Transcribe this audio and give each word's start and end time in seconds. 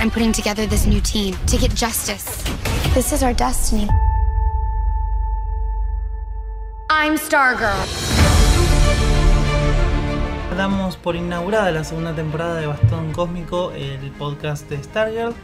I'm 0.00 0.10
putting 0.10 0.32
together 0.32 0.66
this 0.66 0.86
new 0.86 1.02
team 1.02 1.36
to 1.46 1.58
get 1.58 1.74
justice. 1.74 2.24
This 2.94 3.12
is 3.12 3.22
our 3.22 3.34
destiny. 3.34 3.86
I'm 6.88 7.18
Stargirl. 7.18 7.76
Damos 10.56 10.96
por 10.96 11.16
inaugurada 11.16 11.70
la 11.70 11.84
segunda 11.84 12.14
temporada 12.14 12.58
de 12.58 12.66
Bastón 12.66 13.12
Cósmico, 13.12 13.72
el 13.72 14.10
podcast 14.12 14.70
de 14.70 14.82
Stargirl, 14.82 15.34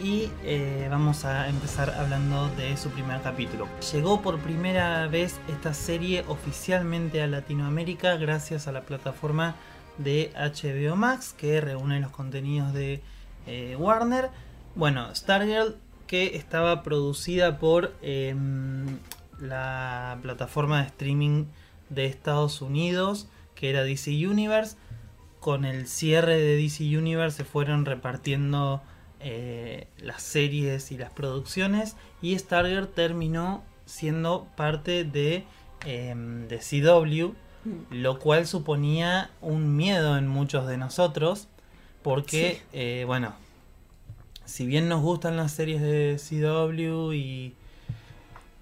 y 0.00 0.30
eh, 0.44 0.86
vamos 0.90 1.26
a 1.26 1.50
empezar 1.50 1.90
hablando 1.90 2.48
de 2.56 2.78
su 2.78 2.88
primer 2.88 3.20
capítulo. 3.20 3.68
Llegó 3.92 4.22
por 4.22 4.38
primera 4.38 5.08
vez 5.08 5.38
esta 5.46 5.74
serie 5.74 6.24
oficialmente 6.26 7.22
a 7.22 7.26
Latinoamérica 7.26 8.16
gracias 8.16 8.66
a 8.66 8.72
la 8.72 8.80
plataforma 8.80 9.56
de 9.98 10.32
HBO 10.34 10.96
Max 10.96 11.34
que 11.36 11.60
reúne 11.60 12.00
los 12.00 12.12
contenidos 12.12 12.72
de 12.72 13.02
eh, 13.46 13.76
Warner. 13.78 14.30
Bueno, 14.74 15.14
Stargirl 15.14 15.76
que 16.06 16.36
estaba 16.36 16.82
producida 16.82 17.58
por 17.58 17.94
em, 18.02 18.98
la 19.38 20.18
plataforma 20.22 20.80
de 20.80 20.88
streaming 20.88 21.44
de 21.88 22.06
Estados 22.06 22.62
Unidos 22.62 23.28
que 23.54 23.70
era 23.70 23.84
DC 23.84 24.10
Universe. 24.26 24.76
Con 25.38 25.64
el 25.64 25.86
cierre 25.86 26.38
de 26.38 26.56
DC 26.56 26.84
Universe 26.96 27.38
se 27.38 27.44
fueron 27.44 27.84
repartiendo 27.84 28.82
eh, 29.20 29.86
las 29.98 30.22
series 30.22 30.92
y 30.92 30.98
las 30.98 31.12
producciones 31.12 31.96
y 32.22 32.38
Stargirl 32.38 32.88
terminó 32.88 33.62
siendo 33.84 34.48
parte 34.56 35.04
de, 35.04 35.44
em, 35.84 36.48
de 36.48 36.58
CW, 36.58 37.34
lo 37.90 38.18
cual 38.18 38.46
suponía 38.46 39.30
un 39.40 39.76
miedo 39.76 40.16
en 40.16 40.26
muchos 40.26 40.66
de 40.66 40.78
nosotros 40.78 41.48
porque, 42.02 42.62
eh, 42.72 43.04
bueno, 43.06 43.32
si 44.44 44.66
bien 44.66 44.88
nos 44.88 45.02
gustan 45.02 45.36
las 45.36 45.52
series 45.52 45.80
de 45.80 46.16
CW 46.18 47.12
y, 47.12 47.54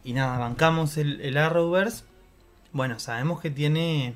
y 0.05 0.13
nada, 0.13 0.39
bancamos 0.39 0.97
el, 0.97 1.21
el 1.21 1.37
Arrowverse, 1.37 2.05
bueno, 2.73 2.99
sabemos 2.99 3.41
que 3.41 3.51
tiene 3.51 4.15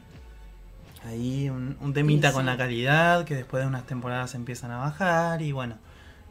ahí 1.05 1.49
un, 1.51 1.77
un 1.81 1.93
temita 1.93 2.29
Sí, 2.29 2.35
con 2.35 2.47
la 2.47 2.57
calidad, 2.57 3.25
que 3.25 3.35
después 3.35 3.63
de 3.63 3.69
unas 3.69 3.87
temporadas 3.87 4.35
empiezan 4.35 4.71
a 4.71 4.79
bajar 4.79 5.43
y 5.43 5.53
bueno, 5.53 5.77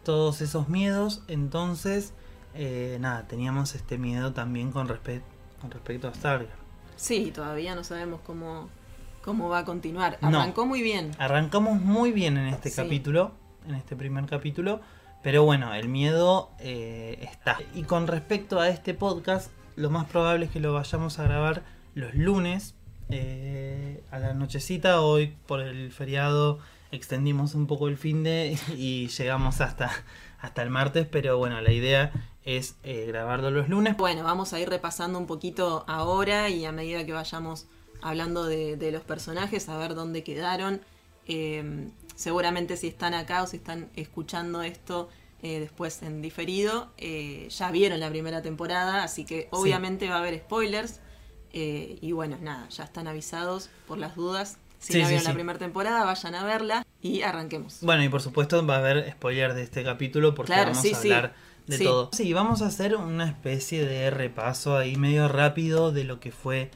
todos 0.03 0.42
esos 0.42 0.69
miedos, 0.69 1.23
entonces, 1.28 2.14
eh, 2.56 2.97
nada, 3.00 3.28
teníamos 3.28 3.75
este 3.75 3.97
miedo 3.97 4.34
también 4.34 4.72
con, 4.72 4.88
respe- 4.88 5.22
con 5.59 5.72
respecto 5.72 6.08
a 6.08 6.14
Stargirl. 6.14 6.52
Sí, 6.95 7.31
todavía 7.34 7.75
no 7.75 7.84
sabemos 7.84 8.22
cómo, 8.25 8.69
cómo 9.23 9.50
va 9.50 9.59
a 9.59 9.66
continuar. 9.66 10.17
No. 10.22 10.27
Arrancó 10.39 10.66
muy 10.66 10.81
bien. 10.81 11.11
Arrancamos 11.17 11.81
muy 11.81 12.11
bien 12.11 12.38
en 12.38 12.47
este 12.47 12.69
Sí. 12.69 12.75
capítulo, 12.75 13.31
en 13.67 13.75
este 13.75 13.95
primer 13.95 14.25
capítulo, 14.25 14.81
pero 15.23 15.44
bueno, 15.44 15.73
el 15.73 15.88
miedo 15.89 16.50
eh, 16.59 17.19
está. 17.22 17.58
Y 17.75 17.83
con 17.83 18.08
respecto 18.08 18.59
a 18.59 18.69
este 18.69 18.94
podcast, 18.94 19.52
lo 19.75 19.89
más 19.89 20.05
probable 20.05 20.45
es 20.45 20.52
que 20.52 20.59
lo 20.59 20.73
vayamos 20.73 21.19
a 21.19 21.23
grabar 21.23 21.63
los 21.94 22.13
lunes 22.16 22.75
eh, 23.09 24.03
a 24.11 24.19
la 24.19 24.33
nochecita. 24.33 25.02
Hoy 25.02 25.35
por 25.45 25.59
el 25.61 25.91
feriado 25.91 26.59
extendimos 26.91 27.56
un 27.56 27.67
poco 27.67 27.88
el 27.88 27.97
fin 27.97 28.23
de 28.23 28.58
y 28.75 29.08
llegamos 29.08 29.61
hasta, 29.61 29.91
hasta 30.39 30.63
el 30.63 30.69
martes, 30.69 31.08
pero 31.09 31.38
bueno, 31.38 31.61
la 31.61 31.72
idea 31.72 32.11
es 32.44 32.75
eh, 32.83 33.06
grabarlo 33.08 33.52
los 33.52 33.69
lunes. 33.69 33.95
Bueno, 33.97 34.23
vamos 34.23 34.53
a 34.53 34.59
ir 34.59 34.67
repasando 34.69 35.19
un 35.19 35.28
poquito 35.28 35.85
ahora 35.88 36.50
y 36.50 36.66
a 36.66 36.72
medida 36.72 37.06
que 37.06 37.13
vayamos 37.13 37.67
hablando 38.02 38.45
de, 38.45 38.77
de 38.77 38.91
los 38.91 39.03
personajes, 39.03 39.69
a 39.69 39.77
ver 39.77 39.95
dónde 39.95 40.23
quedaron. 40.23 40.81
Eh, 41.27 41.89
seguramente 42.16 42.77
si 42.77 42.88
están 42.88 43.13
acá 43.13 43.44
o 43.44 43.47
si 43.47 43.57
están 43.57 43.89
escuchando 43.95 44.61
esto 44.61 45.09
eh, 45.44 45.59
después 45.59 46.02
en 46.03 46.22
diferido, 46.22 46.91
eh, 46.97 47.47
ya 47.49 47.72
vieron 47.72 47.99
la 47.99 48.09
primera 48.09 48.41
temporada, 48.41 49.03
así 49.03 49.25
que 49.25 49.47
obviamente 49.52 50.07
va 50.09 50.16
a 50.16 50.19
haber 50.19 50.38
spoilers. 50.39 51.00
Eh, 51.53 51.97
y 52.01 52.11
bueno, 52.13 52.38
nada, 52.41 52.69
ya 52.69 52.84
están 52.84 53.07
avisados 53.07 53.69
por 53.88 53.97
las 53.97 54.16
dudas. 54.16 54.57
Si 54.79 54.94
Sí, 54.94 55.00
no 55.00 55.06
sí, 55.06 55.09
vieron 55.13 55.25
la 55.28 55.34
primera 55.34 55.59
temporada, 55.59 56.06
vayan 56.06 56.35
a 56.35 56.44
verla 56.44 56.85
y 57.01 57.22
arranquemos. 57.23 57.79
Bueno, 57.81 58.03
y 58.03 58.09
por 58.09 58.22
supuesto 58.22 58.66
va 58.66 58.75
a 58.75 58.79
haber 58.79 59.11
spoiler 59.11 59.53
de 59.53 59.63
este 59.63 59.84
capítulo 59.84 60.34
porque 60.34 60.53
Claro, 60.53 60.72
vamos 60.73 60.94
a 60.94 60.97
hablar 60.97 61.34
de 61.67 61.78
Sí. 61.78 61.84
todo. 61.84 62.09
Sí, 62.13 62.34
vamos 62.34 62.61
a 62.61 62.67
hacer 62.67 62.95
una 62.95 63.28
especie 63.28 63.85
de 63.85 64.09
repaso 64.11 64.78
ahí 64.78 64.95
medio 64.95 65.28
rápido 65.28 65.91
de 65.91 66.03
lo 66.03 66.19
que 66.19 66.31
fue 66.31 66.72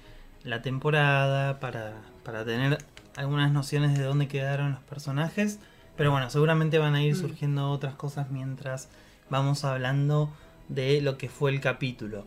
la 0.46 0.62
temporada 0.62 1.60
para, 1.60 1.94
para 2.24 2.46
tener 2.46 2.78
algunas 3.18 3.52
nociones 3.52 3.98
de 3.98 4.04
dónde 4.04 4.28
quedaron 4.30 4.72
los 4.72 4.82
personajes. 4.84 5.60
Pero 5.98 6.12
bueno, 6.12 6.30
seguramente 6.30 6.78
van 6.78 6.96
a 6.96 7.04
ir 7.04 7.16
Mm. 7.16 7.20
surgiendo 7.20 7.72
otras 7.72 7.96
cosas 7.96 8.30
mientras 8.32 8.90
vamos 9.30 9.64
hablando 9.66 10.30
de 10.70 11.02
lo 11.02 11.18
que 11.18 11.28
fue 11.30 11.52
el 11.52 11.62
capítulo. 11.62 12.26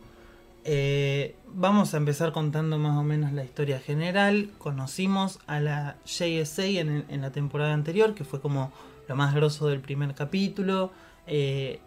Eh, 0.64 1.34
vamos 1.54 1.94
a 1.94 1.96
empezar 1.98 2.32
contando 2.32 2.78
más 2.78 2.96
o 2.98 3.02
menos 3.02 3.32
la 3.32 3.44
historia 3.44 3.78
general. 3.80 4.50
Conocimos 4.58 5.38
a 5.46 5.60
la 5.60 5.96
JSA 6.04 6.64
en, 6.80 7.04
en 7.08 7.20
la 7.22 7.30
temporada 7.30 7.72
anterior, 7.72 8.14
que 8.14 8.24
fue 8.24 8.40
como 8.40 8.72
lo 9.08 9.16
más 9.16 9.34
grosso 9.34 9.68
del 9.68 9.80
primer 9.80 10.14
capítulo. 10.14 10.92
eh, 11.26 11.80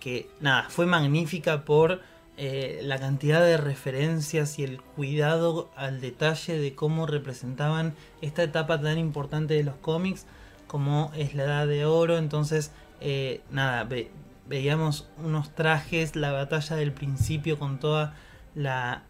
que 0.00 0.28
nada, 0.40 0.66
fue 0.68 0.86
magnífica 0.86 1.64
por 1.64 2.00
eh, 2.36 2.80
la 2.82 2.98
cantidad 2.98 3.40
de 3.40 3.56
referencias 3.56 4.58
y 4.58 4.64
el 4.64 4.80
cuidado 4.80 5.70
al 5.76 6.00
detalle 6.00 6.58
de 6.58 6.74
cómo 6.74 7.06
representaban 7.06 7.94
esta 8.20 8.42
etapa 8.42 8.80
tan 8.80 8.98
importante 8.98 9.54
de 9.54 9.64
los 9.64 9.76
cómics 9.76 10.26
como 10.66 11.12
es 11.16 11.34
la 11.34 11.44
edad 11.44 11.66
de 11.66 11.84
oro. 11.86 12.18
Entonces, 12.18 12.72
eh, 13.00 13.40
nada, 13.50 13.84
ve- 13.84 14.10
veíamos 14.48 15.08
unos 15.24 15.54
trajes, 15.54 16.14
la 16.16 16.32
batalla 16.32 16.76
del 16.76 16.92
principio 16.92 17.58
con 17.58 17.78
toda 17.80 18.14
la 18.54 19.02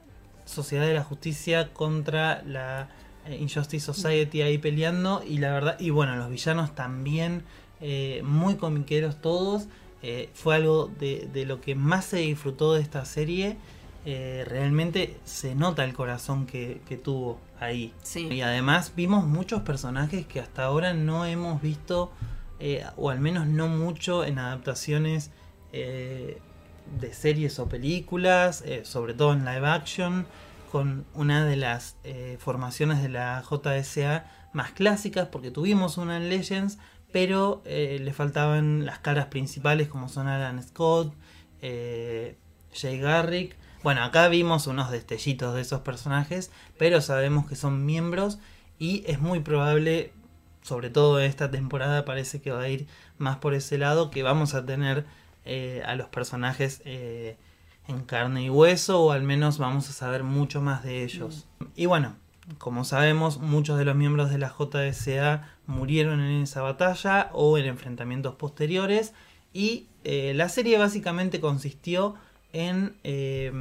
Sociedad 0.44 0.86
de 0.86 0.94
la 0.94 1.02
Justicia 1.02 1.72
contra 1.72 2.42
la 2.44 2.88
eh, 3.26 3.36
Injustice 3.40 3.84
Society 3.84 4.42
ahí 4.42 4.58
peleando 4.58 5.24
y 5.26 5.38
la 5.38 5.52
verdad, 5.52 5.76
y 5.80 5.90
bueno, 5.90 6.14
los 6.14 6.30
villanos 6.30 6.74
también 6.76 7.42
eh, 7.80 8.22
muy 8.24 8.54
comiqueros 8.54 9.20
todos. 9.20 9.66
Eh, 10.08 10.30
fue 10.34 10.54
algo 10.54 10.88
de, 11.00 11.28
de 11.32 11.44
lo 11.46 11.60
que 11.60 11.74
más 11.74 12.04
se 12.04 12.18
disfrutó 12.18 12.74
de 12.74 12.80
esta 12.80 13.04
serie. 13.04 13.56
eh, 14.04 14.44
realmente 14.46 15.16
se 15.24 15.56
nota 15.56 15.82
el 15.82 15.92
corazón 15.92 16.46
que, 16.46 16.80
que 16.88 16.96
tuvo 16.96 17.40
ahí. 17.58 17.92
Sí. 18.04 18.28
Y 18.28 18.40
además 18.40 18.92
vimos 18.94 19.26
muchos 19.26 19.62
personajes 19.62 20.24
que 20.26 20.38
hasta 20.38 20.62
ahora 20.62 20.94
no 20.94 21.26
hemos 21.26 21.60
visto, 21.60 22.12
eh, 22.60 22.84
o 22.96 23.10
al 23.10 23.18
menos 23.18 23.48
no 23.48 23.66
mucho 23.66 24.24
en 24.24 24.38
adaptaciones 24.38 25.32
de 25.72 27.12
series 27.12 27.58
o 27.58 27.68
películas, 27.68 28.64
sobre 28.84 29.12
todo 29.12 29.34
en 29.34 29.44
live 29.44 29.66
action, 29.66 30.26
con 30.72 31.04
una 31.12 31.44
de 31.44 31.56
las 31.56 31.96
formaciones 32.38 33.02
de 33.02 33.10
la 33.10 33.42
JSA 33.42 34.24
más 34.54 34.72
clásicas, 34.72 35.28
porque 35.28 35.50
tuvimos 35.50 35.98
una 35.98 36.16
en 36.16 36.30
Legends, 36.30 36.78
pero 37.16 37.62
eh, 37.64 37.98
le 37.98 38.12
faltaban 38.12 38.84
las 38.84 38.98
caras 38.98 39.28
principales 39.28 39.88
como 39.88 40.10
son 40.10 40.28
Alan 40.28 40.62
Scott, 40.62 41.14
eh, 41.62 42.36
Jay 42.74 43.00
Garrick. 43.00 43.56
Bueno, 43.82 44.04
acá 44.04 44.28
vimos 44.28 44.66
unos 44.66 44.90
destellitos 44.90 45.54
de 45.54 45.62
esos 45.62 45.80
personajes, 45.80 46.50
pero 46.76 47.00
sabemos 47.00 47.48
que 47.48 47.56
son 47.56 47.86
miembros 47.86 48.38
y 48.78 49.02
es 49.06 49.18
muy 49.18 49.40
probable, 49.40 50.12
sobre 50.60 50.90
todo 50.90 51.18
esta 51.18 51.50
temporada 51.50 52.04
parece 52.04 52.42
que 52.42 52.50
va 52.50 52.60
a 52.60 52.68
ir 52.68 52.86
más 53.16 53.38
por 53.38 53.54
ese 53.54 53.78
lado, 53.78 54.10
que 54.10 54.22
vamos 54.22 54.52
a 54.52 54.66
tener 54.66 55.06
eh, 55.46 55.82
a 55.86 55.94
los 55.94 56.08
personajes 56.08 56.82
en 56.84 58.04
carne 58.04 58.42
y 58.42 58.50
hueso, 58.50 59.00
o 59.00 59.12
al 59.12 59.22
menos 59.22 59.56
vamos 59.56 59.88
a 59.88 59.94
saber 59.94 60.22
mucho 60.22 60.60
más 60.60 60.84
de 60.84 61.02
ellos. 61.02 61.46
Y 61.76 61.86
bueno, 61.86 62.14
como 62.58 62.84
sabemos, 62.84 63.38
muchos 63.40 63.78
de 63.78 63.86
los 63.86 63.96
miembros 63.96 64.28
de 64.28 64.36
la 64.36 64.50
JSA 64.56 65.55
murieron 65.66 66.20
en 66.20 66.42
esa 66.42 66.62
batalla 66.62 67.30
o 67.32 67.58
en 67.58 67.66
enfrentamientos 67.66 68.34
posteriores. 68.34 69.12
Y 69.52 69.88
eh, 70.04 70.32
la 70.34 70.48
serie 70.48 70.78
básicamente 70.78 71.40
consistió 71.40 72.14
en 72.52 72.96
eh, 73.04 73.52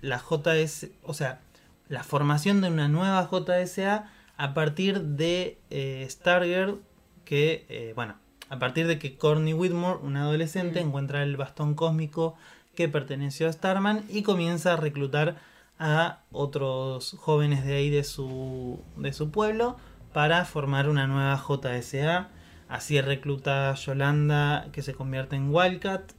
la 0.00 0.18
JS, 0.18 0.88
o 1.02 1.14
sea, 1.14 1.40
la 1.88 2.02
formación 2.02 2.60
de 2.60 2.68
una 2.68 2.88
nueva 2.88 3.28
JSA 3.30 4.10
a 4.36 4.54
partir 4.54 5.00
de 5.00 5.58
eh, 5.70 6.06
Stargirl, 6.08 6.80
que, 7.24 7.64
eh, 7.68 7.92
bueno, 7.94 8.16
a 8.48 8.58
partir 8.58 8.86
de 8.86 8.98
que 8.98 9.16
Corny 9.16 9.54
Whitmore, 9.54 10.00
un 10.02 10.16
adolescente, 10.16 10.82
Mm. 10.82 10.88
encuentra 10.88 11.22
el 11.22 11.36
bastón 11.36 11.74
cósmico 11.74 12.36
que 12.74 12.88
perteneció 12.88 13.48
a 13.48 13.52
Starman 13.52 14.04
y 14.08 14.22
comienza 14.22 14.74
a 14.74 14.76
reclutar 14.76 15.36
a 15.78 16.20
otros 16.30 17.16
jóvenes 17.18 17.64
de 17.64 17.74
ahí 17.74 17.90
de 17.90 18.04
su, 18.04 18.80
de 18.96 19.12
su 19.12 19.30
pueblo 19.30 19.76
para 20.16 20.46
formar 20.46 20.88
una 20.88 21.06
nueva 21.06 21.36
JSA. 21.36 22.30
Así 22.70 22.98
recluta 23.02 23.68
a 23.68 23.74
Yolanda 23.74 24.66
que 24.72 24.80
se 24.80 24.94
convierte 24.94 25.36
en 25.36 25.54
Wildcat, 25.54 26.10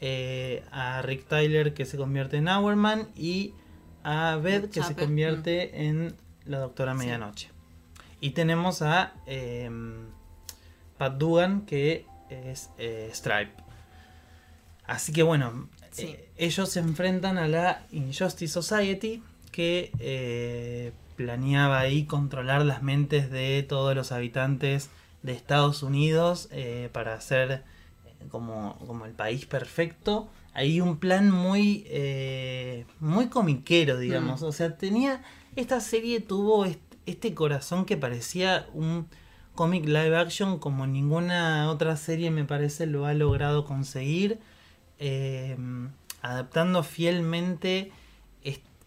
eh, 0.00 0.64
a 0.72 1.00
Rick 1.02 1.28
Tyler 1.28 1.72
que 1.72 1.84
se 1.84 1.96
convierte 1.96 2.38
en 2.38 2.48
Hourman 2.48 3.06
y 3.14 3.54
a 4.02 4.34
Beth 4.42 4.72
que 4.72 4.82
se 4.82 4.96
convierte 4.96 5.86
en 5.86 6.16
la 6.44 6.58
Doctora 6.58 6.92
Medianoche. 6.94 7.50
Y 8.20 8.30
tenemos 8.30 8.82
a 8.82 9.12
em, 9.26 10.08
Pat 10.98 11.16
Dugan 11.16 11.66
que 11.66 12.04
es 12.28 12.70
eh, 12.78 13.10
Stripe. 13.12 13.52
Así 14.88 15.12
que 15.12 15.22
bueno, 15.22 15.68
Sí. 15.92 16.06
eh, 16.06 16.32
ellos 16.36 16.68
se 16.68 16.80
enfrentan 16.80 17.38
a 17.38 17.46
la 17.46 17.86
Injustice 17.92 18.52
Society 18.52 19.22
que 19.52 19.92
planeaba 21.16 21.78
ahí 21.80 22.04
controlar 22.04 22.64
las 22.64 22.82
mentes 22.82 23.30
de 23.30 23.62
todos 23.68 23.94
los 23.94 24.12
habitantes 24.12 24.90
de 25.22 25.32
Estados 25.32 25.82
Unidos 25.82 26.48
eh, 26.52 26.88
para 26.92 27.14
hacer 27.14 27.64
eh, 28.04 28.26
como, 28.30 28.78
como 28.86 29.06
el 29.06 29.12
país 29.12 29.46
perfecto. 29.46 30.28
Hay 30.54 30.80
un 30.80 30.98
plan 30.98 31.30
muy, 31.30 31.84
eh, 31.88 32.86
muy 33.00 33.26
comiquero, 33.28 33.98
digamos. 33.98 34.42
Mm. 34.42 34.44
O 34.44 34.52
sea, 34.52 34.76
tenía. 34.76 35.22
Esta 35.56 35.80
serie 35.80 36.20
tuvo 36.20 36.64
est- 36.64 36.80
este 37.06 37.34
corazón 37.34 37.84
que 37.84 37.96
parecía 37.96 38.66
un 38.72 39.06
cómic 39.54 39.86
live 39.86 40.16
action 40.16 40.58
como 40.58 40.86
ninguna 40.86 41.70
otra 41.70 41.96
serie 41.96 42.30
me 42.30 42.44
parece 42.44 42.86
lo 42.86 43.06
ha 43.06 43.14
logrado 43.14 43.64
conseguir. 43.64 44.38
eh, 44.98 45.56
adaptando 46.22 46.82
fielmente 46.82 47.92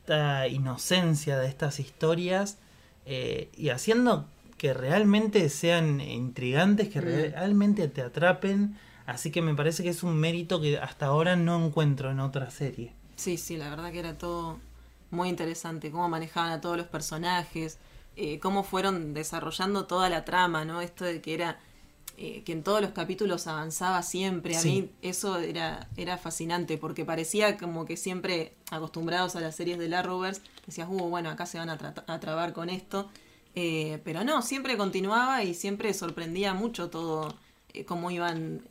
esta 0.09 0.47
inocencia 0.47 1.37
de 1.37 1.47
estas 1.47 1.79
historias 1.79 2.57
eh, 3.05 3.49
y 3.55 3.69
haciendo 3.69 4.27
que 4.57 4.73
realmente 4.73 5.47
sean 5.49 6.01
intrigantes, 6.01 6.89
que 6.89 6.99
Mm. 6.99 7.05
realmente 7.05 7.87
te 7.87 8.01
atrapen. 8.01 8.75
Así 9.05 9.31
que 9.31 9.41
me 9.43 9.53
parece 9.55 9.83
que 9.83 9.89
es 9.89 10.01
un 10.03 10.15
mérito 10.17 10.59
que 10.61 10.77
hasta 10.79 11.05
ahora 11.07 11.35
no 11.35 11.63
encuentro 11.63 12.09
en 12.11 12.19
otra 12.19 12.49
serie. 12.49 12.91
Sí, 13.15 13.37
sí, 13.37 13.55
la 13.57 13.69
verdad 13.69 13.91
que 13.91 13.99
era 13.99 14.17
todo 14.17 14.59
muy 15.11 15.29
interesante, 15.29 15.91
cómo 15.91 16.09
manejaban 16.09 16.51
a 16.51 16.59
todos 16.61 16.77
los 16.77 16.87
personajes, 16.87 17.77
eh, 18.15 18.39
cómo 18.39 18.63
fueron 18.63 19.13
desarrollando 19.13 19.85
toda 19.85 20.09
la 20.09 20.25
trama, 20.25 20.65
¿no? 20.65 20.81
Esto 20.81 21.05
de 21.05 21.21
que 21.21 21.33
era 21.35 21.59
eh, 22.21 22.43
que 22.45 22.51
en 22.51 22.63
todos 22.63 22.81
los 22.81 22.91
capítulos 22.91 23.47
avanzaba 23.47 24.01
siempre, 24.03 24.55
a 24.57 24.61
Sí. 24.61 24.69
mí 24.69 24.89
eso 25.01 25.39
era, 25.39 25.87
era 25.97 26.17
fascinante, 26.17 26.77
porque 26.77 27.05
parecía 27.05 27.57
como 27.57 27.85
que 27.85 27.95
siempre 27.97 28.53
acostumbrados 28.71 29.35
a 29.35 29.39
las 29.41 29.55
series 29.55 29.77
de 29.79 29.87
la 29.87 30.01
Rovers, 30.01 30.41
decías, 30.67 30.87
uh, 30.89 31.09
bueno, 31.09 31.29
acá 31.29 31.45
se 31.45 31.57
van 31.59 31.69
a, 31.69 31.77
tra- 31.77 32.03
a 32.07 32.19
trabar 32.19 32.53
con 32.53 32.69
esto, 32.69 33.09
Eh, 33.55 33.99
pero 34.05 34.23
no, 34.23 34.41
siempre 34.43 34.77
continuaba 34.77 35.43
y 35.43 35.53
siempre 35.55 35.93
sorprendía 35.93 36.53
mucho 36.53 36.89
todo, 36.89 37.33
eh, 37.73 37.83
cómo 37.83 38.11
iban 38.11 38.61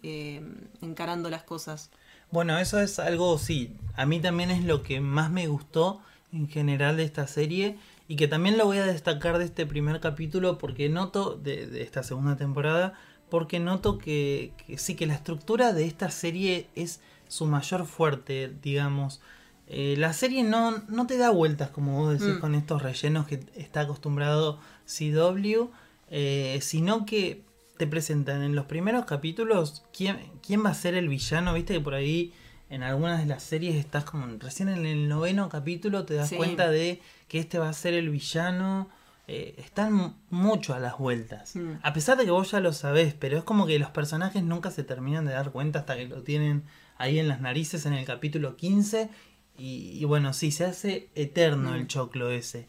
encarando 0.81 1.29
las 1.31 1.43
cosas. 1.43 1.91
Bueno, 2.31 2.59
eso 2.59 2.81
es 2.81 2.99
algo, 2.99 3.39
sí, 3.39 3.73
a 3.97 4.06
mí 4.06 4.21
también 4.21 4.51
es 4.51 4.65
lo 4.65 4.83
que 4.83 5.01
más 5.01 5.31
me 5.31 5.47
gustó 5.49 6.01
en 6.33 6.49
general 6.49 6.97
de 6.97 7.05
esta 7.05 7.27
serie 7.27 7.77
y 8.06 8.17
que 8.17 8.29
también 8.29 8.56
lo 8.59 8.67
voy 8.67 8.79
a 8.79 8.85
destacar 8.87 9.39
de 9.39 9.47
este 9.47 9.67
primer 9.67 10.01
capítulo 10.01 10.59
porque 10.59 10.89
noto, 10.89 11.35
de, 11.37 11.67
de 11.67 11.83
esta 11.83 12.03
segunda 12.03 12.37
temporada, 12.37 12.94
porque 13.31 13.61
noto 13.61 13.99
que, 13.99 14.53
que 14.67 14.79
sí, 14.79 14.95
que 14.95 15.07
la 15.07 15.15
estructura 15.15 15.73
de 15.73 15.85
esta 15.87 16.11
serie 16.11 16.67
es 16.75 17.01
su 17.29 17.47
mayor 17.47 17.87
fuerte, 17.87 18.53
digamos. 18.63 19.21
Eh, 19.67 19.97
la 19.99 20.13
serie 20.15 20.45
no, 20.45 20.83
no 20.89 21.07
te 21.07 21.19
da 21.19 21.29
vueltas, 21.31 21.69
como 21.71 21.99
vos 21.99 22.19
decís, 22.19 22.37
Mm. 22.37 22.41
con 22.41 22.55
estos 22.55 22.83
rellenos 22.83 23.27
que 23.27 23.41
está 23.55 23.83
acostumbrado 23.83 24.59
CW, 24.87 25.69
eh, 26.11 26.59
sino 26.63 27.05
que 27.05 27.43
te 27.77 27.87
presentan 27.87 28.43
en 28.43 28.55
los 28.57 28.65
primeros 28.65 29.05
capítulos 29.05 29.85
quién, 29.97 30.19
quién 30.45 30.65
va 30.65 30.71
a 30.71 30.75
ser 30.75 30.95
el 30.95 31.09
villano. 31.09 31.53
Viste 31.55 31.75
que 31.75 31.81
por 31.81 31.95
ahí 31.95 32.33
en 32.71 32.83
algunas 32.83 33.21
de 33.21 33.27
las 33.27 33.43
series 33.43 33.77
estás 33.77 34.05
como 34.05 34.27
recién 34.39 34.69
en 34.69 34.85
el 34.87 35.09
noveno 35.09 35.49
capítulo 35.49 36.05
te 36.05 36.15
das 36.15 36.31
Sí. 36.31 36.37
cuenta 36.37 36.71
de 36.71 37.01
que 37.29 37.39
este 37.39 37.59
va 37.59 37.69
a 37.69 37.73
ser 37.75 37.95
el 37.95 38.09
villano. 38.09 38.89
Eh, 39.31 39.55
están 39.59 40.17
mucho 40.31 40.73
a 40.75 40.79
las 40.79 40.97
vueltas. 40.99 41.55
Mm. 41.55 41.73
A 41.83 41.93
pesar 41.93 42.17
de 42.17 42.25
que 42.25 42.31
vos 42.31 42.51
ya 42.51 42.61
lo 42.61 42.73
sabés, 42.73 43.13
pero 43.15 43.37
es 43.37 43.45
como 43.45 43.67
que 43.67 43.79
los 43.79 43.91
personajes 43.91 44.43
nunca 44.43 44.71
se 44.71 44.83
terminan 44.85 45.27
de 45.27 45.33
dar 45.35 45.51
cuenta 45.53 45.81
hasta 45.81 45.97
que 45.97 46.07
lo 46.09 46.23
tienen 46.23 46.65
ahí 46.97 47.19
en 47.19 47.29
las 47.29 47.41
narices 47.41 47.85
en 47.87 47.93
el 47.93 48.07
capítulo 48.07 48.57
15. 48.57 49.11
Y, 49.59 49.99
y 50.01 50.05
bueno, 50.05 50.33
sí, 50.33 50.51
se 50.51 50.65
hace 50.65 51.11
eterno 51.15 51.73
Mm. 51.73 51.75
el 51.75 51.87
choclo 51.89 52.31
ese. 52.31 52.69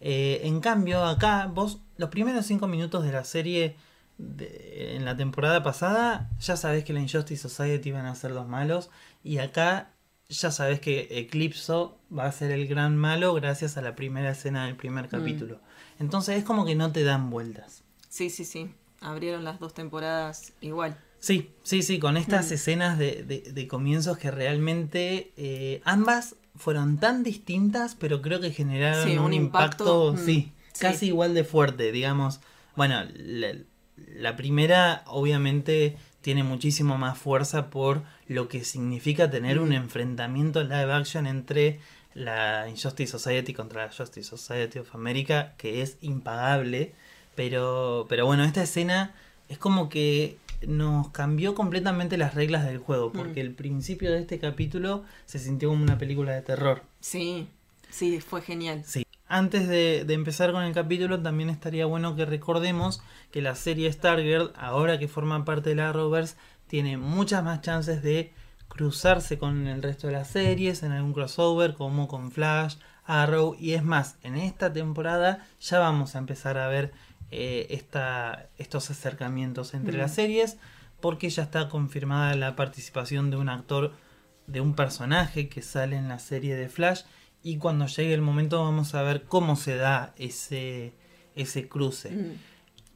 Eh, 0.00 0.40
en 0.44 0.60
cambio, 0.60 1.04
acá 1.04 1.46
vos, 1.52 1.80
los 1.98 2.08
primeros 2.08 2.46
cinco 2.46 2.68
minutos 2.68 3.04
de 3.04 3.12
la 3.12 3.24
serie 3.24 3.76
de- 4.16 4.96
en 4.96 5.04
la 5.04 5.16
temporada 5.16 5.62
pasada, 5.62 6.30
ya 6.40 6.56
sabés 6.56 6.84
que 6.84 6.92
la 6.92 7.00
Injustice 7.00 7.42
Society 7.48 7.92
van 7.92 8.06
a 8.06 8.14
ser 8.14 8.30
los 8.30 8.48
malos. 8.48 8.90
Y 9.22 9.38
acá 9.38 9.90
ya 10.28 10.50
sabés 10.50 10.78
que 10.80 11.08
Eclipso 11.10 11.98
va 12.16 12.26
a 12.26 12.32
ser 12.32 12.50
el 12.50 12.66
gran 12.68 12.96
malo 12.96 13.32
gracias 13.34 13.76
a 13.78 13.82
la 13.82 13.94
primera 13.94 14.30
escena 14.30 14.66
del 14.66 14.76
primer 14.76 15.08
capítulo. 15.08 15.60
Entonces 15.98 16.36
es 16.36 16.44
como 16.44 16.66
que 16.66 16.74
no 16.74 16.92
te 16.92 17.02
dan 17.02 17.30
vueltas. 17.30 17.82
Sí, 18.10 18.28
sí, 18.28 18.44
sí. 18.44 18.70
Abrieron 19.00 19.44
las 19.44 19.58
dos 19.58 19.72
temporadas 19.72 20.52
igual. 20.60 20.98
Sí, 21.18 21.50
sí, 21.62 21.82
sí, 21.82 21.98
con 21.98 22.16
estas 22.18 22.50
Mm. 22.50 22.54
escenas 22.54 22.98
de, 22.98 23.24
de- 23.24 23.52
de 23.52 23.68
comienzos 23.68 24.18
que 24.18 24.30
realmente 24.30 25.32
eh, 25.36 25.80
ambas 25.84 26.36
fueron 26.56 26.98
tan 26.98 27.22
distintas, 27.22 27.94
pero 27.94 28.20
creo 28.20 28.40
que 28.40 28.50
generaron 28.50 29.08
Sí, 29.08 29.16
un, 29.16 29.24
un 29.24 29.32
impacto, 29.32 30.08
impacto, 30.10 30.22
mm, 30.22 30.26
sí, 30.26 30.52
sí. 30.74 30.80
casi 30.80 31.06
igual 31.06 31.32
de 31.34 31.44
fuerte, 31.44 31.90
digamos. 31.90 32.40
Bueno, 32.76 33.02
la, 33.14 33.54
la 33.96 34.36
primera 34.36 35.04
obviamente 35.06 35.96
tiene 36.20 36.42
muchísimo 36.44 36.98
más 36.98 37.16
fuerza 37.18 37.70
por 37.70 38.02
lo 38.26 38.48
que 38.48 38.64
significa 38.64 39.30
tener 39.30 39.58
un 39.60 39.72
enfrentamiento 39.72 40.62
live 40.62 40.92
action 40.92 41.26
entre 41.26 41.80
la 42.14 42.68
Injustice 42.68 43.06
Society 43.12 43.54
contra 43.54 43.86
la 43.86 43.92
Justice 43.92 44.28
Society 44.28 44.80
of 44.80 44.94
America, 44.94 45.54
que 45.56 45.82
es 45.82 45.96
impagable. 46.00 46.92
Pero, 47.36 48.06
pero 48.08 48.26
bueno, 48.26 48.42
esta 48.44 48.62
escena 48.62 49.14
es 49.48 49.58
como 49.58 49.88
que 49.88 50.36
nos 50.66 51.10
cambió 51.10 51.54
completamente 51.54 52.16
las 52.18 52.34
reglas 52.34 52.64
del 52.66 52.78
juego, 52.78 53.12
porque 53.12 53.44
Mm. 53.44 53.46
el 53.46 53.54
principio 53.54 54.10
de 54.10 54.18
este 54.18 54.40
capítulo 54.40 55.04
se 55.24 55.38
sintió 55.38 55.68
como 55.68 55.84
una 55.84 55.98
película 55.98 56.32
de 56.32 56.42
terror. 56.42 56.82
Sí, 57.00 57.46
sí, 57.90 58.20
fue 58.20 58.42
genial. 58.42 58.82
Sí. 58.84 59.04
Antes 59.28 59.68
de, 59.68 60.04
de 60.06 60.14
empezar 60.14 60.52
con 60.52 60.62
el 60.64 60.72
capítulo, 60.72 61.20
también 61.20 61.50
estaría 61.50 61.84
bueno 61.86 62.16
que 62.16 62.24
recordemos 62.24 63.02
que 63.30 63.42
la 63.42 63.54
serie 63.54 63.92
Stargirl, 63.92 64.52
ahora 64.56 64.98
que 64.98 65.06
forma 65.08 65.44
parte 65.44 65.70
de 65.70 65.76
la 65.76 65.90
Arrowverse, 65.90 66.36
tiene 66.66 66.96
muchas 66.96 67.44
más 67.44 67.60
chances 67.60 68.02
de 68.02 68.32
cruzarse 68.68 69.38
con 69.38 69.66
el 69.66 69.82
resto 69.82 70.06
de 70.06 70.14
las 70.14 70.28
series 70.28 70.82
en 70.82 70.92
algún 70.92 71.12
crossover, 71.12 71.74
como 71.74 72.08
con 72.08 72.30
Flash, 72.30 72.76
Arrow, 73.04 73.56
y 73.58 73.72
es 73.72 73.82
más, 73.82 74.16
en 74.22 74.36
esta 74.36 74.72
temporada 74.72 75.46
ya 75.60 75.78
vamos 75.78 76.14
a 76.14 76.18
empezar 76.18 76.58
a 76.58 76.68
ver 76.68 76.92
eh, 77.30 77.66
esta, 77.70 78.48
estos 78.58 78.90
acercamientos 78.90 79.74
entre 79.74 79.96
Mm. 79.96 80.00
las 80.00 80.14
series, 80.14 80.56
porque 81.00 81.28
ya 81.30 81.42
está 81.44 81.68
confirmada 81.68 82.34
la 82.34 82.56
participación 82.56 83.30
de 83.30 83.36
un 83.36 83.48
actor, 83.48 83.92
de 84.46 84.60
un 84.60 84.74
personaje 84.74 85.48
que 85.48 85.62
sale 85.62 85.96
en 85.96 86.08
la 86.08 86.18
serie 86.18 86.54
de 86.56 86.68
Flash, 86.68 87.02
y 87.42 87.58
cuando 87.58 87.86
llegue 87.86 88.14
el 88.14 88.20
momento 88.22 88.62
vamos 88.62 88.94
a 88.94 89.02
ver 89.02 89.24
cómo 89.24 89.56
se 89.56 89.76
da 89.76 90.12
ese, 90.18 90.92
ese 91.34 91.68
cruce. 91.68 92.10
Mm. 92.10 92.32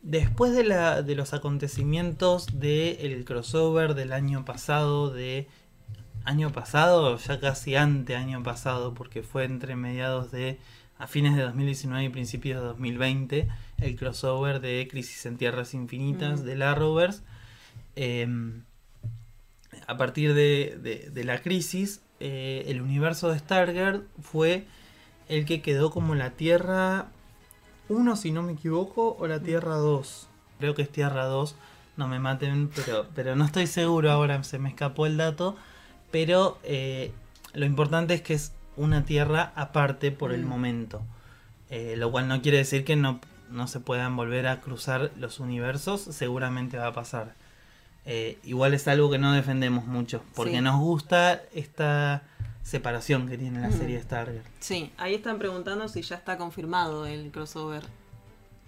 Después 0.02 0.52
de, 0.52 0.64
la, 0.64 1.02
de 1.02 1.14
los 1.14 1.32
acontecimientos 1.32 2.58
del 2.58 3.24
crossover 3.24 3.94
del 3.94 4.12
año 4.12 4.44
pasado, 4.44 5.10
de 5.12 5.46
año 6.24 6.50
pasado, 6.52 7.16
ya 7.18 7.38
casi 7.40 7.76
ante 7.76 8.16
año 8.16 8.42
pasado, 8.42 8.94
porque 8.94 9.22
fue 9.22 9.44
entre 9.44 9.76
mediados 9.76 10.30
de 10.32 10.58
a 10.98 11.06
fines 11.08 11.34
de 11.36 11.42
2019 11.42 12.04
y 12.04 12.08
principios 12.10 12.60
de 12.60 12.66
2020, 12.68 13.48
el 13.78 13.96
crossover 13.96 14.60
de 14.60 14.86
Crisis 14.88 15.26
en 15.26 15.36
Tierras 15.36 15.74
Infinitas 15.74 16.42
Mm. 16.42 16.44
de 16.44 16.56
la 16.56 16.74
Rovers. 16.74 17.22
Em, 17.96 18.62
a 19.86 19.96
partir 19.96 20.34
de, 20.34 20.78
de- 20.80 21.10
de 21.10 21.24
la 21.24 21.40
crisis, 21.42 22.02
eh, 22.24 22.64
el 22.68 22.80
universo 22.80 23.30
de 23.30 23.38
Stargirl 23.38 24.06
fue 24.22 24.64
el 25.28 25.44
que 25.44 25.60
quedó 25.60 25.90
como 25.90 26.14
la 26.14 26.30
Tierra 26.30 27.06
1, 27.88 28.16
si 28.16 28.30
no 28.30 28.42
me 28.42 28.52
equivoco, 28.52 29.16
o 29.18 29.26
la 29.26 29.40
Tierra 29.40 29.74
2. 29.76 30.28
Creo 30.60 30.74
que 30.74 30.82
es 30.82 30.88
Tierra 30.90 31.24
2, 31.26 31.56
no 31.96 32.06
me 32.08 32.18
maten, 32.20 32.70
pero, 32.74 33.06
pero 33.14 33.34
no 33.36 33.44
estoy 33.44 33.66
seguro 33.66 34.10
ahora, 34.10 34.42
se 34.44 34.58
me 34.58 34.68
escapó 34.68 35.06
el 35.06 35.16
dato. 35.16 35.56
Pero 36.10 36.58
eh, 36.62 37.12
lo 37.54 37.66
importante 37.66 38.14
es 38.14 38.22
que 38.22 38.34
es 38.34 38.52
una 38.76 39.04
Tierra 39.04 39.52
aparte 39.56 40.12
por 40.12 40.32
el 40.32 40.44
Mm. 40.44 40.48
momento. 40.48 41.02
Eh, 41.70 41.94
lo 41.96 42.10
cual 42.10 42.28
no 42.28 42.40
quiere 42.42 42.58
decir 42.58 42.84
que 42.84 42.96
no, 42.96 43.18
no 43.50 43.66
se 43.66 43.80
puedan 43.80 44.14
volver 44.14 44.46
a 44.46 44.60
cruzar 44.60 45.10
los 45.18 45.40
universos, 45.40 46.02
seguramente 46.02 46.76
va 46.76 46.88
a 46.88 46.92
pasar. 46.92 47.34
Eh, 48.04 48.38
igual 48.44 48.74
es 48.74 48.88
algo 48.88 49.10
que 49.10 49.18
no 49.18 49.32
defendemos 49.32 49.84
mucho, 49.86 50.22
porque 50.34 50.56
Sí. 50.56 50.60
nos 50.60 50.80
gusta 50.80 51.42
esta 51.54 52.22
separación 52.62 53.28
que 53.28 53.38
tiene 53.38 53.60
la 53.60 53.68
Mm. 53.68 53.72
serie 53.78 54.00
Stargirl. 54.02 54.42
Sí, 54.60 54.92
ahí 54.96 55.14
están 55.14 55.38
preguntando 55.38 55.88
si 55.88 56.02
ya 56.02 56.16
está 56.16 56.36
confirmado 56.36 57.06
el 57.06 57.30
crossover 57.30 57.82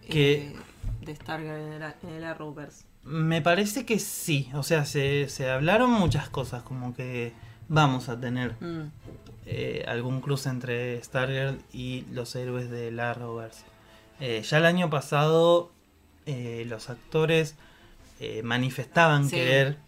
Que- 0.08 0.48
eh, 0.48 0.56
de 1.00 1.16
Stargirl 1.16 1.56
en 1.60 1.72
el, 1.72 1.82
en 2.02 2.08
el 2.10 2.24
Arrowverse. 2.24 2.84
Me 3.02 3.42
parece 3.42 3.84
que 3.84 3.98
sí, 3.98 4.48
o 4.54 4.62
sea, 4.62 4.84
se, 4.84 5.28
se 5.28 5.50
hablaron 5.50 5.90
muchas 5.90 6.28
cosas, 6.28 6.62
como 6.62 6.94
que 6.94 7.32
vamos 7.68 8.08
a 8.08 8.18
tener 8.20 8.54
Mm. 8.60 8.90
eh, 9.46 9.84
algún 9.88 10.20
cruce 10.22 10.48
entre 10.48 11.02
Stargirl 11.02 11.58
y 11.72 12.06
los 12.12 12.34
héroes 12.34 12.70
de 12.70 12.90
la 12.90 13.10
Arrowverse. 13.10 13.62
Ya 14.20 14.56
el 14.58 14.64
año 14.64 14.88
pasado 14.90 15.70
los 16.26 16.88
actores 16.88 17.54
eh, 18.20 18.42
manifestaban 18.42 19.28
Sí. 19.28 19.36
querer 19.36 19.78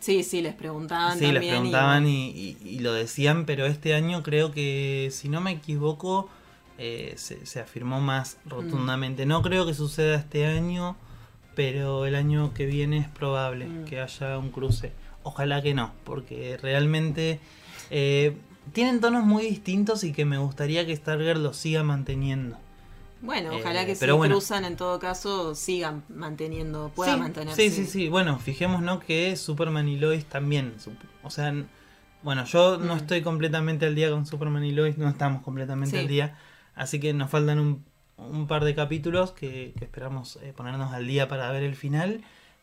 Sí, 0.00 0.22
sí, 0.22 0.40
les 0.40 0.54
preguntaban 0.54 1.18
Sí, 1.18 1.24
les 1.26 1.34
también. 1.34 1.54
preguntaban 1.56 2.06
y, 2.06 2.30
y- 2.30 2.56
y 2.62 2.78
lo 2.78 2.94
decían, 2.94 3.44
pero 3.44 3.66
este 3.66 3.92
año 3.94 4.22
creo 4.22 4.50
que, 4.50 5.10
si 5.12 5.28
no 5.28 5.42
me 5.42 5.50
equivoco, 5.50 6.30
eh, 6.78 7.12
se, 7.18 7.44
se 7.44 7.60
afirmó 7.60 8.00
más 8.00 8.38
rotundamente. 8.46 9.26
No 9.26 9.42
creo 9.42 9.66
que 9.66 9.74
suceda 9.74 10.14
este 10.16 10.46
año, 10.46 10.96
pero 11.54 12.06
el 12.06 12.14
año 12.14 12.54
que 12.54 12.64
viene 12.64 12.96
es 12.96 13.08
probable 13.08 13.66
Mm. 13.66 13.84
que 13.84 14.00
haya 14.00 14.38
un 14.38 14.50
cruce. 14.50 14.92
Ojalá 15.22 15.60
que 15.60 15.74
no, 15.74 15.92
porque 16.04 16.56
realmente 16.56 17.38
eh, 17.90 18.34
tienen 18.72 19.00
tonos 19.00 19.24
muy 19.26 19.42
distintos 19.44 20.02
y 20.04 20.12
que 20.14 20.24
me 20.24 20.38
gustaría 20.38 20.86
que 20.86 20.96
Stargirl 20.96 21.42
los 21.42 21.58
siga 21.58 21.82
manteniendo. 21.82 22.56
Bueno, 23.22 23.52
Eh, 23.52 23.56
ojalá 23.60 23.84
que 23.84 23.94
si 23.94 24.00
pero 24.00 24.16
bueno. 24.16 24.34
cruzan 24.36 24.64
en 24.64 24.76
todo 24.76 24.98
caso 24.98 25.54
sigan 25.54 26.04
manteniendo, 26.08 26.90
pueda 26.94 27.14
sí, 27.14 27.20
mantenerse. 27.20 27.70
Sí, 27.70 27.70
sí, 27.70 27.86
sí. 27.86 28.08
Bueno, 28.08 28.38
fijémonos 28.38 29.04
que 29.04 29.36
Superman 29.36 29.88
y 29.88 29.98
Lois 29.98 30.24
también. 30.24 30.74
O 31.22 31.30
sea, 31.30 31.52
bueno, 32.22 32.44
yo 32.46 32.78
no 32.78 32.96
estoy 32.96 33.22
completamente 33.22 33.86
al 33.86 33.94
día 33.94 34.10
con 34.10 34.26
Superman 34.26 34.64
y 34.64 34.72
Lois, 34.72 34.96
no 34.98 35.08
estamos 35.08 35.42
completamente 35.42 35.96
Sí. 35.96 36.02
al 36.02 36.08
día. 36.08 36.38
Así 36.74 36.98
que 37.00 37.12
nos 37.12 37.30
faltan 37.30 37.58
un, 37.58 37.84
un 38.16 38.46
par 38.46 38.64
de 38.64 38.74
capítulos 38.74 39.32
que, 39.32 39.74
que 39.78 39.84
esperamos 39.84 40.38
eh, 40.42 40.52
ponernos 40.56 40.92
al 40.94 41.06
día 41.06 41.28
para 41.28 41.50
ver 41.50 41.62
el 41.62 41.76
final. 41.76 42.22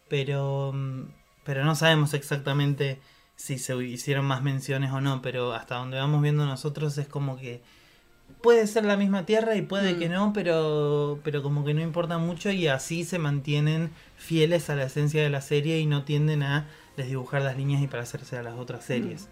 Pero, 0.10 0.72
mm, 0.74 1.02
pero 1.44 1.66
no 1.66 1.76
sabemos 1.76 2.14
exactamente 2.16 3.00
si 3.36 3.60
se 3.60 3.76
hicieron 3.86 4.26
más 4.26 4.42
menciones 4.42 4.92
o 4.92 5.02
no. 5.02 5.22
Pero 5.22 5.54
hasta 5.54 5.76
donde 5.76 5.98
vamos 6.00 6.22
viendo 6.24 6.46
nosotros 6.48 6.98
es 6.98 7.08
como 7.08 7.38
que 7.38 7.62
puede 8.41 8.67
ser 8.67 8.86
la 8.86 8.98
misma 8.98 9.25
tierra 9.25 9.56
y 9.56 9.62
puede 9.62 9.94
Mm. 9.94 10.00
que 10.00 10.10
no, 10.10 10.34
pero, 10.34 11.20
pero 11.24 11.41
como 11.44 11.65
que 11.65 11.74
no 11.74 11.82
importa 11.82 12.17
mucho 12.17 12.51
y 12.51 12.67
así 12.67 13.03
se 13.03 13.20
mantienen 13.20 13.91
fieles 14.15 14.70
a 14.70 14.75
la 14.75 14.84
esencia 14.86 15.22
de 15.24 15.29
la 15.29 15.41
serie 15.41 15.79
y 15.79 15.86
no 15.86 16.03
tienden 16.03 16.44
a 16.44 16.67
desdibujar 16.96 17.41
las 17.41 17.58
líneas 17.58 17.82
y 17.82 17.88
parecerse 17.88 18.38
a 18.38 18.44
las 18.44 18.56
otras 18.56 18.84
series. 18.86 19.27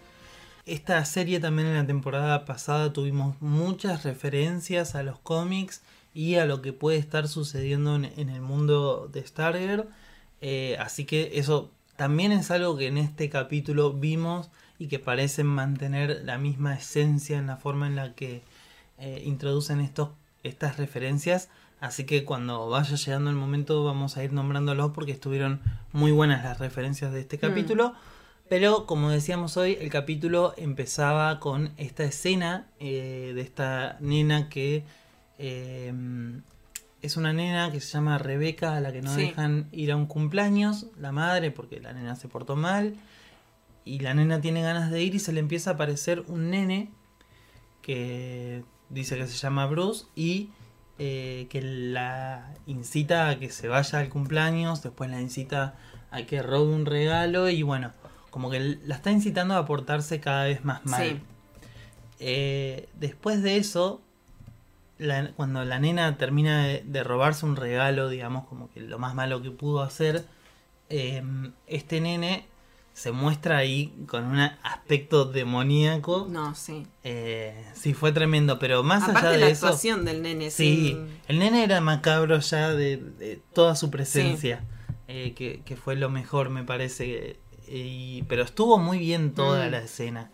Esta 0.66 1.04
serie 1.04 1.38
también 1.38 1.68
en 1.68 1.74
la 1.76 1.86
temporada 1.86 2.44
pasada 2.44 2.92
tuvimos 2.92 3.40
muchas 3.40 4.02
referencias 4.04 4.94
a 4.96 5.02
los 5.02 5.18
cómics 5.20 5.82
y 6.12 6.36
a 6.36 6.44
lo 6.46 6.60
que 6.62 6.72
puede 6.72 6.98
estar 6.98 7.28
sucediendo 7.28 7.94
en, 7.94 8.06
en 8.16 8.28
el 8.30 8.40
mundo 8.40 9.08
de 9.12 9.24
Stargirl. 9.24 9.84
Eh, 10.40 10.76
así 10.80 11.04
que 11.04 11.32
eso 11.34 11.70
también 11.96 12.32
es 12.32 12.50
algo 12.50 12.76
que 12.76 12.88
en 12.88 12.98
este 12.98 13.30
capítulo 13.30 13.92
vimos 13.92 14.50
y 14.78 14.88
que 14.88 14.98
parecen 14.98 15.46
mantener 15.46 16.22
la 16.24 16.36
misma 16.36 16.74
esencia 16.74 17.38
en 17.38 17.46
la 17.46 17.56
forma 17.56 17.86
en 17.86 17.96
la 17.96 18.14
que 18.14 18.42
eh, 18.98 19.22
introducen 19.24 19.80
estos, 19.80 20.10
estas 20.42 20.76
referencias. 20.76 21.48
Así 21.80 22.04
que 22.04 22.24
cuando 22.24 22.68
vaya 22.70 22.96
llegando 22.96 23.28
el 23.30 23.36
momento 23.36 23.84
vamos 23.84 24.16
a 24.16 24.24
ir 24.24 24.32
nombrándolos 24.32 24.92
porque 24.92 25.12
estuvieron 25.12 25.60
muy 25.92 26.10
buenas 26.10 26.42
las 26.42 26.58
referencias 26.58 27.12
de 27.12 27.20
este 27.20 27.38
capítulo. 27.38 27.94
Pero 28.48 28.86
como 28.86 29.10
decíamos 29.10 29.56
hoy, 29.56 29.76
el 29.80 29.90
capítulo 29.90 30.54
empezaba 30.56 31.40
con 31.40 31.72
esta 31.76 32.04
escena 32.04 32.66
eh, 32.78 33.32
de 33.34 33.40
esta 33.42 33.96
nena 34.00 34.48
que 34.48 34.84
eh, 35.38 35.92
es 37.02 37.16
una 37.16 37.32
nena 37.32 37.70
que 37.72 37.80
se 37.80 37.88
llama 37.92 38.18
Rebeca 38.18 38.76
a 38.76 38.80
la 38.80 38.92
que 38.92 39.02
no 39.02 39.12
Sí. 39.14 39.22
dejan 39.22 39.68
ir 39.72 39.92
a 39.92 39.96
un 39.96 40.06
cumpleaños, 40.06 40.86
la 40.98 41.12
madre, 41.12 41.50
porque 41.50 41.78
la 41.80 41.92
nena 41.92 42.16
se 42.16 42.28
portó 42.28 42.56
mal. 42.56 42.94
Y 43.84 43.98
la 44.00 44.14
nena 44.14 44.40
tiene 44.40 44.62
ganas 44.62 44.90
de 44.90 45.02
ir 45.02 45.14
y 45.14 45.18
se 45.18 45.32
le 45.32 45.40
empieza 45.40 45.70
a 45.70 45.74
aparecer 45.74 46.24
un 46.28 46.50
nene 46.50 46.90
que 47.82 48.64
dice 48.88 49.16
que 49.16 49.26
se 49.26 49.36
llama 49.36 49.66
Bruce 49.66 50.06
y 50.14 50.50
eh, 50.98 51.46
que 51.50 51.60
la 51.62 52.54
incita 52.66 53.28
a 53.28 53.38
que 53.38 53.50
se 53.50 53.68
vaya 53.68 53.98
al 53.98 54.08
cumpleaños, 54.08 54.82
después 54.82 55.10
la 55.10 55.20
incita 55.20 55.74
a 56.10 56.22
que 56.22 56.42
robe 56.42 56.74
un 56.74 56.86
regalo 56.86 57.48
y 57.50 57.62
bueno, 57.62 57.92
como 58.30 58.50
que 58.50 58.78
la 58.84 58.94
está 58.96 59.10
incitando 59.10 59.54
a 59.56 59.66
portarse 59.66 60.20
cada 60.20 60.44
vez 60.44 60.64
más 60.64 60.84
mal. 60.86 61.02
Sí. 61.08 61.20
Eh, 62.18 62.88
después 62.98 63.42
de 63.42 63.56
eso, 63.58 64.00
la- 64.98 65.32
cuando 65.32 65.64
la 65.64 65.78
nena 65.78 66.16
termina 66.16 66.64
de, 66.64 66.82
de 66.86 67.04
robarse 67.04 67.44
un 67.44 67.56
regalo, 67.56 68.08
digamos, 68.08 68.46
como 68.46 68.70
que 68.70 68.80
lo 68.80 68.98
más 68.98 69.14
malo 69.14 69.42
que 69.42 69.50
pudo 69.50 69.82
hacer, 69.82 70.24
eh, 70.88 71.22
este 71.66 72.00
nene 72.00 72.46
se 72.96 73.12
muestra 73.12 73.58
ahí 73.58 73.92
con 74.08 74.24
un 74.24 74.38
aspecto 74.40 75.26
demoníaco. 75.26 76.26
No, 76.30 76.54
sí. 76.54 76.86
Eh, 77.04 77.54
sí, 77.74 77.92
fue 77.92 78.10
tremendo, 78.10 78.58
pero 78.58 78.82
más 78.82 79.02
Aparte 79.02 79.28
allá 79.28 79.36
la 79.36 79.46
de 79.46 79.52
eso. 79.52 79.66
actuación 79.66 80.06
del 80.06 80.22
nene, 80.22 80.50
Sí, 80.50 80.88
sin- 80.94 81.08
el 81.28 81.38
nene 81.38 81.62
era 81.62 81.82
macabro 81.82 82.38
ya 82.40 82.70
de, 82.72 82.96
de 82.96 83.38
toda 83.52 83.76
su 83.76 83.90
presencia, 83.90 84.64
eh, 85.08 85.34
que, 85.36 85.60
que 85.66 85.76
fue 85.76 85.94
lo 85.96 86.08
mejor, 86.08 86.48
me 86.48 86.64
parece. 86.64 87.32
eh, 87.32 87.40
y- 87.68 88.22
pero 88.28 88.44
estuvo 88.44 88.78
muy 88.78 88.98
bien 88.98 89.34
toda 89.34 89.66
Mm. 89.68 89.70
la 89.72 89.78
escena. 89.80 90.30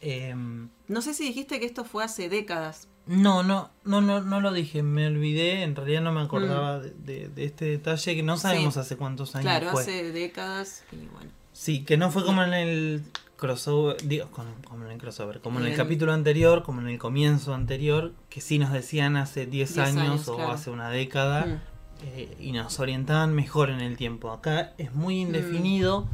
Em, 0.00 0.70
No 0.86 1.02
sé 1.02 1.12
si 1.12 1.24
dijiste 1.24 1.60
que 1.60 1.66
esto 1.66 1.84
fue 1.84 2.04
hace 2.04 2.28
décadas. 2.30 2.88
no, 3.06 3.42
no, 3.42 3.70
no, 3.84 4.00
no, 4.00 4.20
no 4.22 4.40
lo 4.40 4.52
dije, 4.52 4.82
me 4.82 5.06
olvidé, 5.08 5.62
en 5.62 5.74
realidad 5.76 6.02
no 6.02 6.12
me 6.12 6.20
acordaba 6.22 6.78
de, 6.78 6.90
de- 6.90 7.28
de 7.28 7.44
este 7.44 7.64
detalle 7.66 8.14
que 8.16 8.22
no 8.22 8.36
sabemos 8.38 8.68
Mm. 8.76 8.78
Sí. 8.78 8.80
hace 8.80 8.96
cuántos 8.96 9.34
años 9.34 9.44
Claro, 9.44 9.70
fue. 9.72 9.82
hace 9.82 10.10
décadas 10.12 10.84
y 10.92 11.06
bueno. 11.12 11.30
Sí, 11.60 11.84
que 11.84 11.96
no 11.96 12.12
fue 12.12 12.24
como 12.24 12.44
en 12.44 12.54
el 12.54 13.02
crossover, 13.36 13.96
digo, 14.06 14.28
como, 14.30 14.84
en 14.84 14.92
el 14.92 14.98
crossover, 14.98 15.40
como 15.40 15.58
en 15.58 15.66
el 15.66 15.76
capítulo 15.76 16.12
anterior, 16.12 16.62
como 16.62 16.80
en 16.80 16.86
el 16.86 16.98
comienzo 17.00 17.52
anterior, 17.52 18.12
que 18.30 18.40
sí 18.40 18.60
nos 18.60 18.72
decían 18.72 19.16
hace 19.16 19.44
10 19.46 19.74
10 19.74 19.78
años, 19.88 19.98
años, 19.98 20.28
o 20.28 20.36
claro. 20.36 20.52
hace 20.52 20.70
una 20.70 20.88
década 20.88 21.46
Mm. 21.46 21.60
eh, 22.04 22.36
y 22.38 22.52
nos 22.52 22.78
orientaban 22.78 23.34
mejor 23.34 23.70
en 23.70 23.80
el 23.80 23.96
tiempo. 23.96 24.30
Acá 24.30 24.72
es 24.78 24.94
muy 24.94 25.20
indefinido 25.20 26.06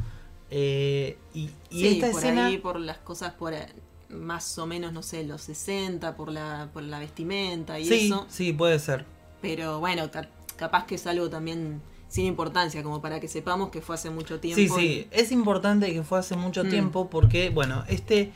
eh, 0.49 1.19
y, 1.35 1.51
y 1.69 1.79
Sí, 1.81 1.87
esta 1.99 2.09
por 2.09 2.21
escena... 2.21 2.47
ahí, 2.47 2.57
por 2.57 2.79
las 2.79 2.97
cosas 2.97 3.33
por 3.33 3.53
eh, 3.53 3.67
más 4.09 4.57
o 4.57 4.65
menos, 4.65 4.93
no 4.93 5.03
sé, 5.03 5.23
los 5.25 5.41
60, 5.41 6.15
por 6.15 6.31
la, 6.31 6.69
por 6.73 6.81
la 6.81 6.97
vestimenta 6.97 7.79
y 7.79 7.85
sí, 7.85 8.07
eso. 8.07 8.25
sí, 8.29 8.51
puede 8.51 8.79
ser. 8.79 9.05
Pero 9.43 9.79
bueno, 9.79 10.09
ca- 10.09 10.27
capaz 10.55 10.87
que 10.87 10.95
es 10.95 11.05
algo 11.05 11.29
también 11.29 11.83
sin 12.15 12.25
importancia, 12.27 12.81
como 12.81 13.01
para 13.01 13.19
que 13.19 13.27
sepamos 13.27 13.71
que 13.71 13.81
fue 13.81 13.95
hace 13.95 14.09
mucho 14.09 14.39
tiempo. 14.39 14.61
Sí, 14.61 14.69
sí, 14.69 15.07
es 15.11 15.33
importante 15.33 15.91
que 15.91 16.01
fue 16.01 16.17
hace 16.17 16.37
mucho 16.37 16.63
Mm. 16.63 16.69
tiempo 16.69 17.09
porque, 17.09 17.49
bueno, 17.49 17.83
este 17.89 18.31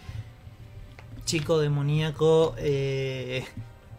chico 1.23 1.59
demoníaco 1.59 2.55
eh, 2.57 3.45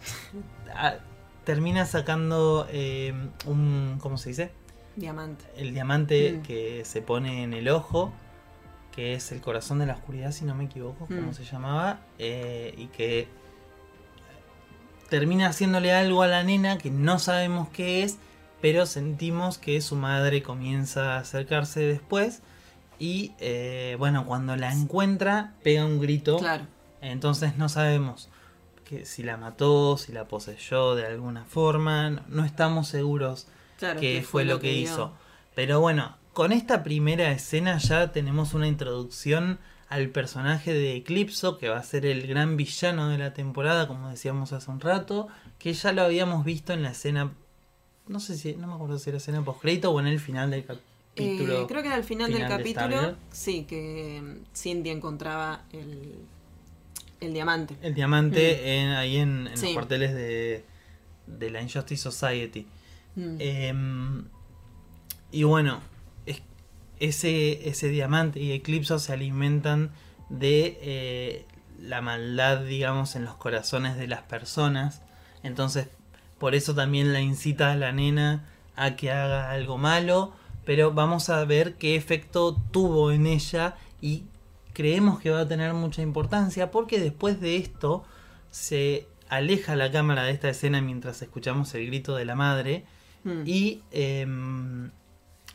a- 0.77 0.97
termina 1.45 1.87
sacando 1.87 2.67
eh, 2.71 3.15
un, 3.47 3.97
¿cómo 4.03 4.19
se 4.19 4.29
dice? 4.29 4.51
Diamante. 4.97 5.47
El 5.57 5.73
diamante 5.73 6.33
Mm. 6.33 6.43
que 6.43 6.85
se 6.85 7.01
pone 7.01 7.43
en 7.43 7.55
el 7.55 7.69
ojo, 7.71 8.13
que 8.95 9.15
es 9.15 9.33
el 9.33 9.41
corazón 9.41 9.79
de 9.79 9.87
la 9.87 9.95
oscuridad, 9.95 10.33
si 10.33 10.45
no 10.45 10.55
me 10.55 10.65
equivoco, 10.65 11.07
como 11.07 11.31
Mm. 11.31 11.33
se 11.35 11.45
llamaba, 11.45 12.01
eh, 12.19 12.75
y 12.77 12.89
que 12.89 13.29
termina 15.09 15.49
haciéndole 15.49 15.93
algo 15.93 16.23
a 16.23 16.27
la 16.27 16.43
nena 16.45 16.77
que 16.77 16.91
no 16.91 17.19
sabemos 17.19 17.69
qué 17.71 18.03
es, 18.03 18.19
pero 18.61 18.87
sentimos 18.87 19.59
que 19.59 19.81
su 19.81 19.97
madre 19.97 20.43
comienza 20.43 21.15
a 21.15 21.19
acercarse 21.21 21.81
después 21.81 22.43
y 22.99 23.33
eh, 23.39 23.97
bueno, 23.99 24.27
cuando 24.27 24.57
la 24.57 24.73
encuentra 24.73 25.55
pega 25.63 25.85
un 25.87 26.01
grito, 26.01 26.37
Claro. 26.39 26.65
entonces 27.01 27.57
no 27.57 27.69
sabemos 27.69 28.29
que 28.85 29.07
si 29.07 29.23
la 29.23 29.37
mató, 29.37 29.97
si 29.97 30.13
la 30.13 30.27
poseyó 30.27 30.95
de 30.97 31.07
alguna 31.07 31.45
forma, 31.45 32.11
no, 32.11 32.23
no 32.29 32.45
estamos 32.45 32.89
seguros 32.89 33.47
Claro. 33.79 34.01
qué 34.01 34.23
fue 34.23 34.45
lo 34.45 34.59
que 34.61 34.73
hizo. 34.75 35.13
Pero 35.55 35.81
bueno, 35.81 36.17
con 36.35 36.53
esta 36.53 36.83
primera 36.83 37.31
escena 37.33 37.79
ya 37.79 38.13
tenemos 38.13 38.53
una 38.53 38.67
introducción 38.69 39.59
al 39.89 40.11
personaje 40.11 40.73
de 40.73 40.97
Eclipso, 40.97 41.57
que 41.59 41.69
va 41.69 41.79
a 41.79 41.83
ser 41.83 42.05
el 42.07 42.27
gran 42.27 42.57
villano 42.57 43.09
de 43.09 43.19
la 43.19 43.33
temporada, 43.33 43.89
como 43.89 44.09
decíamos 44.11 44.53
hace 44.53 44.71
un 44.71 44.81
rato, 44.81 45.29
que 45.59 45.73
ya 45.73 45.93
lo 45.93 46.03
habíamos 46.03 46.45
visto 46.45 46.73
en 46.73 46.83
la 46.83 46.91
escena, 46.91 47.33
no 48.11 48.21
sé 48.21 48.37
si, 48.37 48.55
no 48.57 48.67
me 48.67 48.75
acuerdo 48.75 48.99
si 48.99 49.09
era 49.11 49.17
escena 49.19 49.43
postcrédito 49.45 49.91
o 49.91 50.01
en 50.01 50.07
el 50.07 50.21
final 50.21 50.51
del 50.51 50.65
capítulo. 50.65 51.63
Eh, 51.63 51.65
creo 51.69 51.83
que 51.83 51.89
era 51.89 51.97
al 51.97 52.05
final, 52.05 52.27
final 52.33 52.49
del 52.49 52.59
de 52.59 52.75
capítulo. 52.75 53.17
Sí, 53.31 53.65
que 53.65 54.21
mm, 54.23 54.55
Cindy 54.57 54.91
encontraba 54.91 55.63
el, 55.73 56.15
el 57.21 57.33
diamante. 57.33 57.77
El 57.83 57.95
diamante 57.95 58.79
en- 58.81 58.91
ahí 58.91 59.17
en, 59.17 59.47
en 59.49 59.57
Sí. 59.57 59.67
los 59.67 59.75
cuarteles 59.75 60.15
de, 60.15 60.65
de 61.27 61.51
la 61.51 61.63
Injustice 61.63 62.03
Society. 62.03 62.67
Mm. 63.17 63.37
Em, 63.39 64.25
y 65.33 65.43
bueno, 65.45 65.81
es- 66.27 66.43
ese, 67.01 67.69
ese 67.69 67.89
diamante 67.89 68.41
y 68.41 68.53
Eclipso 68.53 68.99
se 68.99 69.13
alimentan 69.13 69.91
de 70.31 70.79
eh, 70.83 71.45
la 71.81 72.01
maldad, 72.01 72.65
digamos, 72.65 73.15
en 73.17 73.25
los 73.25 73.35
corazones 73.37 73.97
de 73.97 74.07
las 74.07 74.23
personas. 74.23 75.03
Entonces, 75.43 75.89
por 76.41 76.57
eso 76.57 76.75
también 76.75 77.13
la 77.13 77.21
incita 77.21 77.71
a 77.71 77.77
la 77.77 77.93
nena 77.93 78.49
a 78.75 78.97
que 78.97 79.13
haga 79.13 79.53
algo 79.53 79.79
malo. 79.79 80.33
Pero 80.65 80.93
vamos 80.93 81.29
a 81.31 81.45
ver 81.45 81.75
qué 81.77 81.95
efecto 81.95 82.57
tuvo 82.73 83.13
en 83.13 83.27
ella 83.29 83.77
y 84.01 84.25
creemos 84.73 85.21
que 85.21 85.31
va 85.31 85.41
a 85.41 85.49
tener 85.49 85.73
mucha 85.75 86.03
importancia 86.03 86.71
porque 86.73 86.99
después 86.99 87.41
de 87.41 87.57
esto 87.57 88.05
se 88.51 89.07
aleja 89.29 89.77
la 89.77 89.91
cámara 89.93 90.25
de 90.25 90.33
esta 90.33 90.49
escena 90.49 90.81
mientras 90.81 91.23
escuchamos 91.23 91.73
el 91.75 91.87
grito 91.87 92.17
de 92.17 92.25
la 92.25 92.35
madre 92.35 92.85
Mm. 93.23 93.43
y 93.45 93.83
em, 93.91 94.91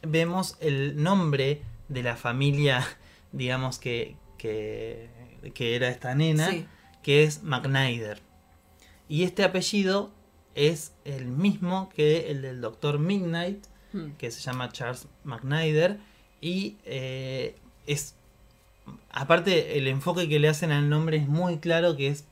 vemos 0.03 0.55
el 0.59 1.01
nombre 1.01 1.63
de 1.89 2.03
la 2.03 2.15
familia, 2.15 2.85
digamos, 3.31 3.79
que, 3.79 4.15
que, 4.37 5.09
que 5.55 5.75
era 5.75 5.89
esta 5.89 6.13
nena, 6.13 6.51
Sí. 6.51 6.67
que 7.01 7.23
es 7.23 7.41
McNider. 7.41 8.21
Y 9.09 9.23
este 9.23 9.43
apellido 9.43 10.11
es 10.55 10.93
el 11.05 11.25
mismo 11.27 11.89
que 11.95 12.31
el 12.31 12.41
del 12.41 12.61
Doctor 12.61 12.97
Midnight, 12.99 13.65
Hmm. 13.93 14.11
que 14.17 14.29
se 14.29 14.41
llama 14.41 14.69
Charles 14.71 15.07
McNider. 15.23 15.97
Y 16.41 16.75
eh, 16.85 17.55
es. 17.87 18.15
Aparte, 19.09 19.77
el 19.77 19.87
enfoque 19.87 20.27
que 20.27 20.37
le 20.39 20.49
hacen 20.49 20.71
al 20.71 20.89
nombre 20.89 21.17
es 21.17 21.27
muy 21.27 21.57
claro 21.59 21.95
que 21.95 22.07
es 22.07 22.25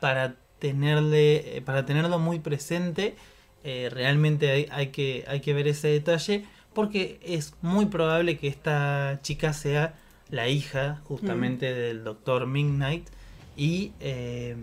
para 0.00 0.36
tenerle. 0.60 1.56
eh, 1.56 1.62
para 1.62 1.84
tenerlo 1.86 2.18
muy 2.18 2.38
presente. 2.38 3.16
Eh, 3.64 3.88
realmente 3.92 4.50
hay, 4.50 4.68
hay 4.70 4.88
que, 4.88 5.24
hay 5.26 5.40
que 5.40 5.54
ver 5.54 5.66
ese 5.68 5.88
detalle. 5.88 6.44
Porque 6.72 7.18
es 7.24 7.54
muy 7.62 7.86
probable 7.86 8.38
que 8.38 8.46
esta 8.46 9.18
chica 9.22 9.52
sea 9.52 9.94
la 10.30 10.48
hija 10.48 11.00
justamente 11.04 11.74
del 11.74 12.04
Doctor 12.04 12.46
Midnight. 12.46 13.08
Y 13.56 13.92
eh, 13.98 14.54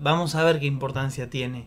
vamos 0.00 0.34
a 0.34 0.42
ver 0.42 0.58
qué 0.58 0.66
importancia 0.66 1.30
tiene. 1.30 1.66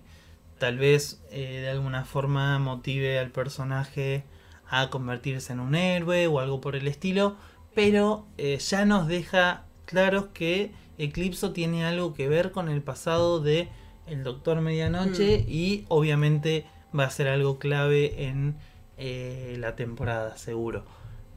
Tal 0.57 0.77
vez 0.77 1.21
eh, 1.31 1.59
de 1.61 1.69
alguna 1.69 2.05
forma 2.05 2.57
motive 2.59 3.19
al 3.19 3.31
personaje 3.31 4.23
a 4.67 4.89
convertirse 4.89 5.53
en 5.53 5.59
un 5.59 5.75
héroe 5.75 6.27
o 6.27 6.39
algo 6.39 6.61
por 6.61 6.75
el 6.75 6.87
estilo. 6.87 7.35
Pero 7.75 8.25
eh, 8.37 8.57
ya 8.59 8.85
nos 8.85 9.07
deja 9.07 9.65
claros 9.85 10.27
que 10.33 10.71
Eclipso 10.97 11.53
tiene 11.53 11.85
algo 11.85 12.13
que 12.13 12.27
ver 12.27 12.51
con 12.51 12.69
el 12.69 12.81
pasado 12.81 13.39
de 13.39 13.69
el 14.05 14.23
Doctor 14.23 14.61
Medianoche 14.61 15.45
y 15.47 15.85
obviamente 15.87 16.65
va 16.97 17.05
a 17.05 17.09
ser 17.09 17.27
algo 17.27 17.57
clave 17.57 18.25
en 18.25 18.57
eh, 18.97 19.55
la 19.59 19.75
temporada, 19.75 20.37
seguro. 20.37 20.85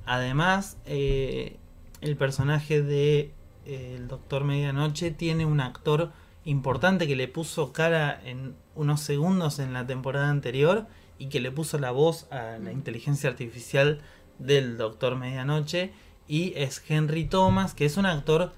Además, 0.04 0.76
el 0.84 2.16
personaje 2.18 2.82
de 2.82 3.32
el 3.64 4.08
Doctor 4.08 4.44
Medianoche 4.44 5.10
tiene 5.10 5.46
un 5.46 5.60
actor 5.60 6.12
importante 6.46 7.06
que 7.06 7.14
le 7.16 7.28
puso 7.28 7.72
cara 7.74 8.18
en 8.24 8.54
unos 8.74 9.00
segundos 9.02 9.58
en 9.58 9.72
la 9.74 9.86
temporada 9.86 10.30
anterior 10.30 10.86
y 11.18 11.28
que 11.28 11.40
le 11.40 11.50
puso 11.50 11.78
la 11.78 11.90
voz 11.90 12.26
a 12.32 12.56
la 12.58 12.72
inteligencia 12.72 13.28
artificial 13.28 14.00
del 14.38 14.78
Doctor 14.78 15.16
Medianoche 15.16 15.92
y 16.28 16.52
es 16.56 16.82
Henry 16.88 17.24
Thomas, 17.24 17.74
que 17.74 17.84
es 17.84 17.96
un 17.98 18.06
actor 18.06 18.52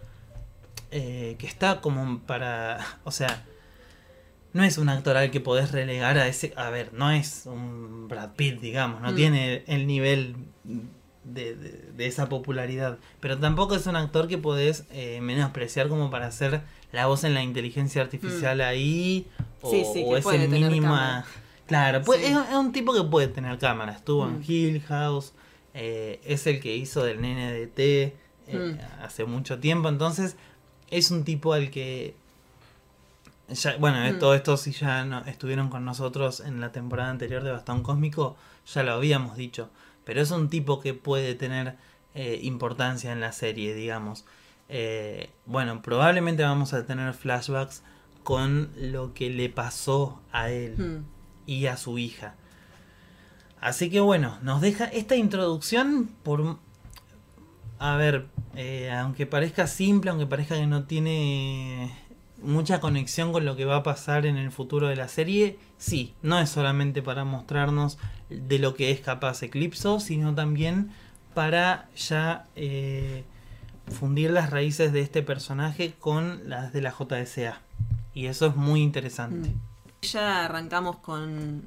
eh, 0.90 1.36
que 1.38 1.46
está 1.46 1.80
como 1.80 2.20
para, 2.20 2.78
o 3.04 3.10
sea, 3.10 3.44
no 4.52 4.64
es 4.64 4.78
un 4.78 4.88
actor 4.88 5.16
al 5.16 5.30
que 5.30 5.40
podés 5.40 5.72
relegar 5.72 6.18
a 6.18 6.26
ese, 6.28 6.52
a 6.56 6.70
ver, 6.70 6.92
no 6.94 7.10
es 7.10 7.44
un 7.46 8.08
Brad 8.08 8.30
Pitt, 8.36 8.60
digamos, 8.60 9.00
no 9.02 9.12
Mm. 9.12 9.16
tiene 9.16 9.64
el 9.66 9.86
nivel 9.86 10.36
de, 11.24 11.54
de- 11.54 11.92
de 11.94 12.06
esa 12.06 12.28
popularidad, 12.28 12.98
pero 13.20 13.38
tampoco 13.38 13.74
es 13.74 13.86
un 13.86 13.96
actor 13.96 14.28
que 14.28 14.38
podés 14.38 14.84
eh, 14.90 15.20
menospreciar 15.20 15.88
como 15.88 16.10
para 16.10 16.26
hacer 16.26 16.62
la 16.92 17.06
voz 17.06 17.24
en 17.24 17.34
la 17.34 17.42
inteligencia 17.42 18.02
artificial 18.02 18.60
ahí, 18.60 19.26
o, 19.62 19.68
Mm. 19.68 19.70
Sí, 19.70 19.84
sí, 19.92 20.04
o 20.06 20.20
tener 20.30 20.48
mínimo... 20.48 20.86
cámara. 20.88 21.24
Claro, 21.66 22.02
pues, 22.02 22.20
Sí. 22.20 22.26
es, 22.32 22.36
es 22.48 22.54
un 22.54 22.72
tipo 22.72 22.94
que 22.94 23.02
puede 23.02 23.28
tener 23.28 23.58
cámara, 23.58 23.92
estuvo 23.92 24.26
en 24.26 24.38
Mm. 24.38 24.44
Hill 24.46 24.80
House, 24.88 25.32
eh, 25.74 26.18
es 26.24 26.46
el 26.46 26.60
que 26.60 26.74
hizo 26.76 27.04
del 27.04 27.20
nene 27.20 27.52
de 27.52 27.66
T 27.66 28.02
eh, 28.50 28.56
Mm. 28.56 29.02
hace 29.04 29.24
mucho 29.26 29.58
tiempo, 29.58 29.90
entonces 29.90 30.36
es 30.90 31.10
un 31.10 31.24
tipo 31.24 31.52
al 31.52 31.70
que 31.70 32.14
ya, 33.48 33.76
bueno, 33.76 34.02
eh, 34.04 34.12
Mm. 34.14 34.18
todo 34.18 34.34
esto 34.34 34.56
si 34.56 34.72
ya 34.72 35.04
no, 35.04 35.20
estuvieron 35.26 35.68
con 35.68 35.84
nosotros 35.84 36.40
en 36.40 36.60
la 36.60 36.72
temporada 36.72 37.10
anterior 37.10 37.42
de 37.42 37.50
Bastón 37.50 37.82
Cósmico, 37.82 38.36
ya 38.72 38.82
lo 38.82 38.92
habíamos 38.92 39.36
dicho. 39.36 39.68
Pero 40.04 40.20
es 40.22 40.30
un 40.30 40.48
tipo 40.48 40.80
que 40.80 40.94
puede 40.94 41.34
tener 41.34 41.76
eh, 42.14 42.40
importancia 42.42 43.12
en 43.12 43.20
la 43.20 43.32
serie, 43.32 43.74
digamos. 43.74 44.24
Eh, 44.68 45.30
bueno, 45.46 45.80
probablemente 45.82 46.42
vamos 46.42 46.74
a 46.74 46.84
tener 46.86 47.14
flashbacks 47.14 47.82
con 48.22 48.70
lo 48.76 49.14
que 49.14 49.30
le 49.30 49.48
pasó 49.48 50.20
a 50.32 50.50
él 50.50 50.74
Hmm. 50.76 51.04
y 51.46 51.66
a 51.66 51.76
su 51.76 51.98
hija. 51.98 52.34
Así 53.60 53.90
que 53.90 54.00
bueno, 54.00 54.38
nos 54.42 54.60
deja 54.60 54.84
esta 54.84 55.16
introducción 55.16 56.10
por... 56.22 56.58
A 57.80 57.96
ver, 57.96 58.26
eh, 58.54 58.90
aunque 58.90 59.26
parezca 59.26 59.66
simple, 59.66 60.10
aunque 60.10 60.26
parezca 60.26 60.56
que 60.56 60.66
no 60.66 60.84
tiene 60.84 61.92
mucha 62.42 62.80
conexión 62.80 63.32
con 63.32 63.44
lo 63.44 63.56
que 63.56 63.64
va 63.64 63.76
a 63.76 63.82
pasar 63.82 64.26
en 64.26 64.36
el 64.36 64.50
futuro 64.52 64.88
de 64.88 64.96
la 64.96 65.08
serie, 65.08 65.58
sí, 65.76 66.14
no 66.22 66.38
es 66.38 66.50
solamente 66.50 67.02
para 67.02 67.24
mostrarnos 67.24 67.98
de 68.30 68.58
lo 68.58 68.74
que 68.74 68.90
es 68.90 69.00
capaz 69.00 69.42
Eclipso, 69.42 70.00
sino 70.00 70.34
también 70.34 70.90
para 71.34 71.88
ya 71.96 72.46
eh, 72.56 73.24
fundir 73.90 74.30
las 74.30 74.50
raíces 74.50 74.92
de 74.92 75.00
este 75.00 75.22
personaje 75.22 75.94
con 75.98 76.48
las 76.48 76.72
de 76.72 76.82
la 76.82 76.92
JSA. 76.92 77.60
Y 78.14 78.26
eso 78.26 78.46
es 78.46 78.56
muy 78.56 78.80
interesante. 78.82 79.54
Ya 80.02 80.44
arrancamos 80.44 80.96
con 80.96 81.62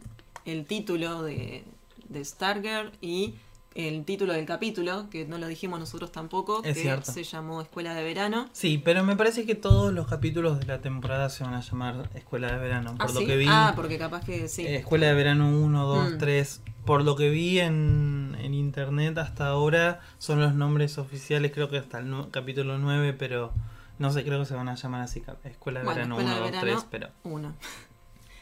el 0.45 0.65
título 0.65 1.23
de, 1.23 1.63
de 2.09 2.25
Stargirl 2.25 2.91
y 3.01 3.35
el 3.73 4.03
título 4.03 4.33
del 4.33 4.45
capítulo, 4.45 5.09
que 5.09 5.25
no 5.25 5.37
lo 5.37 5.47
dijimos 5.47 5.79
nosotros 5.79 6.11
tampoco, 6.11 6.61
Es 6.63 6.75
que 6.75 6.81
cierto. 6.81 7.09
se 7.09 7.23
llamó 7.23 7.61
Escuela 7.61 7.93
de 7.93 8.03
Verano. 8.03 8.49
Sí, 8.51 8.77
pero 8.83 9.01
me 9.05 9.15
parece 9.15 9.45
que 9.45 9.55
todos 9.55 9.93
los 9.93 10.07
capítulos 10.07 10.59
de 10.59 10.65
la 10.65 10.81
temporada 10.81 11.29
se 11.29 11.45
van 11.45 11.53
a 11.53 11.61
llamar 11.61 12.09
Escuela 12.13 12.51
de 12.51 12.57
Verano. 12.59 12.97
Por 12.97 13.09
¿Ah, 13.09 13.13
lo 13.13 13.19
sí? 13.21 13.25
que 13.25 13.37
vi, 13.37 13.45
Ah, 13.47 13.71
porque 13.75 13.97
capaz 13.97 14.25
que 14.25 14.49
sí. 14.49 14.63
eh, 14.67 14.75
Escuela 14.77 15.07
de 15.07 15.13
Verano 15.13 15.49
1, 15.57 15.85
2, 15.87 16.11
Mm. 16.13 16.17
3. 16.17 16.61
Por 16.85 17.03
lo 17.03 17.15
que 17.15 17.29
vi 17.29 17.59
en, 17.59 18.35
en 18.39 18.53
internet 18.53 19.17
hasta 19.17 19.47
ahora, 19.47 19.99
son 20.17 20.39
los 20.41 20.55
nombres 20.55 20.97
oficiales. 20.97 21.51
Creo 21.51 21.69
que 21.69 21.77
hasta 21.77 21.99
el 21.99 22.11
capítulo 22.31 22.77
9, 22.77 23.13
pero 23.13 23.53
no 23.99 24.11
sé, 24.11 24.23
creo 24.23 24.39
que 24.39 24.45
se 24.45 24.55
van 24.55 24.67
a 24.69 24.75
llamar 24.75 25.01
así: 25.01 25.21
Escuela 25.43 25.79
de 25.81 25.85
Bueno, 25.85 26.17
Verano 26.17 26.19
Escuela 26.19 26.31
1, 26.37 26.45
de 26.45 26.51
2, 26.51 26.61
Verano 26.61 26.79
3. 26.79 26.87
Pero 26.89 27.07
Uno. 27.23 27.53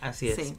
así 0.01 0.29
es. 0.29 0.35
Sí. 0.35 0.55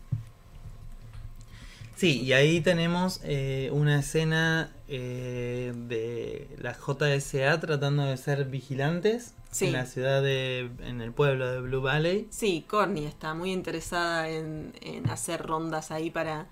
Sí, 1.96 2.22
y 2.22 2.32
ahí 2.32 2.62
tenemos 2.62 3.20
eh, 3.24 3.68
una 3.72 3.98
escena 3.98 4.70
eh, 4.88 5.74
de 5.76 6.48
la 6.58 6.72
JSA 6.74 7.60
tratando 7.60 8.04
de 8.04 8.16
ser 8.16 8.46
vigilantes 8.46 9.34
Sí. 9.50 9.66
en 9.66 9.72
la 9.72 9.84
ciudad 9.84 10.22
de. 10.22 10.70
en 10.84 11.00
el 11.00 11.12
pueblo 11.12 11.50
de 11.50 11.60
Blue 11.60 11.82
Valley. 11.82 12.28
Sí, 12.30 12.64
Corny 12.68 13.04
está 13.04 13.34
muy 13.34 13.52
interesada 13.52 14.28
en, 14.28 14.72
en 14.80 15.10
hacer 15.10 15.44
rondas 15.44 15.90
ahí 15.90 16.08
para, 16.10 16.46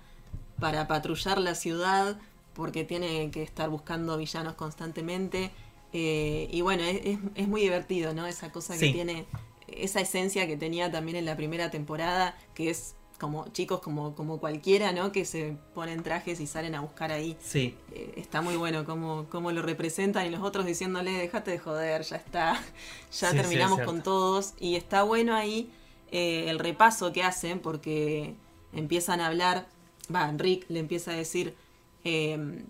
para 0.59 0.87
patrullar 0.87 1.39
la 1.39 1.55
ciudad, 1.55 2.17
porque 2.53 2.83
tiene 2.83 3.31
que 3.31 3.43
estar 3.43 3.69
buscando 3.69 4.17
villanos 4.17 4.53
constantemente. 4.55 5.51
Eh, 5.93 6.47
y 6.51 6.61
bueno, 6.61 6.83
es, 6.83 7.01
es- 7.05 7.19
es 7.35 7.47
muy 7.47 7.61
divertido, 7.61 8.13
¿no? 8.13 8.27
Esa 8.27 8.51
cosa 8.51 8.73
que 8.73 8.87
Sí. 8.87 8.91
tiene, 8.93 9.25
esa 9.67 10.01
esencia 10.01 10.45
que 10.47 10.57
tenía 10.57 10.91
también 10.91 11.17
en 11.17 11.25
la 11.25 11.35
primera 11.35 11.71
temporada, 11.71 12.37
que 12.53 12.69
es 12.69 12.95
como 13.19 13.49
chicos 13.49 13.81
como, 13.81 14.15
como 14.15 14.39
cualquiera, 14.39 14.93
¿no? 14.93 15.11
Que 15.11 15.25
se 15.25 15.57
ponen 15.73 16.03
trajes 16.03 16.39
y 16.39 16.47
salen 16.47 16.73
a 16.75 16.79
buscar 16.81 17.11
ahí. 17.11 17.35
Sí, 17.41 17.75
Eh, 17.91 18.13
está 18.15 18.41
muy 18.41 18.55
bueno 18.55 18.85
cómo, 18.85 19.25
cómo 19.29 19.51
lo 19.51 19.61
representan 19.61 20.25
y 20.25 20.29
los 20.29 20.41
otros 20.41 20.65
diciéndole, 20.65 21.11
déjate 21.11 21.51
de 21.51 21.59
joder, 21.59 22.03
ya 22.03 22.15
está, 22.15 22.53
ya 23.11 23.31
Sí, 23.31 23.35
terminamos 23.35 23.81
con 23.81 24.03
todos. 24.03 24.53
Y 24.59 24.75
está 24.75 25.03
bueno 25.03 25.35
ahí 25.35 25.69
eh, 26.11 26.45
el 26.49 26.59
repaso 26.59 27.11
que 27.11 27.23
hacen 27.23 27.59
porque 27.59 28.35
empiezan 28.73 29.19
a 29.19 29.27
hablar, 29.27 29.67
va, 30.13 30.31
Rick 30.31 30.65
le 30.69 30.79
empieza 30.79 31.11
a 31.11 31.15
decir 31.15 31.55
eh, 32.03 32.65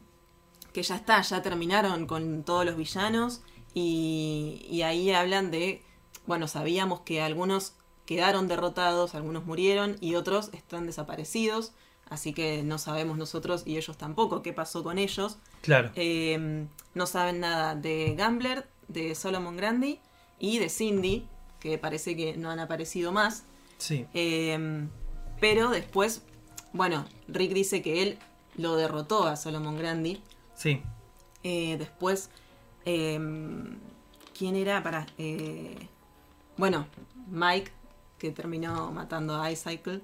que 0.73 0.83
ya 0.83 0.95
está, 0.95 1.21
ya 1.21 1.41
terminaron 1.41 2.05
con 2.05 2.43
todos 2.43 2.65
los 2.65 2.75
villanos 2.75 3.41
y, 3.73 4.65
y 4.69 4.81
ahí 4.81 5.11
hablan 5.11 5.51
de, 5.51 5.83
bueno, 6.25 6.47
sabíamos 6.47 7.01
que 7.01 7.21
algunos 7.21 7.73
quedaron 8.05 8.47
derrotados, 8.47 9.13
algunos 9.15 9.45
murieron 9.45 9.97
y 10.01 10.15
otros 10.15 10.49
están 10.53 10.85
desaparecidos, 10.87 11.73
así 12.09 12.33
que 12.33 12.63
no 12.63 12.79
sabemos 12.79 13.17
nosotros 13.17 13.63
y 13.65 13.77
ellos 13.77 13.97
tampoco 13.97 14.41
qué 14.41 14.53
pasó 14.53 14.83
con 14.83 14.97
ellos. 14.97 15.37
claro. 15.61 15.91
Eh, 15.95 16.65
no 16.95 17.05
saben 17.05 17.39
nada 17.39 17.75
de 17.75 18.15
Gambler, 18.17 18.67
de 18.87 19.13
Solomon 19.13 19.55
Grandi 19.57 19.99
y 20.39 20.57
de 20.57 20.69
Cindy, 20.69 21.27
que 21.59 21.77
parece 21.77 22.15
que 22.15 22.35
no 22.35 22.49
han 22.49 22.59
aparecido 22.59 23.11
más. 23.11 23.43
sí, 23.77 24.05
Eh, 24.13 24.87
pero 25.39 25.69
después, 25.69 26.23
bueno, 26.73 27.05
Rick 27.27 27.53
dice 27.53 27.81
que 27.81 28.03
él 28.03 28.17
lo 28.57 28.75
derrotó 28.75 29.27
a 29.27 29.35
Solomon 29.35 29.77
Grandi. 29.77 30.21
sí. 30.55 30.81
Eh, 31.43 31.77
después, 31.77 32.29
eh, 32.83 33.17
¿quién 34.37 34.55
era? 34.57 34.83
Para, 34.83 35.05
bueno, 36.57 36.85
Mike, 37.31 37.71
que 38.17 38.31
terminó 38.31 38.91
matando 38.91 39.41
a 39.41 39.49
iCycle. 39.51 40.01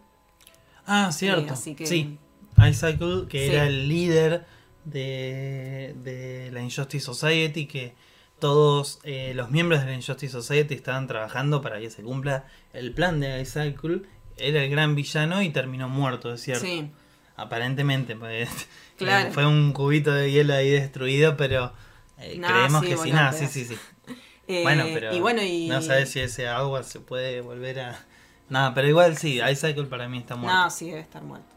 Ah, 0.85 1.11
cierto. 1.11 1.53
así 1.53 1.75
que- 1.75 1.85
Sí. 1.85 2.17
iCycle, 2.57 3.27
que 3.27 3.47
Sí. 3.47 3.53
era 3.53 3.67
el 3.67 3.89
líder 3.89 4.45
de, 4.85 5.93
de 6.03 6.51
la 6.51 6.61
Injustice 6.61 7.03
Society, 7.03 7.65
que 7.67 7.95
todos 8.39 8.99
eh, 9.03 9.33
los 9.35 9.51
miembros 9.51 9.81
de 9.81 9.87
la 9.87 9.93
Injustice 9.95 10.31
Society 10.31 10.75
estaban 10.75 11.07
trabajando 11.07 11.61
para 11.61 11.79
que 11.79 11.89
se 11.89 12.01
cumpla 12.03 12.45
el 12.71 12.93
plan 12.93 13.19
de 13.19 13.41
iCycle. 13.41 14.03
Era 14.37 14.63
el 14.63 14.69
gran 14.69 14.95
villano 14.95 15.41
y 15.41 15.49
terminó 15.49 15.87
muerto, 15.89 16.33
es 16.33 16.41
cierto. 16.41 16.65
Sí, 16.65 16.89
aparentemente, 17.37 18.15
pues, 18.15 18.49
Claro. 18.97 19.31
fue 19.33 19.45
un 19.45 19.73
cubito 19.73 20.11
de 20.13 20.31
hielo 20.31 20.53
ahí 20.53 20.69
destruido, 20.69 21.35
pero 21.37 21.73
eh, 22.17 22.39
creemos 22.41 22.81
sí, 22.81 22.87
que 22.87 22.97
sí, 22.97 23.11
nada, 23.11 23.33
sí, 23.33 23.47
sí, 23.47 23.65
sí. 23.65 23.77
Eh, 24.47 24.61
bueno, 24.61 24.83
pero 24.93 25.11
y 25.15 25.19
bueno, 25.19 25.41
y... 25.41 25.67
no 25.67 25.81
sabes 25.81 26.11
si 26.11 26.19
ese 26.19 26.47
agua 26.47 26.83
se 26.83 26.99
puede 26.99 27.41
volver 27.41 27.79
a... 27.79 28.05
Nada, 28.47 28.75
pero 28.75 28.87
igual 28.87 29.17
sí, 29.17 29.41
Icycle 29.41 29.85
para 29.85 30.07
mí 30.07 30.19
está 30.19 30.35
muerto. 30.35 30.55
No, 30.55 30.69
sí, 30.69 30.85
debe 30.89 30.99
estar 30.99 31.23
muerto. 31.23 31.47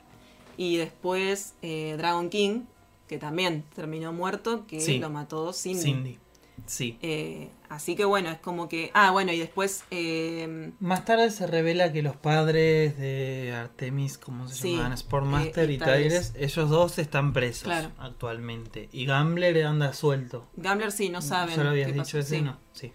Y 0.57 0.79
después 0.79 1.53
eh, 1.61 1.97
Dragon 1.99 2.31
King, 2.31 2.63
que 3.07 3.19
también 3.19 3.63
terminó 3.75 4.15
muerto, 4.15 4.67
que 4.67 4.81
Sí. 4.81 4.99
lo 4.99 5.11
mató 5.11 5.53
Cindy. 5.53 5.83
Cindy. 5.83 6.19
Sí. 6.67 6.99
Eh, 7.03 7.49
así 7.69 7.95
que 7.97 8.05
bueno, 8.05 8.31
es 8.31 8.39
como 8.39 8.69
que... 8.69 8.91
Ah, 8.95 9.11
bueno, 9.11 9.33
y 9.33 9.39
después... 9.39 9.85
eh, 9.91 10.73
Más 10.81 11.05
tarde 11.05 11.31
se 11.31 11.47
revela 11.47 11.93
que 11.93 12.03
los 12.03 12.17
padres 12.17 12.99
de 12.99 13.55
Artemis, 13.57 14.19
¿cómo 14.19 14.49
se 14.49 14.55
Sí, 14.55 14.73
llamaban? 14.73 14.99
Sportmaster 14.99 15.71
eh, 15.71 15.73
y. 15.75 15.79
Tyrese, 15.79 16.45
ellos 16.45 16.69
dos 16.71 16.99
están 16.99 17.33
presos 17.33 17.65
Claro. 17.65 17.91
actualmente. 17.99 18.89
Y 18.93 19.07
Gambler 19.07 19.65
anda 19.67 19.93
suelto. 19.93 20.49
Gambler 20.57 20.93
sí, 20.93 21.09
no 21.09 21.23
saben. 21.23 21.57
¿Ya 21.57 21.65
lo 21.65 21.71
habías 21.71 21.89
dicho 21.89 21.99
pasó. 22.03 22.19
ese? 22.19 22.37
Sí. 22.37 22.43
No, 22.43 22.59
sí. 22.73 22.93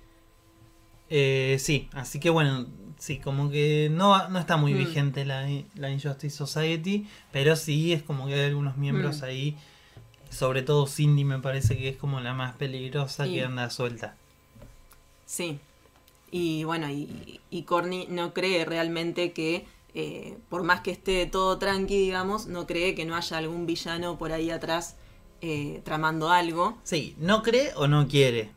Eh, 1.10 1.58
sí, 1.60 1.89
así 1.93 2.19
que 2.19 2.30
bueno, 2.30 2.65
sí, 2.97 3.19
como 3.19 3.49
que 3.52 3.89
no, 3.91 4.30
no 4.30 4.39
está 4.39 4.58
muy 4.58 4.73
Mm. 4.73 4.78
vigente 4.78 5.26
la, 5.26 5.47
la 5.76 5.89
Injustice 5.91 6.36
Society, 6.36 7.08
pero 7.32 7.56
sí 7.56 7.93
es 7.93 8.02
como 8.04 8.26
que 8.28 8.34
hay 8.34 8.45
algunos 8.47 8.78
miembros 8.78 9.21
Mm. 9.21 9.26
ahí, 9.26 9.58
sobre 10.34 10.62
todo 10.63 10.88
Cindy 10.88 11.24
me 11.24 11.39
parece 11.39 11.78
que 11.78 11.89
es 11.89 11.98
como 11.98 12.19
la 12.19 12.34
más 12.34 12.56
peligrosa 12.56 13.28
Y- 13.28 13.36
que 13.36 13.43
anda 13.43 13.69
suelta. 13.69 14.15
Sí. 15.26 15.60
Y 16.32 16.63
bueno, 16.63 16.89
y, 16.89 17.39
y 17.50 17.63
Corny 17.63 18.08
no 18.10 18.34
cree 18.34 18.65
realmente 18.65 19.34
que, 19.34 19.65
eh, 19.93 20.38
por 20.50 20.63
más 20.63 20.82
que 20.82 20.91
esté 20.91 21.26
todo 21.28 21.58
tranqui, 21.60 21.98
digamos, 22.00 22.48
no 22.48 22.65
cree 22.65 22.96
que 22.96 23.06
no 23.06 23.15
haya 23.15 23.38
algún 23.38 23.65
villano 23.67 24.17
por 24.17 24.32
ahí 24.32 24.50
atrás 24.50 24.96
eh, 25.41 25.82
tramando 25.86 26.30
algo. 26.32 26.78
Sí, 26.84 27.15
¿no 27.19 27.43
cree 27.43 27.72
o 27.76 27.88
no 27.88 28.08
quiere? 28.08 28.52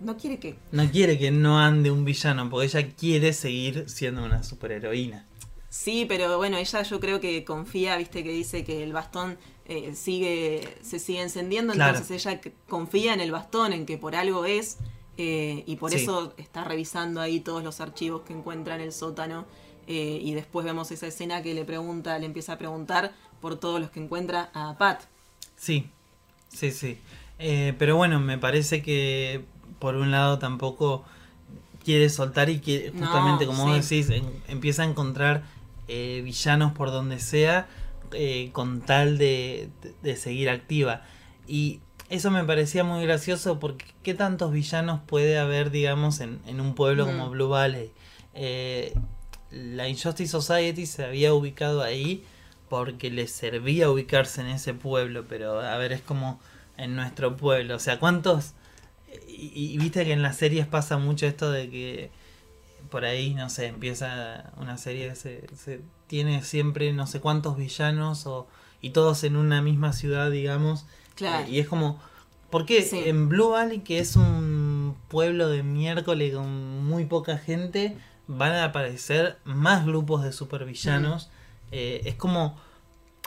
No 0.00 0.16
quiere 0.16 0.38
que... 0.38 0.56
No 0.72 0.90
quiere 0.90 1.18
que 1.18 1.30
no 1.30 1.58
ande 1.60 1.90
un 1.90 2.04
villano, 2.04 2.50
porque 2.50 2.66
ella 2.66 2.92
quiere 2.94 3.32
seguir 3.32 3.88
siendo 3.88 4.24
una 4.24 4.42
superheroína. 4.42 5.24
Sí, 5.70 6.04
pero 6.08 6.36
bueno, 6.36 6.56
ella 6.58 6.82
yo 6.82 7.00
creo 7.00 7.20
que 7.20 7.44
confía, 7.44 7.96
viste, 7.96 8.22
que 8.22 8.30
dice 8.32 8.64
que 8.64 8.82
el 8.82 8.92
bastón 8.92 9.38
eh, 9.66 9.94
sigue, 9.94 10.76
se 10.82 10.98
sigue 10.98 11.22
encendiendo, 11.22 11.72
Claro. 11.72 11.98
entonces 11.98 12.24
ella 12.26 12.40
confía 12.68 13.14
en 13.14 13.20
el 13.20 13.32
bastón, 13.32 13.72
en 13.72 13.86
que 13.86 13.96
por 13.98 14.14
algo 14.14 14.44
es, 14.44 14.78
eh, 15.16 15.62
y 15.66 15.76
por 15.76 15.90
Sí. 15.90 15.96
eso 15.98 16.34
está 16.36 16.64
revisando 16.64 17.20
ahí 17.20 17.40
todos 17.40 17.62
los 17.64 17.80
archivos 17.80 18.22
que 18.22 18.32
encuentra 18.34 18.74
en 18.74 18.80
el 18.82 18.92
sótano, 18.92 19.46
eh, 19.86 20.18
y 20.22 20.34
después 20.34 20.64
vemos 20.64 20.90
esa 20.90 21.06
escena 21.06 21.42
que 21.42 21.54
le 21.54 21.64
pregunta, 21.64 22.18
le 22.18 22.26
empieza 22.26 22.54
a 22.54 22.58
preguntar 22.58 23.12
por 23.40 23.56
todos 23.56 23.80
los 23.80 23.90
que 23.90 24.00
encuentra 24.00 24.50
a 24.54 24.76
Pat. 24.78 25.02
Sí, 25.56 25.88
sí, 26.48 26.70
sí. 26.70 26.98
Pero 27.36 27.96
bueno, 27.96 28.20
me 28.20 28.38
parece 28.38 28.80
que 28.82 29.44
por 29.78 29.96
un 29.96 30.10
lado 30.10 30.38
tampoco 30.38 31.04
quiere 31.84 32.08
soltar 32.08 32.48
y 32.48 32.60
que 32.60 32.90
No, 32.94 33.00
justamente 33.00 33.44
como 33.46 33.66
vos 33.66 33.88
decís, 33.88 34.08
en- 34.10 34.30
empieza 34.48 34.82
a 34.82 34.86
encontrar 34.86 35.42
villanos 35.86 36.72
por 36.72 36.90
donde 36.90 37.18
sea 37.20 37.66
eh, 38.14 38.50
con 38.52 38.80
tal 38.80 39.18
de, 39.18 39.68
de- 40.02 40.16
seguir 40.16 40.48
activa. 40.50 41.02
Y 41.46 41.80
eso 42.08 42.30
me 42.30 42.44
parecía 42.44 42.84
muy 42.84 43.02
gracioso 43.04 43.58
porque 43.60 43.86
¿qué 44.02 44.14
tantos 44.14 44.52
villanos 44.52 45.00
puede 45.06 45.38
haber, 45.38 45.70
digamos, 45.70 46.20
en, 46.20 46.40
en 46.46 46.60
un 46.60 46.74
pueblo 46.74 47.06
como. 47.06 47.30
Blue 47.30 47.48
Valley? 47.48 47.90
Eh, 48.34 48.94
la 49.50 49.88
Injustice 49.88 50.30
Society 50.30 50.86
se 50.86 51.04
había 51.04 51.32
ubicado 51.34 51.82
ahí 51.82 52.24
porque 52.68 53.10
les 53.10 53.30
servía 53.30 53.90
ubicarse 53.90 54.40
en 54.40 54.48
ese 54.48 54.74
pueblo, 54.74 55.26
pero 55.28 55.60
a 55.60 55.76
ver, 55.76 55.92
es 55.92 56.00
como 56.00 56.40
en 56.76 56.96
nuestro 56.96 57.36
pueblo, 57.36 57.76
o 57.76 57.78
sea, 57.78 58.00
¿cuántos? 58.00 58.54
Y, 59.28 59.72
y 59.74 59.78
viste 59.78 60.04
que 60.04 60.12
en 60.12 60.22
las 60.22 60.36
series 60.36 60.66
pasa 60.66 60.98
mucho 60.98 61.26
esto 61.26 61.52
de 61.52 61.70
que 61.70 62.10
por 62.90 63.04
ahí, 63.04 63.34
no 63.34 63.48
sé, 63.50 63.66
empieza 63.66 64.52
una 64.56 64.76
serie, 64.76 65.14
se, 65.14 65.46
se 65.56 65.80
tiene 66.06 66.42
siempre 66.42 66.92
no 66.92 67.06
sé 67.06 67.20
cuántos 67.20 67.56
villanos 67.56 68.26
o, 68.26 68.46
y 68.80 68.90
todos 68.90 69.24
en 69.24 69.36
una 69.36 69.62
misma 69.62 69.92
ciudad, 69.92 70.30
digamos, 70.30 70.86
Claro. 71.14 71.46
eh, 71.46 71.50
y 71.50 71.58
es 71.60 71.68
como, 71.68 72.00
¿por 72.50 72.66
qué 72.66 72.82
Sí. 72.82 73.00
en 73.06 73.28
Blue 73.28 73.50
Valley, 73.50 73.80
que 73.80 73.98
es 73.98 74.16
un 74.16 74.96
pueblo 75.08 75.48
de 75.48 75.62
miércoles 75.62 76.34
con 76.34 76.84
muy 76.84 77.04
poca 77.06 77.38
gente, 77.38 77.96
van 78.26 78.52
a 78.52 78.64
aparecer 78.64 79.38
más 79.44 79.84
grupos 79.86 80.22
de 80.24 80.32
supervillanos? 80.32 81.30
Eh, 81.72 82.02
es 82.04 82.14
como... 82.14 82.58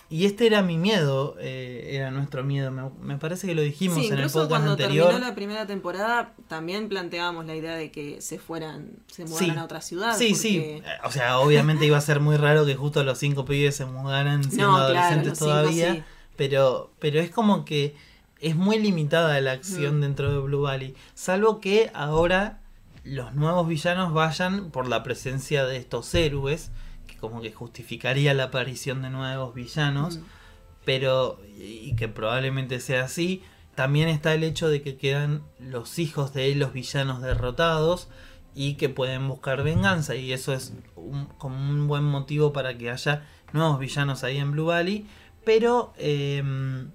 Y 0.10 0.26
este 0.26 0.48
era 0.48 0.62
mi 0.62 0.78
miedo, 0.78 1.36
eh, 1.40 1.90
era 1.92 2.12
nuestro 2.12 2.42
miedo. 2.44 2.72
Me, 2.72 2.90
me 3.02 3.18
parece 3.18 3.46
que 3.46 3.54
lo 3.56 3.62
dijimos 3.62 3.98
Sí, 4.00 4.06
en 4.08 4.14
el 4.14 4.20
incluso 4.20 4.40
podcast 4.40 4.50
cuando 4.52 4.72
anterior. 4.72 5.08
terminó 5.08 5.28
la 5.28 5.36
primera 5.36 5.68
temporada 5.68 6.34
también 6.48 6.88
planteábamos 6.88 7.46
la 7.46 7.56
idea 7.56 7.76
de 7.76 7.92
que 7.92 8.22
se 8.22 8.40
fueran, 8.40 8.92
se 9.08 9.26
mudaran 9.26 9.50
Sí. 9.56 9.58
a 9.60 9.64
otra 9.66 9.82
ciudad. 9.82 10.18
Sí, 10.18 10.34
sí. 10.34 10.60
porque- 10.78 10.84
O 11.06 11.12
sea, 11.12 11.40
obviamente 11.40 11.86
iba 11.86 11.98
a 11.98 12.02
ser 12.02 12.22
muy 12.22 12.38
raro 12.38 12.66
que 12.66 12.76
justo 12.76 13.04
los 13.04 13.18
cinco 13.18 13.44
pibes 13.44 13.76
se 13.76 13.86
mudaran 13.86 14.44
siendo 14.46 14.68
No, 14.72 14.78
claro, 14.78 14.86
adolescentes 15.00 15.38
cinco 15.40 15.52
todavía. 15.52 15.94
sí. 15.96 16.04
Pero, 16.38 16.92
pero 17.00 17.20
es 17.20 17.30
como 17.30 17.66
que 17.66 17.96
es 18.40 18.56
muy 18.56 18.80
limitada 18.80 19.42
la 19.42 19.52
acción 19.54 19.98
Mm. 19.98 20.02
dentro 20.02 20.32
de 20.32 20.38
Blue 20.40 20.62
Valley. 20.62 20.96
Salvo 21.16 21.60
que 21.60 21.90
ahora 21.94 22.62
los 23.04 23.34
nuevos 23.34 23.68
villanos 23.68 24.14
vayan 24.14 24.70
por 24.72 24.88
la 24.88 25.02
presencia 25.04 25.66
de 25.66 25.78
estos 25.78 26.14
héroes, 26.14 26.72
como 27.20 27.42
que 27.42 27.52
justificaría 27.52 28.34
la 28.34 28.46
aparición 28.46 29.02
de 29.02 29.10
nuevos 29.10 29.54
villanos. 29.54 30.18
Mm. 30.18 30.24
Pero, 30.86 31.40
y 31.58 31.96
que 31.96 32.08
probablemente 32.08 32.80
sea 32.80 33.04
así, 33.06 33.44
también 33.76 34.08
está 34.08 34.34
el 34.34 34.44
hecho 34.44 34.70
de 34.70 34.82
que 34.82 34.96
quedan 34.98 35.44
los 35.60 36.00
hijos 36.00 36.34
de 36.34 36.56
los 36.56 36.72
villanos 36.74 37.22
derrotados 37.22 38.08
y 38.56 38.76
que 38.76 38.88
pueden 38.90 39.28
buscar 39.28 39.64
venganza. 39.64 40.16
Y 40.16 40.32
eso 40.34 40.54
es 40.54 40.74
un- 40.96 41.26
como 41.38 41.58
un 41.58 41.88
buen 41.88 42.04
motivo 42.04 42.54
para 42.54 42.78
que 42.78 42.90
haya 42.90 43.26
nuevos 43.54 43.80
villanos 43.80 44.24
ahí 44.24 44.38
en 44.38 44.52
Blue 44.54 44.66
Valley. 44.66 45.06
Pero, 45.44 45.94
em, 45.98 46.90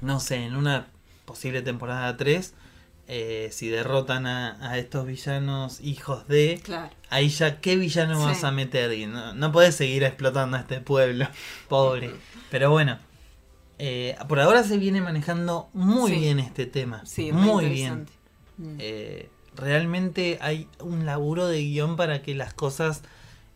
no 0.00 0.20
sé, 0.20 0.44
en 0.44 0.56
una 0.56 0.86
posible 1.24 1.62
temporada 1.62 2.16
3, 2.16 2.54
eh, 3.08 3.48
si 3.52 3.68
derrotan 3.68 4.26
a, 4.26 4.56
a 4.70 4.78
estos 4.78 5.06
villanos 5.06 5.80
hijos 5.80 6.26
de... 6.28 6.60
Claro. 6.62 6.90
Ahí 7.10 7.28
ya, 7.28 7.60
¿qué 7.60 7.76
villano 7.76 8.18
Sí. 8.18 8.24
vas 8.24 8.44
a 8.44 8.50
meter? 8.50 8.92
Y 8.92 9.06
no, 9.06 9.34
no 9.34 9.52
puedes 9.52 9.74
seguir 9.76 10.02
explotando 10.04 10.56
a 10.56 10.60
este 10.60 10.80
pueblo, 10.80 11.26
pobre. 11.68 12.10
Pero 12.50 12.70
bueno, 12.70 12.98
eh, 13.78 14.16
por 14.28 14.40
ahora 14.40 14.62
se 14.64 14.78
viene 14.78 15.00
manejando 15.00 15.68
muy 15.74 16.12
Sí. 16.12 16.18
bien 16.20 16.38
este 16.38 16.66
tema. 16.66 17.04
Sí, 17.04 17.32
muy 17.32 17.66
bien. 17.68 18.06
Mm. 18.56 18.76
Eh, 18.78 19.28
realmente 19.56 20.38
hay 20.40 20.68
un 20.80 21.04
laburo 21.06 21.46
de 21.46 21.60
guion 21.62 21.96
para 21.96 22.22
que 22.22 22.34
las 22.34 22.54
cosas 22.54 23.02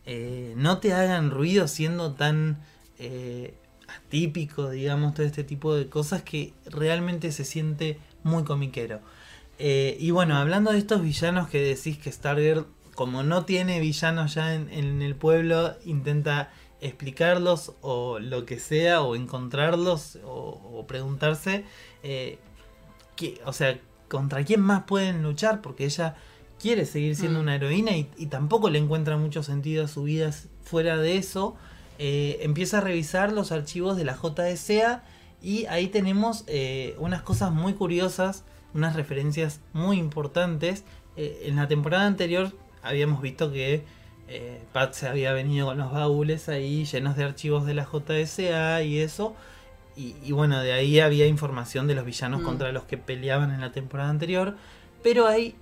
eh, 0.05 0.53
no 0.57 0.77
te 0.79 0.93
hagan 0.93 1.29
ruido 1.31 1.67
siendo 1.67 2.13
tan 2.13 2.59
eh, 2.99 3.53
atípico, 3.87 4.69
digamos, 4.69 5.13
todo 5.13 5.25
este 5.25 5.43
tipo 5.43 5.75
de 5.75 5.87
cosas 5.87 6.21
que 6.23 6.53
realmente 6.65 7.31
se 7.31 7.45
siente 7.45 7.97
muy 8.23 8.43
comiquero. 8.43 9.01
Eh, 9.59 9.97
y 9.99 10.11
bueno, 10.11 10.35
hablando 10.37 10.71
de 10.71 10.77
estos 10.77 11.01
villanos 11.03 11.49
que 11.49 11.59
decís 11.61 11.97
que 11.97 12.11
Stargirl, 12.11 12.65
como 12.95 13.23
no 13.23 13.45
tiene 13.45 13.79
villanos 13.79 14.33
ya 14.35 14.55
en, 14.55 14.69
en 14.71 15.01
el 15.01 15.15
pueblo, 15.15 15.75
intenta 15.85 16.51
explicarlos 16.81 17.73
o 17.81 18.19
lo 18.19 18.45
que 18.45 18.59
sea, 18.59 19.01
o 19.01 19.15
encontrarlos, 19.15 20.17
o, 20.25 20.61
o 20.73 20.87
preguntarse, 20.87 21.65
eh, 22.03 22.39
que, 23.15 23.41
o 23.45 23.51
sea, 23.53 23.77
contra 24.07 24.43
quién 24.45 24.61
más 24.61 24.83
pueden 24.83 25.21
luchar, 25.23 25.61
porque 25.61 25.85
ella 25.85 26.15
quiere 26.59 26.85
seguir 26.85 27.15
siendo 27.15 27.39
Mm. 27.39 27.41
una 27.43 27.55
heroína 27.55 27.91
y, 27.97 28.09
y 28.17 28.27
tampoco 28.27 28.69
le 28.69 28.79
encuentra 28.79 29.17
mucho 29.17 29.43
sentido 29.43 29.85
a 29.85 29.87
su 29.87 30.03
vida 30.03 30.31
fuera 30.63 30.97
de 30.97 31.17
eso. 31.17 31.55
Eh, 31.99 32.39
empieza 32.43 32.77
a 32.77 32.81
revisar 32.81 33.33
los 33.33 33.51
archivos 33.51 33.97
de 33.97 34.05
la 34.05 34.15
JSA 34.15 35.03
y 35.41 35.65
ahí 35.65 35.87
tenemos 35.87 36.45
eh, 36.47 36.95
unas 36.99 37.21
cosas 37.23 37.51
muy 37.51 37.73
curiosas, 37.73 38.43
unas 38.73 38.95
referencias 38.95 39.61
muy 39.73 39.97
importantes. 39.97 40.83
Eh, 41.17 41.43
en 41.45 41.55
la 41.55 41.67
temporada 41.67 42.05
anterior 42.05 42.51
habíamos 42.83 43.21
visto 43.21 43.51
que 43.51 43.83
eh, 44.27 44.61
Pat 44.73 44.93
se 44.93 45.07
había 45.07 45.33
venido 45.33 45.67
con 45.67 45.77
los 45.79 45.91
baúles 45.91 46.49
ahí 46.49 46.85
llenos 46.85 47.15
de 47.17 47.23
archivos 47.23 47.65
de 47.65 47.73
la 47.73 47.85
JSA 47.85 48.83
y 48.83 48.99
eso. 48.99 49.35
Y, 49.97 50.15
y 50.23 50.31
bueno, 50.31 50.61
de 50.61 50.71
ahí 50.71 50.99
había 50.99 51.25
información 51.25 51.87
de 51.87 51.95
los 51.95 52.05
villanos 52.05 52.41
Mm. 52.41 52.45
contra 52.45 52.71
los 52.71 52.83
que 52.83 52.97
peleaban 52.97 53.51
en 53.51 53.59
la 53.59 53.71
temporada 53.71 54.09
anterior. 54.09 54.55
Pero 55.03 55.27
hay 55.27 55.55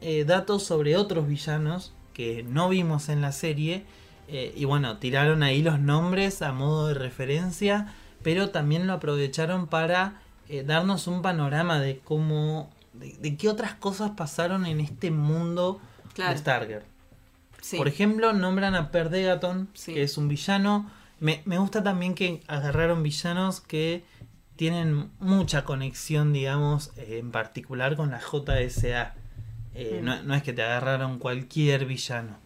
eh, 0.00 0.24
datos 0.24 0.62
sobre 0.64 0.96
otros 0.96 1.26
villanos 1.28 1.92
que 2.12 2.42
no 2.42 2.68
vimos 2.68 3.08
en 3.08 3.20
la 3.22 3.32
serie. 3.32 3.84
eh, 4.30 4.52
y 4.54 4.64
bueno, 4.66 4.98
tiraron 4.98 5.42
ahí 5.42 5.62
los 5.62 5.80
nombres 5.80 6.42
a 6.42 6.52
modo 6.52 6.88
de 6.88 6.94
referencia. 6.94 7.94
Pero 8.22 8.50
también 8.50 8.86
lo 8.86 8.92
aprovecharon 8.94 9.68
para 9.68 10.20
eh, 10.48 10.62
darnos 10.64 11.06
un 11.06 11.22
panorama 11.22 11.78
de 11.80 11.98
cómo. 11.98 12.70
De, 12.92 13.14
de 13.20 13.36
qué 13.36 13.48
otras 13.48 13.74
cosas 13.74 14.12
pasaron 14.16 14.66
en 14.66 14.80
este 14.80 15.10
mundo 15.10 15.80
Claro. 16.14 16.32
de 16.32 16.38
Stargirl. 16.38 16.82
Sí. 17.60 17.76
Por 17.76 17.86
ejemplo, 17.88 18.32
nombran 18.32 18.74
a 18.74 18.90
Perdegaton, 18.90 19.68
Sí. 19.74 19.94
que 19.94 20.02
es 20.02 20.16
un 20.18 20.28
villano 20.28 20.90
Me, 21.20 21.42
me 21.46 21.58
gusta 21.58 21.82
también 21.82 22.14
que 22.14 22.42
agarraron 22.46 23.02
villanos 23.02 23.60
que 23.60 24.04
tienen 24.54 25.10
mucha 25.18 25.64
conexión, 25.64 26.32
digamos, 26.32 26.92
eh, 26.96 27.18
en 27.18 27.32
particular 27.32 27.96
con 27.96 28.10
la 28.12 28.20
JSA. 28.20 29.14
Eh, 29.74 29.98
Mm. 30.00 30.04
no, 30.04 30.22
no 30.22 30.34
es 30.36 30.42
que 30.44 30.52
te 30.52 30.62
agarraron 30.62 31.18
cualquier 31.18 31.86
villano. 31.86 32.36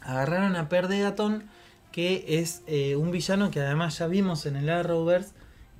Agarraron 0.00 0.56
a 0.56 0.68
Perdegaton, 0.68 1.44
que 1.92 2.24
es 2.40 2.62
eh, 2.66 2.96
un 2.96 3.10
villano 3.10 3.50
que 3.50 3.60
además 3.60 3.98
ya 3.98 4.06
vimos 4.06 4.46
en 4.46 4.56
el 4.56 4.68
Arrowverse. 4.70 5.32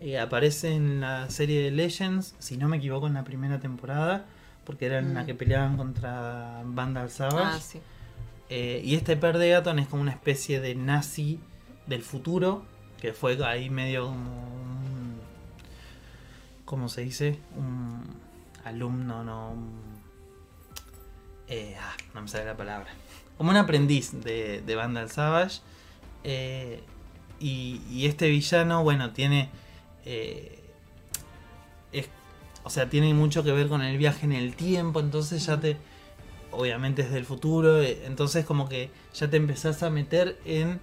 Eh, 0.05 0.19
aparece 0.21 0.75
en 0.75 1.01
la 1.01 1.29
serie 1.31 1.63
de 1.63 1.71
Legends, 1.71 2.35
si 2.39 2.57
no 2.57 2.69
me 2.69 2.77
equivoco, 2.77 3.07
en 3.07 3.15
la 3.15 3.25
primera 3.25 3.59
temporada. 3.59 4.27
Porque 4.65 4.87
era 4.87 4.99
en 4.99 5.13
la 5.15 5.23
Mm. 5.23 5.27
que 5.27 5.35
peleaban 5.35 5.77
contra 5.77 6.63
Vandal 6.65 7.11
Savage. 7.11 7.57
Ah, 7.57 7.61
sí. 7.61 7.81
Eh, 8.49 8.81
y 8.85 8.95
este 8.95 9.17
Perdegaton 9.17 9.79
es 9.79 9.89
como 9.89 10.01
una 10.03 10.13
especie 10.13 10.61
de 10.61 10.75
nazi 10.75 11.39
del 11.87 12.03
futuro, 12.03 12.65
que 13.01 13.13
fue 13.13 13.43
ahí 13.45 13.69
medio 13.69 14.07
como 14.07 14.45
un... 14.47 15.19
¿Cómo 16.65 16.89
se 16.89 17.03
dice? 17.03 17.39
Un 17.57 18.03
alumno, 18.65 19.23
no... 19.23 19.51
un- 19.53 19.95
eh, 21.49 21.77
ah, 21.79 21.93
no 22.15 22.23
me 22.23 22.29
sale 22.29 22.47
la 22.47 22.57
palabra. 22.57 22.89
Como 23.37 23.51
un 23.51 23.57
aprendiz 23.59 24.13
de, 24.25 24.63
de 24.63 24.75
Vandal 24.77 25.11
Savage. 25.11 25.61
Eh, 26.23 26.83
y, 27.39 27.83
y 27.91 28.07
este 28.07 28.29
villano, 28.31 28.83
bueno, 28.83 29.11
tiene... 29.13 29.51
eh, 30.05 30.59
es- 31.93 32.09
o 32.63 32.71
sea, 32.71 32.89
tiene 32.89 33.13
mucho 33.15 33.43
que 33.45 33.53
ver 33.53 33.69
con 33.69 33.83
el 33.83 33.99
viaje 33.99 34.25
en 34.27 34.33
el 34.33 34.55
tiempo, 34.55 35.01
entonces 35.01 35.45
ya 35.47 35.59
te 35.61 35.77
obviamente 36.51 37.03
es 37.03 37.11
del 37.11 37.25
futuro, 37.25 37.83
eh, 37.83 38.03
entonces 38.07 38.45
como 38.45 38.69
que 38.69 38.89
ya 39.13 39.29
te 39.29 39.37
empezás 39.37 39.83
a 39.83 39.91
meter 39.91 40.39
en 40.45 40.79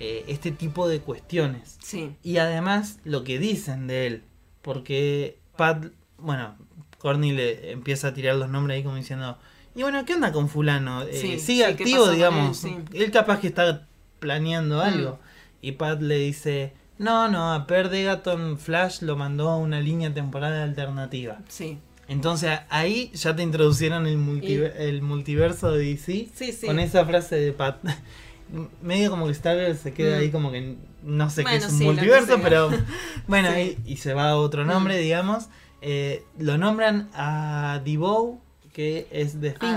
eh, 0.00 0.24
este 0.26 0.50
tipo 0.50 0.88
de 0.88 1.00
cuestiones. 1.00 1.78
Sí. 1.80 2.16
Y 2.24 2.38
además 2.38 2.98
lo 3.04 3.22
que 3.22 3.38
dicen 3.38 3.86
de 3.86 4.06
él, 4.08 4.24
porque 4.60 5.38
Pat, 5.56 5.86
bueno, 6.18 6.56
Corny 6.98 7.30
le 7.32 7.70
empieza 7.70 8.08
a 8.08 8.14
tirar 8.14 8.34
los 8.34 8.48
nombres 8.48 8.76
ahí 8.78 8.82
como 8.82 8.96
diciendo, 8.96 9.38
y 9.76 9.82
bueno, 9.82 10.04
¿qué 10.04 10.14
onda 10.14 10.32
con 10.32 10.48
fulano? 10.48 11.02
Eh, 11.02 11.12
Sí, 11.12 11.38
¿Sigue 11.38 11.38
sí, 11.38 11.56
¿qué 11.58 11.64
activo, 11.84 12.10
digamos? 12.10 12.64
él? 12.64 12.84
Sí. 12.90 12.98
Él 12.98 13.10
capaz 13.12 13.38
que 13.38 13.46
está 13.46 13.86
planeando 14.18 14.80
algo. 14.80 15.12
Mm. 15.12 15.66
Y 15.66 15.72
Pat 15.72 16.02
le 16.02 16.16
dice, 16.18 16.72
no, 17.02 17.28
no, 17.28 17.52
a 17.52 17.66
Perdegaton 17.66 18.58
Flash 18.58 19.02
lo 19.02 19.16
mandó 19.16 19.50
a 19.50 19.56
una 19.56 19.80
línea 19.80 20.12
temporal 20.14 20.52
alternativa. 20.54 21.38
Sí. 21.48 21.78
Entonces 22.08 22.60
ahí 22.68 23.10
ya 23.14 23.34
te 23.36 23.42
introducieron 23.42 24.06
el, 24.06 24.18
multiver- 24.18 24.74
el 24.76 25.02
multiverso 25.02 25.72
de 25.72 25.84
DC 25.84 26.28
Sí, 26.34 26.52
sí. 26.52 26.66
con 26.66 26.78
esa 26.80 27.04
frase 27.04 27.36
de 27.36 27.52
Pat. 27.52 27.76
Medio 28.82 29.10
como 29.10 29.26
que 29.26 29.34
Stargirl 29.34 29.76
se 29.76 29.94
queda 29.94 30.16
Mm. 30.16 30.20
ahí 30.20 30.30
como 30.30 30.52
que 30.52 30.76
no 31.02 31.30
sé 31.30 31.42
qué 31.44 31.56
es 31.56 31.64
un 31.70 31.78
sí, 31.78 31.84
multiverso, 31.84 32.38
pero 32.42 32.70
bueno, 33.26 33.48
y 33.86 33.96
se 33.96 34.12
va 34.14 34.30
a 34.30 34.36
otro 34.36 34.64
nombre, 34.64 34.96
Mm. 34.98 35.02
digamos. 35.02 35.46
Eh, 35.80 36.22
lo 36.38 36.58
nombran 36.58 37.08
a 37.14 37.80
Devoe, 37.84 38.38
que 38.72 39.06
es 39.10 39.40
de 39.40 39.54
Ah. 39.60 39.76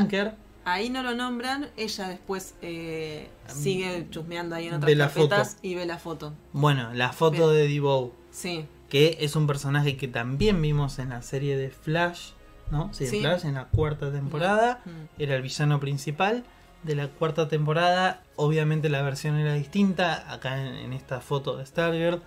Ahí 0.65 0.89
no 0.89 1.03
lo 1.03 1.13
nombran, 1.13 1.69
ella 1.77 2.07
después 2.09 2.55
eh, 2.63 3.29
sigue 3.45 4.07
chusmeando 4.09 4.55
ahí 4.55 4.67
en 4.67 4.73
otras 4.73 4.95
la 4.95 5.05
carpetas 5.05 5.57
y 5.61 5.75
ve 5.75 5.85
la 5.85 5.99
foto. 5.99 6.33
Bueno, 6.53 6.91
la 6.93 7.13
foto 7.13 7.51
de 7.51 7.67
Devoe, 7.67 8.11
Sí, 8.31 8.65
que 8.89 9.17
es 9.21 9.35
un 9.35 9.45
personaje 9.45 9.95
que 9.95 10.07
también 10.07 10.59
vimos 10.61 10.97
en 10.97 11.09
la 11.09 11.21
serie 11.21 11.55
de 11.55 11.69
Flash, 11.69 12.31
¿no? 12.71 12.91
Sí. 12.93 13.05
Flash, 13.05 13.45
en 13.45 13.53
la 13.53 13.65
cuarta 13.65 14.11
temporada. 14.11 14.81
Mm. 14.85 15.21
era 15.21 15.35
el 15.35 15.43
villano 15.43 15.79
principal 15.79 16.43
de 16.81 16.95
la 16.95 17.09
cuarta 17.09 17.47
temporada. 17.47 18.23
Obviamente 18.35 18.89
la 18.89 19.03
versión 19.03 19.37
era 19.37 19.53
distinta, 19.53 20.31
acá 20.33 20.59
en, 20.59 20.73
en 20.73 20.93
esta 20.93 21.21
foto 21.21 21.57
de 21.57 21.65
Stargirl, 21.65 22.23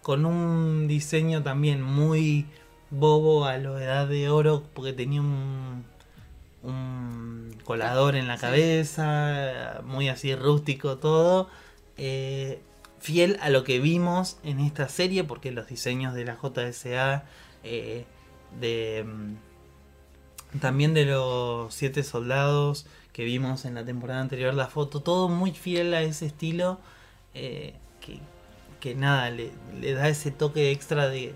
con 0.00 0.24
un 0.24 0.88
diseño 0.88 1.42
también 1.42 1.82
muy 1.82 2.46
bobo 2.92 3.46
a 3.46 3.56
lo 3.58 3.74
de 3.74 3.84
edad 3.84 4.06
de 4.06 4.28
oro, 4.28 4.62
porque 4.74 4.92
tenía 4.92 5.20
un, 5.20 5.84
un 6.62 7.56
colador 7.64 8.16
en 8.16 8.28
la 8.28 8.38
cabeza, 8.38 9.80
muy 9.84 10.08
así 10.08 10.34
rústico 10.34 10.98
todo. 10.98 11.48
Eh, 11.96 12.60
fiel 13.00 13.38
a 13.40 13.50
lo 13.50 13.64
que 13.64 13.80
vimos 13.80 14.38
en 14.44 14.60
esta 14.60 14.88
serie, 14.88 15.24
porque 15.24 15.50
los 15.52 15.66
diseños 15.68 16.14
de 16.14 16.24
la 16.24 16.36
JSA, 16.36 17.24
eh, 17.64 18.04
de... 18.60 19.04
mm, 19.06 20.58
también 20.60 20.94
de 20.94 21.06
los 21.06 21.74
siete 21.74 22.02
soldados 22.02 22.86
que 23.12 23.24
vimos 23.24 23.64
en 23.64 23.74
la 23.74 23.84
temporada 23.84 24.20
anterior, 24.20 24.54
la 24.54 24.68
foto, 24.68 25.00
todo 25.02 25.28
muy 25.28 25.52
fiel 25.52 25.94
a 25.94 26.02
ese 26.02 26.26
estilo 26.26 26.78
eh, 27.34 27.74
que, 28.00 28.20
que 28.80 28.94
nada, 28.94 29.30
le, 29.30 29.52
le 29.80 29.94
da 29.94 30.08
ese 30.08 30.30
toque 30.30 30.70
extra 30.70 31.08
de, 31.08 31.34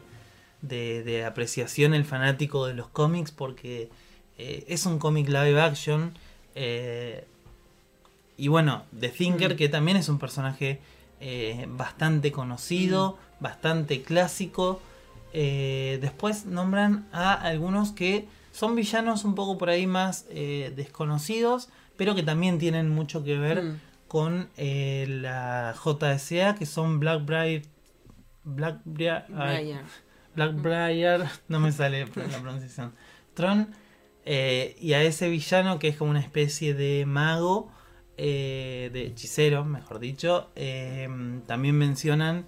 de, 0.63 1.03
de 1.03 1.25
apreciación 1.25 1.95
el 1.95 2.05
fanático 2.05 2.67
de 2.67 2.75
los 2.75 2.89
cómics 2.89 3.31
porque 3.31 3.91
eh, 4.39 4.65
es 4.69 4.87
un 4.87 4.99
cómic 4.99 5.29
live 5.29 5.61
action 5.61 6.17
eh, 6.55 7.25
y 8.37 8.49
bueno, 8.49 8.85
The 8.99 9.09
Thinker 9.09 9.55
Mm. 9.55 9.57
que 9.57 9.69
también 9.69 9.97
es 9.97 10.09
un 10.09 10.19
personaje 10.19 10.81
eh, 11.21 11.67
bastante 11.71 12.31
conocido, 12.33 13.17
bastante 13.41 14.03
clásico. 14.03 14.81
Después 15.33 16.47
nombran 16.47 17.07
a 17.13 17.33
algunos 17.35 17.93
que 17.93 18.27
son 18.53 18.75
villanos 18.75 19.25
un 19.25 19.35
poco 19.35 19.59
por 19.59 19.69
ahí 19.69 19.87
más 19.87 20.25
desconocidos, 20.29 21.69
pero 21.99 22.15
que 22.15 22.23
también 22.23 22.59
tienen 22.59 22.89
mucho 22.89 23.23
que 23.25 23.37
ver 23.39 23.63
Mm. 23.63 23.81
con 24.09 24.49
la 24.57 25.75
JSA, 25.83 26.55
que 26.55 26.65
son 26.67 27.01
Blackbriar. 27.01 27.63
Blackbriar. 28.45 29.27
ay, 29.37 29.65
Briar. 29.65 29.85
Blackbriar, 30.35 31.31
no 31.49 31.61
me 31.61 31.73
sale 31.73 32.07
la 32.07 32.39
pronunciación. 32.41 32.93
Tron. 33.35 33.69
Eh, 34.27 34.77
y 34.81 34.93
a 34.93 35.03
ese 35.03 35.29
villano 35.31 35.79
que 35.79 35.89
es 35.89 35.97
como 35.97 36.11
una 36.11 36.21
especie 36.21 36.75
de 36.75 37.07
mago, 37.07 37.71
eh, 38.19 38.91
de 38.93 39.07
hechicero, 39.07 39.65
mejor 39.65 39.99
dicho. 39.99 40.51
eh, 40.57 41.09
también 41.47 41.77
mencionan. 41.77 42.47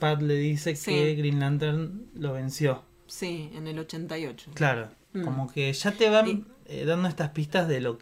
Pat 0.00 0.20
le 0.20 0.34
dice 0.34 0.74
Sí. 0.74 0.90
que 0.90 1.14
Green 1.14 1.38
Lantern 1.40 2.06
lo 2.14 2.32
venció. 2.32 2.82
Sí, 3.06 3.50
en 3.54 3.68
el 3.68 3.78
88. 3.78 4.50
Claro, 4.54 4.88
Mm. 5.12 5.22
como 5.22 5.46
que 5.52 5.72
ya 5.72 5.92
te 5.92 6.10
van 6.10 6.28
Y- 6.28 6.44
eh, 6.66 6.84
dando 6.84 7.08
estas 7.08 7.30
pistas 7.30 7.68
de 7.68 7.80
lo, 7.80 7.98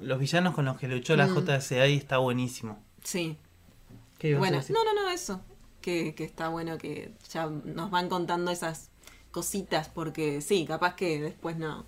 los 0.00 0.18
villanos 0.18 0.54
con 0.54 0.64
los 0.64 0.78
que 0.78 0.88
luchó 0.88 1.14
la 1.14 1.26
Mm. 1.26 1.34
JSA 1.34 1.86
y 1.88 1.96
está 1.96 2.16
buenísimo. 2.18 2.82
Sí. 3.04 3.36
¿Qué 4.18 4.34
Bueno, 4.34 4.60
no, 4.70 4.84
no, 4.84 4.94
no, 4.94 5.10
eso. 5.10 5.42
Que, 5.82 6.14
que 6.14 6.24
está 6.24 6.48
bueno 6.48 6.78
que 6.78 7.12
ya 7.30 7.46
nos 7.46 7.90
van 7.90 8.08
contando 8.08 8.50
esas 8.50 8.90
cositas, 9.30 9.88
porque 9.90 10.40
sí, 10.40 10.64
capaz 10.64 10.94
que 10.94 11.20
después 11.20 11.58
no. 11.58 11.84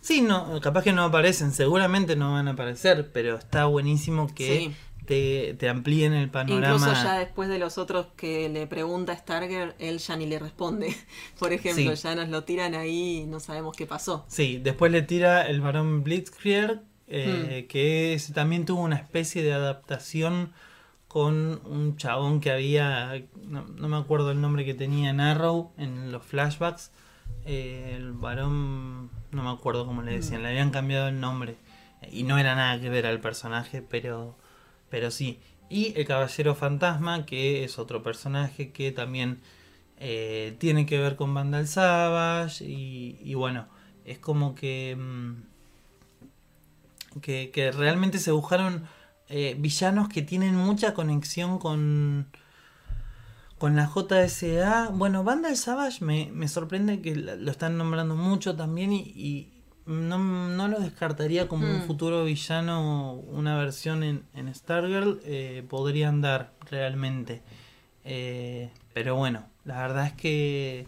Sí, 0.00 0.20
no, 0.22 0.60
capaz 0.60 0.82
que 0.84 0.92
no 0.92 1.04
aparecen, 1.04 1.52
seguramente 1.52 2.16
no 2.16 2.32
van 2.32 2.48
a 2.48 2.52
aparecer, 2.52 3.10
pero 3.12 3.36
está 3.36 3.66
buenísimo 3.66 4.32
que 4.34 4.58
Sí. 4.58 4.74
te, 5.06 5.54
te 5.58 5.68
amplíen 5.68 6.12
el 6.12 6.30
panorama. 6.30 6.76
Incluso 6.76 6.92
ya 7.02 7.18
después 7.18 7.48
de 7.48 7.58
los 7.58 7.78
otros 7.78 8.08
que 8.16 8.48
le 8.48 8.66
pregunta 8.66 9.16
Starger, 9.16 9.74
él 9.78 9.98
ya 9.98 10.16
ni 10.16 10.26
le 10.26 10.38
responde. 10.38 10.94
Por 11.38 11.52
ejemplo, 11.52 11.96
Sí. 11.96 12.02
ya 12.02 12.14
nos 12.14 12.28
lo 12.28 12.44
tiran 12.44 12.74
ahí 12.74 13.18
y 13.22 13.26
no 13.26 13.40
sabemos 13.40 13.76
qué 13.76 13.86
pasó. 13.86 14.24
Sí, 14.28 14.58
después 14.62 14.92
le 14.92 15.02
tira 15.02 15.46
el 15.46 15.60
varón 15.60 16.04
Blitzkrieg, 16.04 16.80
eh, 17.08 17.62
Hmm. 17.64 17.68
que 17.68 18.14
es- 18.14 18.32
también 18.32 18.64
tuvo 18.66 18.82
una 18.82 18.96
especie 18.96 19.42
de 19.42 19.52
adaptación 19.54 20.52
con 21.08 21.60
un 21.64 21.96
chabón 21.96 22.40
que 22.40 22.50
había, 22.50 23.22
no, 23.42 23.62
no 23.66 23.88
me 23.88 23.96
acuerdo 23.96 24.30
el 24.30 24.40
nombre 24.42 24.66
que 24.66 24.74
tenía 24.74 25.08
en 25.10 25.20
Arrow, 25.20 25.72
en 25.78 26.12
los 26.12 26.22
flashbacks. 26.22 26.90
El 27.48 28.12
varón, 28.12 29.10
no 29.30 29.42
me 29.42 29.50
acuerdo 29.50 29.86
cómo 29.86 30.02
le 30.02 30.12
decían, 30.12 30.42
le 30.42 30.50
habían 30.50 30.70
cambiado 30.70 31.08
el 31.08 31.18
nombre. 31.18 31.56
Y 32.12 32.24
no 32.24 32.38
era 32.38 32.54
nada 32.54 32.78
que 32.78 32.90
ver 32.90 33.06
al 33.06 33.20
personaje, 33.20 33.80
pero, 33.80 34.36
pero 34.90 35.10
sí. 35.10 35.40
Y 35.70 35.98
el 35.98 36.06
caballero 36.06 36.54
fantasma, 36.54 37.24
que 37.24 37.64
es 37.64 37.78
otro 37.78 38.02
personaje 38.02 38.70
que 38.70 38.92
también 38.92 39.40
eh, 39.98 40.56
tiene 40.58 40.84
que 40.84 40.98
ver 40.98 41.16
con 41.16 41.32
Vandal 41.32 41.66
Savage. 41.68 42.64
Y, 42.66 43.18
y 43.22 43.32
bueno, 43.32 43.66
es 44.04 44.18
como 44.18 44.54
que, 44.54 44.94
mm, 44.98 45.34
que, 47.22 47.50
que 47.50 47.72
realmente 47.72 48.18
se 48.18 48.30
buscaron 48.30 48.86
eh, 49.28 49.56
villanos 49.58 50.08
que 50.08 50.22
tienen 50.22 50.54
mucha 50.54 50.94
conexión 50.94 51.58
con, 51.58 52.28
con 53.58 53.76
la 53.76 53.90
JSA. 53.92 54.90
Bueno, 54.92 55.24
Vandal 55.24 55.56
Savage 55.56 56.04
me, 56.04 56.30
me 56.32 56.48
sorprende 56.48 57.00
que 57.00 57.14
lo 57.16 57.50
están 57.50 57.76
nombrando 57.76 58.14
mucho 58.14 58.54
también 58.56 58.92
y, 58.92 59.00
y 59.16 59.52
no, 59.86 60.18
no 60.48 60.68
lo 60.68 60.78
descartaría 60.80 61.48
como 61.48 61.66
un 61.66 61.78
Mm. 61.78 61.86
futuro 61.86 62.24
villano, 62.24 63.12
una 63.14 63.56
versión 63.58 64.02
en, 64.02 64.22
en 64.34 64.54
Stargirl. 64.54 65.20
eh, 65.24 65.64
podrían 65.68 66.20
dar 66.20 66.52
realmente. 66.70 67.42
Eh, 68.04 68.70
pero 68.94 69.16
bueno, 69.16 69.44
la 69.64 69.80
verdad 69.82 70.06
es 70.06 70.12
que 70.12 70.86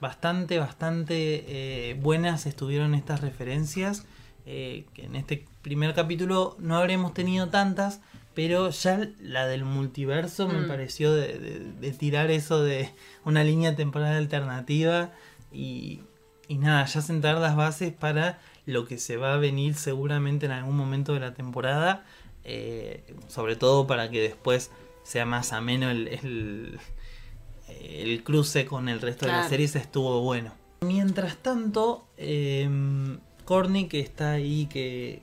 bastante, 0.00 0.58
bastante 0.58 1.44
eh, 1.90 1.94
buenas 2.00 2.46
estuvieron 2.46 2.94
estas 2.94 3.20
referencias. 3.20 4.06
que 4.44 4.84
en 4.96 5.16
este 5.16 5.46
primer 5.62 5.94
capítulo 5.94 6.54
no 6.58 6.76
habremos 6.76 7.14
tenido 7.14 7.48
tantas, 7.48 8.02
pero 8.34 8.70
ya 8.70 9.08
la 9.20 9.46
del 9.46 9.64
multiverso 9.64 10.48
me 10.48 10.60
Mm. 10.60 10.66
pareció 10.68 11.12
de, 11.14 11.38
de- 11.38 11.60
de 11.72 11.90
tirar 11.92 12.30
eso 12.30 12.62
de 12.62 12.90
una 13.24 13.44
línea 13.44 13.76
temporal 13.76 14.14
alternativa 14.16 15.12
y, 15.52 16.00
y 16.48 16.58
nada, 16.58 16.84
ya 16.86 17.00
sentar 17.00 17.38
las 17.38 17.54
bases 17.56 17.92
para 17.92 18.40
lo 18.66 18.86
que 18.86 18.98
se 18.98 19.16
va 19.16 19.34
a 19.34 19.36
venir 19.36 19.74
seguramente 19.74 20.46
en 20.46 20.52
algún 20.52 20.76
momento 20.76 21.14
de 21.14 21.20
la 21.20 21.34
temporada, 21.34 22.04
eh, 22.44 23.04
sobre 23.28 23.56
todo 23.56 23.86
para 23.86 24.10
que 24.10 24.20
después 24.20 24.70
sea 25.04 25.26
más 25.26 25.52
ameno 25.52 25.90
el, 25.90 26.08
el, 26.08 26.78
el 27.80 28.22
cruce 28.24 28.66
con 28.66 28.88
el 28.88 29.00
resto 29.00 29.26
de 29.26 29.32
las 29.32 29.40
Claro. 29.42 29.50
series 29.50 29.76
estuvo 29.76 30.20
bueno. 30.22 30.52
Mientras 30.82 31.36
tanto, 31.38 32.06
eh, 32.16 32.68
Corny 33.44 33.86
que 33.88 34.00
está 34.00 34.32
ahí, 34.32 34.66
que 34.66 35.22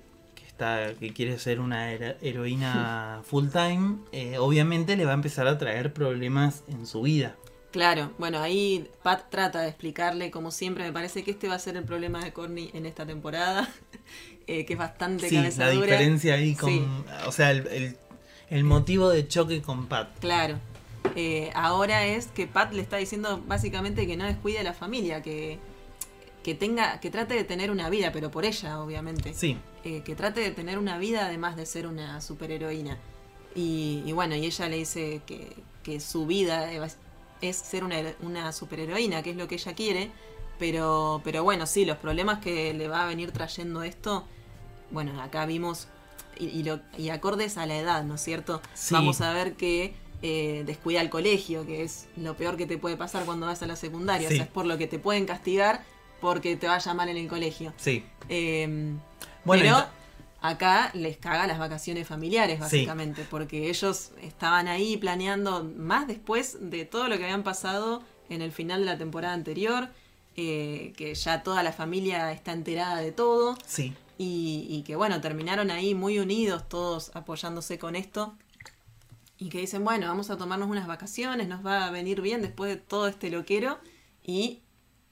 está, 0.62 0.94
que 1.00 1.12
quiere 1.14 1.38
ser 1.40 1.60
una 1.60 1.92
hero- 1.92 2.16
heroína 2.22 3.22
full 3.26 3.48
time, 3.50 3.98
eh, 4.12 4.38
obviamente 4.38 4.96
le 4.96 5.06
va 5.06 5.12
a 5.12 5.16
empezar 5.16 5.48
a 5.48 5.58
traer 5.58 5.94
problemas 5.94 6.64
en 6.68 6.86
su 6.86 7.02
vida. 7.02 7.36
Claro, 7.72 8.12
bueno, 8.18 8.40
ahí 8.42 8.90
Pat 9.02 9.30
trata 9.30 9.62
de 9.62 9.70
explicarle, 9.70 10.30
como 10.30 10.52
siempre, 10.52 10.84
me 10.84 10.92
parece 10.92 11.24
que 11.24 11.32
este 11.32 11.48
va 11.48 11.56
a 11.56 11.60
ser 11.60 11.78
el 11.78 11.84
problema 11.86 12.24
de 12.24 12.34
Corny 12.34 12.70
en 12.74 12.86
esta 12.86 13.06
temporada, 13.06 13.70
eh, 14.48 14.66
que 14.66 14.74
es 14.74 14.80
bastante 14.80 15.30
Sí, 15.30 15.36
cabeza 15.36 15.66
la 15.66 15.72
dura. 15.72 15.86
diferencia 15.88 16.34
ahí 16.36 16.54
con, 16.56 16.70
Sí. 16.70 16.86
o 17.26 17.32
sea, 17.32 17.52
el, 17.52 17.68
el- 17.68 17.98
el 18.50 18.64
motivo 18.66 19.08
de 19.10 19.26
choque 19.30 19.62
con 19.62 19.88
Pat. 19.88 20.10
Claro. 20.20 20.60
Eh, 21.16 21.50
ahora 21.56 22.06
es 22.06 22.28
que 22.28 22.48
Pat 22.48 22.74
le 22.74 22.82
está 22.82 22.98
diciendo 22.98 23.42
básicamente 23.48 24.06
que 24.06 24.18
no 24.18 24.26
descuide 24.26 24.60
a 24.60 24.64
la 24.64 24.74
familia, 24.74 25.22
que, 25.22 25.58
que 26.44 26.56
tenga, 26.56 27.00
que 27.00 27.10
trate 27.12 27.36
de 27.36 27.44
tener 27.44 27.70
una 27.72 27.90
vida, 27.90 28.12
pero 28.12 28.32
por 28.32 28.46
ella, 28.46 28.80
obviamente. 28.82 29.34
Sí, 29.34 29.58
Eh, 29.84 30.02
que 30.04 30.16
trate 30.16 30.42
de 30.42 30.52
tener 30.52 30.78
una 30.78 30.98
vida 31.00 31.26
además 31.26 31.56
de 31.56 31.66
ser 31.66 31.88
una 31.88 32.22
superheroína. 32.22 32.98
Y, 33.56 34.04
y 34.06 34.12
bueno, 34.12 34.36
y 34.36 34.46
ella 34.46 34.70
le 34.70 34.78
dice 34.78 35.22
que, 35.26 35.56
que 35.84 36.00
su 36.00 36.26
vida 36.26 36.72
es 37.42 37.56
ser 37.58 37.84
una, 37.84 37.98
una 38.22 38.52
superheroína, 38.54 39.24
que 39.24 39.32
es 39.32 39.36
lo 39.38 39.48
que 39.48 39.56
ella 39.56 39.74
quiere. 39.74 40.12
Pero, 40.60 41.22
pero 41.24 41.44
bueno, 41.44 41.66
sí, 41.66 41.86
los 41.86 41.98
problemas 41.98 42.40
que 42.40 42.74
le 42.74 42.88
va 42.88 43.04
a 43.04 43.08
venir 43.08 43.32
trayendo 43.32 43.82
esto, 43.82 44.26
bueno, 44.92 45.20
acá 45.22 45.46
vimos, 45.48 45.88
y, 46.38 46.46
y, 46.50 46.64
lo- 46.64 46.80
y 46.98 47.10
acordes 47.10 47.58
a 47.58 47.66
la 47.66 47.78
edad, 47.78 48.04
¿no 48.04 48.16
es 48.16 48.22
cierto? 48.22 48.62
Sí. 48.76 48.94
Vamos 48.94 49.22
a 49.22 49.34
ver 49.34 49.54
que 49.56 49.96
eh, 50.22 50.62
descuida 50.68 51.02
el 51.02 51.10
colegio, 51.10 51.66
que 51.66 51.82
es 51.82 52.08
lo 52.16 52.38
peor 52.38 52.58
que 52.58 52.68
te 52.68 52.78
puede 52.78 52.96
pasar 52.96 53.26
cuando 53.26 53.48
vas 53.48 53.64
a 53.64 53.66
la 53.66 53.76
secundaria. 53.76 54.28
Sí. 54.30 54.36
O 54.36 54.38
sea, 54.38 54.46
es 54.46 54.52
por 54.52 54.66
lo 54.68 54.78
que 54.78 54.86
te 54.86 55.00
pueden 55.00 55.26
castigar 55.26 55.84
porque 56.22 56.56
te 56.56 56.68
vaya 56.68 56.94
mal 56.94 57.10
en 57.10 57.18
el 57.18 57.28
colegio. 57.28 57.74
sí. 57.78 58.04
Eh, 58.30 58.94
Bueno, 59.44 59.64
pero 59.64 59.86
acá 60.42 60.92
les 60.94 61.18
caga 61.18 61.48
las 61.48 61.58
vacaciones 61.60 62.08
familiares, 62.08 62.56
Sí. 62.58 62.62
básicamente, 62.62 63.26
porque 63.30 63.70
ellos 63.70 64.12
estaban 64.22 64.68
ahí 64.68 64.96
planeando 64.98 65.64
más 65.76 66.08
después 66.08 66.58
de 66.62 66.86
todo 66.86 67.08
lo 67.10 67.18
que 67.18 67.24
habían 67.26 67.44
pasado 67.44 68.04
en 68.30 68.42
el 68.42 68.52
final 68.52 68.80
de 68.82 68.86
la 68.86 68.98
temporada 68.98 69.34
anterior, 69.34 69.90
eh, 70.38 70.94
que 70.96 71.14
ya 71.16 71.44
toda 71.44 71.62
la 71.64 71.74
familia 71.74 72.32
está 72.32 72.54
enterada 72.54 72.98
de 73.02 73.12
todo 73.12 73.58
Sí, 73.66 73.94
y, 74.18 74.66
y 74.70 74.84
que 74.84 74.96
bueno, 74.96 75.20
terminaron 75.20 75.70
ahí 75.72 75.94
muy 75.96 76.20
unidos, 76.20 76.70
todos 76.70 77.12
apoyándose 77.16 77.78
con 77.80 77.96
esto. 77.96 78.36
Y 79.38 79.50
que 79.50 79.58
dicen, 79.60 79.84
bueno, 79.84 80.08
vamos 80.08 80.30
a 80.30 80.38
tomarnos 80.38 80.70
unas 80.70 80.86
vacaciones, 80.86 81.48
nos 81.48 81.66
va 81.66 81.88
a 81.88 81.92
venir 81.92 82.22
bien 82.22 82.44
después 82.44 82.70
de 82.70 82.76
todo 82.78 83.08
este 83.08 83.32
loquero. 83.32 83.80
Y 84.24 84.60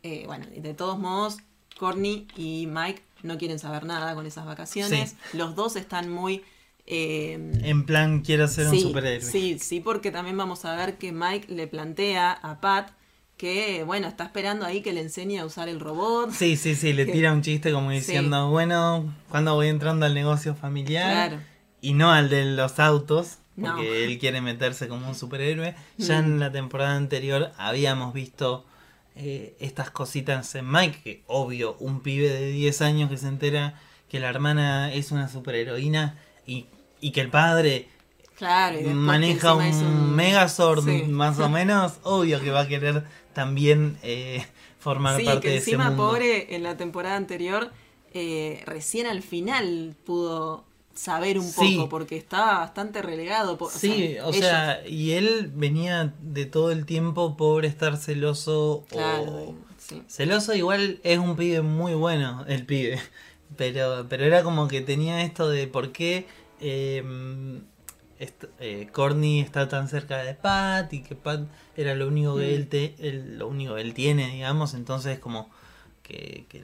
eh, 0.03 0.23
bueno, 0.27 0.45
de 0.55 0.73
todos 0.73 0.97
modos, 0.99 1.37
Courtney 1.77 2.27
y 2.35 2.67
Mike 2.67 3.01
no 3.23 3.37
quieren 3.37 3.59
saber 3.59 3.85
nada 3.85 4.15
con 4.15 4.25
esas 4.25 4.45
vacaciones. 4.45 5.15
Los 5.33 5.55
dos 5.55 5.75
están 5.75 6.09
muy... 6.09 6.43
eh, 6.85 7.33
en 7.63 7.85
plan 7.85 8.21
quiero 8.21 8.47
ser 8.47 8.67
un 8.69 8.79
superhéroe. 8.79 9.21
Sí, 9.29 9.59
sí, 9.59 9.79
porque 9.79 10.11
también 10.11 10.37
vamos 10.37 10.65
a 10.65 10.75
ver 10.75 10.97
que 10.97 11.11
Mike 11.11 11.53
le 11.53 11.67
plantea 11.67 12.31
a 12.31 12.59
Pat 12.61 12.91
que, 13.37 13.83
bueno, 13.85 14.07
está 14.07 14.25
esperando 14.25 14.65
ahí 14.65 14.81
que 14.81 14.91
le 14.91 15.01
enseñe 15.01 15.37
a 15.39 15.45
usar 15.45 15.69
el 15.69 15.79
robot. 15.79 16.31
Sí, 16.31 16.57
sí, 16.57 16.75
sí, 16.75 16.91
le 16.91 17.05
Que- 17.05 17.13
tira 17.13 17.31
un 17.31 17.41
chiste 17.41 17.71
como 17.71 17.89
Sí. 17.91 17.97
diciendo, 17.97 18.49
bueno, 18.49 19.13
cuando 19.29 19.53
voy 19.55 19.67
entrando 19.67 20.05
al 20.05 20.13
negocio 20.13 20.55
familiar 20.55 21.29
Claro. 21.29 21.43
y 21.79 21.93
no 21.93 22.11
al 22.11 22.29
de 22.29 22.43
los 22.45 22.79
autos, 22.79 23.37
No. 23.55 23.75
porque 23.75 24.03
él 24.05 24.19
quiere 24.19 24.41
meterse 24.41 24.87
como 24.89 25.07
un 25.07 25.15
superhéroe. 25.15 25.73
Ya 25.97 26.21
Mm. 26.21 26.25
en 26.25 26.39
la 26.39 26.51
temporada 26.51 26.95
anterior 26.97 27.51
habíamos 27.57 28.13
visto 28.13 28.65
eh, 29.19 29.55
estas 29.59 29.91
cositas 29.91 30.55
en 30.55 30.69
Mike, 30.71 31.01
que 31.03 31.23
obvio, 31.27 31.75
un 31.79 32.01
pibe 32.01 32.29
de 32.29 32.51
10 32.51 32.81
años 32.81 33.09
que 33.09 33.17
se 33.17 33.27
entera 33.27 33.79
que 34.09 34.19
la 34.19 34.29
hermana 34.29 34.93
es 34.93 35.11
una 35.11 35.27
superheroína 35.29 36.17
y, 36.47 36.65
y 37.01 37.11
que 37.11 37.21
el 37.21 37.29
padre 37.29 37.87
Claro, 38.37 38.79
maneja 38.81 39.53
un, 39.55 39.63
encima 39.63 39.89
un- 39.89 40.15
Megazord 40.15 40.85
Sí. 40.85 41.03
más 41.07 41.37
o 41.39 41.49
menos, 41.59 41.99
obvio 42.03 42.39
que 42.41 42.51
va 42.51 42.61
a 42.61 42.67
querer 42.67 43.03
también 43.33 43.97
eh, 44.01 44.45
formar 44.79 45.19
Sí, 45.19 45.25
parte 45.25 45.41
que 45.41 45.49
de 45.49 45.57
ese 45.57 45.71
encima, 45.71 45.89
mundo. 45.89 46.07
pobre, 46.07 46.55
en 46.55 46.63
la 46.63 46.77
temporada 46.77 47.17
anterior, 47.17 47.71
eh, 48.13 48.63
recién 48.65 49.07
al 49.07 49.21
final 49.21 49.95
pudo 50.05 50.63
saber 50.99 51.39
un 51.39 51.45
Sí. 51.47 51.75
poco, 51.75 51.89
porque 51.89 52.17
estaba 52.17 52.59
bastante 52.59 53.01
relegado. 53.01 53.57
Sí, 53.71 54.17
o 54.21 54.29
ellos- 54.29 54.35
sea, 54.37 54.85
y 54.87 55.11
él 55.11 55.49
venía 55.55 56.13
de 56.21 56.45
todo 56.45 56.71
el 56.71 56.85
tiempo 56.85 57.37
por 57.37 57.63
estar 57.65 57.95
celoso 57.97 58.83
Claro, 58.89 59.23
o... 59.31 59.55
sí. 59.77 60.03
Celoso 60.07 60.53
igual 60.55 60.99
es 61.03 61.17
un 61.17 61.35
pibe 61.37 61.61
muy 61.61 61.93
bueno, 61.93 62.43
el 62.47 62.65
pibe. 62.65 62.99
Pero, 63.57 64.05
pero 64.07 64.23
era 64.25 64.43
como 64.43 64.67
que 64.67 64.81
tenía 64.81 65.23
esto 65.23 65.49
de 65.49 65.65
por 65.67 65.91
qué 65.91 66.27
eh, 66.61 67.03
est- 68.19 68.45
eh, 68.59 68.87
Courtney 68.93 69.39
está 69.39 69.67
tan 69.67 69.87
cerca 69.89 70.17
de 70.23 70.33
Pat 70.35 70.93
y 70.93 71.01
que 71.01 71.15
Pat 71.15 71.41
era 71.75 71.95
lo 71.95 72.07
único 72.07 72.35
que 72.37 72.43
Mm. 72.51 72.53
él, 72.55 72.67
te, 72.67 72.95
él- 72.99 73.39
lo 73.39 73.47
único 73.47 73.73
que 73.75 73.81
él 73.81 73.93
tiene, 73.95 74.29
digamos. 74.29 74.75
Entonces 74.75 75.17
como 75.19 75.49
que, 76.03 76.45
que 76.47 76.63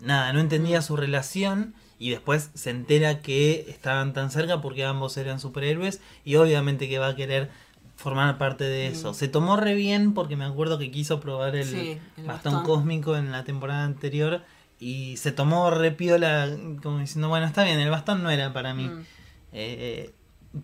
nada, 0.00 0.32
no 0.34 0.40
entendía 0.40 0.80
Mm. 0.80 0.82
su 0.82 0.96
relación 0.96 1.74
y 2.02 2.10
después 2.10 2.50
se 2.54 2.70
entera 2.70 3.20
que 3.20 3.64
estaban 3.68 4.12
tan 4.12 4.32
cerca 4.32 4.60
porque 4.60 4.84
ambos 4.84 5.16
eran 5.16 5.38
superhéroes 5.38 6.00
y 6.24 6.34
obviamente 6.34 6.88
que 6.88 6.98
va 6.98 7.06
a 7.06 7.14
querer 7.14 7.50
formar 7.94 8.38
parte 8.38 8.64
de 8.64 8.88
eso. 8.88 9.12
Mm. 9.12 9.14
Se 9.14 9.28
tomó 9.28 9.56
re 9.56 9.76
bien 9.76 10.12
porque 10.12 10.34
me 10.34 10.44
acuerdo 10.44 10.80
que 10.80 10.90
quiso 10.90 11.20
probar 11.20 11.54
el, 11.54 11.64
Sí, 11.64 11.98
el 12.16 12.24
bastón, 12.24 12.54
bastón. 12.54 12.64
cósmico 12.64 13.16
en 13.16 13.30
la 13.30 13.44
temporada 13.44 13.84
anterior 13.84 14.42
y 14.80 15.16
se 15.16 15.30
tomó 15.30 15.70
re 15.70 15.92
piola 15.92 16.50
como 16.82 16.98
diciendo, 16.98 17.28
bueno, 17.28 17.46
está 17.46 17.62
bien, 17.62 17.78
el 17.78 17.90
bastón 17.90 18.24
no 18.24 18.30
era 18.30 18.52
para 18.52 18.74
mí. 18.74 18.88
Mm. 18.88 19.04
Eh, 19.52 20.10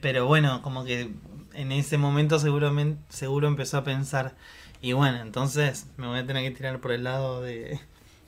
pero 0.01 0.27
bueno, 0.27 0.61
como 0.63 0.85
que 0.85 1.13
en 1.55 1.71
ese 1.71 1.99
momento 1.99 2.41
seguramente, 2.41 3.01
seguro 3.11 3.47
empezó 3.47 3.79
a 3.79 3.85
pensar, 3.85 4.35
y 4.81 4.93
bueno, 4.93 5.21
entonces 5.21 5.87
me 5.99 6.09
voy 6.09 6.19
a 6.19 6.27
tener 6.27 6.43
que 6.43 6.57
tirar 6.57 6.81
por 6.81 6.91
el 6.91 7.05
lado 7.05 7.43
de... 7.43 7.79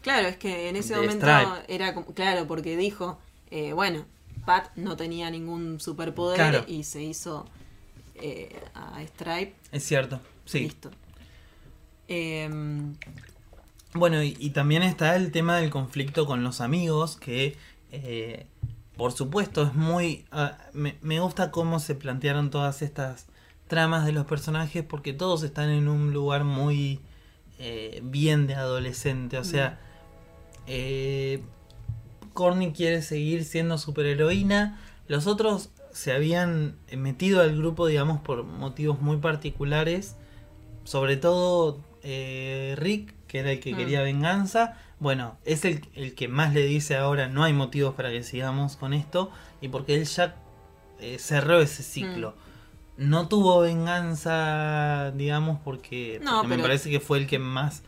Claro, 0.03 0.29
es 0.29 0.37
que 0.37 0.69
en 0.69 0.77
ese 0.77 0.95
momento 0.97 1.27
Stripe. 1.27 1.75
era 1.75 1.95
como, 1.95 2.07
claro, 2.15 2.47
porque 2.47 2.77
dijo, 2.77 3.19
eh, 3.51 3.73
bueno, 3.73 4.07
Pat 4.47 4.69
no 4.77 4.97
tenía 4.97 5.31
ningún 5.31 5.79
superpoder 5.81 6.37
Claro. 6.37 6.65
y 6.67 6.85
se 6.85 7.03
hizo 7.03 7.47
eh, 8.15 8.59
a 8.75 9.03
Stripe, 9.03 9.55
Es 9.73 9.85
cierto, 9.85 10.21
sí. 10.47 10.61
listo. 10.61 10.91
Em, 12.09 12.95
Bueno, 13.93 14.23
y, 14.23 14.37
y 14.39 14.51
también 14.51 14.83
está 14.83 15.17
el 15.17 15.33
tema 15.33 15.57
del 15.59 15.69
conflicto 15.71 16.25
con 16.27 16.43
los 16.45 16.61
amigos, 16.61 17.17
que 17.17 17.57
eh, 17.93 18.47
por 18.97 19.13
supuesto 19.13 19.63
es 19.65 19.75
muy... 19.75 20.25
ah, 20.31 20.57
me, 20.73 20.97
me 21.03 21.19
gusta 21.21 21.51
cómo 21.51 21.81
se 21.81 21.95
plantearon 21.97 22.51
todas 22.51 22.83
estas 22.83 23.27
tramas 23.67 24.05
de 24.07 24.13
los 24.13 24.27
personajes, 24.27 24.85
porque 24.85 25.13
todos 25.13 25.43
están 25.43 25.71
en 25.71 25.89
un 25.89 26.13
lugar 26.13 26.45
muy 26.45 27.01
eh, 27.59 28.01
bien 28.03 28.47
de 28.47 28.55
adolescente, 28.55 29.37
o 29.39 29.45
sea... 29.45 29.79
Eh, 30.67 31.43
Corny 32.33 32.73
quiere 32.73 33.03
seguir 33.03 33.45
siendo 33.45 33.79
superheroína. 33.79 34.81
Los 35.09 35.27
otros 35.27 35.71
se 35.93 36.13
habían 36.13 36.77
metido 36.97 37.41
al 37.41 37.57
grupo, 37.57 37.87
digamos, 37.87 38.21
por 38.21 38.45
motivos 38.45 39.01
muy 39.01 39.17
particulares. 39.19 40.17
Sobre 40.85 41.17
todo 41.17 41.81
eh, 42.03 42.75
Rick, 42.79 43.15
que 43.27 43.41
era 43.41 43.53
el 43.53 43.61
que 43.61 43.75
Mm. 43.75 43.77
quería 43.77 44.03
venganza. 44.03 44.79
Bueno, 45.01 45.37
es 45.45 45.65
el, 45.65 45.87
el 45.95 46.15
que 46.15 46.29
más 46.29 46.55
le 46.55 46.65
dice 46.65 46.97
ahora 46.97 47.29
no 47.29 47.43
hay 47.45 47.53
motivos 47.53 47.95
para 47.95 48.11
que 48.11 48.23
sigamos 48.23 48.77
con 48.77 48.93
esto. 48.95 49.31
Y 49.61 49.69
porque 49.69 49.95
él 49.95 50.05
ya 50.05 50.37
eh, 51.01 51.19
cerró 51.19 51.61
ese 51.61 51.83
ciclo. 51.83 52.35
No 52.97 53.29
tuvo 53.29 53.61
venganza, 53.61 55.11
digamos, 55.17 55.59
porque, 55.65 56.21
No, 56.23 56.43
porque 56.43 56.57
me 56.57 56.63
parece 56.63 56.91
que 56.91 57.01
fue 57.01 57.19
el 57.19 57.27
que 57.27 57.39
más 57.39 57.83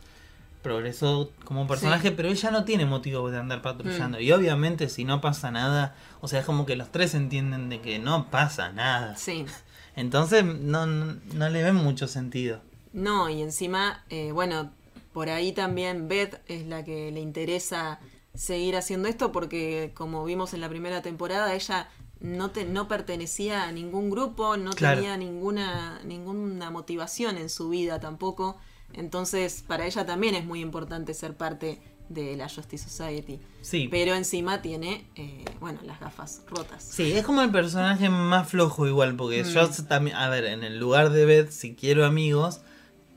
progresó 0.63 1.29
como 1.43 1.67
personaje, 1.67 2.07
Sí. 2.09 2.13
pero 2.17 2.29
él 2.29 2.35
ya 2.35 2.49
no 2.49 2.63
tiene 2.63 2.85
motivo 2.85 3.29
de 3.29 3.37
andar 3.37 3.61
patrullando. 3.61 4.17
Mm. 4.17 4.21
Y 4.21 4.31
obviamente 4.31 4.89
si 4.89 5.03
no 5.05 5.21
pasa 5.21 5.51
nada, 5.51 5.95
o 6.21 6.27
sea, 6.27 6.39
es 6.39 6.45
como 6.45 6.65
que 6.65 6.75
los 6.75 6.91
tres 6.91 7.13
entienden 7.13 7.69
de 7.69 7.81
que 7.81 7.99
no 7.99 8.31
pasa 8.31 8.71
nada. 8.71 9.15
sí, 9.17 9.45
Entonces 9.95 10.43
no, 10.43 10.87
no, 10.87 11.17
no 11.33 11.49
le 11.49 11.61
ven 11.61 11.75
mucho 11.75 12.07
sentido. 12.07 12.61
no, 12.93 13.29
y 13.29 13.41
encima, 13.43 14.03
eh, 14.09 14.31
bueno, 14.31 14.71
por 15.13 15.29
ahí 15.29 15.51
también 15.51 16.07
Beth 16.07 16.41
es 16.47 16.65
la 16.65 16.83
que 16.83 17.11
le 17.11 17.19
interesa 17.19 17.99
seguir 18.33 18.75
haciendo 18.75 19.07
esto 19.07 19.31
porque 19.31 19.91
como 19.93 20.25
vimos 20.25 20.55
en 20.55 20.61
la 20.61 20.69
primera 20.69 21.03
temporada, 21.03 21.53
ella 21.53 21.89
no, 22.19 22.49
te, 22.49 22.65
no 22.65 22.87
pertenecía 22.87 23.65
a 23.65 23.71
ningún 23.71 24.09
grupo, 24.09 24.57
no 24.57 24.71
Claro. 24.71 24.95
tenía 24.95 25.17
ninguna, 25.17 25.99
ninguna 26.05 26.71
motivación 26.71 27.37
en 27.37 27.49
su 27.51 27.69
vida 27.69 27.99
tampoco. 27.99 28.57
Entonces, 28.93 29.63
para 29.67 29.85
ella 29.85 30.05
también 30.05 30.35
es 30.35 30.45
muy 30.45 30.61
importante 30.61 31.13
ser 31.13 31.35
parte 31.35 31.79
de 32.09 32.35
la 32.35 32.47
Justice 32.49 32.89
Society. 32.89 33.39
Sí. 33.61 33.87
Pero 33.89 34.13
encima 34.13 34.61
tiene, 34.61 35.05
eh, 35.15 35.45
bueno, 35.59 35.79
las 35.83 35.99
gafas 35.99 36.43
rotas. 36.47 36.83
Sí, 36.83 37.13
es 37.13 37.25
como 37.25 37.41
el 37.41 37.49
personaje 37.51 38.09
más 38.09 38.49
flojo 38.49 38.85
igual, 38.87 39.15
porque 39.15 39.43
Mm. 39.43 39.47
yo 39.47 39.69
también, 39.87 40.15
a 40.17 40.29
ver, 40.29 40.45
en 40.45 40.63
el 40.63 40.77
lugar 40.79 41.09
de 41.11 41.25
Beth, 41.25 41.49
si 41.49 41.75
quiero 41.75 42.05
amigos, 42.05 42.61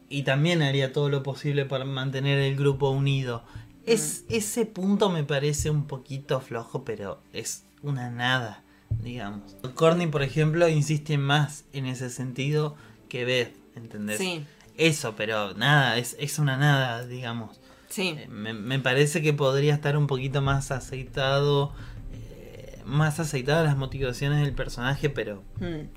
y 0.08 0.22
también 0.22 0.62
haría 0.62 0.92
todo 0.92 1.08
lo 1.08 1.22
posible 1.22 1.64
para 1.64 1.84
mantener 1.84 2.38
el 2.38 2.56
grupo 2.56 2.90
unido. 2.90 3.42
Es, 3.84 4.24
Mm. 4.28 4.34
Ese 4.34 4.66
punto 4.66 5.10
me 5.10 5.24
parece 5.24 5.68
un 5.70 5.86
poquito 5.86 6.40
flojo, 6.40 6.84
pero 6.84 7.20
es 7.32 7.64
una 7.82 8.08
nada, 8.10 8.62
digamos. 9.02 9.56
Corny, 9.74 10.06
por 10.06 10.22
ejemplo, 10.22 10.68
insiste 10.68 11.18
más 11.18 11.64
en 11.72 11.86
ese 11.86 12.08
sentido 12.08 12.76
que 13.08 13.24
Beth, 13.24 13.54
¿entendés? 13.76 14.18
Sí, 14.18 14.44
Eso, 14.76 15.14
pero 15.16 15.54
nada, 15.54 15.96
es, 15.98 16.16
es 16.18 16.38
una 16.38 16.56
nada, 16.56 17.06
digamos. 17.06 17.58
sí. 17.88 18.14
Eh, 18.18 18.26
Me, 18.28 18.52
me 18.52 18.78
parece 18.78 19.22
que 19.22 19.32
podría 19.32 19.74
estar 19.74 19.96
un 19.96 20.06
poquito 20.06 20.42
más 20.42 20.70
aceitado, 20.70 21.72
eh, 22.12 22.80
más 22.84 23.18
aceitadas 23.20 23.64
las 23.64 23.76
motivaciones 23.76 24.44
del 24.44 24.54
personaje, 24.54 25.08
pero 25.10 25.42
Mm, 25.60 25.64
eh, 25.64 25.88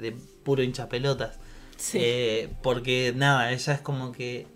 de 0.00 0.12
puro 0.44 0.62
hinchapelotas. 0.62 1.38
sí. 1.76 1.98
Eh, 2.00 2.48
porque 2.62 3.12
nada, 3.14 3.52
ella 3.52 3.74
es 3.74 3.80
como 3.80 4.12
que 4.12 4.46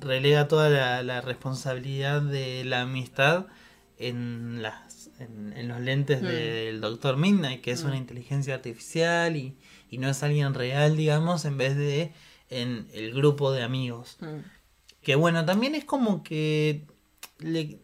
relega 0.00 0.48
toda 0.48 0.68
la, 0.68 1.02
la 1.02 1.20
responsabilidad 1.20 2.20
de 2.22 2.64
la 2.64 2.82
amistad 2.82 3.46
en 3.98 4.60
las 4.62 5.10
en, 5.18 5.52
en 5.56 5.66
los 5.68 5.80
lentes 5.80 6.22
Mm. 6.22 6.26
del 6.26 6.80
Dr. 6.80 7.16
Midnight, 7.16 7.60
que 7.60 7.72
es 7.72 7.82
una 7.82 7.96
inteligencia 7.96 8.54
artificial 8.54 9.36
y, 9.36 9.56
y 9.90 9.98
no 9.98 10.08
es 10.08 10.22
alguien 10.22 10.54
real, 10.54 10.96
digamos, 10.96 11.44
en 11.44 11.56
vez 11.56 11.76
de 11.76 12.12
en 12.50 12.88
el 12.94 13.12
grupo 13.12 13.52
de 13.52 13.62
amigos. 13.62 14.16
Mm, 14.20 14.38
Que 15.02 15.14
bueno, 15.16 15.44
también 15.44 15.74
es 15.74 15.84
como 15.84 16.22
que 16.22 16.84
le, 17.38 17.78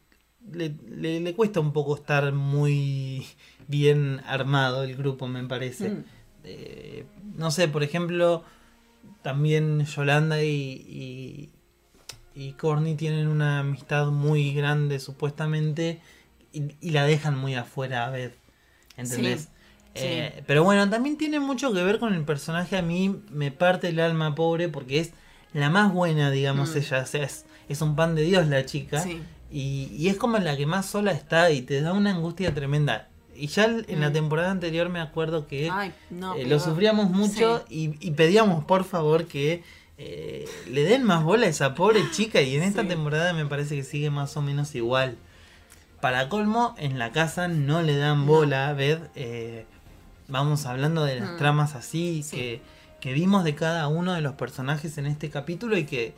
le, 0.51 0.75
le- 0.89 1.21
le 1.21 1.35
cuesta 1.35 1.61
un 1.61 1.73
poco 1.73 1.95
estar 1.97 2.33
muy 2.33 3.25
bien 3.69 4.21
armado 4.27 4.85
el 4.85 4.97
grupo, 4.97 5.27
me 5.29 5.45
parece. 5.45 5.91
Mm. 5.91 6.05
Eh, 6.45 7.07
no 7.37 7.51
sé, 7.51 7.69
por 7.69 7.83
ejemplo, 7.83 8.45
también 9.23 9.85
Yolanda 9.87 10.43
y, 10.43 10.51
y, 10.51 11.51
y 12.35 12.53
Corny 12.53 12.95
tienen 12.97 13.29
una 13.29 13.61
amistad 13.61 14.09
muy 14.09 14.53
grande 14.53 14.99
supuestamente 14.99 16.01
y, 16.53 16.75
y 16.81 16.91
la 16.91 17.05
dejan 17.05 17.39
muy 17.39 17.55
afuera 17.55 18.07
a 18.07 18.11
Beth. 18.11 18.35
¿Entendés? 18.97 19.43
Sí, 19.43 19.49
Eh, 19.95 20.43
Pero 20.47 20.65
bueno, 20.65 20.89
también 20.91 21.17
tiene 21.17 21.39
mucho 21.41 21.73
que 21.73 21.83
ver 21.85 21.99
con 21.99 22.15
el 22.15 22.25
personaje. 22.25 22.77
A 22.77 22.83
mí 22.83 23.17
me 23.31 23.51
parte 23.51 23.89
el 23.89 24.01
alma 24.01 24.35
pobre 24.35 24.69
porque 24.69 25.01
es 25.01 25.13
la 25.53 25.71
más 25.71 25.93
buena, 25.93 26.31
digamos, 26.31 26.75
Mm. 26.75 26.79
ella. 26.79 27.03
O 27.03 27.07
sea, 27.07 27.23
es, 27.23 27.45
es 27.69 27.81
un 27.81 27.95
pan 27.97 28.15
de 28.15 28.23
Dios 28.23 28.47
la 28.49 28.65
chica. 28.67 29.01
Sí. 29.01 29.23
Y, 29.51 29.89
y 29.97 30.09
es 30.09 30.17
como 30.17 30.39
la 30.39 30.57
que 30.57 30.67
más 30.67 30.87
sola 30.87 31.13
está 31.13 31.51
y 31.53 31.63
te 31.63 31.81
da 31.81 31.93
una 31.93 32.11
angustia 32.11 32.53
tremenda. 32.55 33.09
Y 33.37 33.47
ya 33.49 33.65
en 33.65 34.01
la 34.01 34.11
Mm. 34.11 34.13
temporada 34.13 34.51
anterior 34.51 34.89
me 34.89 35.01
acuerdo 35.01 35.47
que 35.47 35.69
Ay, 35.71 35.93
no, 36.11 36.35
eh, 36.35 36.45
lo 36.47 36.59
sufríamos 36.61 37.11
mucho 37.11 37.65
y, 37.69 37.95
y 38.05 38.13
pedíamos 38.13 38.65
por 38.65 38.85
favor 38.85 39.27
que 39.27 39.63
eh, 39.97 40.45
le 40.69 40.83
den 40.83 41.05
más 41.05 41.23
bola 41.23 41.47
a 41.47 41.49
esa 41.49 41.75
pobre 41.77 42.01
chica 42.11 42.41
y 42.43 42.57
en 42.57 42.65
esta 42.65 42.83
Sí. 42.83 42.89
temporada 42.89 43.33
me 43.33 43.47
parece 43.47 43.77
que 43.77 43.85
sigue 43.85 44.11
más 44.11 44.37
o 44.37 44.43
menos 44.43 44.75
igual. 44.75 45.17
Para 46.01 46.29
colmo, 46.29 46.75
en 46.79 46.99
la 46.99 47.13
casa 47.13 47.47
no 47.49 47.81
le 47.83 47.97
dan 47.97 48.27
bola, 48.27 48.73
Beth. 48.73 49.01
eh, 49.15 49.67
vamos 50.29 50.67
hablando 50.67 51.05
de 51.05 51.21
las 51.21 51.33
Mm. 51.33 51.37
tramas 51.39 51.75
así 51.75 52.23
Sí. 52.23 52.37
que, 52.37 52.63
que 53.01 53.13
vimos 53.13 53.45
de 53.45 53.55
cada 53.55 53.89
uno 53.89 54.13
de 54.15 54.21
los 54.21 54.35
personajes 54.35 54.97
en 54.99 55.07
este 55.07 55.31
capítulo 55.31 55.77
y 55.77 55.85
que 55.85 56.15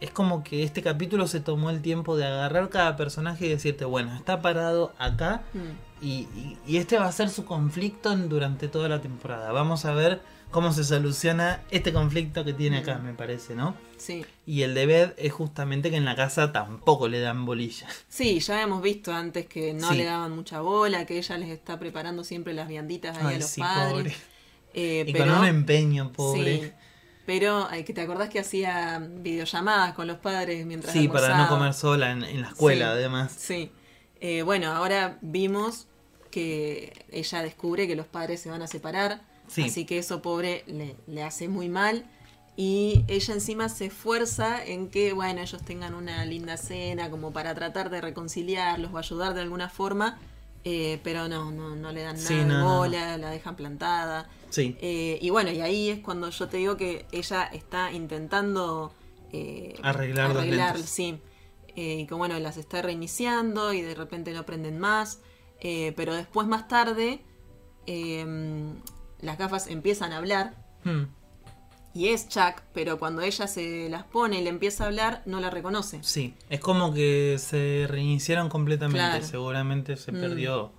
es 0.00 0.10
como 0.10 0.44
que 0.44 0.62
este 0.62 0.82
capítulo 0.82 1.26
se 1.26 1.40
tomó 1.40 1.70
el 1.70 1.82
tiempo 1.82 2.16
de 2.16 2.24
agarrar 2.26 2.68
cada 2.70 2.96
personaje 2.96 3.46
y 3.46 3.48
decirte, 3.48 3.84
bueno, 3.84 4.14
está 4.16 4.40
parado 4.42 4.92
acá 4.98 5.42
Mm, 5.54 5.58
y, 6.04 6.08
y- 6.36 6.56
y 6.66 6.76
este 6.76 6.98
va 6.98 7.06
a 7.06 7.12
ser 7.12 7.28
su 7.30 7.44
conflicto 7.44 8.12
en- 8.12 8.28
durante 8.28 8.68
toda 8.68 8.88
la 8.88 9.00
temporada. 9.00 9.50
Vamos 9.52 9.84
a 9.84 9.92
ver 9.92 10.20
cómo 10.50 10.72
se 10.72 10.84
soluciona 10.84 11.62
este 11.70 11.92
conflicto 11.92 12.44
que 12.44 12.52
tiene 12.54 12.78
acá, 12.78 12.98
Mm. 12.98 13.04
me 13.04 13.12
parece, 13.14 13.54
¿no? 13.54 13.74
Sí. 13.96 14.24
Y 14.46 14.62
el 14.62 14.74
de 14.74 14.86
Beth 14.86 15.14
es 15.18 15.32
justamente 15.32 15.90
que 15.90 15.96
en 15.96 16.04
la 16.04 16.14
casa 16.14 16.52
tampoco 16.52 17.08
le 17.08 17.18
dan 17.20 17.44
bolilla. 17.44 17.88
Sí, 18.08 18.38
ya 18.40 18.62
hemos 18.62 18.80
visto 18.80 19.12
antes 19.12 19.46
que 19.46 19.74
no 19.74 19.90
Sí. 19.90 19.96
le 19.98 20.04
daban 20.04 20.34
mucha 20.34 20.60
bola, 20.60 21.04
que 21.04 21.18
ella 21.18 21.36
les 21.38 21.48
está 21.50 21.78
preparando 21.78 22.22
siempre 22.24 22.54
las 22.54 22.68
vianditas 22.68 23.18
ahí 23.18 23.34
a 23.34 23.38
los 23.38 23.48
sí, 23.50 23.60
padres. 23.60 23.92
pobre. 23.92 24.16
Eh, 24.74 25.04
Y 25.08 25.12
pero, 25.12 25.24
con 25.26 25.40
un 25.40 25.44
empeño, 25.46 26.12
pobre. 26.12 26.60
Sí, 26.62 26.72
pero 27.28 27.68
que 27.84 27.92
te 27.92 28.00
acordás 28.00 28.30
que 28.30 28.38
hacía 28.40 29.06
videollamadas 29.06 29.92
con 29.92 30.06
los 30.06 30.16
padres 30.16 30.64
mientras 30.64 30.94
Sí, 30.94 31.08
para 31.08 31.36
no 31.36 31.46
comer 31.46 31.74
sola 31.74 32.10
en, 32.10 32.24
en 32.24 32.40
la 32.40 32.48
escuela, 32.48 32.86
Sí. 32.86 32.90
además. 32.90 33.32
Sí. 33.36 33.70
Eh, 34.22 34.40
bueno, 34.40 34.72
ahora 34.72 35.18
vimos 35.20 35.88
que 36.30 37.04
ella 37.12 37.42
descubre 37.42 37.86
que 37.86 37.96
los 37.96 38.06
padres 38.06 38.40
se 38.40 38.48
van 38.48 38.62
a 38.62 38.66
separar, 38.66 39.20
Sí. 39.46 39.64
así 39.64 39.84
que 39.84 39.98
eso 39.98 40.22
pobre 40.22 40.64
le, 40.68 40.96
le 41.06 41.22
hace 41.22 41.48
muy 41.48 41.68
mal. 41.68 42.06
Y 42.56 43.04
ella 43.08 43.34
encima 43.34 43.68
se 43.68 43.84
esfuerza 43.86 44.64
en 44.64 44.88
que, 44.88 45.12
bueno, 45.12 45.42
ellos 45.42 45.62
tengan 45.62 45.92
una 45.92 46.24
linda 46.24 46.56
cena, 46.56 47.10
como 47.10 47.30
para 47.30 47.54
tratar 47.54 47.90
de 47.90 48.00
reconciliarlos 48.00 48.90
o 48.94 48.96
ayudar 48.96 49.34
de 49.34 49.42
alguna 49.42 49.68
forma, 49.68 50.18
eh, 50.64 51.00
pero 51.02 51.28
no, 51.28 51.50
no, 51.50 51.74
no 51.76 51.92
le 51.92 52.02
dan 52.02 52.16
nada 52.16 52.28
Sí, 52.28 52.34
de 52.34 52.44
no, 52.44 52.78
bola, 52.78 53.16
la 53.18 53.30
dejan 53.30 53.56
plantada. 53.56 54.28
Sí. 54.50 54.76
Eh, 54.80 55.18
y 55.20 55.30
bueno, 55.30 55.50
y 55.50 55.60
ahí 55.60 55.90
es 55.90 56.00
cuando 56.00 56.30
yo 56.30 56.48
te 56.48 56.56
digo 56.58 56.76
que 56.76 57.06
ella 57.12 57.44
está 57.44 57.92
intentando 57.92 58.92
eh, 59.32 59.74
Arreglar 59.82 60.34
los 60.34 60.44
lentes. 60.46 60.88
sí. 60.88 61.18
Eh, 61.76 62.00
y 62.00 62.06
que 62.06 62.14
bueno, 62.14 62.38
las 62.40 62.56
está 62.56 62.82
reiniciando 62.82 63.72
y 63.72 63.82
de 63.82 63.94
repente 63.94 64.32
no 64.32 64.44
prenden 64.44 64.78
más. 64.80 65.20
Eh, 65.60 65.92
pero 65.96 66.14
después, 66.14 66.46
más 66.48 66.66
tarde, 66.68 67.20
eh, 67.86 68.74
las 69.20 69.38
gafas 69.38 69.66
empiezan 69.68 70.12
a 70.12 70.18
hablar 70.18 70.54
Hmm. 70.84 71.04
Y 71.98 72.08
es 72.08 72.28
Chuck, 72.28 72.62
pero 72.72 72.98
cuando 72.98 73.22
ella 73.22 73.46
se 73.46 73.88
las 73.88 74.04
pone 74.04 74.38
y 74.40 74.42
le 74.44 74.50
empieza 74.50 74.84
a 74.84 74.86
hablar, 74.86 75.22
no 75.26 75.40
la 75.40 75.50
reconoce. 75.50 75.98
Sí, 76.02 76.34
es 76.48 76.60
como 76.60 76.92
que 76.94 77.36
se 77.38 77.86
reiniciaron 77.88 78.48
completamente. 78.48 78.98
Claro. 79.00 79.24
Seguramente 79.24 79.96
se 79.96 80.12
Mm. 80.12 80.20
perdió, 80.20 80.72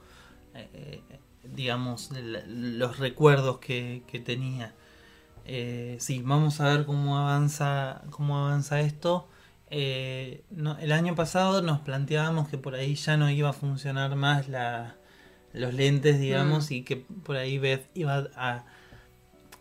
eh, 0.55 1.01
digamos, 1.43 2.11
el- 2.11 2.78
los 2.80 2.99
recuerdos 2.99 3.59
que, 3.59 4.03
que 4.07 4.20
tenía. 4.20 4.74
Eh, 5.45 5.97
sí, 5.99 6.22
vamos 6.24 6.61
a 6.61 6.70
ver 6.70 6.86
cómo 6.86 7.17
avanza, 7.17 8.03
cómo 8.11 8.38
avanza 8.38 8.80
esto. 8.82 9.28
Eh, 9.72 10.43
no- 10.51 10.78
el 10.80 10.91
año 10.91 11.15
pasado 11.15 11.61
nos 11.61 11.80
planteábamos 11.82 12.47
que 12.49 12.57
por 12.57 12.76
ahí 12.76 12.95
ya 12.95 13.17
no 13.17 13.30
iba 13.30 13.49
a 13.49 13.53
funcionar 13.53 14.15
más 14.15 14.47
la, 14.47 14.95
los 15.53 15.74
lentes, 15.74 16.20
digamos, 16.20 16.70
Mm. 16.70 16.74
y 16.74 16.82
que 16.84 16.95
por 16.97 17.36
ahí 17.36 17.57
Beth 17.57 17.89
iba 17.95 18.28
a 18.36 18.65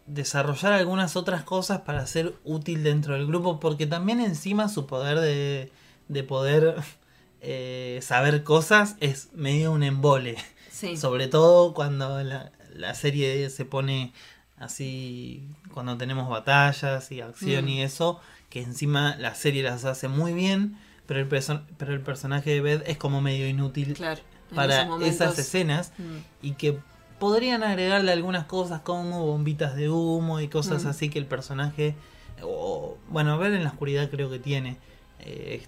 desarrollar 0.09 0.73
algunas 0.73 1.17
otras 1.17 1.43
cosas 1.45 1.83
para 1.83 2.07
ser 2.07 2.35
útil 2.45 2.83
dentro 2.83 3.15
del 3.15 3.27
grupo, 3.27 3.61
porque 3.61 3.87
también 3.87 4.21
encima 4.21 4.69
su 4.69 4.87
poder 4.87 5.21
de, 5.21 5.71
de 6.09 6.23
poder 6.25 6.77
eh, 7.41 8.01
saber 8.03 8.43
cosas 8.43 8.97
es 9.01 9.29
medio 9.35 9.73
un 9.73 9.83
embole. 9.83 10.37
Sí. 10.71 10.97
Sobre 10.97 11.27
todo 11.29 11.75
cuando 11.75 12.23
la, 12.23 12.53
la 12.75 12.95
serie 12.95 13.51
se 13.51 13.65
pone 13.65 14.13
así, 14.57 15.49
cuando 15.73 15.97
tenemos 15.97 16.29
batallas 16.29 17.11
y 17.13 17.21
acción 17.21 17.65
Mm. 17.65 17.69
y 17.69 17.83
eso, 17.83 18.21
que 18.51 18.63
encima 18.63 19.17
la 19.17 19.35
serie 19.35 19.63
las 19.63 19.85
hace 19.85 20.09
muy 20.09 20.33
bien, 20.33 20.77
pero 21.07 21.21
el, 21.21 21.29
perso- 21.29 21.63
pero 21.79 21.93
el 21.95 22.01
personaje 22.01 22.51
de 22.51 22.61
Beth 22.61 22.83
es 22.87 22.97
como 22.99 23.21
medio 23.21 23.47
inútil 23.49 23.95
Claro. 23.95 24.21
para 24.55 24.89
esas 25.05 25.39
escenas 25.39 25.93
Mm, 25.99 26.19
y 26.43 26.53
que 26.53 26.79
podrían 27.19 27.63
agregarle 27.63 28.13
algunas 28.13 28.45
cosas 28.45 28.81
como 28.83 29.27
bombitas 29.27 29.75
de 29.77 29.91
humo 29.91 30.41
y 30.41 30.49
cosas 30.49 30.85
Mm. 30.85 30.89
así 30.89 31.09
que 31.11 31.19
el 31.19 31.27
personaje, 31.27 31.95
o 32.43 32.97
bueno, 33.09 33.37
ver 33.39 33.53
en 33.55 33.65
la 33.65 33.71
oscuridad 33.71 34.09
creo 34.11 34.31
que 34.31 34.39
tiene 34.39 34.77
eh, 35.21 35.63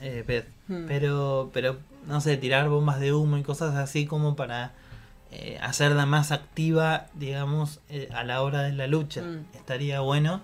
eh, 0.00 0.24
Beth. 0.26 0.46
Mm. 0.68 0.86
pero, 0.86 1.50
pero 1.52 1.78
no 2.06 2.20
sé, 2.20 2.36
tirar 2.36 2.68
bombas 2.68 3.00
de 3.00 3.12
humo 3.12 3.36
y 3.38 3.42
cosas 3.42 3.74
así 3.76 4.06
como 4.06 4.36
para 4.36 4.72
eh, 5.30 5.58
hacerla 5.60 6.06
más 6.06 6.32
activa, 6.32 7.06
digamos, 7.14 7.80
eh, 7.90 8.08
a 8.14 8.24
la 8.24 8.40
hora 8.42 8.62
de 8.62 8.72
la 8.72 8.86
lucha. 8.86 9.22
Mm. 9.22 9.44
Estaría 9.54 10.00
bueno. 10.00 10.40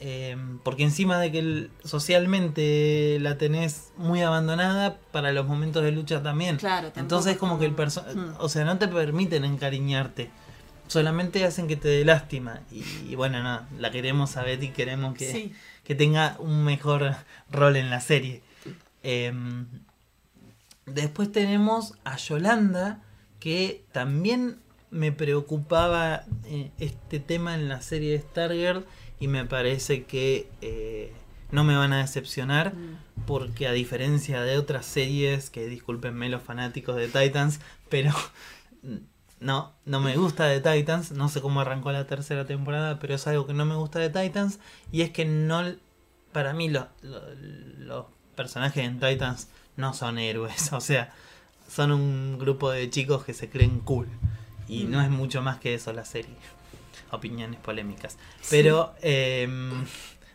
Eh, 0.00 0.36
porque 0.62 0.84
encima 0.84 1.18
de 1.18 1.32
que 1.32 1.38
el- 1.40 1.70
socialmente 1.84 3.18
la 3.20 3.36
tenés 3.38 3.92
muy 3.96 4.22
abandonada, 4.22 4.98
para 5.12 5.32
los 5.32 5.46
momentos 5.46 5.82
de 5.82 5.92
lucha 5.92 6.22
también. 6.22 6.56
Claro, 6.56 6.92
Entonces 6.96 7.32
es 7.32 7.38
como 7.38 7.58
que 7.58 7.64
el 7.66 7.74
personaje, 7.74 8.14
Mm. 8.14 8.34
o 8.38 8.48
sea, 8.48 8.64
no 8.64 8.78
te 8.78 8.88
permiten 8.88 9.44
encariñarte. 9.44 10.30
Solamente 10.86 11.44
hacen 11.44 11.66
que 11.68 11.76
te 11.76 11.88
dé 11.88 12.04
lástima. 12.04 12.60
Y, 12.70 12.82
y 13.10 13.14
bueno, 13.14 13.42
no, 13.42 13.60
la 13.78 13.90
queremos 13.90 14.36
a 14.36 14.42
Betty, 14.42 14.68
queremos 14.70 15.14
que, 15.14 15.30
Sí. 15.30 15.52
que 15.84 15.94
tenga 15.94 16.36
un 16.38 16.64
mejor 16.64 17.14
rol 17.50 17.76
en 17.76 17.90
la 17.90 18.00
serie. 18.00 18.42
Em, 19.02 19.66
después 20.86 21.30
tenemos 21.32 21.94
a 22.04 22.16
Yolanda, 22.16 23.02
que 23.40 23.84
también 23.92 24.60
me 24.90 25.12
preocupaba 25.12 26.24
eh, 26.46 26.70
este 26.78 27.20
tema 27.20 27.54
en 27.54 27.68
la 27.68 27.82
serie 27.82 28.12
de 28.12 28.20
Stargirl 28.20 28.86
y 29.20 29.28
me 29.28 29.44
parece 29.44 30.04
que 30.04 30.48
eh, 30.60 31.12
no 31.50 31.64
me 31.64 31.76
van 31.76 31.92
a 31.92 31.98
decepcionar 31.98 32.74
Mm. 32.74 33.24
porque 33.26 33.66
a 33.66 33.72
diferencia 33.72 34.42
de 34.42 34.58
otras 34.58 34.86
series, 34.86 35.50
que 35.50 35.66
discúlpenme 35.66 36.28
los 36.28 36.42
fanáticos 36.42 36.96
de 36.96 37.08
Titans, 37.08 37.60
pero 37.88 38.12
no, 39.40 39.72
no 39.84 40.00
me 40.00 40.16
gusta 40.16 40.46
de 40.46 40.60
Titans, 40.60 41.12
no 41.12 41.28
sé 41.28 41.40
cómo 41.40 41.60
arrancó 41.60 41.92
la 41.92 42.06
tercera 42.06 42.46
temporada, 42.46 42.98
pero 42.98 43.14
es 43.14 43.26
algo 43.26 43.46
que 43.46 43.54
no 43.54 43.64
me 43.64 43.74
gusta 43.74 43.98
de 43.98 44.10
Titans 44.10 44.58
y 44.92 45.02
es 45.02 45.10
que 45.10 45.24
no, 45.24 45.64
para 46.32 46.52
mí 46.52 46.68
los, 46.68 46.86
los, 47.02 47.22
los 47.78 48.06
personajes 48.34 48.84
en 48.84 49.00
Titans 49.00 49.48
no 49.76 49.94
son 49.94 50.18
héroes, 50.18 50.72
o 50.72 50.80
sea, 50.80 51.12
son 51.68 51.92
un 51.92 52.38
grupo 52.38 52.70
de 52.70 52.88
chicos 52.90 53.24
que 53.24 53.34
se 53.34 53.50
creen 53.50 53.80
cool 53.80 54.08
y 54.68 54.84
no 54.84 55.00
es 55.00 55.10
mucho 55.10 55.42
más 55.42 55.58
que 55.58 55.74
eso 55.74 55.92
la 55.92 56.04
serie. 56.04 56.34
Opiniones 57.10 57.58
polémicas. 57.60 58.18
Pero 58.50 58.94
eh, 59.02 59.48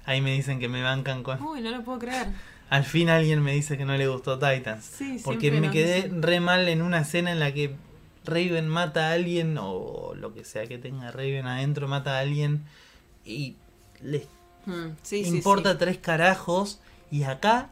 ahí 0.05 0.21
me 0.21 0.34
dicen 0.34 0.59
que 0.59 0.67
me 0.69 0.82
bancan 0.82 1.24
con... 1.24 1.41
Uy, 1.41 1.61
no 1.61 1.71
lo 1.71 1.84
puedo 1.84 1.99
creer. 1.99 2.28
Al 2.69 2.84
fin 2.84 3.09
alguien 3.09 3.41
me 3.43 3.53
dice 3.53 3.78
que 3.78 3.86
no 3.86 3.95
le 3.95 4.07
gustó 4.07 4.39
Titans. 4.39 4.84
Sí, 4.86 5.19
porque 5.24 5.51
me 5.51 5.69
quedé 5.69 5.95
dicen. 6.03 6.24
re 6.24 6.39
mal 6.39 6.67
en 6.67 6.82
una 6.82 6.99
escena 7.01 7.32
en 7.32 7.39
la 7.39 7.53
que 7.53 7.76
Raven 8.26 8.67
mata 8.67 9.09
a 9.09 9.13
alguien 9.13 9.57
o 9.59 10.13
lo 10.15 10.34
que 10.34 10.43
sea 10.43 10.65
que 10.65 10.78
tenga 10.78 11.11
Raven 11.11 11.45
adentro 11.45 11.88
mata 11.88 12.17
a 12.17 12.19
alguien 12.21 12.63
y 13.26 13.55
les 14.01 14.24
Mm, 14.65 14.91
sí, 15.01 15.26
sí, 15.26 15.30
importa 15.36 15.74
sí. 15.74 15.78
tres 15.78 15.97
carajos 15.97 16.80
y 17.11 17.24
acá 17.24 17.69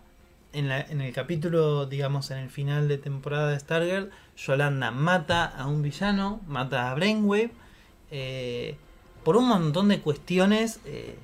en, 0.52 0.68
la- 0.68 0.82
en 0.82 1.00
el 1.00 1.14
capítulo 1.14 1.86
digamos 1.86 2.32
en 2.32 2.40
el 2.40 2.50
final 2.50 2.90
de 2.90 2.98
temporada 2.98 3.50
de 3.50 3.58
Stargirl 3.58 4.10
Yolanda 4.36 4.92
mata 4.92 5.46
a 5.46 5.68
un 5.68 5.82
villano 5.84 6.42
mata 6.48 6.92
a 6.92 6.96
Brainwave 6.96 7.52
eh, 8.12 8.76
por 9.24 9.38
un 9.38 9.48
montón 9.48 9.88
de 9.90 10.00
cuestiones 10.02 10.80
eh, 10.86 11.16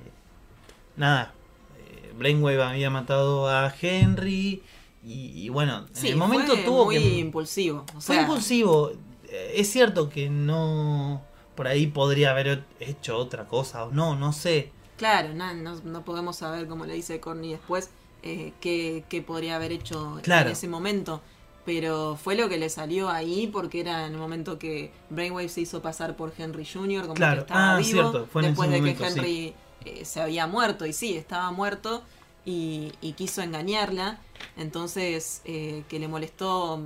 nada 0.96 1.32
eh, 1.78 2.12
Brainwave 2.16 2.62
había 2.62 2.90
matado 2.90 3.48
a 3.48 3.72
Henry 3.80 4.62
y, 5.04 5.32
y 5.44 5.48
bueno 5.48 5.86
en 5.88 5.96
Sí, 5.96 6.08
el 6.08 6.16
momento 6.16 6.54
fue 6.54 6.64
tuvo 6.64 6.84
muy 6.86 6.96
que 6.98 7.18
impulsivo. 7.18 7.84
O 7.96 8.00
fue 8.00 8.16
sea, 8.16 8.22
impulsivo. 8.22 8.90
Eh, 9.28 9.54
Es 9.56 9.70
cierto 9.70 10.08
que 10.08 10.28
no. 10.30 11.22
Por 11.54 11.66
ahí 11.68 11.86
podría 11.88 12.30
haber 12.30 12.64
hecho 12.80 13.16
otra 13.16 13.46
cosa 13.46 13.84
o 13.84 13.90
no, 13.92 14.14
no 14.16 14.32
sé. 14.32 14.70
Claro, 14.96 15.32
na- 15.34 15.54
no, 15.54 15.76
no 15.84 16.04
podemos 16.04 16.36
saber, 16.36 16.66
como 16.68 16.84
le 16.86 16.94
dice 16.94 17.20
Corny 17.20 17.52
después, 17.52 17.90
eh, 18.22 18.52
qué, 18.60 19.04
qué 19.08 19.22
podría 19.22 19.56
haber 19.56 19.72
hecho 19.72 20.18
Claro. 20.22 20.46
en 20.46 20.52
ese 20.52 20.68
momento. 20.68 21.20
Pero 21.68 22.16
fue 22.16 22.34
lo 22.34 22.48
que 22.48 22.56
le 22.56 22.70
salió 22.70 23.10
ahí 23.10 23.46
porque 23.46 23.80
era 23.80 24.06
en 24.06 24.14
el 24.14 24.18
momento 24.18 24.58
que 24.58 24.90
Brainwave 25.10 25.50
se 25.50 25.60
hizo 25.60 25.82
pasar 25.82 26.16
por 26.16 26.32
Henry 26.38 26.64
Jr., 26.64 27.02
como 27.02 27.12
Claro. 27.12 27.34
que 27.36 27.40
estaba 27.42 27.74
Ah, 27.74 27.76
vivo, 27.76 27.90
cierto, 27.90 28.26
fue 28.32 28.40
en 28.40 28.48
después 28.48 28.70
de 28.70 28.78
momento, 28.78 29.04
que 29.04 29.10
sí. 29.10 29.18
Henry 29.18 29.54
eh, 29.84 30.04
se 30.06 30.22
había 30.22 30.46
muerto, 30.46 30.86
y 30.86 30.94
sí, 30.94 31.14
estaba 31.14 31.50
muerto, 31.52 32.02
y, 32.46 32.90
y 33.02 33.12
quiso 33.12 33.42
engañarla. 33.42 34.18
Entonces, 34.56 35.42
eh, 35.44 35.84
que 35.90 35.98
le 35.98 36.08
molestó, 36.08 36.80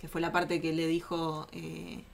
que 0.00 0.06
fue 0.06 0.20
la 0.20 0.30
parte 0.30 0.60
que 0.60 0.72
le 0.72 0.86
dijo, 0.86 1.48
eh, 1.50 2.04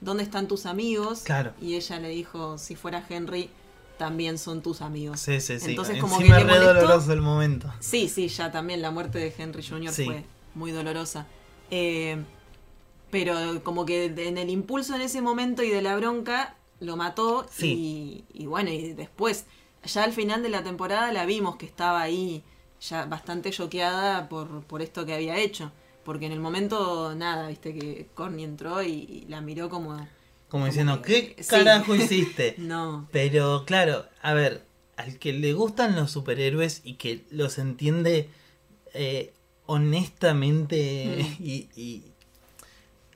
¿dónde 0.00 0.22
están 0.22 0.48
tus 0.48 0.64
amigos? 0.64 1.20
Claro. 1.24 1.52
Y 1.60 1.74
ella 1.74 2.00
le 2.00 2.08
dijo, 2.08 2.56
si 2.56 2.76
fuera 2.76 3.04
Henry, 3.10 3.50
también 3.98 4.38
son 4.38 4.62
tus 4.62 4.80
amigos. 4.80 5.20
Sí, 5.20 5.38
sí, 5.42 5.60
sí. 5.60 5.66
Entonces, 5.72 6.00
como 6.00 6.16
Encima 6.18 6.38
que 6.38 6.44
le 6.44 6.50
re 6.54 6.58
molestó. 6.60 6.80
doloroso 6.86 7.12
el 7.12 7.20
momento. 7.20 7.70
Sí, 7.80 8.08
sí, 8.08 8.28
ya 8.28 8.50
también 8.50 8.80
la 8.80 8.90
muerte 8.90 9.18
de 9.18 9.34
Henry 9.36 9.62
Jr. 9.62 9.92
Sí. 9.92 10.06
fue 10.06 10.24
muy 10.54 10.70
dolorosa. 10.72 11.26
Eh, 11.70 12.22
pero 13.10 13.62
como 13.64 13.86
que 13.86 14.06
en 14.06 14.38
el 14.38 14.50
impulso 14.50 14.94
en 14.94 15.00
ese 15.02 15.20
momento 15.22 15.62
y 15.62 15.70
de 15.70 15.82
la 15.82 15.96
bronca, 15.96 16.56
lo 16.80 16.96
mató. 16.96 17.46
Sí. 17.50 18.24
Y, 18.34 18.42
y 18.42 18.46
bueno, 18.46 18.70
y 18.70 18.92
después, 18.92 19.46
ya 19.84 20.04
al 20.04 20.12
final 20.12 20.42
de 20.42 20.50
la 20.50 20.62
temporada 20.62 21.12
la 21.12 21.24
vimos 21.26 21.56
que 21.56 21.66
estaba 21.66 22.02
ahí 22.02 22.42
ya 22.80 23.06
bastante 23.06 23.50
choqueada 23.50 24.28
por, 24.28 24.62
por 24.64 24.82
esto 24.82 25.06
que 25.06 25.14
había 25.14 25.38
hecho. 25.38 25.72
Porque 26.04 26.26
en 26.26 26.32
el 26.32 26.40
momento, 26.40 27.14
nada, 27.14 27.48
viste 27.48 27.74
que 27.74 28.08
Corny 28.14 28.44
entró 28.44 28.82
y, 28.82 28.90
y 28.90 29.26
la 29.28 29.40
miró 29.40 29.68
como... 29.68 30.06
Como 30.48 30.64
diciendo, 30.64 31.02
que- 31.02 31.34
¿qué 31.34 31.42
sí. 31.42 31.50
carajo 31.50 31.94
hiciste? 31.94 32.54
No. 32.58 33.06
Pero 33.12 33.64
claro, 33.66 34.06
a 34.22 34.32
ver, 34.32 34.64
al 34.96 35.18
que 35.18 35.32
le 35.34 35.52
gustan 35.52 35.94
los 35.96 36.10
superhéroes 36.10 36.80
y 36.84 36.94
que 36.94 37.26
los 37.30 37.58
entiende 37.58 38.30
eh, 38.94 39.34
honestamente 39.68 41.36
Mm. 41.38 41.42
y, 41.42 41.68
y- 41.76 42.04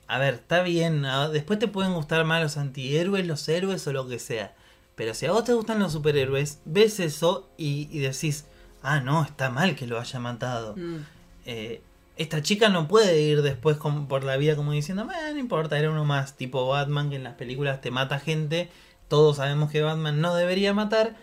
A 0.07 0.19
ver, 0.19 0.35
está 0.35 0.61
bien, 0.61 1.01
¿no? 1.01 1.29
después 1.29 1.57
te 1.59 1.67
pueden 1.67 1.93
gustar 1.93 2.23
más 2.25 2.41
los 2.43 2.57
antihéroes, 2.57 3.25
los 3.25 3.47
héroes 3.49 3.87
o 3.87 3.93
lo 3.93 4.07
que 4.07 4.19
sea. 4.19 4.53
Pero 4.95 5.13
si 5.15 5.25
a 5.25 5.31
vos 5.31 5.43
te 5.43 5.53
gustan 5.53 5.79
los 5.79 5.93
superhéroes, 5.93 6.59
ves 6.65 6.99
eso 6.99 7.49
y, 7.57 7.87
y 7.91 7.99
decís, 7.99 8.45
ah, 8.83 8.99
no, 8.99 9.23
está 9.23 9.49
mal 9.49 9.75
que 9.75 9.87
lo 9.87 9.99
haya 9.99 10.19
matado. 10.19 10.75
Mm. 10.75 10.97
Eh, 11.45 11.81
esta 12.17 12.43
chica 12.43 12.69
no 12.69 12.87
puede 12.87 13.21
ir 13.21 13.41
después 13.41 13.77
con- 13.77 14.07
por 14.07 14.23
la 14.23 14.37
vida 14.37 14.55
como 14.55 14.71
diciendo, 14.73 15.07
"Eh, 15.11 15.33
no 15.33 15.39
importa, 15.39 15.79
era 15.79 15.89
uno 15.89 16.05
más, 16.05 16.37
tipo 16.37 16.67
Batman 16.67 17.09
que 17.09 17.15
en 17.15 17.23
las 17.23 17.33
películas 17.35 17.81
te 17.81 17.89
mata 17.89 18.19
gente, 18.19 18.69
todos 19.07 19.37
sabemos 19.37 19.71
que 19.71 19.81
Batman 19.81 20.21
no 20.21 20.35
debería 20.35 20.73
matar 20.75 21.15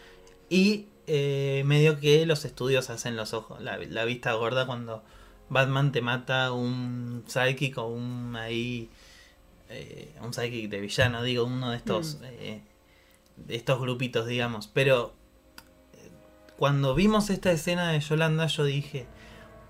y 0.48 0.86
eh, 1.06 1.62
medio 1.66 2.00
que 2.00 2.24
los 2.26 2.44
estudios 2.44 2.88
hacen 2.90 3.14
los 3.16 3.34
ojos, 3.34 3.60
la, 3.62 3.76
la 3.78 4.04
vista 4.04 4.32
gorda 4.32 4.66
cuando 4.66 5.02
Batman 5.50 5.92
te 5.92 6.00
mata 6.00 6.52
un 6.52 7.24
psychic 7.26 7.76
o 7.78 7.86
un 7.88 8.34
ahí, 8.36 8.88
eh, 9.68 10.14
un 10.22 10.32
psychic 10.32 10.70
de 10.70 10.80
villano, 10.80 11.22
digo, 11.22 11.44
uno 11.44 11.70
de 11.70 11.76
estos, 11.76 12.18
Mm. 12.20 12.24
eh, 12.24 12.62
de 13.36 13.56
estos 13.56 13.80
grupitos, 13.80 14.26
digamos, 14.26 14.66
pero 14.68 15.12
eh, 15.94 16.10
cuando 16.56 16.94
vimos 16.94 17.30
esta 17.30 17.50
escena 17.52 17.90
de 17.92 18.00
Yolanda 18.00 18.46
yo 18.46 18.64
dije, 18.64 19.06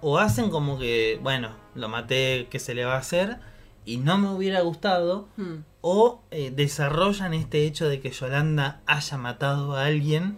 o 0.03 0.19
hacen 0.19 0.51
como 0.51 0.79
que, 0.79 1.19
bueno, 1.23 1.51
lo 1.75 1.89
maté, 1.89 2.47
¿qué 2.51 2.59
se 2.59 2.75
le 2.75 2.85
va 2.85 2.95
a 2.95 2.99
hacer? 2.99 3.37
Y 3.85 3.97
no 3.99 4.19
me 4.19 4.29
hubiera 4.31 4.61
gustado, 4.61 5.29
Mm. 5.37 5.57
o 5.83 6.23
eh, 6.31 6.51
desarrollan 6.55 7.33
este 7.33 7.65
hecho 7.65 7.89
de 7.89 8.01
que 8.01 8.11
Yolanda 8.11 8.81
haya 8.87 9.17
matado 9.17 9.75
a 9.77 9.87
alguien, 9.87 10.37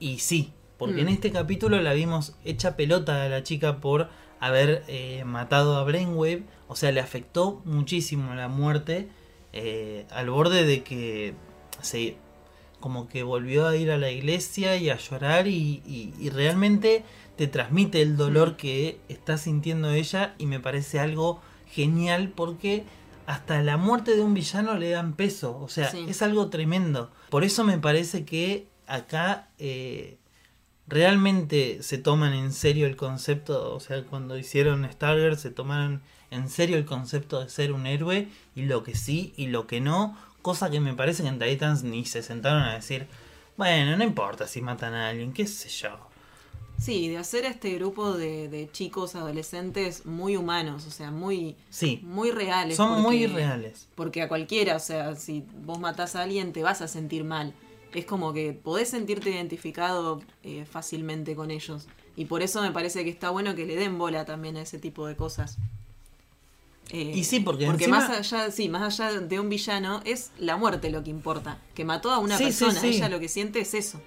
y 0.00 0.18
sí, 0.18 0.52
porque 0.78 1.02
en 1.02 1.06
Mm. 1.06 1.10
este 1.10 1.30
capítulo 1.32 1.80
la 1.80 1.92
vimos 1.92 2.34
hecha 2.44 2.76
pelota 2.76 3.22
a 3.24 3.28
la 3.28 3.42
chica 3.44 3.76
por 3.78 4.08
haber 4.46 4.84
eh, 4.88 5.22
matado 5.24 5.76
a 5.76 5.84
Brainwave, 5.84 6.42
o 6.68 6.76
sea, 6.76 6.92
le 6.92 7.00
afectó 7.00 7.62
muchísimo 7.64 8.34
la 8.34 8.48
muerte, 8.48 9.08
eh, 9.52 10.06
al 10.10 10.30
borde 10.30 10.64
de 10.64 10.82
que 10.82 11.34
se 11.80 12.16
como 12.80 13.08
que 13.08 13.22
volvió 13.22 13.66
a 13.66 13.76
ir 13.76 13.90
a 13.90 13.96
la 13.96 14.10
iglesia 14.10 14.76
y 14.76 14.90
a 14.90 14.96
llorar 14.98 15.46
y, 15.48 15.82
y- 15.86 16.12
y 16.20 16.28
realmente 16.28 17.02
te 17.36 17.46
transmite 17.46 18.02
el 18.02 18.16
dolor 18.18 18.56
que 18.58 18.98
está 19.08 19.38
sintiendo 19.38 19.90
ella 19.90 20.34
y 20.38 20.44
me 20.46 20.60
parece 20.60 21.00
algo 21.00 21.40
genial 21.70 22.30
porque 22.36 22.84
hasta 23.26 23.62
la 23.62 23.78
muerte 23.78 24.14
de 24.16 24.20
un 24.22 24.34
villano 24.34 24.76
le 24.76 24.90
dan 24.90 25.14
peso, 25.14 25.58
o 25.58 25.68
sea, 25.70 25.90
Sí. 25.90 26.04
es 26.08 26.20
algo 26.20 26.50
tremendo. 26.50 27.10
Por 27.30 27.42
eso 27.42 27.64
me 27.64 27.78
parece 27.78 28.26
que 28.26 28.66
acá 28.86 29.48
eh, 29.58 30.18
realmente 30.86 31.82
se 31.82 31.98
toman 31.98 32.34
en 32.34 32.52
serio 32.52 32.86
el 32.86 32.96
concepto, 32.96 33.74
o 33.74 33.80
sea, 33.80 34.04
cuando 34.04 34.36
hicieron 34.38 34.88
Stargirl 34.90 35.38
se 35.38 35.50
tomaron 35.50 36.02
en 36.30 36.48
serio 36.48 36.76
el 36.76 36.84
concepto 36.84 37.40
de 37.40 37.48
ser 37.48 37.72
un 37.72 37.86
héroe 37.86 38.28
y 38.54 38.62
lo 38.62 38.82
que 38.82 38.94
sí 38.94 39.32
y 39.36 39.46
lo 39.46 39.66
que 39.66 39.80
no, 39.80 40.16
cosa 40.42 40.70
que 40.70 40.80
me 40.80 40.94
parece 40.94 41.22
que 41.22 41.28
en 41.28 41.38
Titans 41.38 41.84
ni 41.84 42.04
se 42.04 42.22
sentaron 42.22 42.62
a 42.62 42.74
decir, 42.74 43.06
bueno, 43.56 43.96
no 43.96 44.04
importa 44.04 44.46
si 44.46 44.60
matan 44.60 44.94
a 44.94 45.08
alguien, 45.08 45.32
qué 45.32 45.46
sé 45.46 45.68
yo. 45.68 45.90
Sí, 46.76 47.08
de 47.08 47.18
hacer 47.18 47.46
a 47.46 47.50
este 47.50 47.72
grupo 47.74 48.14
de, 48.14 48.48
de 48.48 48.68
chicos 48.70 49.14
adolescentes 49.14 50.04
muy 50.06 50.36
humanos, 50.36 50.86
o 50.86 50.90
sea, 50.90 51.12
muy, 51.12 51.54
Sí, 51.70 52.00
muy 52.02 52.32
reales. 52.32 52.76
son 52.76 53.00
muy 53.00 53.22
irreales. 53.22 53.86
Porque 53.94 54.22
a 54.22 54.28
cualquiera, 54.28 54.74
o 54.74 54.80
sea, 54.80 55.14
si 55.14 55.44
vos 55.64 55.78
matás 55.78 56.16
a 56.16 56.22
alguien 56.24 56.52
te 56.52 56.64
vas 56.64 56.82
a 56.82 56.88
sentir 56.88 57.22
mal. 57.22 57.54
Es 57.94 58.04
como 58.06 58.32
que 58.32 58.52
podés 58.52 58.88
sentirte 58.90 59.30
identificado 59.30 60.20
eh, 60.42 60.66
fácilmente 60.70 61.34
con 61.36 61.50
ellos. 61.50 61.86
Y 62.16 62.24
por 62.26 62.42
eso 62.42 62.60
me 62.62 62.70
parece 62.72 63.04
que 63.04 63.10
está 63.10 63.30
bueno 63.30 63.54
que 63.54 63.64
le 63.66 63.76
den 63.76 63.98
bola 63.98 64.24
también 64.24 64.56
a 64.56 64.62
ese 64.62 64.78
tipo 64.78 65.06
de 65.06 65.16
cosas. 65.16 65.56
Eh, 66.90 67.12
Y 67.14 67.24
sí, 67.24 67.40
porque 67.40 67.66
porque 67.66 67.84
encima- 67.84 68.00
más 68.00 68.10
allá, 68.10 68.50
sí, 68.50 68.68
más 68.68 69.00
allá 69.00 69.20
de 69.20 69.40
un 69.40 69.48
villano 69.48 70.02
es 70.04 70.30
la 70.38 70.56
muerte 70.56 70.90
lo 70.90 71.02
que 71.02 71.10
importa. 71.10 71.58
Que 71.74 71.84
mató 71.84 72.10
a 72.10 72.18
una 72.18 72.36
Sí, 72.36 72.44
persona, 72.44 72.78
sí. 72.80 72.88
ella 72.88 73.08
lo 73.08 73.18
que 73.20 73.28
siente 73.28 73.60
es 73.60 73.74
eso. 73.74 74.00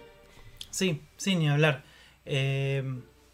Sí, 0.69 1.01
sí, 1.17 1.35
ni 1.35 1.49
hablar. 1.49 1.83
Eh, 2.25 2.83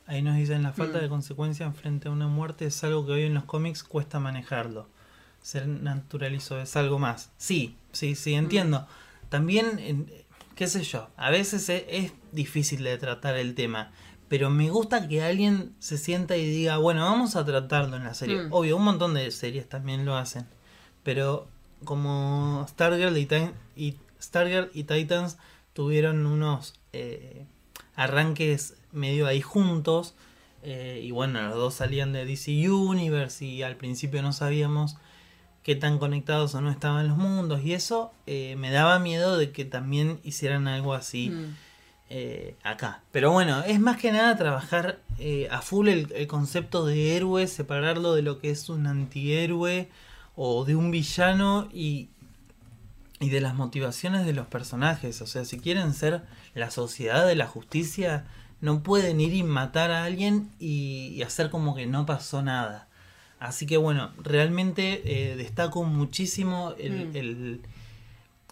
ahí 0.05 0.21
nos 0.21 0.37
dicen 0.37 0.63
la 0.63 0.71
falta 0.71 0.99
Mm. 0.99 1.01
de 1.01 1.09
consecuencia 1.09 1.71
frente 1.71 2.07
a 2.07 2.11
una 2.11 2.27
muerte 2.27 2.65
es 2.65 2.83
algo 2.83 3.05
que 3.05 3.11
hoy 3.13 3.23
en 3.23 3.33
los 3.33 3.43
cómics 3.45 3.83
cuesta 3.83 4.19
manejarlo. 4.19 4.87
Se 5.41 5.65
naturalizó, 5.67 6.59
es 6.61 6.75
algo 6.77 6.99
más. 6.99 7.31
Sí, 7.37 7.75
sí, 7.91 8.15
sí, 8.15 8.33
entiendo. 8.35 8.87
También, 9.29 10.07
qué 10.55 10.67
sé 10.67 10.83
yo, 10.83 11.09
a 11.17 11.29
veces 11.29 11.67
e- 11.69 11.85
es, 11.89 12.13
difícil 12.31 12.83
de 12.83 12.97
tratar 12.97 13.37
el 13.37 13.53
tema, 13.55 13.91
pero 14.27 14.49
me 14.49 14.69
gusta 14.69 15.07
que 15.07 15.21
alguien 15.21 15.75
se 15.79 15.97
sienta 15.97 16.35
y 16.37 16.45
diga, 16.45 16.77
bueno, 16.77 17.01
vamos 17.03 17.35
a 17.35 17.45
tratarlo 17.45 17.95
en 17.97 18.03
la 18.03 18.13
serie. 18.13 18.43
Mm. 18.43 18.53
Obvio, 18.53 18.77
un 18.77 18.83
montón 18.83 19.13
de 19.13 19.29
series 19.31 19.69
también 19.69 20.05
lo 20.05 20.17
hacen. 20.17 20.47
pero 21.03 21.47
como 21.85 22.65
Stargirl 22.69 23.17
y, 23.17 23.27
y, 23.75 23.97
Stargirl 24.21 24.71
y 24.73 24.85
Titans 24.85 25.37
tuvieron 25.73 26.25
unos 26.25 26.75
eh, 26.93 27.45
arranques 27.95 28.75
medio 28.91 29.27
ahí 29.27 29.41
juntos, 29.41 30.15
eh, 30.63 31.01
y 31.03 31.11
bueno, 31.11 31.41
los 31.41 31.55
dos 31.55 31.73
salían 31.73 32.13
de 32.13 32.25
DC 32.25 32.69
Universe 32.69 33.43
y 33.43 33.63
al 33.63 33.75
principio 33.75 34.21
no 34.21 34.31
sabíamos 34.31 34.95
qué 35.63 35.75
tan 35.75 35.97
conectados 35.97 36.53
o 36.55 36.61
no 36.61 36.69
estaban 36.69 37.07
los 37.07 37.17
mundos 37.17 37.61
y 37.63 37.73
eso 37.73 38.11
eh, 38.27 38.55
me 38.57 38.69
daba 38.71 38.99
miedo 38.99 39.37
de 39.37 39.51
que 39.51 39.63
también 39.65 40.19
hicieran 40.23 40.67
algo 40.67 40.93
así 40.93 41.29
Mm. 41.29 41.55
eh, 42.09 42.55
acá. 42.63 43.01
Pero 43.11 43.31
bueno, 43.31 43.63
es 43.63 43.79
más 43.79 43.97
que 43.97 44.11
nada 44.11 44.35
trabajar 44.37 44.99
eh, 45.19 45.47
a 45.51 45.61
full 45.61 45.87
el, 45.87 46.11
el 46.13 46.27
concepto 46.27 46.85
de 46.85 47.15
héroe, 47.15 47.47
separarlo 47.47 48.13
de 48.13 48.21
lo 48.21 48.39
que 48.39 48.51
es 48.51 48.67
un 48.69 48.85
antihéroe 48.87 49.89
o 50.35 50.65
de 50.65 50.75
un 50.75 50.91
villano 50.91 51.69
y, 51.73 52.09
y 53.19 53.29
de 53.29 53.39
las 53.41 53.55
motivaciones 53.55 54.25
de 54.25 54.33
los 54.33 54.47
personajes. 54.47 55.21
O 55.21 55.27
sea, 55.27 55.45
si 55.45 55.59
quieren 55.59 55.93
ser 55.93 56.23
la 56.55 56.69
sociedad 56.71 57.25
de 57.25 57.35
la 57.35 57.47
justicia, 57.47 58.25
no 58.61 58.83
pueden 58.83 59.21
ir 59.21 59.33
y 59.33 59.43
matar 59.43 59.91
a 59.91 60.03
alguien 60.03 60.49
y, 60.59 61.07
y 61.15 61.21
hacer 61.23 61.49
como 61.49 61.73
que 61.75 61.85
no 61.87 62.05
pasó 62.05 62.41
nada. 62.41 62.87
Así 63.43 63.65
que 63.65 63.75
bueno, 63.77 64.11
realmente 64.23 65.01
eh, 65.31 65.35
destaco 65.35 65.83
muchísimo 65.83 66.73
el, 66.79 67.07
Mm. 67.09 67.15
el- 67.17 67.61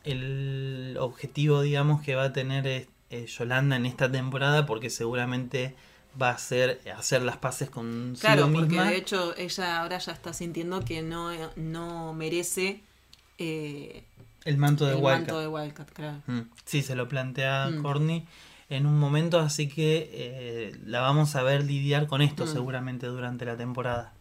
el 0.04 0.98
objetivo, 1.00 1.62
digamos, 1.62 2.02
que 2.02 2.16
va 2.16 2.26
a 2.26 2.34
tener 2.34 2.68
eh, 2.68 2.88
eh, 3.10 3.26
Yolanda 3.28 3.76
en 3.76 3.86
esta 3.86 4.12
temporada, 4.12 4.66
porque 4.66 4.90
seguramente 4.90 5.76
va 6.22 6.32
a 6.32 6.38
ser 6.38 6.82
hacer 6.98 7.22
las 7.22 7.38
paces 7.38 7.70
con 7.70 8.16
Claro, 8.20 8.48
sí 8.48 8.52
porque 8.54 8.68
misma. 8.68 8.90
de 8.90 8.98
hecho 8.98 9.34
ella 9.38 9.80
ahora 9.82 9.98
ya 10.00 10.12
está 10.12 10.34
sintiendo 10.34 10.84
que 10.84 11.02
no, 11.02 11.30
no 11.56 12.14
merece 12.14 12.82
eh, 13.38 14.04
el 14.44 14.58
manto 14.58 14.86
de 14.86 14.92
el 14.92 14.98
Wildcat. 14.98 15.20
manto 15.20 15.40
de 15.40 15.48
Wildcat, 15.48 15.92
claro. 15.92 16.18
Mm, 16.28 16.42
Sí, 16.66 16.82
se 16.82 16.96
lo 16.96 17.08
plantea 17.08 17.70
Mm. 17.70 17.82
Courtney 17.82 18.26
en 18.70 18.86
un 18.88 18.98
momento, 19.00 19.40
así 19.40 19.68
que 19.70 20.10
eh, 20.14 20.76
la 20.86 21.00
vamos 21.02 21.36
a 21.36 21.44
ver 21.44 21.64
lidiar 21.64 22.08
con 22.08 22.22
esto 22.22 22.46
Mm. 22.46 22.48
seguramente 22.48 23.08
durante 23.08 23.46
la 23.46 23.56
temporada. 23.56 24.14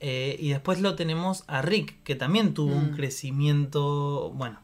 Eh, 0.00 0.36
y 0.38 0.48
después 0.50 0.80
lo 0.80 0.94
tenemos 0.96 1.44
a 1.46 1.60
Rick, 1.62 2.02
que 2.04 2.14
también 2.16 2.54
tuvo 2.54 2.74
un 2.74 2.92
Mm. 2.92 2.96
crecimiento, 2.96 4.30
bueno, 4.34 4.60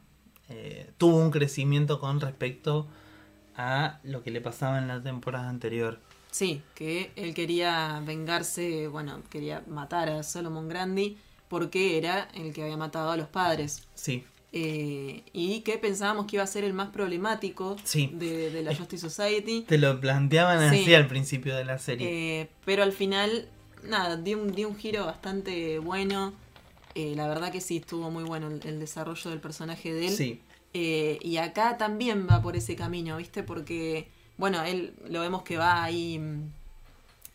eh, 0.48 0.90
tuvo 0.98 1.16
un 1.18 1.30
crecimiento 1.30 2.00
con 2.00 2.20
respecto 2.20 2.86
a 3.56 4.00
lo 4.02 4.22
que 4.22 4.30
le 4.30 4.40
pasaba 4.40 4.78
en 4.78 4.88
la 4.88 5.02
temporada 5.02 5.48
anterior. 5.48 6.00
Sí, 6.30 6.62
que 6.74 7.12
él 7.16 7.32
quería 7.34 8.02
vengarse, 8.04 8.88
bueno, 8.88 9.22
quería 9.30 9.62
matar 9.66 10.08
a 10.10 10.22
Solomon 10.22 10.68
Grandi 10.68 11.16
porque 11.48 11.96
era 11.96 12.28
el 12.34 12.52
que 12.52 12.62
había 12.62 12.76
matado 12.76 13.10
a 13.10 13.16
los 13.16 13.28
padres. 13.28 13.82
Sí, 13.94 14.24
Eh, 14.52 15.22
y 15.34 15.60
que 15.62 15.76
pensábamos 15.76 16.26
que 16.26 16.36
iba 16.36 16.42
a 16.44 16.46
ser 16.46 16.64
el 16.64 16.72
más 16.72 16.88
problemático 16.88 17.76
Sí. 17.84 18.08
de, 18.14 18.50
de 18.50 18.62
la 18.62 18.74
Justice 18.76 19.06
Society. 19.10 19.64
te 19.68 19.76
lo 19.76 20.00
planteaban 20.00 20.70
Sí. 20.70 20.80
así 20.82 20.94
al 20.94 21.08
principio 21.08 21.54
de 21.56 21.64
la 21.66 21.76
serie. 21.78 22.40
Eh, 22.40 22.48
pero 22.64 22.82
al 22.82 22.92
final, 22.92 23.48
nada, 23.88 24.16
dio 24.16 24.38
un, 24.40 24.52
dio 24.54 24.68
un 24.68 24.76
giro 24.76 25.06
bastante 25.06 25.78
bueno. 25.78 26.34
Eh, 26.94 27.14
la 27.16 27.28
verdad 27.28 27.52
que 27.52 27.60
sí, 27.60 27.76
estuvo 27.78 28.10
muy 28.10 28.24
bueno 28.24 28.48
el, 28.48 28.60
el 28.66 28.80
desarrollo 28.80 29.30
del 29.30 29.40
personaje 29.40 29.92
de 29.92 30.08
él. 30.08 30.16
sí, 30.16 30.40
Eh, 30.74 31.18
y 31.22 31.38
acá 31.38 31.78
también 31.78 32.26
va 32.30 32.42
por 32.42 32.56
ese 32.56 32.76
camino, 32.76 33.16
¿viste? 33.18 33.42
Porque, 33.42 34.08
bueno, 34.36 34.62
él 34.64 34.94
lo 35.08 35.20
vemos 35.20 35.42
que 35.42 35.56
va 35.58 35.82
ahí 35.84 36.18
mm, 36.18 36.52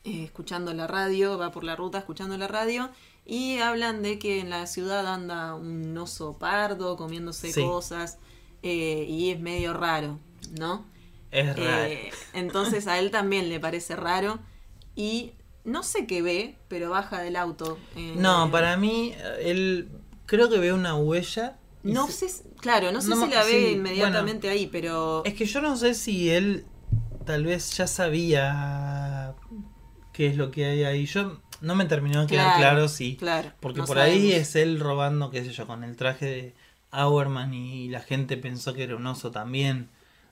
eh, 0.03 0.23
escuchando 0.25 0.73
la 0.73 0.87
radio, 0.87 1.37
va 1.37 1.51
por 1.51 1.63
la 1.63 1.75
ruta 1.75 1.97
escuchando 1.99 2.37
la 2.37 2.47
radio. 2.47 2.89
Y 3.25 3.57
hablan 3.59 4.01
de 4.01 4.17
que 4.19 4.39
en 4.39 4.49
la 4.49 4.65
ciudad 4.67 5.05
anda 5.07 5.53
un 5.55 5.95
oso 5.97 6.37
pardo 6.39 6.97
comiéndose 6.97 7.51
Sí. 7.51 7.61
cosas. 7.63 8.17
y 8.63 9.31
es 9.31 9.39
medio 9.39 9.73
raro, 9.73 10.19
¿no? 10.59 10.85
es 11.31 11.55
raro. 11.55 11.93
Entonces 12.33 12.87
a 12.87 12.99
él 12.99 13.09
también 13.11 13.49
le 13.49 13.59
parece 13.59 13.95
raro. 13.95 14.39
Y 14.95 15.33
no 15.65 15.83
sé 15.83 16.05
qué 16.07 16.21
ve, 16.21 16.55
pero 16.67 16.89
baja 16.89 17.21
del 17.21 17.35
auto. 17.35 17.77
eh, 17.95 18.13
No, 18.17 18.49
para 18.51 18.77
mí, 18.77 19.13
él 19.41 19.89
creo 20.25 20.49
que 20.49 20.57
ve 20.57 20.73
una 20.73 20.95
huella. 20.95 21.57
No 21.83 22.07
se- 22.07 22.29
sé, 22.29 22.43
claro, 22.59 22.91
no 22.91 23.01
sé 23.01 23.09
No 23.09 23.15
si 23.15 23.27
la 23.27 23.43
ve 23.43 23.51
sí, 23.71 23.73
inmediatamente 23.77 24.49
ahí, 24.49 24.67
pero... 24.67 25.23
Es 25.25 25.33
que 25.33 25.45
yo 25.45 25.61
no 25.61 25.75
sé 25.77 25.93
si 25.93 26.29
él 26.29 26.65
tal 27.25 27.45
vez 27.45 27.71
ya 27.77 27.87
sabía 27.87 29.33
qué 30.13 30.27
es 30.27 30.37
lo 30.37 30.51
que 30.51 30.65
hay 30.65 30.83
ahí. 30.83 31.05
Yo 31.05 31.39
no 31.61 31.75
me 31.75 31.85
terminó 31.85 32.21
de 32.21 32.27
quedar 32.27 32.57
claro, 32.57 32.87
si. 32.87 33.15
Claro, 33.15 33.51
Porque 33.59 33.79
no 33.79 33.85
por 33.85 33.99
ahí 33.99 34.31
es 34.33 34.55
él 34.55 34.79
robando, 34.79 35.29
qué 35.31 35.43
sé 35.43 35.51
yo, 35.51 35.67
con 35.67 35.83
el 35.83 35.95
traje 35.95 36.25
de 36.25 36.53
Auerman 36.91 37.53
y 37.53 37.89
la 37.89 38.01
gente 38.01 38.37
pensó 38.37 38.73
que 38.73 38.83
era 38.83 38.95
un 38.95 39.05
oso 39.07 39.31
también. 39.31 39.89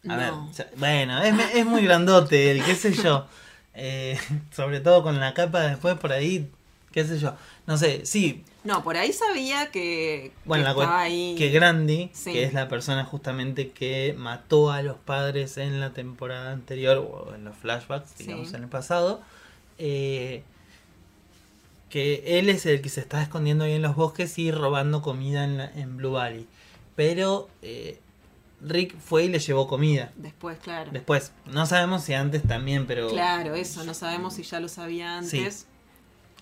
A 0.08 0.16
No. 0.16 0.18
ver, 0.18 0.34
o 0.34 0.54
sea, 0.54 0.68
bueno, 0.78 1.22
es, 1.22 1.34
es 1.56 1.66
muy 1.66 1.84
grandote 1.84 2.52
él, 2.52 2.64
qué 2.64 2.76
sé 2.76 2.94
yo. 2.94 3.28
Eh, 3.74 4.18
sobre 4.52 4.80
todo 4.82 5.04
con 5.04 5.20
la 5.20 5.34
capa 5.34 5.62
después 5.62 5.98
por 5.98 6.12
ahí, 6.12 6.50
qué 6.92 7.06
sé 7.06 7.20
yo. 7.20 7.36
No 7.68 7.78
sé, 7.78 8.06
sí, 8.06 8.44
No, 8.64 8.84
por 8.84 8.98
ahí 8.98 9.14
sabía 9.14 9.70
que, 9.72 10.32
bueno, 10.46 10.64
que 10.64 10.66
la 10.66 10.72
estaba 10.72 10.98
cue- 11.00 11.02
ahí... 11.04 11.36
que 11.38 11.50
Grandi, 11.50 12.10
Sí. 12.14 12.34
que 12.34 12.44
es 12.44 12.54
la 12.54 12.68
persona 12.68 13.06
justamente 13.06 13.70
que 13.70 14.16
mató 14.18 14.72
a 14.72 14.82
los 14.82 14.98
padres 14.98 15.58
en 15.58 15.80
la 15.80 15.92
temporada 15.92 16.52
anterior, 16.52 16.98
o 16.98 17.34
en 17.36 17.44
los 17.46 17.56
flashbacks, 17.56 18.10
Sí. 18.18 18.24
digamos, 18.26 18.54
en 18.54 18.64
el 18.64 18.70
pasado, 18.70 19.22
eh, 19.78 20.44
que 21.90 22.40
él 22.40 22.50
es 22.50 22.66
el 22.66 22.82
que 22.82 22.90
se 22.90 23.00
está 23.02 23.22
escondiendo 23.22 23.64
ahí 23.64 23.74
en 23.74 23.82
los 23.82 23.96
bosques 23.96 24.38
y 24.38 24.52
robando 24.52 25.02
comida 25.02 25.44
en, 25.44 25.58
la- 25.58 25.72
en 25.72 25.98
Blue 25.98 26.12
Valley. 26.12 26.48
Pero 26.96 27.50
eh, 27.62 28.00
Rick 28.62 28.98
fue 29.00 29.26
y 29.26 29.30
le 29.30 29.40
llevó 29.40 29.68
comida. 29.68 30.12
Después, 30.16 30.58
claro. 30.60 30.92
Después, 30.92 31.32
no 31.46 31.66
sabemos 31.66 32.04
si 32.04 32.14
antes 32.14 32.44
también, 32.44 32.86
pero 32.88 33.10
Claro, 33.10 33.56
eso, 33.56 33.84
no 33.84 33.94
sabemos 33.94 34.34
si 34.34 34.44
ya 34.44 34.60
lo 34.60 34.68
sabía 34.68 35.18
antes. 35.18 35.66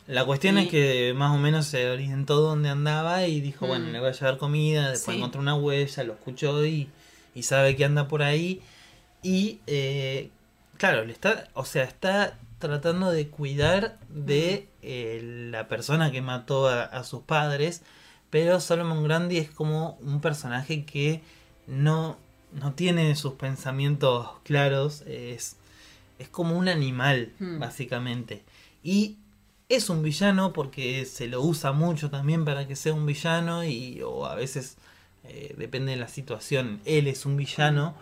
La 0.07 0.23
cuestión 0.25 0.57
es 0.57 0.69
que 0.69 1.13
más 1.15 1.35
o 1.35 1.37
menos 1.37 1.65
se 1.67 1.89
orientó 1.89 2.37
dónde 2.39 2.69
andaba 2.69 3.27
y 3.27 3.41
dijo, 3.41 3.65
Mm. 3.65 3.69
bueno, 3.69 3.89
le 3.89 3.99
voy 3.99 4.09
a 4.09 4.13
llevar 4.13 4.37
comida, 4.37 4.89
después 4.89 5.13
Sí. 5.15 5.17
encontró 5.19 5.41
una 5.41 5.55
huella, 5.55 6.03
lo 6.05 6.13
escuchó 6.13 6.65
y, 6.65 6.89
y 7.35 7.43
sabe 7.43 7.75
que 7.75 7.83
anda 7.85 8.07
por 8.07 8.23
ahí. 8.23 8.61
Y 9.21 9.59
eh, 9.67 10.29
claro, 10.77 11.03
le 11.03 11.11
está, 11.11 11.49
o 11.53 11.65
sea, 11.65 11.83
está 11.83 12.37
tratando 12.59 13.11
de 13.11 13.27
cuidar 13.27 13.97
de 14.09 14.67
eh, 14.81 15.19
la 15.51 15.67
persona 15.67 16.09
que 16.11 16.21
mató 16.21 16.67
a, 16.69 16.83
a 16.83 17.03
sus 17.03 17.21
padres, 17.23 17.81
pero 18.29 18.59
Solomon 18.61 19.03
Grandi 19.03 19.37
es 19.37 19.51
como 19.51 19.97
un 20.01 20.21
personaje 20.21 20.85
que 20.85 21.21
no, 21.67 22.17
no 22.53 22.73
tiene 22.73 23.15
sus 23.15 23.33
pensamientos 23.33 24.29
claros, 24.43 25.01
es, 25.01 25.57
es 26.19 26.29
como 26.29 26.57
un 26.57 26.67
animal, 26.69 27.33
Hmm. 27.39 27.59
básicamente. 27.59 28.43
Y 28.83 29.17
es 29.69 29.89
un 29.89 30.01
villano 30.01 30.53
porque 30.53 31.05
se 31.05 31.27
lo 31.27 31.41
usa 31.41 31.73
mucho 31.73 32.09
también 32.09 32.45
para 32.45 32.67
que 32.67 32.75
sea 32.75 32.93
un 32.93 33.05
villano 33.05 33.63
y 33.65 34.01
o 34.01 34.25
a 34.25 34.35
veces 34.35 34.77
eh, 35.25 35.53
depende 35.57 35.91
de 35.91 35.97
la 35.97 36.07
situación, 36.07 36.79
él 36.85 37.07
es 37.07 37.25
un 37.25 37.35
villano, 37.35 37.93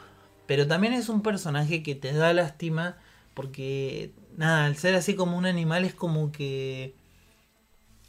pero 0.46 0.68
también 0.68 0.94
es 0.94 1.10
un 1.10 1.22
personaje 1.22 1.82
que 1.82 1.96
te 1.96 2.14
da 2.14 2.34
lástima 2.34 2.98
porque 3.34 4.12
nada, 4.38 4.66
al 4.66 4.78
ser 4.78 4.94
así 4.96 5.16
como 5.16 5.38
un 5.38 5.46
animal 5.48 5.86
es 5.86 5.96
como 5.96 6.32
que 6.32 6.94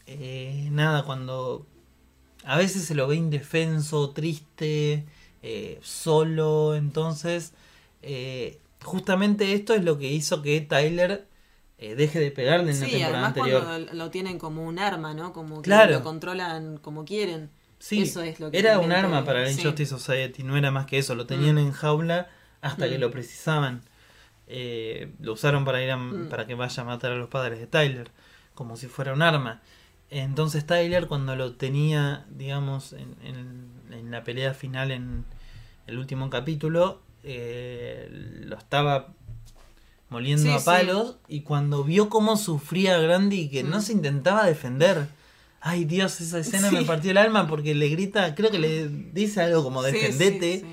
eh, 0.06 0.68
nada, 0.70 1.04
cuando 1.04 1.66
a 2.44 2.56
veces 2.58 2.84
se 2.84 2.94
lo 2.94 3.08
ve 3.08 3.16
indefenso, 3.16 4.10
triste, 4.10 5.04
eh, 5.48 5.78
solo, 5.82 6.74
entonces 6.74 7.52
eh, 8.02 8.58
justamente 8.82 9.52
esto 9.52 9.74
es 9.74 9.84
lo 9.84 9.98
que 9.98 10.10
hizo 10.10 10.42
que 10.42 10.60
Tyler 10.60 11.26
eh, 11.78 11.94
deje 11.94 12.18
de 12.20 12.30
pegarle 12.30 12.72
en 12.72 12.80
la 12.80 12.86
Sí, 12.86 12.92
temporada 12.92 13.26
además 13.26 13.36
anterior. 13.38 13.64
cuando 13.64 13.94
lo 13.94 14.10
tienen 14.10 14.38
como 14.38 14.64
un 14.66 14.78
arma, 14.78 15.14
¿no? 15.14 15.32
Como 15.32 15.56
que 15.62 15.62
Claro. 15.70 15.92
lo 15.92 16.02
controlan 16.02 16.78
como 16.78 17.04
quieren. 17.04 17.50
Sí, 17.78 18.02
Eso 18.02 18.22
es 18.22 18.40
lo 18.40 18.50
que 18.50 18.58
era 18.58 18.78
un 18.78 18.90
arma 18.92 19.24
para 19.24 19.42
la 19.42 19.50
sí. 19.52 19.60
Injustice 19.60 19.90
Society, 19.90 20.42
no 20.42 20.56
era 20.56 20.70
más 20.70 20.86
que 20.86 20.98
eso, 20.98 21.14
lo 21.14 21.26
tenían 21.26 21.56
Mm. 21.56 21.66
en 21.66 21.72
jaula 21.72 22.28
hasta 22.62 22.88
que 22.88 22.96
Mm. 22.98 23.00
lo 23.02 23.10
precisaban. 23.10 23.82
Eh, 24.48 25.12
lo 25.20 25.32
usaron 25.34 25.64
para 25.64 25.82
ir 25.82 25.90
a, 25.90 25.96
Mm. 25.96 26.28
para 26.28 26.46
que 26.46 26.54
vaya 26.54 26.82
a 26.82 26.86
matar 26.86 27.12
a 27.12 27.16
los 27.16 27.28
padres 27.28 27.58
de 27.58 27.66
Tyler, 27.66 28.10
como 28.54 28.76
si 28.76 28.86
fuera 28.86 29.12
un 29.12 29.22
arma. 29.22 29.60
Entonces 30.10 30.64
Tyler 30.66 31.06
cuando 31.08 31.34
lo 31.36 31.54
tenía, 31.56 32.24
digamos, 32.30 32.92
en, 32.92 33.16
en- 33.24 33.70
en 33.92 34.10
la 34.10 34.22
pelea 34.24 34.54
final 34.54 34.90
en 34.92 35.24
el 35.86 35.98
último 35.98 36.30
capítulo, 36.30 37.00
eh, 37.22 38.08
lo 38.44 38.56
estaba 38.56 39.08
moliendo 40.08 40.44
Sí, 40.44 40.50
a 40.50 40.58
sí. 40.58 40.64
palos 40.64 41.16
y 41.28 41.40
cuando 41.40 41.82
vio 41.84 42.08
cómo 42.08 42.36
sufría 42.36 42.98
Grandi 42.98 43.40
y 43.42 43.48
que 43.48 43.62
no 43.64 43.78
Mm. 43.78 43.82
se 43.82 43.92
intentaba 43.92 44.46
defender. 44.46 45.08
Ay 45.60 45.84
Dios, 45.84 46.20
esa 46.20 46.38
escena 46.38 46.70
me 46.70 46.82
partió 46.84 47.10
el 47.10 47.18
alma 47.18 47.48
porque 47.48 47.74
le 47.74 47.88
grita, 47.88 48.34
creo 48.36 48.50
que 48.50 48.58
le 48.60 48.88
dice 48.88 49.40
algo 49.42 49.64
como 49.64 49.82
defendete. 49.82 50.64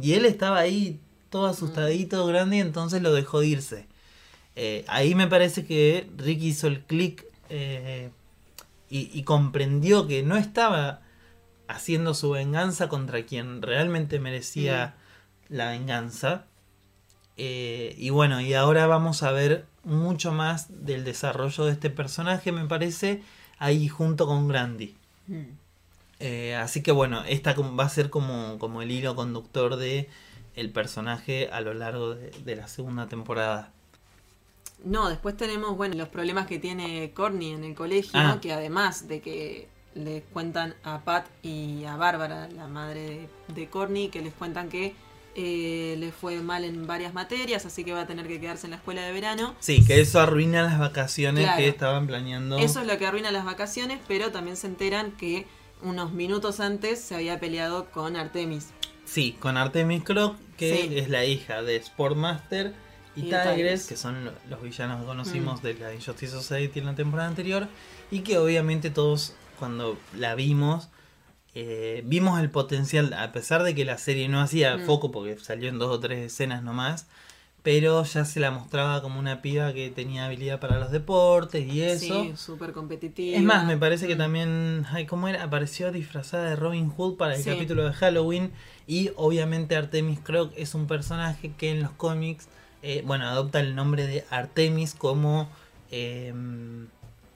Y 0.00 0.12
él 0.14 0.24
estaba 0.24 0.58
ahí 0.58 1.00
todo 1.28 1.46
asustadito, 1.46 2.24
grande, 2.26 2.56
y 2.56 2.60
entonces 2.60 3.02
lo 3.02 3.12
dejó 3.12 3.42
irse. 3.42 3.86
Eh, 4.56 4.84
ahí 4.88 5.14
me 5.14 5.26
parece 5.26 5.66
que 5.66 6.08
Rick 6.16 6.40
hizo 6.42 6.66
el 6.66 6.80
clic 6.80 7.24
eh, 7.50 8.10
y, 8.90 9.10
y 9.12 9.22
comprendió 9.24 10.06
que 10.06 10.22
no 10.22 10.36
estaba 10.36 11.00
haciendo 11.68 12.14
su 12.14 12.30
venganza 12.30 12.88
contra 12.88 13.24
quien 13.24 13.62
realmente 13.62 14.18
merecía 14.18 14.96
la 15.48 15.70
venganza. 15.70 16.46
Eh, 17.36 17.94
y 17.96 18.10
bueno, 18.10 18.40
y 18.40 18.54
ahora 18.54 18.86
vamos 18.86 19.22
a 19.22 19.30
ver 19.30 19.66
mucho 19.84 20.32
más 20.32 20.84
del 20.84 21.04
desarrollo 21.04 21.64
de 21.66 21.72
este 21.72 21.90
personaje, 21.90 22.50
me 22.50 22.66
parece, 22.66 23.22
ahí 23.58 23.88
junto 23.88 24.26
con 24.26 24.48
Grandi. 24.48 24.96
Mm. 25.28 25.42
Eh, 26.20 26.56
así 26.56 26.82
que 26.82 26.90
bueno, 26.90 27.22
esta 27.28 27.54
va 27.54 27.84
a 27.84 27.88
ser 27.88 28.10
como, 28.10 28.58
como 28.58 28.82
el 28.82 28.90
hilo 28.90 29.14
conductor 29.14 29.76
de 29.76 30.08
el 30.56 30.70
personaje 30.70 31.48
a 31.52 31.60
lo 31.60 31.74
largo 31.74 32.16
de, 32.16 32.30
de 32.30 32.56
la 32.56 32.66
segunda 32.66 33.06
temporada. 33.06 33.70
No, 34.84 35.08
después 35.08 35.36
tenemos, 35.36 35.76
bueno, 35.76 35.94
los 35.96 36.08
problemas 36.08 36.46
que 36.46 36.58
tiene 36.58 37.12
Courtney 37.12 37.52
en 37.52 37.62
el 37.62 37.74
colegio, 37.74 38.18
Ah. 38.18 38.38
que 38.40 38.52
además 38.52 39.06
de 39.06 39.20
que 39.20 39.68
les 39.98 40.22
cuentan 40.32 40.74
a 40.84 41.00
Pat 41.04 41.26
y 41.42 41.84
a 41.84 41.96
Bárbara, 41.96 42.48
la 42.48 42.66
madre 42.68 43.28
de, 43.48 43.54
de 43.54 43.68
Courtney, 43.68 44.08
que 44.08 44.22
les 44.22 44.32
cuentan 44.32 44.68
que 44.68 44.94
eh, 45.34 45.94
le 45.98 46.10
fue 46.10 46.38
mal 46.40 46.64
en 46.64 46.86
varias 46.86 47.14
materias, 47.14 47.64
así 47.66 47.84
que 47.84 47.92
va 47.92 48.00
a 48.02 48.06
tener 48.06 48.26
que 48.26 48.40
quedarse 48.40 48.66
en 48.66 48.72
la 48.72 48.76
escuela 48.78 49.02
de 49.02 49.12
verano. 49.12 49.54
Sí, 49.60 49.84
que 49.84 50.00
eso 50.00 50.20
arruina 50.20 50.62
las 50.62 50.78
vacaciones 50.78 51.44
Claro. 51.44 51.58
que 51.58 51.68
estaban 51.68 52.06
planeando. 52.06 52.58
Eso 52.58 52.80
es 52.80 52.86
lo 52.86 52.98
que 52.98 53.06
arruina 53.06 53.30
las 53.30 53.44
vacaciones, 53.44 54.00
pero 54.08 54.32
también 54.32 54.56
se 54.56 54.66
enteran 54.66 55.12
que 55.12 55.46
unos 55.82 56.12
minutos 56.12 56.58
antes 56.58 57.00
se 57.00 57.14
había 57.14 57.38
peleado 57.38 57.90
con 57.92 58.16
Artemis. 58.16 58.68
Sí, 59.04 59.36
con 59.38 59.56
Artemis 59.56 60.02
Croc, 60.02 60.36
que 60.56 60.76
Sí. 60.76 60.98
es 60.98 61.08
la 61.08 61.24
hija 61.24 61.62
de 61.62 61.80
Sportmaster 61.82 62.74
y, 63.14 63.20
Y 63.20 63.22
Tigres, 63.24 63.54
Tigres. 63.54 63.86
que 63.86 63.96
son 63.96 64.24
lo- 64.24 64.32
los 64.50 64.60
villanos 64.62 65.00
que 65.00 65.06
conocimos 65.06 65.60
Mm. 65.60 65.64
de 65.64 65.74
la 65.74 65.94
Injustice 65.94 66.32
Society 66.32 66.80
en 66.80 66.86
la 66.86 66.94
temporada 66.96 67.28
anterior, 67.28 67.68
y 68.10 68.20
que 68.20 68.38
obviamente 68.38 68.90
todos 68.90 69.34
cuando 69.58 69.98
la 70.16 70.34
vimos, 70.34 70.88
eh, 71.54 72.02
vimos 72.06 72.40
el 72.40 72.50
potencial, 72.50 73.12
a 73.14 73.32
pesar 73.32 73.62
de 73.62 73.74
que 73.74 73.84
la 73.84 73.98
serie 73.98 74.28
no 74.28 74.40
hacía 74.40 74.76
Mm. 74.78 74.86
foco 74.86 75.10
porque 75.10 75.38
salió 75.38 75.68
en 75.68 75.78
dos 75.78 75.90
o 75.94 76.00
tres 76.00 76.32
escenas 76.32 76.62
nomás, 76.62 77.06
pero 77.62 78.04
ya 78.04 78.24
se 78.24 78.40
la 78.40 78.50
mostraba 78.50 79.02
como 79.02 79.18
una 79.18 79.42
piba 79.42 79.72
que 79.72 79.90
tenía 79.90 80.26
habilidad 80.26 80.60
para 80.60 80.78
los 80.78 80.90
deportes 80.92 81.66
y 81.66 81.82
eso. 81.82 82.22
Sí, 82.24 82.32
súper 82.36 82.72
competitiva. 82.72 83.36
Es 83.36 83.42
más, 83.44 83.66
me 83.66 83.76
parece 83.76 84.06
que 84.06 84.14
Mm. 84.14 84.18
también, 84.18 84.86
ay, 84.90 85.04
¿cómo 85.06 85.28
era? 85.28 85.42
Apareció 85.42 85.90
disfrazada 85.92 86.48
de 86.48 86.56
Robin 86.56 86.88
Hood 86.88 87.16
para 87.16 87.34
el 87.34 87.42
Sí. 87.42 87.50
capítulo 87.50 87.84
de 87.84 87.92
Halloween 87.92 88.52
y 88.86 89.10
obviamente 89.16 89.76
Artemis 89.76 90.20
Croc 90.20 90.52
es 90.56 90.74
un 90.74 90.86
personaje 90.86 91.52
que 91.58 91.70
en 91.72 91.82
los 91.82 91.90
cómics, 91.90 92.48
eh, 92.82 93.02
bueno, 93.04 93.26
adopta 93.26 93.60
el 93.60 93.74
nombre 93.74 94.06
de 94.06 94.24
Artemis 94.30 94.94
como, 94.94 95.48
eh, 95.90 96.32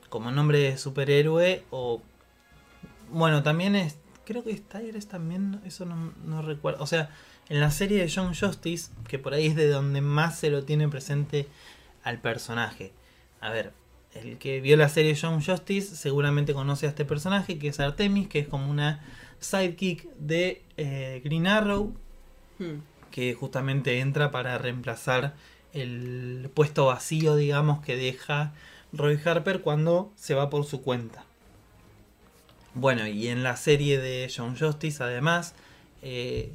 como 0.08 0.30
nombre 0.30 0.58
de 0.58 0.78
superhéroe 0.78 1.64
o, 1.70 2.00
bueno, 3.12 3.42
también 3.42 3.76
es, 3.76 3.96
creo 4.24 4.42
que 4.42 4.50
es 4.50 4.62
Tigres 4.68 5.08
también, 5.08 5.60
eso 5.64 5.84
no, 5.86 6.12
no 6.24 6.42
recuerdo, 6.42 6.82
o 6.82 6.86
sea, 6.86 7.10
en 7.48 7.60
la 7.60 7.70
serie 7.70 7.98
de 8.02 8.10
John 8.14 8.34
Justice, 8.34 8.90
que 9.08 9.18
por 9.18 9.34
ahí 9.34 9.46
es 9.46 9.56
de 9.56 9.68
donde 9.68 10.00
más 10.00 10.38
se 10.38 10.50
lo 10.50 10.64
tiene 10.64 10.88
presente 10.88 11.46
al 12.02 12.18
personaje. 12.20 12.92
A 13.40 13.50
ver, 13.50 13.72
el 14.14 14.38
que 14.38 14.60
vio 14.60 14.76
la 14.76 14.88
serie 14.88 15.16
John 15.20 15.42
Justice 15.42 15.96
seguramente 15.96 16.54
conoce 16.54 16.86
a 16.86 16.90
este 16.90 17.04
personaje 17.04 17.58
que 17.58 17.68
es 17.68 17.80
Artemis, 17.80 18.28
que 18.28 18.40
es 18.40 18.48
como 18.48 18.70
una 18.70 19.00
sidekick 19.40 20.08
de 20.16 20.62
eh, 20.76 21.20
Green 21.24 21.46
Arrow, 21.46 21.94
Mm. 22.58 22.82
que 23.10 23.34
justamente 23.34 23.98
entra 24.00 24.30
para 24.30 24.56
reemplazar 24.58 25.34
el 25.72 26.50
puesto 26.54 26.86
vacío, 26.86 27.34
digamos, 27.34 27.82
que 27.82 27.96
deja 27.96 28.52
Roy 28.92 29.18
Harper 29.24 29.62
cuando 29.62 30.12
se 30.16 30.34
va 30.34 30.50
por 30.50 30.64
su 30.64 30.82
cuenta. 30.82 31.24
Bueno, 32.74 33.06
y 33.06 33.28
en 33.28 33.42
la 33.42 33.56
serie 33.56 33.98
de 33.98 34.32
John 34.34 34.56
Justice, 34.58 35.02
además, 35.02 35.54
eh, 36.02 36.52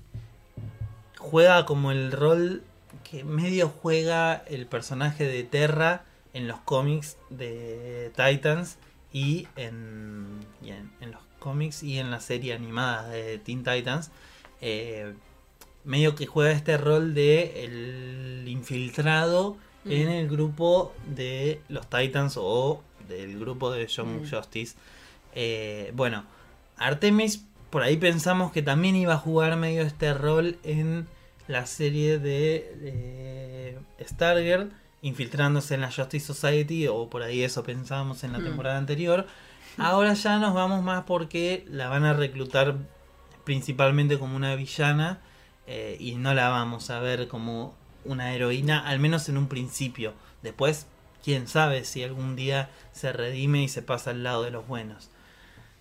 juega 1.18 1.66
como 1.66 1.92
el 1.92 2.12
rol 2.12 2.64
que 3.10 3.24
medio 3.24 3.70
juega 3.70 4.36
el 4.48 4.66
personaje 4.66 5.26
de 5.26 5.44
Terra 5.44 6.04
en 6.34 6.48
los 6.48 6.60
cómics 6.60 7.18
de 7.30 8.12
Titans 8.16 8.78
y 9.14 9.48
en, 9.56 10.40
y 10.62 10.70
en, 10.72 10.92
en 11.02 11.12
los 11.12 11.22
cómics 11.40 11.84
y 11.84 12.00
en 12.00 12.12
la 12.12 12.20
serie 12.20 12.54
animada 12.54 13.08
de 13.10 13.38
Teen 13.40 13.64
Titans. 13.64 14.12
Eh, 14.62 15.14
medio 15.86 16.16
que 16.16 16.26
juega 16.26 16.52
este 16.52 16.78
rol 16.78 17.14
de 17.14 17.64
el 17.64 18.46
infiltrado 18.48 19.58
Mm. 19.86 19.92
en 19.92 20.10
el 20.10 20.28
grupo 20.28 20.94
de 21.16 21.62
los 21.70 21.88
Titans 21.90 22.34
o 22.36 22.82
del 23.08 23.40
grupo 23.40 23.72
de 23.72 23.88
John 23.96 24.24
Mm. 24.24 24.30
Justice. 24.30 24.76
Eh, 25.40 25.92
bueno, 25.94 26.24
Artemis, 26.78 27.46
por 27.70 27.84
ahí 27.84 27.96
pensamos 27.98 28.52
que 28.52 28.64
también 28.64 28.96
iba 28.96 29.14
a 29.14 29.18
jugar 29.18 29.56
medio 29.56 29.84
este 29.84 30.16
rol 30.16 30.58
en 30.64 31.08
la 31.48 31.68
serie 31.68 32.18
de 32.18 32.74
eh, 32.82 33.80
Stargirl, 34.02 34.72
infiltrándose 35.04 35.76
en 35.76 35.82
la 35.82 35.92
Justice 35.92 36.26
Society, 36.26 36.88
o 36.88 37.08
por 37.08 37.22
ahí 37.22 37.44
eso 37.44 37.62
pensábamos 37.64 38.24
en 38.24 38.34
la 38.34 38.40
Mm. 38.40 38.44
temporada 38.46 38.78
anterior. 38.80 39.28
Ahora 39.78 40.16
ya 40.16 40.40
nos 40.40 40.56
vamos 40.56 40.82
más 40.84 41.04
porque 41.04 41.64
la 41.70 41.88
van 41.88 42.04
a 42.04 42.14
reclutar 42.14 42.76
principalmente 43.44 44.18
como 44.18 44.36
una 44.36 44.56
villana 44.56 45.20
eh, 45.68 45.98
y 46.00 46.16
no 46.16 46.34
la 46.34 46.50
vamos 46.50 46.90
a 46.90 47.00
ver 47.00 47.28
como 47.28 47.76
una 48.06 48.34
heroína, 48.34 48.80
al 48.88 48.98
menos 49.00 49.30
en 49.30 49.38
un 49.38 49.48
principio. 49.48 50.14
Después, 50.42 50.88
quién 51.24 51.48
sabe 51.48 51.84
si 51.86 52.04
algún 52.04 52.36
día 52.36 52.70
se 52.92 53.14
redime 53.14 53.62
y 53.64 53.68
se 53.68 53.84
pasa 53.84 54.10
al 54.12 54.24
lado 54.24 54.42
de 54.44 54.50
los 54.52 54.66
buenos. 54.68 55.12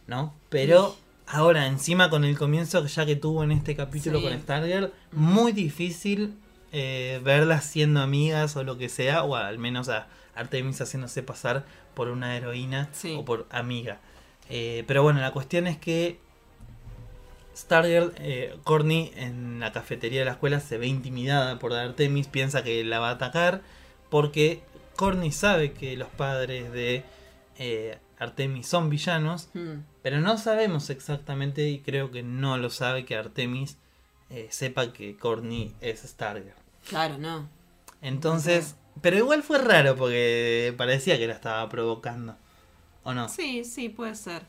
¿No? 0.06 0.34
Pero 0.48 0.96
ahora, 1.26 1.66
encima 1.66 2.10
con 2.10 2.24
el 2.24 2.38
comienzo 2.38 2.84
ya 2.86 3.04
que 3.06 3.16
tuvo 3.16 3.42
en 3.44 3.52
este 3.52 3.74
capítulo 3.76 4.20
Sí. 4.20 4.24
con 4.28 4.40
Stargirl, 4.40 4.92
muy 5.12 5.52
difícil 5.52 6.34
eh, 6.72 7.20
verlas 7.24 7.64
siendo 7.64 8.00
amigas 8.00 8.54
o 8.56 8.64
lo 8.64 8.76
que 8.78 8.88
sea, 8.88 9.22
o 9.24 9.34
al 9.36 9.58
menos 9.58 9.88
a 9.88 10.08
Artemis 10.34 10.80
haciéndose 10.80 11.22
pasar 11.22 11.64
por 11.94 12.08
una 12.08 12.36
heroína 12.36 12.88
Sí. 12.92 13.14
o 13.18 13.24
por 13.24 13.46
amiga. 13.50 13.98
Eh, 14.50 14.84
pero 14.86 15.02
bueno, 15.02 15.20
la 15.20 15.32
cuestión 15.32 15.66
es 15.66 15.78
que 15.78 16.18
Stargirl, 17.56 18.12
eh, 18.18 18.54
Courtney 18.64 19.12
en 19.16 19.60
la 19.60 19.72
cafetería 19.72 20.20
de 20.20 20.24
la 20.26 20.32
escuela 20.32 20.60
se 20.60 20.76
ve 20.76 20.86
intimidada 20.88 21.58
por 21.58 21.72
Artemis, 21.72 22.26
piensa 22.28 22.62
que 22.62 22.84
la 22.84 22.98
va 22.98 23.08
a 23.08 23.12
atacar 23.12 23.62
porque 24.10 24.60
Courtney 24.96 25.32
sabe 25.32 25.72
que 25.72 25.96
los 25.96 26.08
padres 26.08 26.70
de 26.72 27.02
eh, 27.58 27.98
Artemis 28.18 28.66
son 28.66 28.90
villanos, 28.90 29.48
Mm. 29.54 29.76
Pero 30.06 30.20
no 30.20 30.38
sabemos 30.38 30.88
exactamente 30.90 31.68
y 31.68 31.80
creo 31.80 32.12
que 32.12 32.22
no 32.22 32.58
lo 32.58 32.70
sabe 32.70 33.04
que 33.04 33.16
Artemis 33.16 33.76
eh, 34.30 34.46
sepa 34.52 34.92
que 34.92 35.16
Courtney 35.16 35.74
es 35.80 36.02
Stargirl. 36.02 36.54
Claro, 36.88 37.18
no. 37.18 37.48
Entonces, 38.02 38.76
pero 39.02 39.16
igual 39.16 39.42
fue 39.42 39.58
raro 39.58 39.96
porque 39.96 40.72
parecía 40.76 41.18
que 41.18 41.26
la 41.26 41.32
estaba 41.34 41.68
provocando. 41.68 42.36
¿O 43.02 43.14
no? 43.14 43.28
Sí, 43.28 43.64
sí, 43.64 43.88
puede 43.88 44.14
ser. 44.14 44.42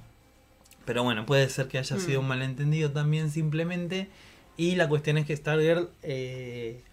Pero 0.86 1.02
bueno, 1.02 1.26
puede 1.26 1.50
ser 1.50 1.68
que 1.68 1.80
haya 1.80 1.96
Mm. 1.96 2.00
sido 2.02 2.20
un 2.20 2.28
malentendido 2.28 2.92
también 2.92 3.32
simplemente. 3.32 4.10
Y 4.58 4.76
la 4.76 4.88
cuestión 4.88 5.18
es 5.18 5.26
que 5.26 5.36
Stargirl 5.36 5.90
eh, 6.04 6.84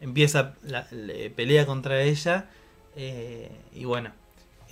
empieza 0.00 0.54
la 0.62 0.86
le- 0.90 1.30
pelea 1.30 1.64
contra 1.64 2.02
ella. 2.02 2.50
eh, 2.94 3.50
y 3.74 3.86
bueno, 3.86 4.12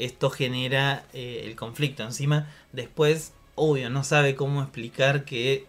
esto 0.05 0.31
genera 0.31 1.05
eh, 1.13 1.43
el 1.47 1.57
conflicto. 1.57 2.03
Encima, 2.03 2.49
después, 2.73 3.33
obvio, 3.55 3.91
no 3.91 4.05
sabe 4.05 4.35
cómo 4.35 4.63
explicar 4.63 5.25
que 5.25 5.53
eh, 5.55 5.67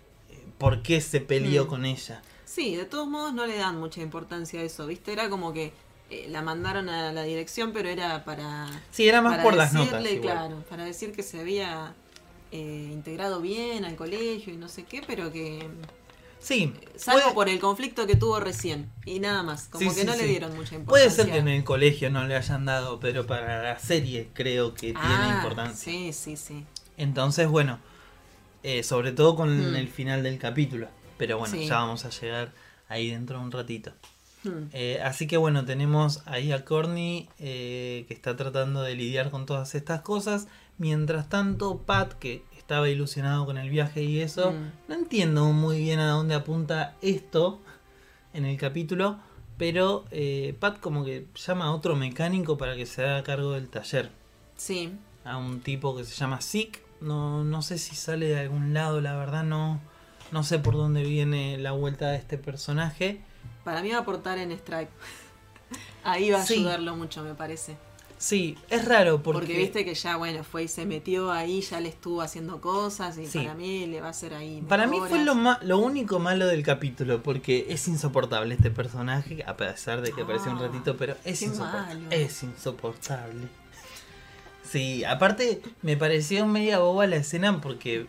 por 0.57 0.81
qué 0.81 1.01
se 1.01 1.21
peleó 1.21 1.65
Mm. 1.65 1.67
con 1.67 1.85
ella. 1.85 2.21
Sí, 2.45 2.75
de 2.75 2.85
todos 2.85 3.07
modos 3.07 3.33
no 3.33 3.45
le 3.45 3.57
dan 3.57 3.79
mucha 3.79 4.01
importancia 4.01 4.59
a 4.59 4.63
eso, 4.63 4.85
¿viste? 4.87 5.13
Era 5.13 5.29
como 5.29 5.53
que 5.53 5.71
eh, 6.09 6.27
la 6.29 6.41
mandaron 6.41 6.89
a 6.89 7.13
la 7.13 7.23
dirección, 7.23 7.71
pero 7.71 7.87
era 7.87 8.25
para... 8.25 8.67
Sí, 8.91 9.07
era 9.07 9.21
más 9.21 9.41
por 9.41 9.55
las 9.55 9.71
decirle, 9.71 9.95
notas. 9.97 10.11
igual. 10.11 10.21
claro, 10.37 10.63
para 10.69 10.83
decir 10.83 11.13
que 11.13 11.23
se 11.23 11.39
había 11.39 11.93
eh, 12.51 12.89
integrado 12.91 13.39
bien 13.39 13.85
al 13.85 13.95
colegio 13.95 14.53
y 14.53 14.57
no 14.57 14.67
sé 14.67 14.83
qué, 14.83 15.01
pero 15.07 15.31
que... 15.31 15.65
Sí, 16.41 16.73
Salvo 16.95 17.21
puede- 17.21 17.33
por 17.35 17.49
el 17.49 17.59
conflicto 17.59 18.07
que 18.07 18.15
tuvo 18.15 18.39
recién, 18.39 18.89
y 19.05 19.19
nada 19.19 19.43
más, 19.43 19.67
como 19.69 19.89
Sí, 19.91 19.95
que 19.95 20.01
sí, 20.01 20.07
no 20.07 20.13
sí. 20.13 20.19
le 20.21 20.27
dieron 20.27 20.49
mucha 20.55 20.75
importancia. 20.75 20.85
Puede 20.87 21.09
ser 21.11 21.31
que 21.31 21.37
en 21.37 21.47
el 21.47 21.63
colegio 21.63 22.09
no 22.09 22.25
le 22.27 22.35
hayan 22.35 22.65
dado, 22.65 22.99
pero 22.99 23.27
para 23.27 23.61
la 23.61 23.77
serie 23.79 24.29
creo 24.33 24.73
que 24.73 24.87
tiene 24.93 24.99
Ah, 24.99 25.33
importancia. 25.37 25.75
Sí, 25.75 26.11
sí, 26.13 26.35
sí. 26.37 26.65
Entonces, 26.97 27.47
bueno, 27.47 27.79
eh, 28.63 28.83
sobre 28.83 29.11
todo 29.11 29.35
con 29.35 29.71
Hmm. 29.71 29.75
el 29.75 29.87
final 29.87 30.23
del 30.23 30.37
capítulo. 30.39 30.87
Pero 31.17 31.37
bueno, 31.37 31.55
ya 31.55 31.75
vamos 31.75 32.05
a 32.05 32.09
llegar 32.09 32.51
ahí 32.89 33.11
dentro 33.11 33.37
de 33.37 33.43
un 33.45 33.51
ratito. 33.51 33.91
Hmm. 34.43 34.69
Eh, 34.73 34.99
así 35.03 35.27
que 35.27 35.37
bueno, 35.37 35.65
tenemos 35.65 36.23
ahí 36.25 36.51
a 36.51 36.65
Corny 36.65 37.29
eh, 37.37 38.05
que 38.07 38.13
está 38.15 38.35
tratando 38.35 38.81
de 38.81 38.95
lidiar 38.95 39.29
con 39.29 39.45
todas 39.45 39.75
estas 39.75 40.01
cosas. 40.01 40.47
Mientras 40.79 41.29
tanto, 41.29 41.77
Pat, 41.83 42.13
que 42.13 42.43
estaba 42.71 42.87
ilusionado 42.87 43.45
con 43.45 43.57
el 43.57 43.69
viaje 43.69 44.01
y 44.01 44.21
eso, 44.21 44.51
Mm. 44.53 44.71
no 44.87 44.95
entiendo 44.95 45.43
muy 45.51 45.79
bien 45.79 45.99
a 45.99 46.09
dónde 46.11 46.35
apunta 46.35 46.95
esto 47.01 47.59
en 48.33 48.45
el 48.45 48.55
capítulo. 48.57 49.19
Pero 49.57 50.05
eh, 50.09 50.55
Pat 50.57 50.79
como 50.79 51.03
que 51.03 51.27
llama 51.35 51.65
a 51.65 51.71
otro 51.71 51.97
mecánico 51.97 52.57
para 52.57 52.77
que 52.77 52.85
se 52.85 53.03
haga 53.03 53.23
cargo 53.23 53.51
del 53.51 53.67
taller. 53.67 54.09
Sí, 54.55 54.93
a 55.25 55.35
un 55.35 55.59
tipo 55.59 55.95
que 55.97 56.05
se 56.05 56.15
llama 56.15 56.39
Zeke. 56.41 56.81
No, 57.01 57.43
no 57.43 57.61
sé 57.61 57.77
si 57.77 57.93
sale 57.93 58.27
de 58.27 58.39
algún 58.39 58.73
lado, 58.73 59.01
la 59.01 59.17
verdad 59.17 59.43
no, 59.43 59.81
no 60.31 60.43
sé 60.43 60.57
por 60.57 60.75
dónde 60.75 61.03
viene 61.03 61.57
la 61.57 61.73
vuelta 61.73 62.07
de 62.11 62.17
este 62.17 62.37
personaje. 62.37 63.19
Para 63.65 63.81
mí 63.81 63.89
va 63.91 63.97
a 63.97 64.01
aportar 64.01 64.37
en 64.37 64.51
Stripe. 64.57 64.91
Ahí 66.05 66.31
va 66.31 66.39
a 66.41 66.45
Sí. 66.45 66.53
ayudarlo 66.55 66.95
mucho, 66.95 67.21
me 67.21 67.35
parece. 67.35 67.75
Sí, 68.23 68.55
es 68.69 68.85
raro 68.85 69.23
porque, 69.23 69.39
Porque, 69.39 69.57
viste 69.57 69.83
que 69.83 69.95
ya, 69.95 70.15
bueno, 70.15 70.43
fue 70.43 70.63
y 70.65 70.67
se 70.67 70.85
metió 70.85 71.31
ahí, 71.31 71.61
ya 71.61 71.79
le 71.79 71.89
estuvo 71.89 72.21
haciendo 72.21 72.61
cosas 72.61 73.17
y 73.17 73.25
Sí. 73.25 73.39
para 73.39 73.55
mí 73.55 73.87
le 73.87 73.99
va 73.99 74.07
a 74.07 74.09
hacer 74.11 74.35
ahí. 74.35 74.61
Para 74.69 74.85
mí 74.85 74.99
fue 75.09 75.25
lo, 75.25 75.33
ma- 75.33 75.57
lo 75.63 75.79
único 75.79 76.19
malo 76.19 76.45
del 76.45 76.61
capítulo, 76.61 77.23
porque 77.23 77.65
es 77.69 77.87
insoportable 77.87 78.53
este 78.53 78.69
personaje, 78.69 79.43
a 79.47 79.57
pesar 79.57 80.01
de 80.01 80.11
que 80.11 80.21
apareció 80.21 80.51
un 80.51 80.59
Ah, 80.59 80.67
ratito, 80.67 80.95
pero 80.97 81.15
es 81.25 81.41
insoportable. 81.41 81.95
malo. 81.95 82.11
Es 82.11 82.43
insoportable. 82.43 83.47
Sí, 84.69 85.03
aparte 85.03 85.61
me 85.81 85.97
pareció 85.97 86.45
media 86.45 86.77
boba 86.77 87.07
la 87.07 87.15
escena 87.17 87.59
porque 87.59 88.05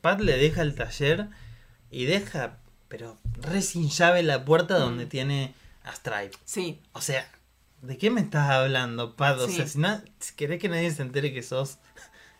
Pat 0.00 0.20
le 0.20 0.36
deja 0.38 0.62
el 0.62 0.74
taller 0.74 1.28
y 1.90 2.04
deja, 2.04 2.58
pero 2.88 3.16
re 3.40 3.62
sin 3.62 3.88
llave 3.90 4.22
la 4.24 4.44
puerta 4.44 4.74
Mm. 4.76 4.80
donde 4.80 5.06
tiene 5.06 5.54
a 5.84 5.92
Stripe. 5.94 6.36
Sí, 6.44 6.80
O 6.92 7.00
sea, 7.00 7.30
¿de 7.82 7.96
qué 7.98 8.10
me 8.10 8.20
estás 8.20 8.50
hablando, 8.50 9.16
Pat? 9.16 9.38
O 9.38 9.46
Sí. 9.48 9.56
sea, 9.56 9.66
si, 9.66 9.80
si 10.18 10.34
querés 10.34 10.60
que 10.60 10.68
nadie 10.68 10.90
se 10.90 11.02
entere 11.02 11.32
que 11.32 11.42
sos 11.42 11.78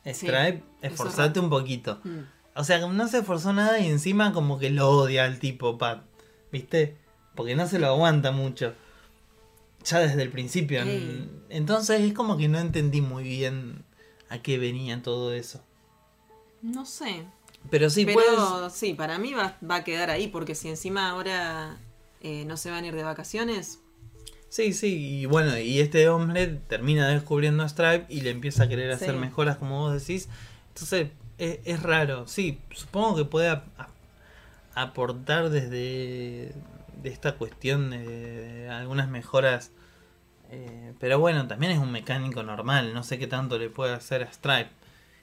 Stripe, 0.07 0.62
eso 0.82 0.95
esforzate 0.95 1.38
es 1.38 1.43
un 1.45 1.51
poquito. 1.51 2.01
Mm. 2.05 2.20
O 2.57 2.64
sea, 2.64 2.86
no 2.86 3.09
se 3.09 3.18
esforzó 3.18 3.53
nada 3.53 3.78
y 3.78 3.86
encima 3.86 4.32
como 4.32 4.59
que 4.59 4.70
lo 4.70 4.91
odia 4.91 5.24
al 5.24 5.38
tipo, 5.38 5.78
Pat. 5.78 6.03
¿Viste? 6.53 6.97
Porque 7.34 7.55
no 7.55 7.66
se 7.68 7.78
lo 7.78 7.86
aguanta 7.88 8.32
mucho. 8.32 8.74
Ya 9.84 9.99
desde 10.01 10.22
el 10.22 10.30
principio. 10.30 10.82
Entonces 11.49 12.01
es 12.03 12.12
como 12.12 12.36
que 12.36 12.49
no 12.49 12.59
entendí 12.59 13.01
muy 13.01 13.24
bien 13.24 13.84
a 14.28 14.38
qué 14.43 14.59
venía 14.59 15.03
todo 15.03 15.32
eso. 15.32 15.62
no 16.62 16.84
sé. 16.84 17.24
Pero 17.70 17.91
sí, 17.91 18.07
Pero 18.07 18.18
puedes... 18.18 18.72
sí, 18.72 18.95
para 18.95 19.18
mí 19.18 19.34
va, 19.34 19.59
va 19.68 19.76
a 19.76 19.84
quedar 19.84 20.09
ahí, 20.09 20.28
porque 20.28 20.55
si 20.55 20.68
encima 20.70 21.11
ahora 21.11 21.76
eh, 22.22 22.45
no 22.47 22.57
se 22.57 22.70
van 22.70 22.84
a 22.84 22.86
ir 22.86 22.95
de 22.95 23.03
vacaciones, 23.03 23.80
Sí, 24.51 24.72
sí. 24.74 25.20
Y 25.20 25.26
bueno, 25.26 25.57
y 25.59 25.80
este 25.80 26.09
hombre 26.11 26.46
termina 26.68 27.09
descubriendo 27.09 27.62
a 27.62 27.68
Stripe 27.68 28.05
y 28.11 28.20
le 28.20 28.30
empieza 28.30 28.64
a 28.64 28.68
querer 28.68 28.90
hacer 28.92 29.12
Sí. 29.12 29.16
mejoras 29.18 29.57
como 29.57 29.78
vos 29.78 29.92
decís. 29.94 30.28
Entonces 30.74 31.09
es, 31.38 31.61
es 31.64 31.82
raro. 31.82 32.26
Sí, 32.26 32.61
supongo 32.74 33.16
que 33.16 33.24
puede 33.24 33.48
ap- 33.48 33.64
ap- 33.78 33.88
aportar 34.74 35.51
desde 35.51 36.53
de 37.03 37.09
esta 37.09 37.36
cuestión 37.36 37.90
de, 37.90 38.68
algunas 38.70 39.09
mejoras. 39.09 39.70
eh, 40.51 40.94
pero 40.98 41.20
bueno, 41.20 41.46
también 41.46 41.70
es 41.72 41.78
un 41.78 41.92
mecánico 41.92 42.42
normal. 42.42 42.92
No 42.92 43.03
sé 43.05 43.18
qué 43.18 43.26
tanto 43.28 43.57
le 43.59 43.70
puede 43.70 43.94
hacer 43.94 44.22
a 44.24 44.32
Stripe. 44.32 44.70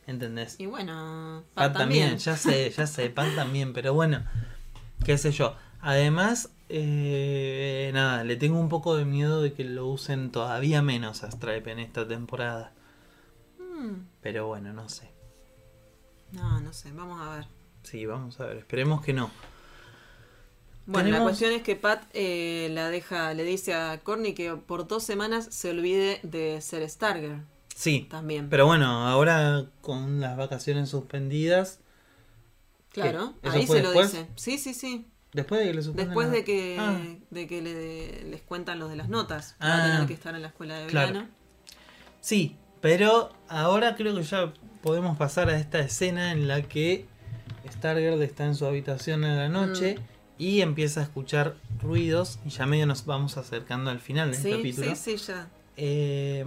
¿Entendés? 0.08 0.56
y 0.58 0.68
bueno, 0.68 1.44
Pat 1.54 1.74
también, 1.74 2.12
también. 2.12 2.18
ya 2.20 2.38
sé, 2.38 2.70
ya 2.72 2.88
sé, 2.88 3.10
Pat 3.10 3.36
también, 3.36 3.74
pero 3.74 3.94
bueno, 3.94 4.24
qué 5.04 5.18
sé 5.18 5.34
yo. 5.34 5.54
Además, 5.82 6.50
eh, 6.70 7.92
nada, 7.94 8.24
le 8.24 8.36
tengo 8.36 8.60
un 8.60 8.70
poco 8.70 8.96
de 8.96 9.06
miedo 9.06 9.42
de 9.42 9.54
que 9.54 9.64
lo 9.64 9.88
usen 9.88 10.32
todavía 10.32 10.82
menos 10.82 11.24
a 11.24 11.32
Stripe 11.32 11.72
en 11.72 11.80
esta 11.80 12.08
temporada. 12.08 12.74
Mm, 13.60 14.08
Pero 14.22 14.48
bueno, 14.48 14.74
no 14.74 14.90
sé. 14.90 15.10
no, 16.32 16.60
no 16.62 16.72
sé, 16.74 16.92
vamos 16.94 17.22
a 17.22 17.36
ver. 17.36 17.48
Sí, 17.84 18.06
vamos 18.06 18.40
a 18.40 18.46
ver, 18.46 18.58
esperemos 18.58 19.02
que 19.04 19.14
no. 19.14 19.32
Bueno, 20.86 21.10
la 21.10 21.22
cuestión 21.22 21.52
es 21.52 21.62
que 21.64 21.76
Pat 21.76 22.04
eh, 22.14 22.70
la 22.72 22.90
deja, 22.90 23.34
le 23.34 23.44
dice 23.44 23.74
a 23.74 24.00
Corny 24.04 24.34
que 24.34 24.56
por 24.56 24.88
dos 24.88 25.04
semanas 25.04 25.48
se 25.52 25.70
olvide 25.72 26.20
de 26.24 26.62
ser 26.62 26.90
Starger 26.90 27.42
Sí, 27.76 28.10
también. 28.10 28.50
pero 28.50 28.66
bueno, 28.66 29.08
ahora 29.08 29.70
con 29.82 30.20
las 30.20 30.36
vacaciones 30.38 30.90
suspendidas, 30.90 31.80
claro, 32.92 33.34
¿Qué? 33.42 33.48
¿Eso 33.50 33.62
ahí 33.62 33.68
se 33.68 33.80
lo 33.82 33.92
después? 33.92 34.12
dice. 34.12 34.28
Sí, 34.36 34.58
sí, 34.58 34.74
sí. 34.74 35.08
Después 35.38 35.62
de 35.62 35.68
que 35.68 35.74
le 35.74 35.82
suspendan 35.82 36.08
Después 36.10 36.28
la- 36.28 36.34
de 36.34 36.44
que, 36.44 36.78
Ah, 36.80 37.00
de 37.30 37.48
que 37.48 37.62
le- 37.62 38.24
les 38.30 38.42
cuentan 38.42 38.80
los 38.80 38.90
de 38.90 38.98
las 38.98 39.08
notas. 39.10 39.56
Va 39.62 39.68
Ah, 39.68 39.84
a 39.84 39.92
tener 39.94 40.08
que 40.08 40.14
estar 40.14 40.36
en 40.36 40.42
la 40.42 40.50
escuela 40.50 40.78
de 40.80 40.88
claro. 40.88 41.08
verano. 41.14 41.30
Sí, 42.20 42.56
pero 42.82 43.32
ahora 43.48 43.96
creo 43.96 44.16
que 44.16 44.24
ya 44.24 44.54
podemos 44.82 45.18
pasar 45.18 45.50
a 45.50 45.58
esta 45.58 45.80
escena 45.80 46.32
en 46.32 46.48
la 46.48 46.62
que 46.64 47.06
Stargirl 47.72 48.22
está 48.22 48.46
en 48.46 48.56
su 48.56 48.66
habitación 48.66 49.24
en 49.24 49.38
la 49.38 49.50
noche 49.50 49.98
y 50.38 50.62
empieza 50.62 51.00
a 51.00 51.04
escuchar 51.04 51.56
ruidos 51.82 52.40
y 52.46 52.50
ya 52.50 52.66
medio 52.66 52.86
nos 52.86 53.06
vamos 53.06 53.38
acercando 53.38 53.90
al 53.92 54.00
final 54.00 54.32
del 54.32 54.42
Sí, 54.42 54.52
capítulo. 54.52 54.96
sí, 54.96 55.18
sí, 55.18 55.26
ya. 55.28 55.48
Eh, 55.78 56.46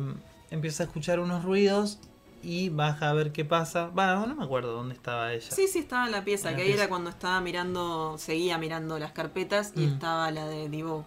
empieza 0.50 0.82
a 0.82 0.86
escuchar 0.86 1.20
unos 1.20 1.44
ruidos 1.44 1.98
y 2.42 2.68
baja 2.70 3.10
a 3.10 3.12
ver 3.12 3.32
qué 3.32 3.44
pasa. 3.44 3.88
Va, 3.88 4.14
no 4.26 4.34
me 4.34 4.44
acuerdo 4.44 4.72
dónde 4.72 4.94
estaba 4.94 5.32
ella. 5.32 5.50
Sí, 5.50 5.66
sí, 5.68 5.80
estaba 5.80 6.06
en 6.06 6.12
la 6.12 6.24
pieza, 6.24 6.48
En 6.48 6.54
la 6.54 6.56
que 6.56 6.62
ahí 6.62 6.68
pieza. 6.68 6.82
era 6.84 6.88
cuando 6.88 7.10
estaba 7.10 7.40
mirando, 7.40 8.16
seguía 8.18 8.58
mirando 8.58 8.98
las 8.98 9.12
carpetas 9.12 9.72
y 9.76 9.86
Mm. 9.86 9.92
estaba 9.94 10.30
la 10.30 10.46
de 10.46 10.68
Divo. 10.68 11.04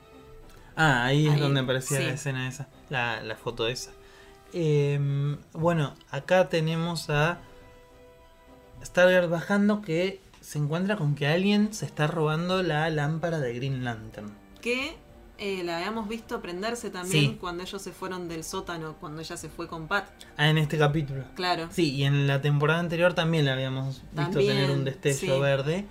Ah, 0.76 1.06
ahí, 1.06 1.28
es 1.28 1.40
donde 1.40 1.62
aparecía 1.62 2.00
sí. 2.00 2.04
la 2.06 2.14
escena 2.14 2.48
esa, 2.48 2.68
la, 2.90 3.22
la 3.22 3.36
foto 3.36 3.68
esa. 3.68 3.92
Eh, 4.54 5.00
bueno, 5.54 5.94
acá 6.12 6.50
tenemos 6.50 7.10
a 7.10 7.40
Stargirl 8.84 9.28
bajando 9.30 9.82
que 9.82 10.20
se 10.42 10.60
encuentra 10.60 10.98
con 10.98 11.16
que 11.16 11.28
alguien 11.28 11.74
se 11.74 11.86
está 11.86 12.08
robando 12.08 12.62
la 12.64 12.90
lámpara 12.90 13.40
de 13.40 13.54
Green 13.54 13.84
Lantern. 13.86 14.36
Que 14.62 14.98
eh, 15.38 15.64
la 15.64 15.78
habíamos 15.78 16.08
visto 16.08 16.42
prenderse 16.42 16.90
también 16.90 17.32
Sí. 17.32 17.38
cuando 17.40 17.64
ellos 17.64 17.82
se 17.82 17.92
fueron 17.92 18.28
del 18.30 18.44
sótano, 18.44 18.96
cuando 19.00 19.22
ella 19.22 19.36
se 19.38 19.50
fue 19.50 19.68
con 19.68 19.88
Pat. 19.88 20.08
Ah, 20.38 20.50
en 20.50 20.58
este 20.58 20.78
capítulo. 20.78 21.24
Claro. 21.36 21.68
Sí, 21.72 21.94
y 21.96 22.04
en 22.04 22.28
la 22.28 22.42
temporada 22.42 22.80
anterior 22.80 23.14
también 23.14 23.46
la 23.46 23.54
habíamos 23.54 24.02
visto 24.12 24.16
También, 24.32 24.56
tener 24.56 24.72
un 24.72 24.84
destello 24.86 25.36
sí. 25.36 25.42
verde. 25.42 25.86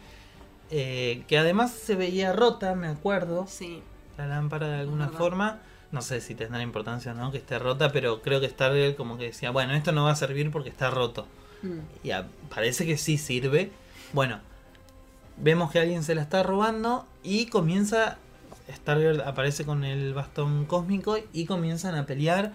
eh, 0.71 1.25
que 1.29 1.37
además 1.39 1.73
se 1.73 1.97
veía 1.97 2.33
rota, 2.33 2.75
me 2.75 2.87
acuerdo. 2.89 3.47
Sí. 3.49 3.83
la 4.17 4.27
lámpara 4.27 4.69
de 4.69 4.81
alguna 4.81 5.09
forma. 5.09 5.59
No 5.91 6.01
sé 6.01 6.21
si 6.23 6.35
tendrá 6.35 6.63
importancia 6.63 7.13
o 7.13 7.15
no 7.15 7.31
que 7.33 7.39
esté 7.39 7.59
rota, 7.59 7.93
pero 7.93 8.23
creo 8.23 8.41
que 8.41 8.49
Stargirl 8.49 8.95
como 8.97 9.19
que 9.19 9.25
decía, 9.25 9.51
bueno, 9.51 9.75
esto 9.75 9.93
no 9.93 10.05
va 10.05 10.13
a 10.13 10.17
servir 10.17 10.51
porque 10.51 10.69
está 10.71 10.89
roto. 10.91 11.27
Mm. 11.63 11.79
Y 12.09 12.11
parece 12.49 12.87
que 12.87 12.97
sí 12.97 13.19
sirve. 13.19 13.71
Bueno, 14.15 14.41
vemos 15.37 15.71
que 15.71 15.81
alguien 15.81 16.03
se 16.03 16.15
la 16.15 16.23
está 16.23 16.43
robando 16.43 17.07
y 17.23 17.47
comienza. 17.47 18.17
Stargirl 18.75 19.21
aparece 19.21 19.65
con 19.65 19.85
el 19.85 20.15
bastón 20.15 20.65
cósmico 20.67 21.17
y 21.33 21.45
comienzan 21.47 21.95
a 21.95 22.07
pelear. 22.07 22.55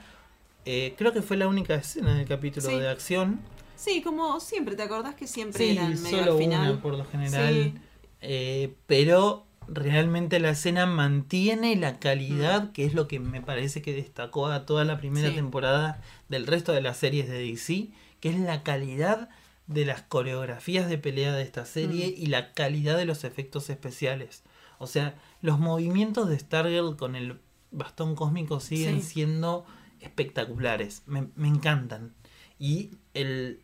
Eh, 0.65 0.95
creo 0.97 1.13
que 1.13 1.21
fue 1.21 1.37
la 1.37 1.47
única 1.47 1.75
escena 1.75 2.15
del 2.15 2.27
capítulo 2.27 2.67
Sí. 2.69 2.75
de 2.77 2.89
acción. 2.89 3.39
Sí, 3.75 4.01
como 4.01 4.39
siempre, 4.39 4.75
¿te 4.75 4.83
acordás 4.83 5.15
que 5.15 5.27
siempre 5.27 5.65
Sí, 5.65 5.77
eran 5.77 5.89
medio 6.01 6.17
solo 6.19 6.31
al 6.33 6.37
final? 6.39 6.71
una 6.71 6.81
por 6.81 6.97
lo 6.97 7.05
general. 7.05 7.53
Sí. 7.53 7.73
Eh, 8.21 8.73
pero 8.87 9.45
realmente 9.67 10.39
la 10.39 10.49
escena 10.49 10.85
mantiene 10.85 11.75
la 11.75 11.99
calidad, 11.99 12.65
Mm. 12.65 12.71
que 12.71 12.85
es 12.85 12.93
lo 12.93 13.07
que 13.07 13.19
me 13.19 13.41
parece 13.41 13.81
que 13.81 13.93
destacó 13.93 14.47
a 14.47 14.65
toda 14.65 14.83
la 14.85 14.97
primera 14.97 15.29
Sí. 15.29 15.35
temporada 15.35 16.01
del 16.29 16.47
resto 16.47 16.71
de 16.71 16.81
las 16.81 16.97
series 16.97 17.27
de 17.29 17.37
DC, 17.39 17.89
que 18.19 18.29
es 18.29 18.39
la 18.39 18.63
calidad 18.63 19.29
de 19.67 19.85
las 19.85 20.01
coreografías 20.01 20.89
de 20.89 20.97
pelea 20.97 21.33
de 21.33 21.43
esta 21.43 21.65
serie 21.65 22.07
Mm. 22.07 22.21
y 22.23 22.25
la 22.27 22.53
calidad 22.53 22.97
de 22.97 23.05
los 23.05 23.23
efectos 23.25 23.69
especiales. 23.69 24.43
O 24.79 24.87
sea, 24.87 25.15
los 25.41 25.59
movimientos 25.59 26.29
de 26.29 26.37
Stargirl 26.39 26.95
con 26.97 27.15
el 27.15 27.39
bastón 27.71 28.15
cósmico 28.15 28.59
siguen 28.59 29.01
Sí. 29.01 29.07
siendo 29.09 29.65
espectaculares. 29.99 31.03
Me, 31.05 31.27
me 31.35 31.47
encantan. 31.47 32.13
Y 32.59 32.91
el, 33.13 33.61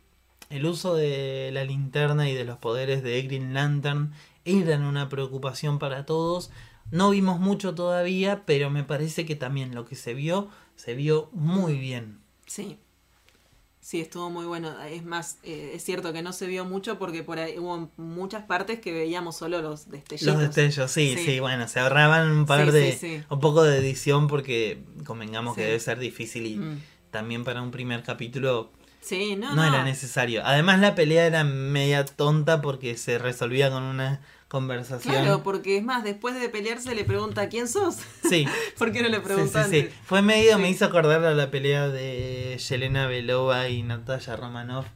el 0.50 0.66
uso 0.66 0.94
de 0.94 1.50
la 1.52 1.64
linterna 1.64 2.28
y 2.28 2.34
de 2.34 2.44
los 2.44 2.58
poderes 2.58 3.02
de 3.02 3.20
Green 3.22 3.54
Lantern 3.54 4.12
eran 4.44 4.84
una 4.84 5.08
preocupación 5.08 5.78
para 5.78 6.06
todos. 6.06 6.50
No 6.90 7.10
vimos 7.10 7.40
mucho 7.40 7.74
todavía, 7.74 8.44
pero 8.46 8.70
me 8.70 8.84
parece 8.84 9.24
que 9.26 9.36
también 9.36 9.74
lo 9.74 9.84
que 9.84 9.96
se 9.96 10.14
vio, 10.14 10.48
se 10.76 10.94
vio 10.94 11.28
muy 11.32 11.78
bien. 11.78 12.18
Sí. 12.46 12.78
Sí, 13.86 14.00
estuvo 14.00 14.30
muy 14.30 14.46
bueno. 14.46 14.74
Es 14.84 15.04
más, 15.04 15.36
eh, 15.42 15.72
es 15.74 15.84
cierto 15.84 16.14
que 16.14 16.22
no 16.22 16.32
se 16.32 16.46
vio 16.46 16.64
mucho 16.64 16.98
porque 16.98 17.22
por 17.22 17.38
ahí 17.38 17.58
hubo 17.58 17.90
muchas 17.98 18.44
partes 18.44 18.80
que 18.80 18.92
veíamos 18.92 19.36
solo 19.36 19.60
los 19.60 19.90
destellitos. 19.90 20.26
Los 20.34 20.38
destellos, 20.42 20.90
sí, 20.90 21.14
sí, 21.18 21.24
Sí. 21.26 21.40
bueno, 21.40 21.68
se 21.68 21.80
ahorraban 21.80 22.30
un 22.30 22.46
par 22.46 22.64
Sí, 22.64 22.70
de. 22.72 22.92
sí, 22.96 23.22
un 23.28 23.40
poco 23.40 23.62
de 23.62 23.76
edición 23.76 24.26
porque 24.26 24.82
convengamos 25.04 25.54
que 25.54 25.64
debe 25.66 25.80
ser 25.80 25.98
difícil 25.98 26.46
y 26.46 26.56
Mm. 26.56 26.80
también 27.10 27.44
para 27.44 27.60
un 27.60 27.70
primer 27.72 28.02
capítulo 28.02 28.72
Sí, 29.02 29.36
no, 29.36 29.50
no, 29.50 29.56
no. 29.56 29.64
era 29.66 29.84
necesario. 29.84 30.40
Además 30.46 30.80
la 30.80 30.94
pelea 30.94 31.26
era 31.26 31.44
media 31.44 32.06
tonta 32.06 32.62
porque 32.62 32.96
se 32.96 33.18
resolvía 33.18 33.70
con 33.70 33.82
una 33.82 34.22
conversación. 34.54 35.12
Claro, 35.14 35.42
porque 35.42 35.76
es 35.76 35.82
más, 35.84 36.04
después 36.04 36.34
de 36.40 36.48
pelearse 36.48 36.94
le 36.94 37.04
pregunta 37.04 37.48
¿quién 37.48 37.66
sos? 37.68 37.96
Sí. 38.28 38.46
¿Por 38.78 38.92
qué 38.92 39.02
no 39.02 39.08
le 39.08 39.16
Sí, 39.18 39.22
preguntan? 39.24 39.68
sí, 39.70 39.82
sí. 39.82 39.88
Fue 40.04 40.22
medio, 40.22 40.58
me 40.58 40.68
Sí. 40.68 40.74
hizo 40.74 40.84
acordar 40.84 41.24
a 41.24 41.34
la 41.34 41.50
pelea 41.50 41.88
de 41.88 42.56
Yelena 42.68 43.06
Belova 43.06 43.68
y 43.68 43.82
Natalia 43.82 44.36
Romanoff 44.36 44.86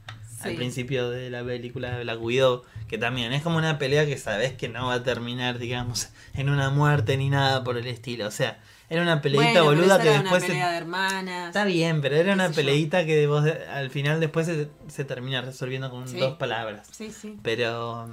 al 0.42 0.50
Sí. 0.52 0.56
principio 0.56 1.10
de 1.10 1.30
la 1.30 1.42
película 1.44 1.90
de 1.96 2.04
Black 2.04 2.22
Widow, 2.22 2.62
que 2.86 2.96
también 2.98 3.32
es 3.32 3.42
como 3.42 3.58
una 3.58 3.76
pelea 3.78 4.06
que 4.06 4.16
sabes 4.16 4.52
que 4.52 4.68
no 4.68 4.86
va 4.86 4.94
a 4.94 5.02
terminar, 5.02 5.58
digamos, 5.58 6.10
en 6.34 6.48
una 6.48 6.70
muerte 6.70 7.16
ni 7.16 7.28
nada 7.28 7.64
por 7.64 7.76
el 7.76 7.86
estilo. 7.88 8.26
O 8.26 8.30
sea, 8.30 8.60
Era 8.90 9.02
una 9.02 9.20
peleita 9.20 9.60
Bueno, 9.62 9.64
boluda 9.82 10.00
que 10.00 10.08
era 10.08 10.22
después 10.22 10.40
una 10.44 10.46
se- 10.46 10.46
pelea 10.46 10.70
de 10.70 10.76
hermanas. 10.78 11.48
Está 11.48 11.64
bien, 11.66 12.00
pero 12.00 12.16
era 12.16 12.32
una 12.32 12.48
yo. 12.48 12.54
peleita 12.54 13.04
que 13.04 13.26
vos 13.26 13.44
al 13.70 13.90
final 13.90 14.18
después 14.18 14.46
se, 14.46 14.70
se 14.86 15.04
termina 15.04 15.42
resolviendo 15.42 15.90
con 15.90 16.08
Sí. 16.08 16.18
dos 16.18 16.38
palabras. 16.38 16.88
Sí, 16.90 17.10
sí. 17.12 17.36
Pero 17.42 18.08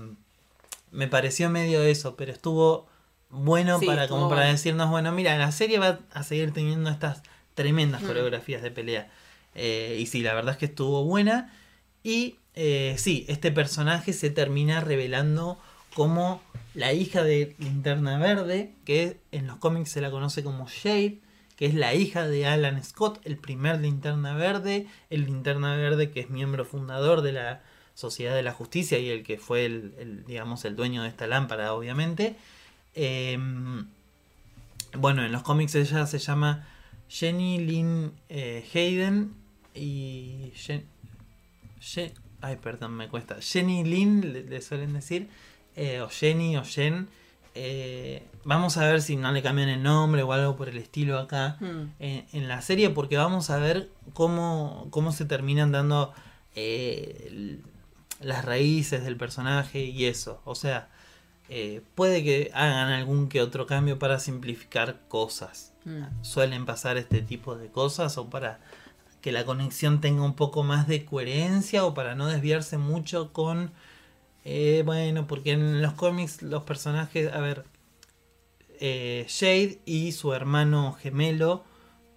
me 0.95 1.07
pareció 1.07 1.49
medio 1.49 1.83
eso, 1.83 2.15
pero 2.15 2.31
estuvo 2.31 2.87
bueno 3.29 3.79
Sí, 3.79 3.85
para 3.85 4.03
estuvo 4.03 4.17
como 4.19 4.29
para 4.29 4.45
decirnos, 4.45 4.89
bueno, 4.89 5.11
mira, 5.11 5.37
la 5.37 5.51
serie 5.51 5.77
va 5.79 5.99
a 6.13 6.23
seguir 6.23 6.51
teniendo 6.53 6.89
estas 6.89 7.21
tremendas 7.53 8.01
Mm. 8.01 8.07
coreografías 8.07 8.61
de 8.61 8.71
pelea. 8.71 9.09
Eh, 9.55 9.97
y 9.99 10.05
sí, 10.07 10.21
la 10.21 10.33
verdad 10.33 10.53
es 10.53 10.57
que 10.57 10.65
estuvo 10.65 11.03
buena. 11.05 11.53
Y 12.03 12.37
eh, 12.55 12.95
sí, 12.97 13.25
este 13.27 13.51
personaje 13.51 14.13
se 14.13 14.29
termina 14.29 14.79
revelando 14.81 15.57
como 15.93 16.41
la 16.73 16.91
hija 16.93 17.23
de 17.23 17.55
Linterna 17.57 18.17
Verde, 18.17 18.73
que 18.85 19.17
en 19.31 19.47
los 19.47 19.57
cómics 19.57 19.91
se 19.91 20.01
la 20.01 20.11
conoce 20.11 20.43
como 20.43 20.67
Shade, 20.67 21.19
que 21.55 21.65
es 21.67 21.73
la 21.73 21.93
hija 21.93 22.27
de 22.27 22.45
Alan 22.47 22.83
Scott, 22.83 23.19
el 23.23 23.37
primer 23.37 23.79
Linterna 23.79 24.35
Verde, 24.35 24.87
el 25.09 25.25
Linterna 25.25 25.75
Verde 25.77 26.11
que 26.11 26.19
es 26.19 26.29
miembro 26.29 26.65
fundador 26.65 27.21
de 27.21 27.31
la 27.31 27.61
Sociedad 27.95 28.35
de 28.35 28.43
la 28.43 28.51
Justicia 28.53 28.99
y 28.99 29.09
el 29.09 29.23
que 29.23 29.37
fue 29.39 29.65
el, 29.65 29.93
el, 29.97 30.25
digamos, 30.25 30.63
el 30.65 30.75
dueño 30.75 31.01
de 31.03 31.09
esta 31.09 31.25
lámpara, 31.27 31.73
obviamente. 31.73 32.35
Eh, 32.93 33.37
bueno, 34.97 35.25
en 35.25 35.31
los 35.31 35.41
cómics 35.43 35.75
ella 35.75 36.05
se 36.05 36.19
llama 36.19 36.67
Jenny 37.09 37.59
Lynn 37.59 38.11
eh, 38.29 38.63
Hayden 38.73 39.33
y 39.73 40.51
Jen- 40.55 40.83
Je- 41.81 42.13
ay, 42.41 42.57
perdón, 42.57 42.93
me 42.93 43.07
cuesta. 43.09 43.37
Jenny 43.41 43.83
Lynn 43.83 44.31
le, 44.33 44.43
le 44.43 44.61
suelen 44.61 44.93
decir, 44.93 45.27
eh, 45.75 46.01
o 46.01 46.09
Jenny 46.09 46.55
o 46.57 46.63
Jen. 46.63 47.07
Eh, 47.57 48.21
vamos 48.43 48.75
a 48.77 48.85
ver 48.85 49.01
si 49.01 49.15
no 49.15 49.31
le 49.31 49.41
cambian 49.41 49.69
el 49.69 49.81
nombre 49.81 50.21
o 50.23 50.31
algo 50.33 50.55
por 50.57 50.67
el 50.69 50.77
estilo 50.77 51.17
acá 51.17 51.57
Mm. 51.61 51.81
en, 51.99 52.25
en 52.33 52.47
la 52.49 52.61
serie, 52.61 52.89
porque 52.89 53.15
vamos 53.17 53.49
a 53.49 53.57
ver 53.57 53.89
cómo, 54.13 54.87
cómo 54.91 55.11
se 55.13 55.23
terminan 55.25 55.71
dando 55.71 56.13
las 58.19 58.45
raíces 58.45 59.03
del 59.03 59.17
personaje 59.17 59.83
y 59.85 60.05
eso. 60.05 60.41
O 60.45 60.55
sea, 60.55 60.89
eh, 61.49 61.81
puede 61.95 62.23
que 62.23 62.51
hagan 62.53 62.89
algún 62.89 63.29
que 63.29 63.41
otro 63.41 63.65
cambio 63.67 63.99
para 63.99 64.19
simplificar 64.19 65.01
cosas. 65.07 65.73
Mm. 65.85 66.23
Suelen 66.23 66.65
pasar 66.65 66.97
este 66.97 67.21
tipo 67.21 67.55
de 67.55 67.69
cosas 67.69 68.17
o 68.17 68.29
para 68.29 68.59
que 69.21 69.31
la 69.31 69.45
conexión 69.45 70.01
tenga 70.01 70.23
un 70.23 70.35
poco 70.35 70.63
más 70.63 70.87
de 70.87 71.05
coherencia 71.05 71.85
o 71.85 71.93
para 71.93 72.15
no 72.15 72.27
desviarse 72.27 72.77
mucho 72.77 73.33
con... 73.33 73.71
eh, 74.43 74.83
bueno, 74.85 75.27
porque 75.27 75.51
en 75.53 75.81
los 75.81 75.93
cómics 75.93 76.41
los 76.43 76.63
personajes, 76.63 77.33
a 77.33 77.39
ver, 77.39 77.65
eh, 78.79 79.25
Shade 79.27 79.79
y 79.85 80.11
su 80.11 80.33
hermano 80.33 80.93
gemelo, 80.93 81.63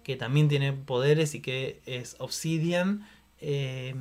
que 0.03 0.15
también 0.17 0.49
tiene 0.49 0.73
poderes 0.73 1.33
y 1.35 1.41
que 1.41 1.81
es 1.85 2.15
Obsidian, 2.19 3.07
eh, 3.39 3.95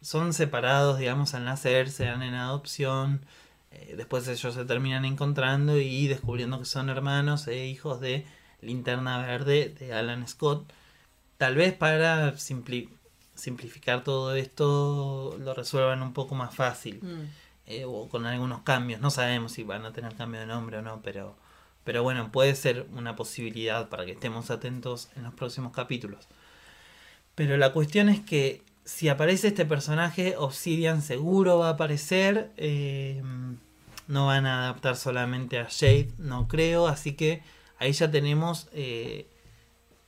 son 0.00 0.32
separados, 0.32 0.98
digamos, 0.98 1.34
al 1.34 1.44
nacer, 1.44 1.90
se 1.90 2.04
dan 2.06 2.22
en 2.22 2.34
adopción. 2.34 3.24
eh, 3.72 3.94
después 3.96 4.26
ellos 4.26 4.54
se 4.54 4.64
terminan 4.64 5.04
encontrando 5.04 5.78
y 5.78 6.08
descubriendo 6.08 6.58
que 6.58 6.64
son 6.64 6.88
hermanos 6.88 7.46
e 7.46 7.66
hijos 7.66 8.00
de 8.00 8.26
Linterna 8.62 9.18
Verde 9.18 9.74
de 9.78 9.92
Alan 9.94 10.26
Scott. 10.26 10.70
Tal 11.38 11.54
vez 11.54 11.72
para 11.74 12.32
simpli- 12.34 12.88
simplificar 13.34 14.02
todo 14.04 14.34
esto 14.34 15.36
lo 15.40 15.54
resuelvan 15.54 16.02
un 16.02 16.12
poco 16.12 16.34
más 16.34 16.54
fácil 16.54 16.98
Mm. 17.02 17.22
eh, 17.66 17.84
o 17.86 18.08
con 18.08 18.26
algunos 18.26 18.62
cambios. 18.62 19.00
No 19.00 19.10
sabemos 19.10 19.52
si 19.52 19.62
van 19.62 19.84
a 19.86 19.92
tener 19.92 20.14
cambio 20.16 20.40
de 20.40 20.46
nombre 20.46 20.78
o 20.78 20.82
no, 20.82 21.00
pero, 21.02 21.36
pero 21.84 22.02
bueno, 22.02 22.32
puede 22.32 22.54
ser 22.56 22.86
una 22.92 23.14
posibilidad 23.14 23.88
para 23.88 24.04
que 24.04 24.12
estemos 24.12 24.50
atentos 24.50 25.08
en 25.16 25.22
los 25.22 25.34
próximos 25.34 25.72
capítulos. 25.72 26.26
Pero 27.36 27.56
la 27.56 27.72
cuestión 27.72 28.08
es 28.08 28.20
que 28.20 28.62
si 28.90 29.08
aparece 29.08 29.48
este 29.48 29.64
personaje, 29.64 30.34
Obsidian 30.36 31.00
seguro 31.00 31.58
va 31.58 31.68
a 31.68 31.72
aparecer. 31.72 32.52
eh, 32.56 33.22
no 34.08 34.26
van 34.26 34.44
a 34.46 34.64
adaptar 34.64 34.96
solamente 34.96 35.58
a 35.60 35.68
Shade, 35.70 36.08
no 36.18 36.48
creo. 36.48 36.88
Así 36.88 37.12
que 37.14 37.42
ahí 37.78 37.92
ya 37.92 38.10
tenemos, 38.10 38.68
eh, 38.72 39.28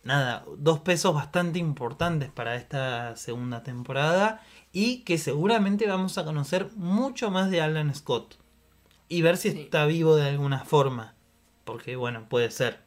nada, 0.02 0.44
dos 0.58 0.80
pesos 0.80 1.14
bastante 1.14 1.60
importantes 1.60 2.28
para 2.28 2.56
esta 2.56 3.14
segunda 3.16 3.62
temporada. 3.62 4.42
Y 4.72 5.04
que 5.04 5.16
seguramente 5.18 5.86
vamos 5.86 6.18
a 6.18 6.24
conocer 6.24 6.68
mucho 6.74 7.30
más 7.30 7.50
de 7.52 7.60
Alan 7.60 7.94
Scott. 7.94 8.34
Y 9.08 9.22
ver 9.22 9.36
si 9.36 9.52
Sí. 9.52 9.60
está 9.60 9.86
vivo 9.86 10.16
de 10.16 10.28
alguna 10.28 10.64
forma. 10.64 11.14
Porque 11.64 11.94
bueno, 11.94 12.26
puede 12.28 12.50
ser. 12.50 12.80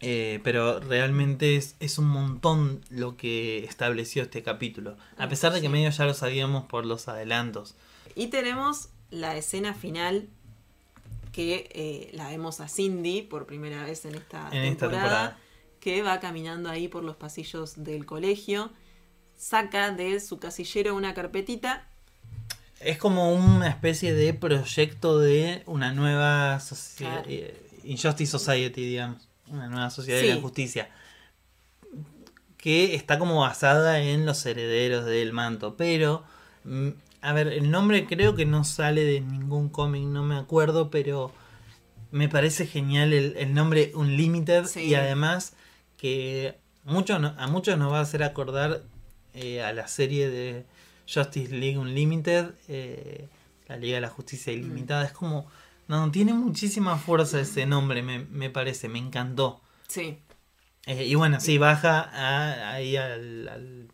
Eh, 0.00 0.40
pero 0.44 0.78
realmente 0.80 1.56
es, 1.56 1.74
es 1.80 1.98
un 1.98 2.06
montón 2.06 2.82
lo 2.88 3.16
que 3.16 3.64
estableció 3.64 4.22
este 4.22 4.42
capítulo. 4.42 4.96
A 5.16 5.28
pesar 5.28 5.52
de 5.52 5.60
que 5.60 5.68
medio 5.68 5.90
ya 5.90 6.04
lo 6.04 6.14
sabíamos 6.14 6.66
por 6.66 6.86
los 6.86 7.08
adelantos. 7.08 7.74
Y 8.14 8.28
tenemos 8.28 8.88
la 9.10 9.36
escena 9.36 9.74
final 9.74 10.28
que 11.32 11.68
eh, 11.72 12.10
la 12.14 12.28
vemos 12.28 12.60
a 12.60 12.68
Cindy 12.68 13.22
por 13.22 13.46
primera 13.46 13.84
vez 13.84 14.04
en 14.04 14.14
esta, 14.14 14.48
En 14.50 14.64
esta 14.64 14.88
temporada, 14.88 15.38
que 15.80 16.02
va 16.02 16.20
caminando 16.20 16.68
ahí 16.68 16.88
por 16.88 17.04
los 17.04 17.16
pasillos 17.16 17.84
del 17.84 18.06
colegio, 18.06 18.70
saca 19.36 19.90
de 19.92 20.20
su 20.20 20.38
casillero 20.38 20.94
una 20.94 21.14
carpetita. 21.14 21.86
Es 22.80 22.98
como 22.98 23.32
una 23.32 23.68
especie 23.68 24.14
de 24.14 24.34
proyecto 24.34 25.18
de 25.18 25.62
una 25.66 25.92
nueva 25.92 26.60
sociedad. 26.60 27.24
Claro. 27.24 27.52
Injustice 27.84 28.30
Society, 28.30 28.84
digamos. 28.84 29.27
Una 29.50 29.68
nueva 29.68 29.90
sociedad 29.90 30.20
de 30.20 30.34
la 30.34 30.40
justicia. 30.40 30.88
Que 32.56 32.94
está 32.94 33.18
como 33.18 33.40
basada 33.40 34.00
en 34.00 34.26
los 34.26 34.44
herederos 34.44 35.04
del 35.04 35.32
manto. 35.32 35.76
Pero, 35.76 36.24
mm, 36.64 36.88
a 37.22 37.32
ver, 37.32 37.48
el 37.48 37.70
nombre 37.70 38.06
creo 38.06 38.34
que 38.34 38.46
no 38.46 38.64
sale 38.64 39.04
de 39.04 39.20
ningún 39.20 39.68
cómic, 39.68 40.02
no 40.04 40.22
me 40.24 40.36
acuerdo, 40.36 40.90
pero 40.90 41.32
me 42.10 42.28
parece 42.28 42.66
genial 42.66 43.12
el, 43.12 43.36
el 43.36 43.54
nombre 43.54 43.92
Unlimited. 43.94 44.64
Sí. 44.66 44.80
Y 44.86 44.94
además 44.94 45.54
que 45.96 46.56
mucho 46.84 47.18
no- 47.18 47.34
a 47.38 47.46
muchos 47.46 47.78
nos 47.78 47.92
va 47.92 47.98
a 47.98 48.02
hacer 48.02 48.22
acordar 48.22 48.82
eh, 49.34 49.62
a 49.62 49.72
la 49.72 49.86
serie 49.88 50.28
de 50.28 50.64
Justice 51.12 51.54
League 51.54 51.78
Unlimited, 51.78 52.50
eh, 52.68 53.28
la 53.68 53.76
Liga 53.76 53.96
de 53.96 54.00
la 54.00 54.08
Justicia 54.08 54.52
Ilimitada. 54.52 55.04
Es 55.04 55.12
como, 55.12 55.46
no, 55.88 56.10
tiene 56.10 56.32
muchísima 56.34 56.96
fuerza 56.98 57.40
ese 57.40 57.66
nombre, 57.66 58.02
me, 58.02 58.20
me 58.20 58.50
parece, 58.50 58.88
me 58.88 58.98
encantó. 58.98 59.60
Sí, 59.88 60.18
Eh, 60.86 61.04
y 61.06 61.14
bueno, 61.16 61.38
sí, 61.40 61.58
baja 61.58 62.00
a- 62.00 62.70
ahí 62.72 62.96
al, 62.96 63.48
al, 63.48 63.88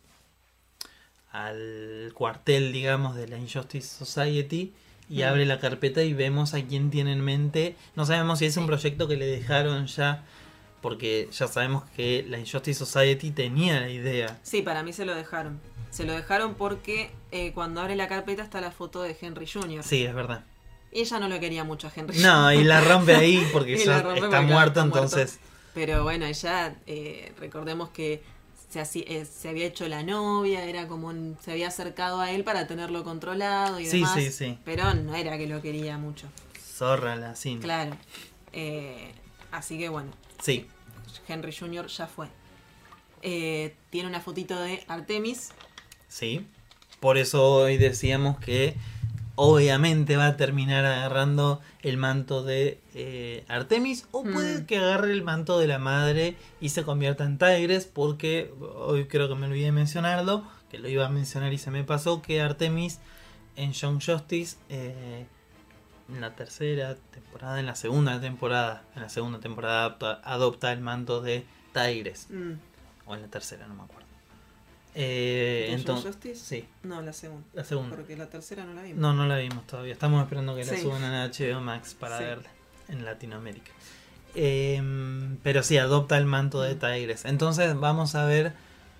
al 1.31 2.11
cuartel, 2.13 2.71
digamos, 2.71 3.15
de 3.15 3.27
la 3.27 3.37
Injustice 3.37 3.87
Society 4.05 4.73
y 5.09 5.21
Mm. 5.21 5.27
abre 5.27 5.45
la 5.45 5.59
carpeta 5.59 6.03
y 6.03 6.13
vemos 6.13 6.53
a 6.53 6.63
quién 6.63 6.89
tiene 6.91 7.11
en 7.13 7.21
mente. 7.21 7.75
No 7.95 8.05
sabemos 8.05 8.39
si 8.39 8.45
es 8.45 8.55
un 8.57 8.65
proyecto 8.65 9.07
que 9.07 9.17
le 9.17 9.25
dejaron 9.25 9.87
ya, 9.87 10.23
porque 10.81 11.27
ya 11.31 11.47
sabemos 11.47 11.83
que 11.95 12.25
la 12.29 12.39
Injustice 12.39 12.79
Society 12.85 13.31
tenía 13.31 13.79
la 13.81 13.89
idea. 13.89 14.39
sí, 14.43 14.61
para 14.61 14.81
mí 14.83 14.93
se 14.93 15.05
lo 15.05 15.13
dejaron. 15.15 15.59
Se 15.89 16.05
lo 16.05 16.13
dejaron 16.13 16.55
porque 16.55 17.11
eh, 17.31 17.51
cuando 17.53 17.81
abre 17.81 17.95
la 17.95 18.07
carpeta 18.07 18.43
está 18.43 18.59
la 18.61 18.71
foto 18.71 19.01
de 19.01 19.17
Henry 19.19 19.47
Jr. 19.47 19.83
Sí, 19.83 20.03
es 20.05 20.13
verdad. 20.13 20.43
Ella 21.01 21.19
no 21.19 21.27
lo 21.27 21.39
quería 21.39 21.63
mucho 21.63 21.87
a 21.87 21.91
Henry 21.95 22.19
No, 22.19 22.51
y 22.53 22.63
la 22.63 22.81
rompe 22.81 23.15
ahí 23.15 23.45
porque 23.53 23.77
ya 23.77 24.01
rompe 24.01 24.19
está 24.19 24.29
porque 24.39 24.53
muerto, 24.53 24.81
entonces. 24.81 25.39
Pero 25.73 26.03
bueno, 26.03 26.25
ella, 26.25 26.75
eh, 26.87 27.33
recordemos 27.37 27.89
que 27.89 28.23
se, 28.69 28.81
eh, 28.81 29.25
se 29.25 29.49
había 29.49 29.65
hecho 29.67 29.87
la 29.87 30.03
novia, 30.03 30.63
era 30.65 30.87
como 30.87 31.07
un- 31.07 31.37
se 31.43 31.51
había 31.51 31.67
acercado 31.67 32.19
a 32.21 32.31
él 32.31 32.43
para 32.43 32.65
tenerlo 32.67 33.03
controlado 33.03 33.79
y 33.79 33.85
Sí, 33.85 33.97
demás. 33.97 34.13
sí, 34.15 34.31
sí. 34.31 34.57
Pero 34.65 34.93
no 34.93 35.15
era 35.15 35.37
que 35.37 35.47
lo 35.47 35.61
quería 35.61 35.97
mucho. 35.97 36.27
Zorra 36.77 37.15
la 37.15 37.35
cinta. 37.35 37.63
Claro. 37.63 37.97
Eh, 38.53 39.11
así 39.51 39.77
que 39.77 39.89
bueno, 39.89 40.11
Sí, 40.41 40.67
Henry 41.27 41.53
Jr. 41.55 41.87
ya 41.87 42.07
fue. 42.07 42.27
Eh, 43.21 43.75
tiene 43.89 44.07
una 44.09 44.21
fotito 44.21 44.59
de 44.59 44.83
Artemis. 44.87 45.49
sí. 46.07 46.45
Por 47.01 47.17
eso 47.17 47.43
hoy 47.51 47.77
decíamos 47.77 48.39
que 48.39 48.75
obviamente 49.35 50.17
va 50.17 50.27
a 50.27 50.37
terminar 50.37 50.85
agarrando 50.85 51.61
el 51.81 51.97
manto 51.97 52.43
de 52.43 52.79
eh, 52.93 53.43
Artemis 53.47 54.07
o 54.11 54.23
puede 54.23 54.61
Mm. 54.61 54.65
que 54.65 54.77
agarre 54.77 55.11
el 55.11 55.23
manto 55.23 55.59
de 55.59 55.67
la 55.67 55.79
madre 55.79 56.35
y 56.61 56.69
se 56.69 56.83
convierta 56.83 57.23
en 57.25 57.37
Tigres 57.37 57.85
porque 57.85 58.53
hoy 58.77 59.05
creo 59.07 59.27
que 59.27 59.35
me 59.35 59.47
olvidé 59.47 59.65
de 59.65 59.71
mencionarlo, 59.73 60.43
que 60.69 60.79
lo 60.79 60.87
iba 60.87 61.05
a 61.05 61.09
mencionar 61.09 61.51
y 61.53 61.57
se 61.57 61.71
me 61.71 61.83
pasó 61.83 62.21
que 62.21 62.41
Artemis 62.41 62.99
en 63.55 63.73
Young 63.73 64.01
Justice 64.03 64.57
eh, 64.69 65.25
en 66.07 66.21
la 66.21 66.35
tercera 66.35 66.95
temporada, 67.11 67.59
en 67.59 67.65
la 67.65 67.75
segunda 67.75 68.21
temporada, 68.21 68.83
en 68.95 69.01
la 69.01 69.09
segunda 69.09 69.39
temporada 69.39 69.85
adopta, 69.85 70.21
adopta 70.23 70.71
el 70.71 70.81
manto 70.81 71.21
de 71.21 71.45
Tigres 71.73 72.27
Mm, 72.29 72.53
o 73.05 73.15
en 73.15 73.21
la 73.21 73.27
tercera, 73.27 73.67
no 73.67 73.73
me 73.75 73.83
acuerdo. 73.83 74.04
Eh, 74.97 75.63
¿De 75.65 75.71
Young 75.71 75.79
entonces, 75.81 76.05
Justice? 76.15 76.35
sí, 76.39 76.65
No, 76.83 77.01
la 77.01 77.11
segunda. 77.13 77.45
la 77.53 77.63
segunda. 77.65 77.95
Porque 77.95 78.15
la 78.15 78.27
tercera 78.29 78.63
no 78.63 78.73
la 78.73 78.81
vimos. 78.83 78.97
No, 78.99 79.13
no 79.13 79.25
la 79.27 79.37
vimos 79.37 79.67
todavía. 79.67 79.91
Estamos 79.93 80.23
esperando 80.23 80.55
que 80.55 80.63
la 80.65 80.77
suban 80.77 81.03
a 81.03 81.25
HBO 81.25 81.59
Max 81.61 81.93
para 81.99 82.17
Sí. 82.17 82.23
verla 82.23 82.49
en 82.87 83.03
Latinoamérica. 83.05 83.71
Em, 84.35 85.37
pero 85.43 85.63
sí, 85.63 85.77
adopta 85.77 86.17
el 86.17 86.25
manto 86.25 86.61
de 86.61 86.75
Tigres. 86.75 87.25
Entonces 87.25 87.75
vamos 87.79 88.15
a 88.15 88.25
ver 88.25 88.53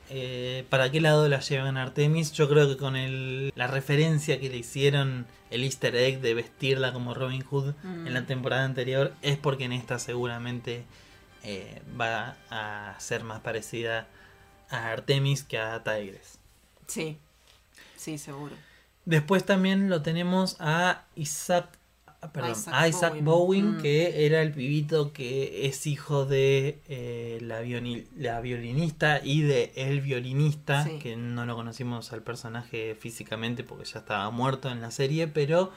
eh, 0.09 0.65
para 0.69 0.91
qué 0.91 1.01
lado 1.01 1.27
la 1.29 1.39
llevan 1.39 1.77
Artemis. 1.77 2.31
Yo 2.33 2.47
creo 2.47 2.67
que 2.67 2.77
con 2.77 2.95
el, 2.95 3.51
la 3.55 3.65
referencia 3.67 4.39
que 4.39 4.49
le 4.49 4.57
hicieron, 4.57 5.25
el 5.49 5.63
easter 5.63 5.95
egg 5.95 6.21
de 6.21 6.33
vestirla 6.35 6.93
como 6.93 7.13
Robin 7.15 7.41
Hood 7.41 7.73
en 7.83 8.13
la 8.13 8.21
Mm. 8.21 8.25
temporada 8.27 8.65
anterior, 8.65 9.13
es 9.23 9.37
porque 9.37 9.63
en 9.63 9.71
esta 9.71 9.97
seguramente 9.97 10.83
eh, 11.43 11.81
va 11.99 12.35
a 12.49 12.95
ser 12.99 13.23
más 13.23 13.39
parecida 13.41 14.01
a 14.01 14.07
Artemis 14.69 15.43
que 15.43 15.57
a 15.57 15.83
Tigres. 15.83 16.39
Sí, 16.87 17.17
sí, 17.95 18.17
seguro. 18.17 18.55
Después 19.05 19.45
también 19.45 19.89
lo 19.89 20.01
tenemos 20.01 20.55
a 20.59 21.03
Isaac, 21.15 21.67
ah, 22.21 22.31
perdón, 22.31 22.51
Isaac 22.53 22.73
a 22.75 22.87
Isaac 22.87 23.13
Bowen. 23.21 23.25
Bowen, 23.25 23.77
Mm. 23.77 23.81
que 23.81 24.25
era 24.25 24.41
el 24.41 24.51
pibito 24.51 25.13
que 25.13 25.67
es 25.67 25.85
hijo 25.85 26.25
de 26.25 26.79
eh, 26.87 27.37
la, 27.41 27.61
la 28.17 28.41
violinista 28.41 29.21
y 29.23 29.41
de 29.41 29.71
el 29.75 30.01
violinista, 30.01 30.83
Sí. 30.83 30.97
que 30.99 31.15
no 31.15 31.45
lo 31.45 31.55
conocimos 31.55 32.11
al 32.13 32.21
personaje 32.23 32.95
físicamente 32.99 33.63
porque 33.63 33.85
ya 33.85 33.99
estaba 33.99 34.29
muerto 34.31 34.69
en 34.71 34.81
la 34.81 34.89
serie, 34.91 35.27
pero 35.27 35.71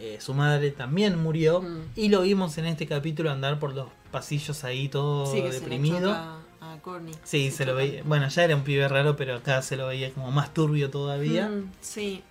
eh, 0.00 0.18
su 0.20 0.34
madre 0.34 0.72
también 0.72 1.22
murió 1.22 1.60
Mm. 1.62 1.82
y 1.94 2.08
lo 2.08 2.22
vimos 2.22 2.58
en 2.58 2.64
este 2.66 2.88
capítulo 2.88 3.30
andar 3.30 3.60
por 3.60 3.72
los 3.74 3.88
pasillos 4.10 4.64
ahí 4.64 4.88
todo 4.88 5.26
Sí, 5.32 5.40
deprimido. 5.40 6.41
Choca 6.72 6.80
a 6.80 6.82
Courtney. 6.82 7.14
Sí, 7.24 7.50
se 7.50 7.64
lo 7.64 7.74
veía. 7.74 8.02
Bueno, 8.04 8.28
ya 8.28 8.44
era 8.44 8.56
un 8.56 8.62
pibe 8.64 8.86
raro, 8.88 9.16
pero 9.16 9.36
acá 9.36 9.62
se 9.62 9.76
lo 9.76 9.86
veía 9.88 10.12
como 10.12 10.30
más 10.30 10.52
turbio 10.54 10.90
todavía. 10.90 11.48
Mm, 11.48 11.70
sí. 11.80 12.22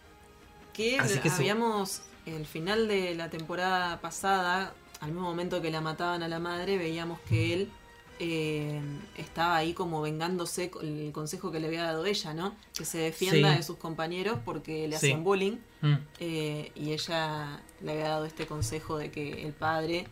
Que, 0.74 0.98
Así 1.00 1.20
que 1.20 1.30
su- 1.30 1.36
habíamos, 1.38 2.02
el 2.26 2.46
final 2.46 2.88
de 2.88 3.14
la 3.16 3.30
temporada 3.30 4.00
pasada, 4.02 4.74
al 5.00 5.12
mismo 5.12 5.24
momento 5.28 5.62
que 5.62 5.70
la 5.72 5.82
mataban 5.82 6.24
a 6.24 6.28
la 6.28 6.40
madre, 6.40 6.78
veíamos 6.78 7.20
que 7.22 7.54
él 7.54 7.70
eh, 8.24 8.80
estaba 9.18 9.56
ahí 9.58 9.74
como 9.74 10.00
vengándose 10.00 10.70
con 10.70 10.86
el 10.86 11.12
consejo 11.12 11.52
que 11.52 11.60
le 11.60 11.66
había 11.66 11.82
dado 11.86 12.06
ella, 12.06 12.36
¿no? 12.36 12.56
Que 12.78 12.86
se 12.86 13.00
defienda 13.00 13.50
Sí. 13.52 13.58
de 13.58 13.64
sus 13.64 13.78
compañeros 13.78 14.38
porque 14.46 14.88
le 14.88 14.92
Sí. 15.00 15.08
hacían 15.08 15.24
bullying. 15.24 15.58
Mm. 15.82 15.96
eh, 16.20 16.72
y 16.76 16.92
ella 16.92 17.60
le 17.82 17.92
había 17.94 18.10
dado 18.10 18.26
este 18.26 18.46
consejo 18.46 19.00
de 19.00 19.10
que 19.10 19.42
el 19.48 19.54
padre, 19.54 20.06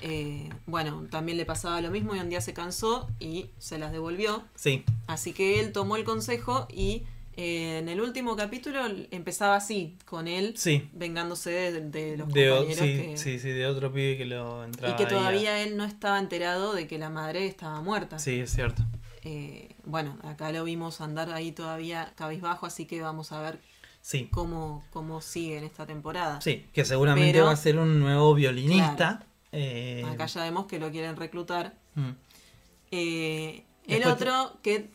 eh, 0.00 0.48
bueno, 0.66 1.06
también 1.10 1.36
le 1.38 1.44
pasaba 1.44 1.80
lo 1.80 1.90
mismo 1.90 2.14
y 2.14 2.18
un 2.20 2.28
día 2.28 2.40
se 2.40 2.52
cansó 2.54 3.08
y 3.20 3.46
se 3.58 3.78
las 3.78 3.92
devolvió. 3.92 4.44
Sí, 4.54 4.84
Así 5.06 5.32
que 5.32 5.60
él 5.60 5.72
tomó 5.72 5.96
el 5.96 6.04
consejo 6.04 6.66
y 6.70 7.02
eh, 7.36 7.78
en 7.78 7.88
el 7.88 8.00
último 8.00 8.34
capítulo 8.36 8.80
empezaba 9.10 9.56
así, 9.56 9.96
con 10.04 10.26
él 10.28 10.54
sí. 10.56 10.88
vengándose 10.92 11.50
de, 11.50 11.80
de 11.82 12.16
los 12.16 12.28
De, 12.32 12.50
o- 12.50 12.56
compañeros 12.58 12.84
sí, 12.84 12.96
que- 12.96 13.16
sí, 13.16 13.38
sí, 13.38 13.48
de 13.50 13.66
otro 13.66 13.92
pibe 13.92 14.16
que 14.18 14.24
lo 14.26 14.64
entraba 14.64 14.92
y 14.92 14.96
que 14.96 15.04
a- 15.04 15.08
todavía 15.08 15.62
él 15.62 15.76
no 15.76 15.84
estaba 15.84 16.18
enterado 16.18 16.74
de 16.74 16.86
que 16.88 16.98
la 16.98 17.10
madre 17.10 17.46
estaba 17.46 17.80
muerta. 17.80 18.18
Sí, 18.18 18.40
es 18.40 18.50
cierto. 18.52 18.82
Eh, 19.24 19.68
bueno, 19.84 20.18
acá 20.24 20.50
lo 20.52 20.64
vimos 20.64 21.00
andar 21.00 21.30
ahí 21.32 21.52
todavía 21.52 22.12
cabizbajo, 22.16 22.66
así 22.66 22.86
que 22.86 23.00
vamos 23.02 23.30
a 23.32 23.40
ver 23.40 23.60
Sí, 24.00 24.28
cómo, 24.32 24.82
cómo 24.90 25.20
sigue 25.20 25.58
en 25.58 25.64
esta 25.64 25.86
temporada. 25.86 26.40
sí, 26.40 26.66
que 26.72 26.84
seguramente 26.84 27.32
Pero- 27.32 27.46
va 27.46 27.52
a 27.52 27.56
ser 27.56 27.78
un 27.78 27.98
nuevo 28.00 28.34
violinista. 28.34 29.24
Eh, 29.52 30.04
Acá 30.06 30.26
ya 30.26 30.42
vemos 30.44 30.66
que 30.66 30.78
lo 30.78 30.90
quieren 30.90 31.16
reclutar. 31.16 31.74
mm, 31.94 32.10
Eh, 32.90 33.64
el 33.86 34.04
otro 34.06 34.56
que 34.62 34.88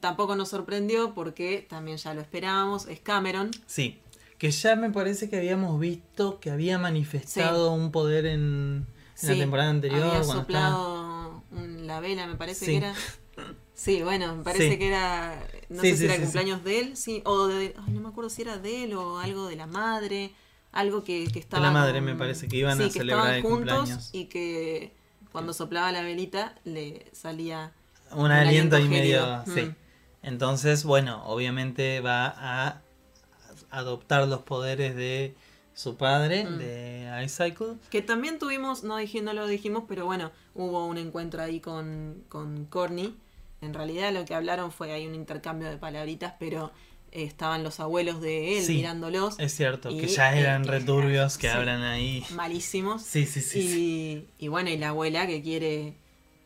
tampoco 0.00 0.34
nos 0.36 0.48
sorprendió 0.50 1.14
porque 1.14 1.66
también 1.68 1.96
ya 1.98 2.14
lo 2.14 2.20
esperábamos 2.20 2.86
es 2.86 3.00
Cameron. 3.00 3.50
Sí, 3.66 3.98
que 4.38 4.50
ya 4.50 4.76
me 4.76 4.90
parece 4.90 5.28
que 5.28 5.36
habíamos 5.36 5.78
visto 5.80 6.40
que 6.40 6.50
había 6.50 6.78
manifestado 6.78 7.72
un 7.72 7.90
poder 7.92 8.26
en, 8.26 8.86
en 9.22 9.28
la 9.28 9.34
temporada 9.34 9.70
anterior. 9.70 10.02
Había 10.04 10.20
estaba- 10.20 10.40
soplado 10.40 11.42
la 11.52 12.00
vela, 12.00 12.26
me 12.26 12.36
parece 12.36 12.64
Sí. 12.66 12.70
que 12.72 12.76
era. 12.78 12.94
Sí, 13.74 14.02
bueno, 14.02 14.36
me 14.36 14.44
parece 14.44 14.78
que 14.78 14.86
era. 14.88 15.42
No 15.68 15.82
sé 15.82 15.96
si 15.96 16.04
era 16.04 16.16
cumpleaños 16.18 16.62
de 16.64 16.80
él, 16.80 16.96
sí, 16.96 17.22
o 17.24 17.46
de. 17.48 17.74
Ay, 17.84 17.92
no 17.92 18.00
me 18.00 18.08
acuerdo 18.08 18.30
si 18.30 18.42
era 18.42 18.56
de 18.58 18.84
él 18.84 18.94
o 18.94 19.18
algo 19.18 19.48
de 19.48 19.56
la 19.56 19.66
madre. 19.66 20.30
Algo 20.74 21.02
que, 21.04 21.26
que 21.32 21.38
estaba. 21.38 21.64
la 21.66 21.70
madre, 21.72 21.94
con- 21.98 22.04
me 22.04 22.14
parece 22.14 22.46
que 22.48 22.56
iban 22.58 22.76
sí, 22.76 22.82
a 22.84 22.86
que 22.86 22.92
celebrar 22.92 23.34
el 23.34 23.42
juntos 23.42 23.58
cumpleaños. 23.78 24.10
Y 24.12 24.26
que 24.26 24.92
cuando 25.32 25.52
soplaba 25.52 25.90
la 25.92 26.02
velita 26.02 26.54
le 26.64 27.06
salía. 27.12 27.72
un 28.12 28.30
aliento, 28.30 28.76
ahí 28.76 28.88
medio. 28.88 29.42
Sí. 29.46 29.62
Mm. 29.62 29.74
Entonces, 30.22 30.84
bueno, 30.84 31.22
obviamente 31.26 32.00
va 32.00 32.26
a 32.36 32.82
adoptar 33.70 34.26
los 34.28 34.40
poderes 34.42 34.94
de 34.96 35.34
su 35.74 35.96
padre, 35.96 36.44
Mm. 36.44 36.58
de 36.58 37.22
Icycle. 37.24 37.74
Que 37.90 38.00
también 38.02 38.38
tuvimos, 38.38 38.84
no, 38.84 38.96
dije, 38.96 39.22
no 39.22 39.32
lo 39.32 39.46
dijimos, 39.46 39.84
pero 39.88 40.06
bueno, 40.06 40.30
hubo 40.54 40.86
un 40.86 40.98
encuentro 40.98 41.42
ahí 41.42 41.60
con, 41.60 42.22
con 42.28 42.66
Corny. 42.66 43.16
En 43.60 43.74
realidad 43.74 44.12
lo 44.12 44.24
que 44.24 44.34
hablaron 44.34 44.70
fue 44.70 44.92
hay 44.92 45.06
un 45.06 45.14
intercambio 45.14 45.68
de 45.68 45.76
palabritas, 45.76 46.34
pero 46.38 46.70
estaban 47.14 47.62
los 47.62 47.80
abuelos 47.80 48.20
de 48.20 48.58
él 48.58 48.64
Sí, 48.64 48.74
mirándolos, 48.74 49.38
Es 49.38 49.54
cierto, 49.54 49.88
que 49.90 50.06
ya 50.08 50.36
eh, 50.36 50.40
eran 50.40 50.64
que- 50.64 50.70
returbios 50.72 51.38
que 51.38 51.48
sí. 51.48 51.56
hablan 51.56 51.82
ahí. 51.82 52.24
malísimos. 52.34 53.02
Sí, 53.02 53.24
sí, 53.26 53.40
sí. 53.40 53.62
sí. 53.68 54.28
y, 54.38 54.48
bueno, 54.48 54.68
y 54.70 54.76
la 54.76 54.88
abuela 54.90 55.26
que 55.26 55.40
quiere, 55.42 55.94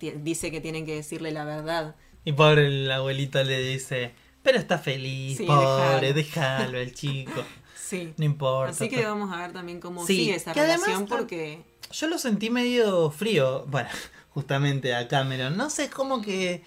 dice 0.01 0.51
que 0.51 0.61
tienen 0.61 0.85
que 0.87 0.95
decirle 0.95 1.31
la 1.33 1.45
verdad. 1.45 1.97
Y 2.25 2.33
pobre 2.33 2.67
el 2.67 2.91
abuelito 2.91 3.43
le 3.43 3.59
dice, 3.61 4.13
pero 4.43 4.59
está 4.59 4.79
feliz, 4.79 5.41
pobre, 5.47 6.13
dejalo". 6.13 6.15
déjalo 6.15 6.79
al 6.79 6.93
chico. 6.95 7.43
Sí. 7.75 8.13
No 8.19 8.25
importa. 8.27 8.71
Así 8.73 8.91
que 8.91 9.03
vamos 9.05 9.33
a 9.33 9.39
ver 9.41 9.53
también 9.53 9.81
cómo 9.81 10.07
Sí, 10.07 10.17
sigue 10.17 10.35
esa 10.35 10.53
que 10.53 10.61
además 10.61 10.81
relación 10.81 11.05
está- 11.05 11.17
porque... 11.17 11.63
Yo 11.91 12.07
lo 12.09 12.19
sentí 12.19 12.51
medio 12.51 13.11
frío, 13.11 13.65
bueno, 13.69 13.89
justamente 14.29 14.95
a 14.95 15.09
Cameron. 15.09 15.57
No 15.57 15.71
sé, 15.71 15.89
como 15.89 16.21
que... 16.21 16.63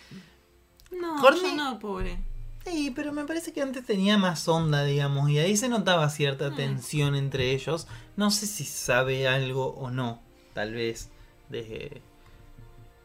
No, 0.90 1.22
yo 1.40 1.56
no, 1.56 1.78
pobre. 1.80 2.18
Sí, 2.66 2.92
pero 2.96 3.12
me 3.12 3.26
parece 3.26 3.52
que 3.54 3.62
antes 3.62 3.86
tenía 3.86 4.18
más 4.18 4.48
onda, 4.48 4.84
digamos, 4.84 5.30
y 5.30 5.40
ahí 5.40 5.58
se 5.58 5.68
notaba 5.68 6.10
cierta 6.10 6.50
Mm. 6.52 6.56
tensión 6.56 7.16
entre 7.16 7.52
ellos. 7.52 7.88
No 8.16 8.30
sé 8.32 8.46
si 8.46 8.66
sabe 8.66 9.28
algo 9.28 9.70
o 9.76 9.90
no, 9.90 10.22
tal 10.54 10.74
vez. 10.74 11.10
De... 11.50 12.02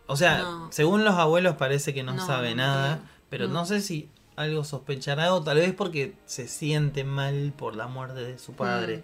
O 0.07 0.17
sea, 0.17 0.39
No. 0.43 0.69
según 0.73 1.05
los 1.05 1.15
abuelos 1.17 1.57
parece 1.57 1.93
que 1.95 2.03
no, 2.03 2.15
No, 2.15 2.25
sabe 2.27 2.51
no 2.51 2.57
nada, 2.59 3.01
pero 3.31 3.49
no 3.49 3.65
sé 3.67 3.81
si 3.81 4.09
algo 4.37 4.63
sospechará 4.65 5.33
o 5.35 5.43
tal 5.43 5.57
vez 5.57 5.73
porque 5.75 6.15
se 6.27 6.47
siente 6.47 7.03
mal 7.03 7.53
por 7.57 7.75
la 7.75 7.87
muerte 7.89 8.21
de 8.21 8.39
su 8.39 8.53
padre. 8.53 8.99
Mm. 8.99 9.03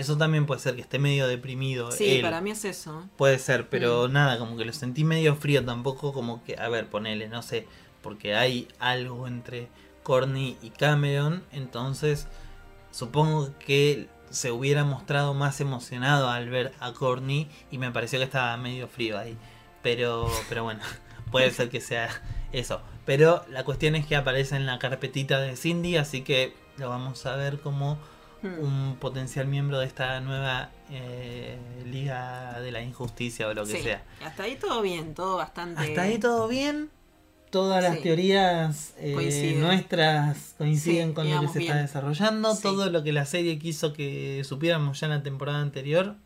Eso 0.00 0.16
también 0.16 0.46
puede 0.46 0.60
ser 0.60 0.76
que 0.76 0.80
esté 0.80 1.00
medio 1.00 1.26
deprimido. 1.26 1.90
Sí, 1.90 2.16
él. 2.16 2.22
para 2.22 2.40
mí 2.40 2.52
es 2.52 2.64
eso. 2.64 3.08
Puede 3.16 3.38
ser, 3.40 3.68
pero 3.68 4.08
Mm. 4.08 4.12
nada, 4.12 4.38
como 4.38 4.56
que 4.56 4.64
lo 4.64 4.72
sentí 4.72 5.02
medio 5.02 5.34
frío 5.34 5.64
tampoco, 5.64 6.12
como 6.12 6.44
que, 6.44 6.56
a 6.56 6.68
ver, 6.68 6.88
ponele, 6.88 7.28
no 7.28 7.42
sé, 7.42 7.66
porque 8.00 8.34
hay 8.36 8.68
algo 8.78 9.26
entre 9.26 9.68
Corny 10.08 10.56
y 10.62 10.70
Cameron, 10.70 11.44
entonces 11.52 12.26
supongo 12.90 13.50
que 13.58 14.08
se 14.30 14.50
hubiera 14.50 14.82
mostrado 14.84 15.34
más 15.34 15.60
emocionado 15.60 16.30
al 16.30 16.48
ver 16.48 16.72
a 16.80 16.94
Corny 16.94 17.46
y 17.70 17.76
me 17.76 17.90
pareció 17.92 18.18
que 18.18 18.24
estaba 18.24 18.56
medio 18.56 18.88
frío 18.88 19.18
ahí. 19.18 19.36
Pero, 19.82 20.26
pero 20.48 20.64
bueno, 20.64 20.80
puede 21.30 21.50
ser 21.50 21.68
que 21.68 21.82
sea 21.82 22.08
eso. 22.52 22.80
Pero 23.04 23.44
la 23.50 23.64
cuestión 23.64 23.94
es 23.96 24.06
que 24.06 24.16
aparece 24.16 24.56
en 24.56 24.64
la 24.64 24.78
carpetita 24.78 25.40
de 25.40 25.56
Cindy, 25.56 25.98
así 25.98 26.22
que 26.22 26.54
lo 26.78 26.88
vamos 26.88 27.26
a 27.26 27.36
ver 27.36 27.60
como 27.60 27.98
Mm. 28.40 28.60
un 28.60 28.96
potencial 29.00 29.48
miembro 29.48 29.80
de 29.80 29.86
esta 29.86 30.20
nueva 30.20 30.70
eh, 30.90 31.58
Liga 31.84 32.60
de 32.60 32.70
la 32.70 32.80
Injusticia 32.82 33.48
o 33.48 33.52
lo 33.52 33.64
que 33.66 33.72
Sí, 33.72 33.82
sea. 33.82 34.04
Hasta 34.24 34.44
ahí 34.44 34.54
todo 34.54 34.80
bien, 34.80 35.12
todo 35.12 35.38
bastante. 35.38 35.82
Hasta 35.82 36.02
ahí 36.02 36.18
todo 36.18 36.46
bien. 36.46 36.88
Todas 37.50 37.82
las 37.82 37.96
Sí. 37.96 38.02
teorías 38.02 38.92
eh, 38.98 39.12
Coinciden. 39.14 39.60
nuestras 39.60 40.54
coinciden 40.58 41.08
Sí, 41.08 41.14
con 41.14 41.30
lo 41.30 41.40
que 41.40 41.48
se 41.48 41.60
está 41.60 41.76
desarrollando. 41.76 42.54
Sí. 42.54 42.62
Todo 42.62 42.90
lo 42.90 43.02
que 43.02 43.12
la 43.12 43.24
serie 43.24 43.58
quiso 43.58 43.92
que 43.92 44.42
supiéramos 44.44 45.00
ya 45.00 45.06
en 45.06 45.12
la 45.12 45.22
temporada 45.22 45.60
anterior 45.60 46.16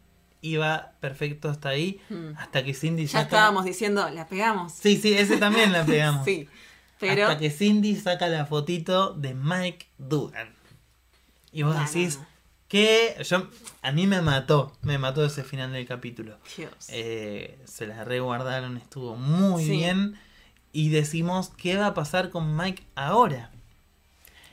iba 0.40 0.92
perfecto 1.00 1.48
hasta 1.48 1.68
ahí. 1.68 2.00
Mm. 2.10 2.36
Hasta 2.36 2.64
que 2.64 2.74
Cindy 2.74 3.06
Ya 3.06 3.12
saca- 3.12 3.22
estábamos 3.24 3.64
diciendo, 3.64 4.08
la 4.10 4.26
pegamos. 4.26 4.72
Sí, 4.72 4.96
sí, 4.96 5.14
ese 5.14 5.36
también 5.36 5.72
la 5.72 5.84
pegamos. 5.86 6.24
Sí, 6.24 6.48
pero. 6.98 7.28
Hasta 7.28 7.38
que 7.38 7.50
Cindy 7.50 7.94
saca 7.96 8.26
la 8.28 8.46
fotito 8.46 9.12
de 9.14 9.34
Mike 9.34 9.86
Dugan. 9.98 10.52
Y 11.52 11.62
vos 11.62 11.76
decís 11.78 12.18
que 12.66 13.14
yo 13.22 13.48
a 13.82 13.92
mí 13.92 14.06
me 14.06 14.22
mató, 14.22 14.72
me 14.82 14.96
mató 14.98 15.24
ese 15.24 15.44
final 15.44 15.72
del 15.72 15.86
capítulo. 15.86 16.38
Dios. 16.56 16.72
Eh, 16.88 17.58
se 17.66 17.86
la 17.86 18.02
reguardaron, 18.04 18.78
estuvo 18.78 19.14
muy 19.16 19.68
bien. 19.68 20.18
Y 20.72 20.88
decimos, 20.88 21.50
¿qué 21.56 21.76
va 21.76 21.88
a 21.88 21.94
pasar 21.94 22.30
con 22.30 22.56
Mike 22.56 22.82
ahora? 22.94 23.50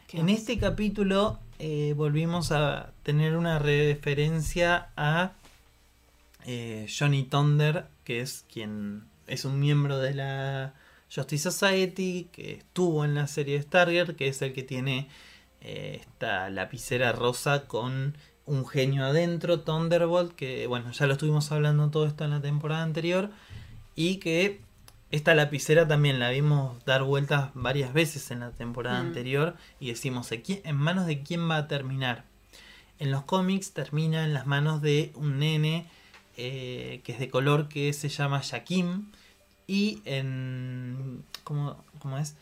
¿Qué 0.08 0.20
En 0.20 0.30
este 0.30 0.58
capítulo 0.58 1.40
eh, 1.60 1.94
volvimos 1.96 2.52
a 2.52 2.92
tener 3.04 3.38
una 3.38 3.60
referencia 3.60 4.90
a 4.98 5.34
eh, 6.46 6.88
Johnny 6.88 7.24
Thunder, 7.24 7.86
que 8.04 8.22
es 8.22 8.46
quien 8.52 9.04
es 9.28 9.46
un 9.46 9.60
miembro 9.60 9.98
de 10.00 10.14
la 10.14 10.74
Justice 11.14 11.52
Society, 11.52 12.30
que 12.32 12.54
estuvo 12.54 13.06
en 13.06 13.16
la 13.16 13.28
serie 13.28 13.56
de 13.56 13.64
Stargirl, 13.64 14.16
que 14.16 14.28
es 14.28 14.42
el 14.42 14.54
que 14.54 14.64
tiene 14.64 15.08
eh, 15.62 16.00
esta 16.02 16.50
lapicera 16.50 17.12
rosa 17.12 17.66
con 17.68 18.18
un 18.46 18.66
genio 18.66 19.06
adentro, 19.06 19.62
Thunderbolt, 19.62 20.34
que 20.34 20.68
bueno, 20.68 20.92
ya 20.92 21.08
lo 21.08 21.14
estuvimos 21.14 21.52
hablando 21.52 21.90
todo 21.92 22.08
esto 22.08 22.26
en 22.26 22.32
la 22.32 22.42
temporada 22.42 22.84
anterior. 22.84 23.30
Y 23.96 24.18
que 24.18 24.62
esta 25.12 25.34
lapicera 25.36 25.88
también 25.88 26.20
la 26.20 26.30
vimos 26.30 26.84
dar 26.86 27.04
vueltas 27.04 27.50
varias 27.56 27.94
veces 27.94 28.30
en 28.32 28.42
la 28.42 28.52
temporada 28.52 29.02
Mm. 29.02 29.08
anterior 29.08 29.56
y 29.80 29.88
decimos, 29.90 30.32
¿en 30.32 30.42
quién- 30.42 30.62
¿en 30.64 30.76
manos 30.76 31.06
de 31.08 31.24
quién 31.24 31.50
va 31.50 31.58
a 31.58 31.68
terminar? 31.68 32.26
En 33.00 33.12
los 33.12 33.24
cómics 33.24 33.72
termina 33.74 34.24
en 34.26 34.34
las 34.34 34.46
manos 34.46 34.82
de 34.82 35.12
un 35.16 35.40
nene 35.40 35.88
eh, 36.42 37.02
que 37.04 37.12
es 37.12 37.20
de 37.20 37.30
color 37.30 37.68
que 37.68 37.92
se 37.92 38.08
llama 38.08 38.40
Shakim 38.44 39.12
y 39.68 40.02
en... 40.06 41.24
¿cómo, 41.44 41.84
cómo 42.00 42.18
es? 42.18 42.36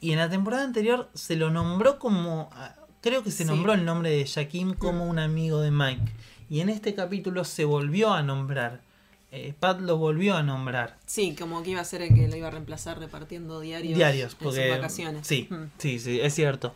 Y 0.00 0.12
en 0.12 0.18
la 0.18 0.28
temporada 0.28 0.64
anterior 0.64 1.08
se 1.14 1.34
lo 1.36 1.50
nombró 1.50 1.98
como... 1.98 2.50
ah, 2.52 2.74
Creo 3.00 3.22
que 3.22 3.30
se 3.30 3.44
Sí. 3.44 3.48
nombró 3.48 3.72
el 3.74 3.84
nombre 3.84 4.10
de 4.10 4.24
Shakim 4.24 4.74
como 4.74 5.06
un 5.06 5.18
amigo 5.18 5.60
de 5.60 5.70
Mike. 5.70 6.02
Y 6.50 6.60
en 6.60 6.68
este 6.68 6.94
capítulo 6.94 7.44
se 7.44 7.64
volvió 7.64 8.12
a 8.12 8.22
nombrar. 8.22 8.82
Eh, 9.30 9.52
Pat 9.58 9.80
lo 9.80 9.98
volvió 9.98 10.36
a 10.36 10.42
nombrar. 10.42 10.96
Sí, 11.06 11.36
como 11.38 11.62
que 11.62 11.70
iba 11.70 11.80
a 11.82 11.84
ser 11.84 12.00
el 12.02 12.14
que 12.14 12.28
lo 12.28 12.36
iba 12.36 12.48
a 12.48 12.50
reemplazar 12.50 12.98
repartiendo 12.98 13.60
diarios, 13.60 13.94
Diarios, 13.96 14.36
en 14.40 14.52
sus 14.52 14.58
vacaciones. 14.70 15.26
Sí, 15.26 15.46
Mm. 15.50 15.64
sí, 15.76 15.98
sí, 15.98 16.20
es 16.20 16.34
cierto. 16.34 16.74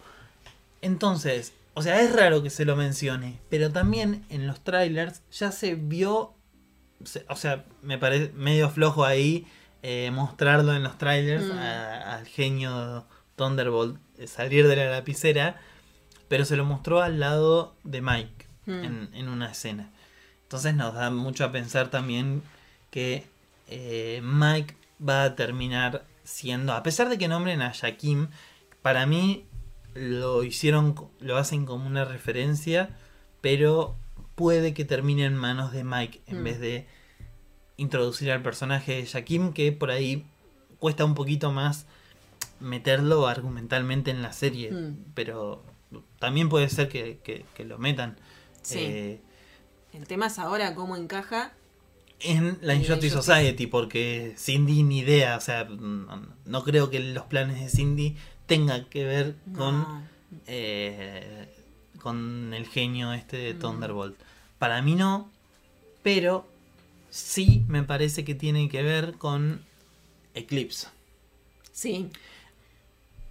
Entonces, 0.81 1.53
o 1.75 1.83
sea, 1.83 2.01
es 2.03 2.13
raro 2.13 2.43
que 2.43 2.51
se 2.51 2.65
lo 2.65 2.77
mencione, 2.77 3.39
pero 3.49 3.71
también 3.71 4.25
en 4.29 4.47
los 4.47 4.61
trailers 4.61 5.23
ya 5.33 5.53
se 5.53 5.75
vio, 5.77 6.35
se- 7.05 7.25
o 7.29 7.37
sea, 7.37 7.65
me 7.83 7.99
parece 7.99 8.33
medio 8.35 8.69
flojo 8.71 9.05
ahí 9.05 9.47
eh, 9.85 10.11
mostrarlo 10.13 10.75
en 10.77 10.85
los 10.85 10.97
trailers 10.97 11.47
Mm. 11.47 11.59
a- 11.59 12.15
al 12.17 12.27
genio 12.27 13.05
Thunderbolt 13.35 13.99
eh, 14.19 14.27
salir 14.29 14.69
de 14.69 14.77
la 14.77 14.85
lapicera, 14.91 15.61
pero 16.29 16.45
se 16.45 16.55
lo 16.57 16.65
mostró 16.65 17.01
al 17.03 17.19
lado 17.19 17.75
de 17.83 18.01
Mike 18.01 18.47
Mm. 18.67 18.85
en, 18.85 19.11
en 19.15 19.29
una 19.29 19.51
escena. 19.51 19.91
Entonces 20.53 20.75
nos 20.75 20.93
da 20.93 21.11
mucho 21.11 21.47
a 21.47 21.51
pensar 21.51 21.89
también 21.89 22.43
que 22.91 23.25
eh, 23.69 24.21
Mike 24.23 24.75
va 25.01 25.25
a 25.25 25.35
terminar 25.35 26.05
siendo, 26.25 26.75
a 26.75 26.83
pesar 26.83 27.09
de 27.09 27.17
que 27.17 27.27
nombren 27.27 27.63
a 27.63 27.73
Shakim, 27.73 28.29
para 28.83 29.07
mí 29.07 29.47
lo 29.95 30.45
hicieron, 30.45 30.95
lo 31.21 31.39
hacen 31.39 31.65
como 31.65 31.87
una 31.87 32.05
referencia, 32.05 32.91
pero 33.41 33.97
puede 34.35 34.75
que 34.75 34.85
termine 34.85 35.25
en 35.25 35.37
manos 35.37 35.73
de 35.73 35.85
Mike 35.85 36.21
en 36.27 36.43
Mm. 36.43 36.45
vez 36.45 36.61
de 36.61 36.87
introducir 37.79 38.31
al 38.31 38.43
personaje 38.43 38.97
de 38.97 39.07
Shakim, 39.07 39.55
que 39.55 39.73
por 39.73 39.91
ahí 39.91 40.27
cuesta 40.81 41.07
un 41.07 41.15
poquito 41.15 41.51
más 41.51 41.87
meterlo 42.61 43.27
argumentalmente 43.27 44.11
en 44.11 44.21
la 44.21 44.35
serie, 44.35 44.71
Mm. 44.71 44.97
pero 45.15 45.65
también 46.19 46.51
puede 46.51 46.69
ser 46.69 46.91
que, 46.91 47.21
que- 47.25 47.47
que 47.55 47.65
lo 47.65 47.79
metan. 47.79 48.19
Sí. 48.61 48.79
eh, 48.81 49.21
El 49.93 50.07
tema 50.07 50.27
es 50.27 50.39
ahora 50.39 50.75
cómo 50.75 50.97
encaja. 50.97 51.53
en 52.21 52.59
la 52.63 52.75
En 52.75 52.83
Injustice. 52.83 53.15
Society, 53.15 53.67
porque 53.67 54.35
Cindy 54.39 54.83
ni 54.85 55.01
idea, 55.01 55.37
o 55.37 55.41
sea, 55.41 55.65
no, 55.65 56.65
creo 56.65 56.89
que 56.89 57.01
los 57.01 57.25
planes 57.25 57.61
de 57.61 57.69
Cindy 57.69 58.17
tengan 58.47 58.85
que 58.87 59.05
ver 59.05 59.35
con, 59.57 60.07
eh, 60.47 61.49
con 62.01 62.55
el 62.55 62.67
genio 62.67 63.13
este 63.13 63.37
de 63.39 63.55
Mm. 63.55 63.59
Thunderbolt. 63.59 64.17
Para 64.59 64.81
mí 64.83 64.95
no, 64.95 65.31
pero 66.05 66.47
sí 67.11 67.65
me 67.69 67.83
parece 67.83 68.25
que 68.25 68.35
tiene 68.37 68.69
que 68.69 68.83
ver 68.83 69.15
con 69.19 69.65
Eclipse. 70.35 70.87
Sí. 71.73 72.09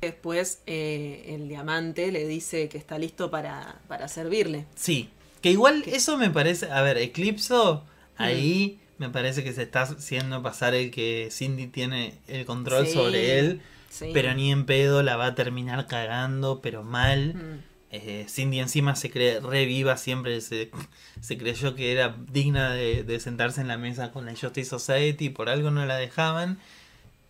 Después 0.02 0.62
eh, 0.66 1.26
el 1.30 1.48
diamante 1.48 2.12
le 2.12 2.28
dice 2.28 2.68
que 2.68 2.78
está 2.78 2.98
listo 2.98 3.30
para, 3.32 3.80
para 3.88 4.08
servirle. 4.08 4.66
Sí, 4.76 5.10
que 5.42 5.52
igual 5.52 5.84
eso 5.88 6.18
me 6.18 6.30
parece, 6.30 6.72
a 6.72 6.82
ver, 6.82 6.98
Eclipso, 6.98 7.84
ahí 8.18 8.80
me 8.98 9.10
parece 9.10 9.44
que 9.44 9.54
se 9.54 9.64
está 9.64 9.82
haciendo 9.84 10.44
pasar 10.44 10.76
el 10.76 10.92
que 10.92 11.30
Cindy 11.32 11.68
tiene 11.68 12.14
el 12.28 12.46
control 12.46 12.86
Sí, 12.88 12.94
sobre 12.94 13.40
él. 13.40 13.62
Sí. 13.90 14.12
Pero 14.14 14.34
ni 14.34 14.52
en 14.52 14.66
pedo 14.66 15.04
la 15.04 15.18
va 15.18 15.28
a 15.28 15.36
terminar 15.36 15.88
cagando, 15.88 16.62
pero 16.62 16.84
mal. 16.84 17.34
Mm. 17.34 17.72
Eh, 17.94 18.26
Cindy 18.30 18.60
encima 18.60 18.96
se 18.96 19.10
cree 19.12 19.42
reviva, 19.42 19.98
siempre 19.98 20.40
se, 20.40 20.72
se 21.20 21.38
creyó 21.38 21.76
que 21.76 21.92
era 21.92 22.16
digna 22.32 22.72
de, 22.72 23.04
de 23.04 23.20
sentarse 23.20 23.60
en 23.60 23.68
la 23.68 23.78
mesa 23.78 24.12
con 24.12 24.26
la 24.26 24.32
Justice 24.32 24.70
Society, 24.70 25.30
por 25.30 25.50
algo 25.50 25.72
no 25.72 25.86
la 25.86 25.98
dejaban. 25.98 26.58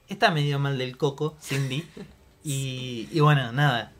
Está 0.08 0.30
medio 0.30 0.60
mal 0.60 0.78
del 0.78 0.98
coco, 0.98 1.38
Cindy. 1.42 1.86
Y, 2.44 3.08
y 3.12 3.20
bueno, 3.20 3.52
nada. 3.52 3.92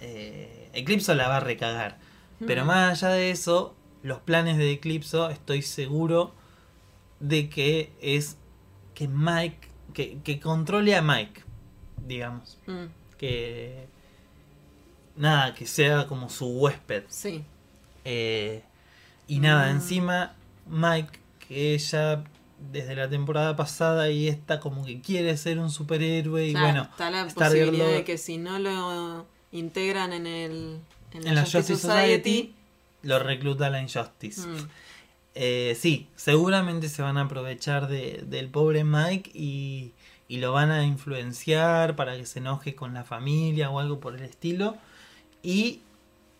Eh, 0.00 0.68
Eclipso 0.74 1.14
la 1.14 1.28
va 1.28 1.38
a 1.38 1.40
recagar. 1.40 1.98
Pero 2.46 2.64
más 2.64 3.02
allá 3.02 3.14
de 3.14 3.30
eso, 3.30 3.74
los 4.02 4.18
planes 4.20 4.56
de 4.58 4.70
Eclipso 4.72 5.30
estoy 5.30 5.62
seguro 5.62 6.32
de 7.20 7.48
que 7.48 7.92
es 8.02 8.36
que 8.94 9.08
Mike, 9.08 9.68
que, 9.94 10.18
que 10.22 10.40
controle 10.40 10.94
a 10.94 11.02
Mike, 11.02 11.42
digamos. 12.06 12.58
Mm. 12.66 12.84
Que 13.16 13.86
nada, 15.16 15.54
que 15.54 15.66
sea 15.66 16.06
como 16.06 16.28
su 16.28 16.46
huésped. 16.48 17.04
Sí. 17.08 17.44
Eh, 18.04 18.62
y 19.26 19.38
nada, 19.38 19.66
Mm. 19.72 19.76
encima 19.76 20.34
Mike, 20.66 21.18
que 21.48 21.74
ella 21.74 22.24
desde 22.72 22.94
la 22.96 23.08
temporada 23.08 23.56
pasada 23.56 24.10
y 24.10 24.28
esta 24.28 24.60
como 24.60 24.84
que 24.84 25.00
quiere 25.00 25.36
ser 25.36 25.58
un 25.58 25.70
superhéroe 25.70 26.48
y 26.48 26.52
Claro, 26.52 26.66
bueno, 26.66 26.82
está 26.90 27.10
la 27.10 27.26
posibilidad 27.28 27.88
de 27.88 28.04
que 28.04 28.16
si 28.18 28.38
no 28.38 28.58
lo 28.58 29.26
integran 29.52 30.12
en 30.12 30.26
el 30.26 30.78
en 31.14 31.26
en 31.26 31.34
la 31.34 31.42
Justice 31.42 31.76
Society 31.76 32.54
lo 33.02 33.18
recluta 33.18 33.70
la 33.70 33.80
Injustice. 33.80 34.46
Mm. 34.46 34.68
Eh, 35.36 35.76
sí, 35.80 36.06
seguramente 36.16 36.88
se 36.88 37.02
van 37.02 37.16
a 37.18 37.22
aprovechar 37.22 37.88
de- 37.88 38.22
del 38.26 38.48
pobre 38.48 38.84
Mike 38.84 39.30
y, 39.34 39.92
y 40.28 40.36
lo 40.38 40.52
van 40.52 40.70
a 40.70 40.84
influenciar 40.84 41.96
para 41.96 42.16
que 42.16 42.24
se 42.26 42.38
enoje 42.38 42.74
con 42.74 42.94
la 42.94 43.02
familia 43.04 43.70
o 43.70 43.78
algo 43.80 43.98
por 44.00 44.14
el 44.14 44.22
estilo. 44.22 44.76
Y 45.42 45.80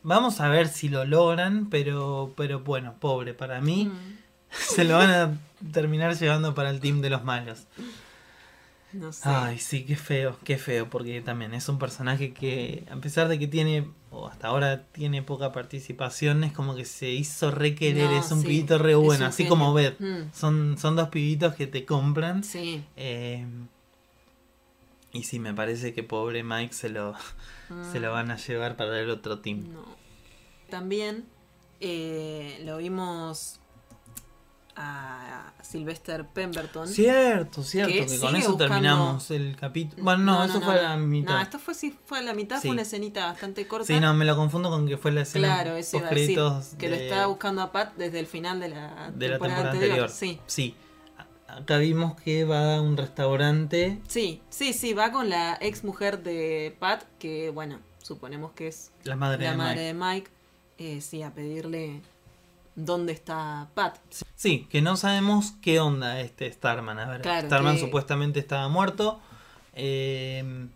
vamos 0.03 0.41
a 0.41 0.49
ver 0.49 0.69
si 0.69 0.89
lo 0.89 1.05
logran, 1.05 1.69
pero, 1.71 2.33
pero 2.37 2.61
bueno, 2.61 2.95
pobre, 3.01 3.35
para 3.35 3.61
mí 3.61 3.87
Mm. 3.87 4.19
se 4.75 4.85
lo 4.85 4.97
van 4.97 5.11
a 5.11 5.39
terminar 5.73 6.17
llevando 6.17 6.55
para 6.55 6.71
el 6.71 6.79
team 6.81 7.01
de 7.01 7.11
los 7.11 7.25
malos. 7.25 7.65
No 8.95 9.13
sé. 9.13 9.23
Ay, 9.29 9.59
sí, 9.59 9.85
qué 9.85 9.97
feo, 9.97 10.39
qué 10.45 10.57
feo, 10.57 10.89
porque 10.89 11.21
también 11.21 11.53
es 11.53 11.69
un 11.69 11.79
personaje 11.79 12.33
que, 12.33 12.85
a 12.91 12.97
pesar 12.97 13.27
de 13.29 13.39
que 13.41 13.49
tiene, 13.49 13.89
o 14.11 14.29
hasta 14.29 14.49
ahora 14.49 14.85
tiene 14.93 15.21
poca 15.23 15.51
participación, 15.53 16.45
es 16.45 16.53
como 16.53 16.77
que 16.77 16.85
se 16.85 17.11
hizo 17.11 17.51
requerer, 17.51 18.09
No, 18.11 18.19
es 18.19 18.31
un 18.31 18.41
sí, 18.43 18.47
pibito 18.47 18.79
re 18.79 18.95
bueno, 18.95 19.27
así 19.27 19.43
genio. 19.43 19.51
como 19.51 19.75
Beth. 19.75 20.01
Mm. 20.01 20.33
Son, 20.33 20.79
son 20.79 20.95
dos 20.97 21.09
pibitos 21.09 21.55
que 21.55 21.67
te 21.67 21.85
compran. 21.85 22.45
Sí. 22.45 22.85
eh, 22.97 23.45
y 25.13 25.23
sí, 25.25 25.39
me 25.39 25.55
parece 25.55 25.93
que 25.95 26.03
pobre 26.03 26.43
Mike 26.43 26.73
se 26.75 26.89
lo, 26.89 27.15
se 27.93 28.01
lo 28.01 28.13
van 28.13 28.31
a 28.31 28.37
llevar 28.37 28.77
para 28.77 28.99
el 29.01 29.11
otro 29.11 29.39
team. 29.41 29.73
No. 29.73 29.85
También 30.71 31.25
eh, 31.81 32.61
lo 32.65 32.79
vimos 32.79 33.61
a 34.77 35.53
Sylvester 35.63 36.27
Pemberton. 36.27 36.89
Cierto, 36.89 37.63
cierto, 37.63 37.93
Que 37.93 38.07
que, 38.07 38.19
con 38.19 38.37
eso 38.37 38.51
buscando- 38.53 38.57
terminamos 38.59 39.31
el 39.31 39.57
capítulo. 39.57 40.03
Bueno, 40.03 40.25
no, 40.25 40.45
eso 40.45 40.61
fue 40.61 40.79
a 40.79 40.83
la 40.83 40.97
mitad. 40.97 41.35
No, 41.35 41.41
esto 41.41 41.59
fue, 41.59 41.75
sí, 41.75 41.97
fue 42.07 42.19
a 42.19 42.23
la 42.23 42.35
mitad, 42.35 42.57
Sí. 42.57 42.69
fue 42.69 42.71
una 42.73 42.83
escenita 42.83 43.27
bastante 43.27 43.67
corta. 43.69 43.87
Sí, 43.87 44.01
no, 44.01 44.13
me 44.15 44.25
lo 44.25 44.37
confundo 44.37 44.71
con 44.71 44.87
que 44.89 44.97
fue 44.97 45.13
la 45.13 45.23
escena 45.23 45.47
Claro, 45.49 45.77
eso 45.77 45.99
iba 45.99 46.09
a 46.09 46.11
decir, 46.11 46.39
que 46.79 46.89
lo 46.89 46.97
estaba 46.97 47.27
buscando 47.27 47.63
a 47.63 47.73
Pat 47.73 47.95
desde 47.97 48.19
el 48.21 48.27
final 48.27 48.61
de 48.61 48.69
la, 48.71 49.11
de 49.15 49.29
la 49.29 49.39
temporada, 49.39 49.71
anterior. 49.71 50.09
anterior. 50.09 50.11
Sí. 50.47 50.75
A- 51.47 51.57
Acá 51.59 51.79
vimos 51.79 52.21
que 52.21 52.45
va 52.45 52.77
a 52.77 52.81
un 52.83 52.97
restaurante. 52.97 54.01
sí, 54.09 54.43
sí, 54.51 54.73
sí, 54.73 54.93
va 54.93 55.13
con 55.13 55.29
la 55.29 55.57
ex 55.61 55.85
mujer 55.85 56.23
de 56.23 56.75
Pat, 56.81 57.05
que 57.21 57.51
bueno, 57.51 57.79
suponemos 58.03 58.53
que 58.53 58.69
es 58.69 58.91
La 59.05 59.15
madre 59.17 59.45
la 59.45 59.51
de 59.53 59.57
madre 59.57 59.75
Mike. 59.77 59.87
de 59.87 59.95
Mike, 59.95 60.31
eh, 60.97 61.01
sí, 61.01 61.23
a 61.23 61.31
pedirle 61.33 62.01
dónde 62.75 63.13
está 63.13 63.69
Pat. 63.75 63.99
Sí, 64.11 64.24
que 64.71 64.83
no 64.83 64.97
sabemos 64.97 65.53
qué 65.63 65.81
onda 65.81 66.21
este 66.21 66.51
Starman. 66.53 66.99
A 66.99 67.07
ver, 67.09 67.23
Claro, 67.23 67.47
Starman 67.47 67.75
que- 67.77 67.81
supuestamente 67.81 68.41
estaba 68.41 68.69
muerto. 68.69 69.21
Eh, 69.75 70.67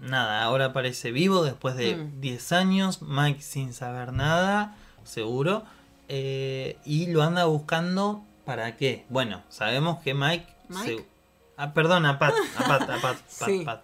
nada, 0.00 0.42
ahora 0.42 0.66
aparece 0.66 1.10
vivo 1.12 1.44
después 1.44 1.76
de 1.76 1.96
Mm. 1.96 2.20
10 2.20 2.52
años. 2.52 3.02
Mike 3.02 3.40
sin 3.42 3.72
saber 3.74 4.12
nada, 4.12 4.76
seguro. 5.04 5.64
Eh, 6.08 6.76
y 6.84 7.06
lo 7.06 7.22
anda 7.22 7.44
buscando 7.46 8.24
para 8.44 8.76
qué. 8.76 9.04
Bueno, 9.08 9.42
sabemos 9.48 10.00
que 10.02 10.14
Mike. 10.14 10.46
¿Mike? 10.68 10.96
se- 10.98 11.06
Ah, 11.56 11.74
perdón, 11.74 12.06
a 12.06 12.18
Pat. 12.18 12.34
A 12.56 12.64
Pat, 12.66 12.82
a 12.82 12.86
Pat, 12.86 13.00
Pat, 13.38 13.48
Sí. 13.48 13.62
Pat. 13.64 13.82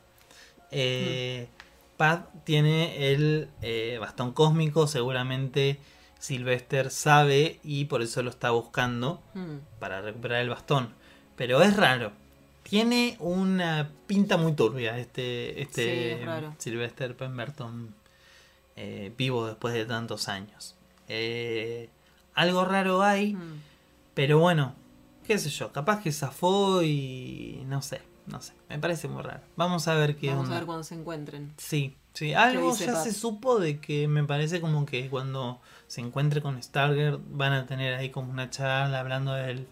Eh, 0.70 1.48
Pat 1.96 2.28
tiene 2.44 3.12
el 3.12 3.48
eh, 3.62 3.98
bastón 4.00 4.32
cósmico, 4.32 4.86
seguramente 4.86 5.78
Sylvester 6.18 6.90
sabe 6.90 7.60
y 7.62 7.84
por 7.86 8.02
eso 8.02 8.22
lo 8.22 8.30
está 8.30 8.50
buscando 8.50 9.22
Mm, 9.34 9.56
para 9.78 10.00
recuperar 10.02 10.42
el 10.42 10.48
bastón. 10.50 10.90
Pero 11.36 11.62
es 11.62 11.76
raro. 11.76 12.12
Tiene 12.64 13.16
una 13.20 13.90
pinta 14.06 14.36
muy 14.36 14.52
turbia 14.52 14.98
este, 14.98 15.52
Sí, 15.54 15.60
este 15.62 16.22
es. 16.22 16.28
Sylvester 16.58 17.16
Pemberton 17.16 17.94
eh, 18.76 19.12
vivo 19.16 19.46
después 19.46 19.72
de 19.74 19.86
tantos 19.86 20.28
años. 20.28 20.76
Eh, 21.08 21.88
algo 22.34 22.64
raro 22.64 23.02
hay, 23.02 23.34
mm. 23.34 23.62
pero 24.14 24.38
bueno, 24.38 24.74
qué 25.26 25.38
sé 25.38 25.48
yo, 25.50 25.72
capaz 25.72 26.02
que 26.02 26.12
zafó 26.12 26.82
y 26.82 27.62
no 27.66 27.80
sé, 27.82 28.02
no 28.26 28.40
sé, 28.42 28.52
me 28.68 28.78
parece 28.78 29.08
muy 29.08 29.22
raro. 29.22 29.40
Vamos 29.56 29.88
a 29.88 29.94
ver 29.94 30.16
qué 30.16 30.28
Vamos 30.28 30.44
onda. 30.44 30.56
a 30.56 30.58
ver 30.60 30.66
cuando 30.66 30.84
se 30.84 30.94
encuentren. 30.94 31.52
Sí, 31.56 31.96
sí, 32.12 32.34
algo 32.34 32.76
ya 32.76 32.94
se 32.96 33.12
supo 33.14 33.58
de 33.58 33.80
que 33.80 34.06
me 34.06 34.22
parece 34.24 34.60
como 34.60 34.84
que 34.86 35.08
cuando 35.08 35.60
se 35.88 36.00
encuentre 36.00 36.40
con 36.40 36.62
Stargirl 36.62 37.20
van 37.30 37.52
a 37.52 37.66
tener 37.66 37.94
ahí 37.94 38.10
como 38.10 38.30
una 38.30 38.48
charla 38.50 39.00
hablando 39.00 39.32
del 39.32 39.66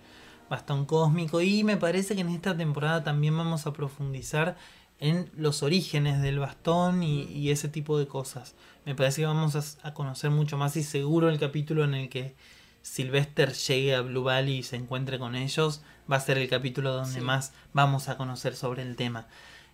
bastón 0.51 0.85
cósmico 0.87 1.41
y 1.41 1.63
me 1.63 1.77
parece 1.77 2.15
que 2.15 2.23
en 2.23 2.31
esta 2.31 2.57
temporada 2.57 3.05
también 3.05 3.37
vamos 3.37 3.67
a 3.67 3.73
profundizar 3.73 4.57
en 4.99 5.31
los 5.37 5.63
orígenes 5.63 6.23
del 6.23 6.39
bastón 6.39 7.03
y, 7.03 7.23
y 7.25 7.51
ese 7.51 7.69
tipo 7.69 7.99
de 7.99 8.07
cosas. 8.09 8.55
Me 8.85 8.95
parece 8.95 9.21
que 9.23 9.27
vamos 9.27 9.55
a, 9.55 9.89
a 9.89 9.95
conocer 9.95 10.31
mucho 10.31 10.57
más 10.57 10.77
y 10.77 10.83
seguro 10.83 11.29
el 11.29 11.39
capítulo 11.39 11.85
en 11.85 11.95
el 11.95 12.09
que 12.09 12.35
Sylvester 12.83 13.53
llegue 13.53 13.95
a 13.95 14.01
Blue 14.01 14.23
Valley 14.23 14.59
y 14.59 14.63
se 14.63 14.77
encuentre 14.77 15.19
con 15.19 15.35
ellos 15.35 15.83
va 16.11 16.17
a 16.17 16.21
ser 16.21 16.39
el 16.39 16.49
capítulo 16.49 16.93
donde 16.93 17.19
Sí. 17.19 17.21
más 17.21 17.53
vamos 17.73 18.09
a 18.09 18.17
conocer 18.17 18.55
sobre 18.55 18.83
el 18.83 18.95
tema. 18.97 19.27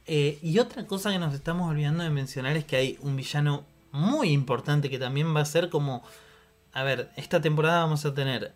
Eh, 0.06 0.38
y 0.42 0.58
otra 0.58 0.86
cosa 0.86 1.12
que 1.12 1.18
nos 1.18 1.34
estamos 1.34 1.70
olvidando 1.70 2.02
de 2.02 2.10
mencionar 2.10 2.56
es 2.56 2.64
que 2.64 2.76
hay 2.76 2.98
un 3.02 3.14
villano 3.14 3.64
muy 3.92 4.30
importante 4.30 4.88
que 4.90 4.98
también 4.98 5.36
va 5.36 5.40
a 5.40 5.44
ser 5.44 5.68
como... 5.68 6.02
A 6.72 6.82
ver, 6.84 7.10
esta 7.16 7.40
temporada 7.40 7.80
vamos 7.84 8.04
a 8.04 8.14
tener... 8.14 8.52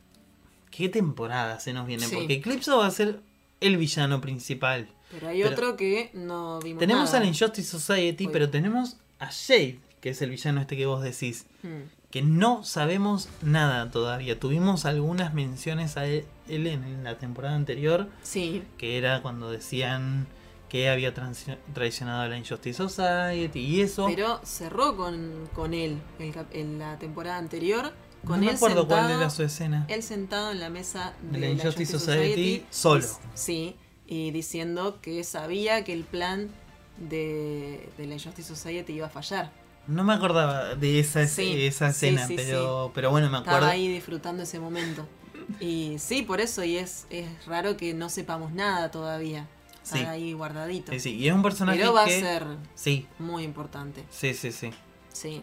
¿Qué 0.71 0.89
temporada 0.89 1.59
se 1.61 1.73
nos 1.73 1.87
viene? 1.87 2.07
Sí. 2.07 2.15
Porque 2.17 2.35
Eclipso 2.35 2.79
va 2.79 2.87
a 2.87 2.91
ser 2.91 3.21
el 3.61 3.77
villano 3.77 4.21
principal. 4.21 4.89
Pero 5.11 5.29
hay 5.29 5.41
Pero- 5.43 5.53
otro 5.55 5.77
que 5.77 6.11
no 6.13 6.59
vimos 6.61 6.81
Tenemos 6.81 7.05
nada. 7.07 7.19
a 7.19 7.21
la 7.21 7.27
Injustice 7.27 7.69
Society, 7.71 8.29
pero 8.29 8.51
tenemos 8.51 8.97
a 9.19 9.31
Shade, 9.31 9.79
que 10.01 10.11
es 10.11 10.21
el 10.23 10.31
villano 10.31 10.61
este 10.61 10.77
que 10.77 10.85
vos 10.87 11.03
decís. 11.03 11.47
Hmm. 11.63 11.83
Que 12.11 12.23
no 12.23 12.65
sabemos 12.65 13.29
nada 13.43 13.91
todavía. 13.91 14.39
Tuvimos 14.39 14.85
algunas 14.85 15.33
menciones 15.35 15.97
a 15.97 16.07
él 16.07 16.25
él 16.49 16.67
en 16.69 17.03
la 17.05 17.19
temporada 17.19 17.57
anterior, 17.57 18.09
Sí, 18.23 18.63
que 18.79 18.99
era 18.99 19.21
cuando 19.23 19.51
decían 19.51 20.27
que 20.69 20.89
había 20.91 21.13
traicionado 21.75 22.23
a 22.23 22.29
la 22.29 22.37
Injustice 22.39 22.77
Society 22.77 23.61
y 23.61 23.81
eso. 23.81 24.07
pero 24.07 24.41
cerró 24.45 24.97
con, 24.97 25.49
con 25.55 25.75
él 25.75 25.99
en 26.53 26.79
la 26.79 26.99
temporada 26.99 27.39
anterior. 27.39 27.93
Con 28.25 28.41
no 28.41 28.47
me 28.47 28.53
acuerdo 28.53 28.81
sentado, 28.83 29.07
cuál 29.09 29.21
era 29.21 29.31
su 29.31 29.43
escena. 29.43 29.85
Él 29.89 30.03
sentado 30.03 30.51
en 30.53 30.61
la 30.61 30.71
mesa 30.71 31.15
De 31.23 31.39
de, 31.39 31.47
la 31.47 31.53
Injustice 31.53 31.99
Society, 31.99 32.65
solo. 32.71 33.03
dis- 33.05 33.19
Sí, 33.35 33.77
y 34.07 34.31
diciendo 34.33 35.01
que 35.01 35.23
sabía 35.25 35.85
que 35.85 35.93
el 35.93 36.05
plan 36.05 36.49
de, 36.99 37.89
de 37.97 38.07
la 38.07 38.15
Injustice 38.15 38.49
Society 38.49 38.95
iba 38.95 39.07
a 39.07 39.11
fallar. 39.11 39.53
No 39.87 40.03
me 40.03 40.15
acordaba 40.15 40.75
de 40.75 40.99
esa, 40.99 41.23
es- 41.23 41.33
Sí, 41.33 41.65
esa 41.67 41.93
sí, 41.93 42.07
escena, 42.07 42.27
sí, 42.27 42.35
pero, 42.37 42.91
pero 42.95 43.11
bueno, 43.11 43.31
me 43.31 43.39
acuerdo. 43.39 43.59
Estaba 43.59 43.73
ahí 43.73 43.89
disfrutando 43.89 44.43
ese 44.43 44.59
momento. 44.59 45.07
Y 45.61 45.97
sí, 45.99 46.23
por 46.23 46.41
eso, 46.41 46.65
y 46.65 46.77
es, 46.77 47.07
es 47.11 47.29
raro 47.47 47.77
que 47.77 47.95
no 47.95 48.09
sepamos 48.09 48.53
nada 48.53 48.91
todavía. 48.91 49.47
Está 49.85 49.99
Sí. 49.99 50.05
ahí 50.05 50.33
guardadito. 50.33 50.91
Sí, 50.93 50.99
sí, 50.99 51.15
y 51.15 51.29
es 51.29 51.35
un 51.35 51.43
personaje 51.43 51.79
Pero 51.79 51.93
va 51.93 52.05
que... 52.07 52.17
a 52.17 52.21
ser 52.21 52.47
Sí, 52.75 53.07
muy 53.21 53.45
importante. 53.45 54.05
sí, 54.11 54.35
sí, 54.35 54.51
sí. 54.51 54.71
Sí, 55.13 55.43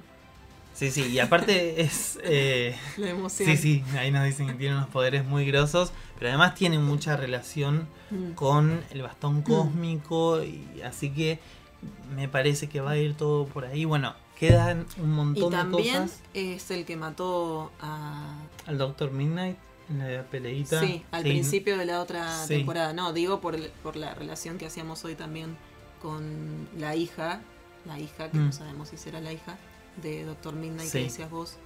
Sí, 0.74 0.90
sí, 0.92 1.04
y 1.08 1.20
aparte 1.20 1.82
es... 1.82 2.18
eh, 2.24 2.76
la 2.98 3.10
emoción. 3.12 3.48
Sí, 3.50 3.58
sí, 3.58 3.84
ahí 3.98 4.12
nos 4.12 4.26
dicen 4.26 4.48
que 4.48 4.54
tiene 4.56 4.76
unos 4.76 4.90
poderes 4.90 5.24
muy 5.24 5.46
grosos, 5.46 5.92
pero 6.18 6.30
además 6.30 6.56
tiene 6.56 6.80
mucha 6.80 7.16
relación 7.18 7.88
Mm. 8.12 8.34
con 8.34 8.84
el 8.92 9.02
bastón 9.02 9.42
cósmico, 9.42 10.44
y 10.44 10.82
así 10.84 11.10
que 11.10 11.40
me 12.16 12.28
parece 12.28 12.70
que 12.70 12.80
va 12.80 12.92
a 12.92 12.98
ir 12.98 13.16
todo 13.16 13.46
por 13.48 13.66
ahí. 13.66 13.86
Bueno, 13.86 14.14
quedan 14.38 14.86
un 14.98 15.06
Y 15.12 15.16
montón 15.16 15.52
de 15.52 15.58
también 15.58 16.02
cosas. 16.04 16.22
es 16.36 16.70
el 16.70 16.86
que 16.86 16.96
mató 16.96 17.72
a. 17.82 18.36
Al 18.68 18.78
Doctor 18.78 19.12
Midnight 19.12 19.58
en 19.90 20.00
la 20.16 20.24
peleita. 20.24 20.80
Sí, 20.82 21.04
al 21.12 21.24
principio 21.24 21.76
de 21.78 21.86
la 21.86 22.02
otra 22.02 22.46
Sí. 22.46 22.56
temporada. 22.58 22.94
No, 22.94 23.14
digo 23.14 23.42
por, 23.42 23.56
el- 23.56 23.72
por 23.82 23.96
la 23.96 24.14
relación 24.14 24.58
que 24.60 24.68
hacíamos 24.68 25.04
hoy 25.06 25.16
también 25.16 25.58
con 26.02 26.68
la 26.78 26.96
hija. 26.96 27.42
La 27.86 28.00
hija, 28.00 28.30
que 28.30 28.38
Mm. 28.38 28.46
no 28.46 28.52
sabemos 28.52 28.90
si 28.90 28.98
será 28.98 29.20
la 29.22 29.34
hija 29.34 29.58
de 30.02 30.24
Doctor 30.26 30.54
Midnight 30.56 30.90
Sí. 30.90 30.98
que 31.00 31.04
decías 31.06 31.30
vos. 31.30 31.58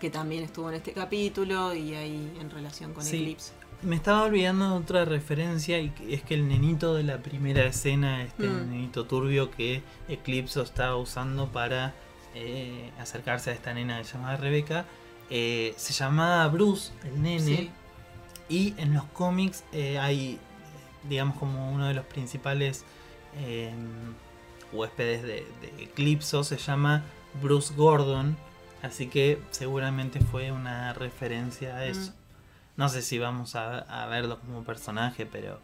Que 0.00 0.08
también 0.10 0.44
estuvo 0.44 0.68
en 0.70 0.76
este 0.76 0.92
capítulo 0.92 1.74
y 1.74 1.94
ahí 1.94 2.32
en 2.40 2.50
relación 2.50 2.94
con 2.94 3.04
Sí. 3.04 3.16
Eclipse. 3.18 3.52
Me 3.82 3.96
estaba 3.96 4.24
olvidando 4.24 4.70
de 4.70 4.76
otra 4.76 5.04
referencia 5.06 5.78
y 5.78 5.92
es 6.10 6.22
que 6.22 6.34
el 6.34 6.48
nenito 6.48 6.94
de 6.94 7.02
la 7.02 7.18
primera 7.22 7.64
escena, 7.66 8.22
este 8.24 8.46
Mm. 8.46 8.70
nenito 8.70 9.06
turbio 9.06 9.50
que 9.50 9.82
Eclipse 10.08 10.60
estaba 10.62 10.96
usando 10.96 11.48
para 11.50 11.94
eh, 12.34 12.92
acercarse 13.00 13.50
a 13.50 13.54
esta 13.54 13.74
nena 13.74 13.98
que 13.98 14.04
se 14.04 14.12
llamaba 14.14 14.36
Rebeca, 14.36 14.84
eh, 15.30 15.74
se 15.76 15.92
llamaba 15.92 16.46
Bruce, 16.46 16.92
el 17.04 17.20
nene, 17.20 17.40
Sí. 17.40 17.70
y 18.48 18.74
en 18.78 18.94
los 18.94 19.02
cómics 19.06 19.64
eh, 19.72 19.98
hay, 19.98 20.38
digamos, 21.08 21.36
como 21.38 21.72
uno 21.72 21.88
de 21.88 21.94
los 21.94 22.04
principales 22.06 22.84
eh, 23.38 23.72
huéspedes 24.72 25.22
de, 25.22 25.44
de 25.60 25.82
Eclipso, 25.84 26.44
se 26.44 26.56
llama 26.56 27.02
Bruce 27.42 27.72
Gordon, 27.74 28.36
así 28.82 29.06
que 29.08 29.40
seguramente 29.50 30.20
fue 30.20 30.52
una 30.52 30.92
referencia 30.92 31.76
a 31.76 31.84
eso. 31.86 32.12
No 32.76 32.88
sé 32.88 33.02
si 33.02 33.18
vamos 33.18 33.54
a, 33.56 33.78
a 33.80 34.06
verlo 34.06 34.38
como 34.40 34.62
personaje, 34.64 35.26
pero 35.26 35.58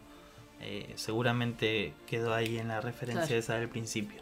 eh, 0.61 0.93
seguramente 0.95 1.93
quedó 2.07 2.33
ahí 2.33 2.57
en 2.57 2.67
la 2.69 2.81
referencia 2.81 3.25
Claro. 3.25 3.39
esa 3.39 3.53
del 3.55 3.69
principio. 3.69 4.21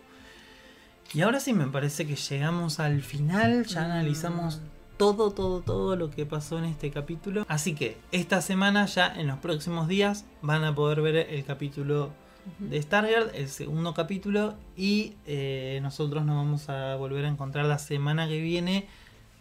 Y 1.14 1.22
ahora 1.22 1.40
sí 1.40 1.54
me 1.54 1.68
parece 1.68 2.08
que 2.08 2.16
llegamos 2.16 2.80
al 2.80 3.02
final, 3.02 3.66
ya 3.66 3.82
Mm. 3.82 3.86
analizamos 3.92 4.62
todo, 4.98 5.32
todo, 5.32 5.62
todo 5.62 5.96
lo 5.98 6.10
que 6.10 6.26
pasó 6.26 6.58
en 6.58 6.66
este 6.66 6.90
capítulo. 6.90 7.46
Así 7.50 7.76
que 7.76 7.98
esta 8.12 8.42
semana, 8.42 8.86
ya 8.86 9.08
en 9.08 9.28
los 9.28 9.40
próximos 9.40 9.88
días, 9.88 10.26
van 10.42 10.64
a 10.64 10.74
poder 10.74 11.02
ver 11.02 11.16
el 11.18 11.44
capítulo 11.46 12.12
de 12.60 12.82
Stargirl, 12.82 13.32
el 13.34 13.50
segundo 13.50 13.94
capítulo, 13.94 14.56
y 14.78 15.14
eh, 15.26 15.80
nosotros 15.82 16.26
nos 16.26 16.36
vamos 16.36 16.70
a 16.70 16.96
volver 16.96 17.26
a 17.26 17.28
encontrar 17.30 17.66
la 17.66 17.80
semana 17.80 18.28
que 18.28 18.40
viene 18.42 18.88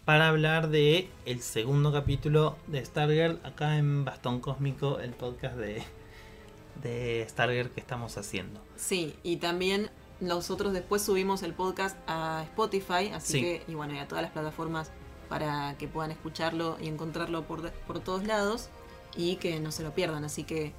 para 0.05 0.27
hablar 0.29 0.69
de 0.69 1.09
el 1.25 1.41
segundo 1.41 1.91
capítulo 1.91 2.57
de 2.67 2.83
Stargirl 2.85 3.39
acá 3.43 3.77
en 3.77 4.05
Bastón 4.05 4.39
Cósmico, 4.39 4.99
el 4.99 5.11
podcast 5.11 5.55
de, 5.57 5.83
de 6.81 7.25
Stargirl 7.29 7.69
que 7.71 7.79
estamos 7.79 8.17
haciendo. 8.17 8.59
Sí, 8.75 9.15
y 9.23 9.37
también 9.37 9.89
nosotros 10.19 10.73
después 10.73 11.01
subimos 11.01 11.43
el 11.43 11.53
podcast 11.53 11.97
a 12.07 12.41
Spotify, 12.45 13.09
así 13.13 13.33
Sí. 13.33 13.41
que, 13.41 13.63
y 13.67 13.73
bueno, 13.75 13.93
y 13.93 13.97
a 13.99 14.07
todas 14.07 14.21
las 14.23 14.31
plataformas 14.31 14.91
para 15.29 15.75
que 15.77 15.87
puedan 15.87 16.11
escucharlo 16.11 16.77
y 16.81 16.87
encontrarlo 16.87 17.43
por, 17.47 17.71
por 17.71 17.99
todos 17.99 18.25
lados 18.25 18.69
y 19.17 19.37
que 19.37 19.59
no 19.59 19.71
se 19.71 19.81
lo 19.83 19.91
pierdan. 19.95 20.23
Así 20.23 20.43
que 20.43 20.73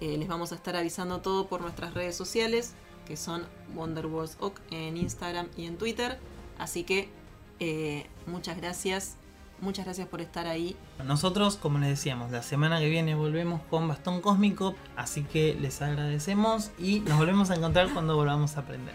eh, 0.00 0.16
les 0.16 0.28
vamos 0.28 0.52
a 0.52 0.54
estar 0.54 0.76
avisando 0.76 1.20
todo 1.20 1.46
por 1.48 1.60
nuestras 1.60 1.94
redes 1.94 2.16
sociales, 2.16 2.74
que 3.06 3.16
son 3.16 3.44
Wonderwalls 3.74 4.36
Oc 4.40 4.60
en 4.70 4.96
Instagram 4.96 5.48
y 5.56 5.66
en 5.66 5.76
Twitter. 5.76 6.18
Así 6.58 6.84
que 6.84 7.08
eh, 7.60 8.06
muchas 8.26 8.56
gracias, 8.56 9.16
muchas 9.60 9.84
gracias 9.84 10.06
por 10.06 10.20
estar 10.20 10.46
ahí. 10.46 10.76
Nosotros, 11.04 11.56
como 11.56 11.78
les 11.78 11.88
decíamos, 11.88 12.30
la 12.30 12.42
semana 12.42 12.78
que 12.78 12.88
viene 12.88 13.14
volvemos 13.14 13.60
con 13.70 13.88
Bastón 13.88 14.20
Cósmico, 14.20 14.74
así 14.96 15.24
que 15.24 15.54
les 15.54 15.82
agradecemos 15.82 16.70
y 16.78 17.00
nos 17.00 17.18
volvemos 17.18 17.50
a 17.50 17.56
encontrar 17.56 17.92
cuando 17.92 18.14
volvamos 18.14 18.56
a 18.56 18.60
aprender. 18.60 18.94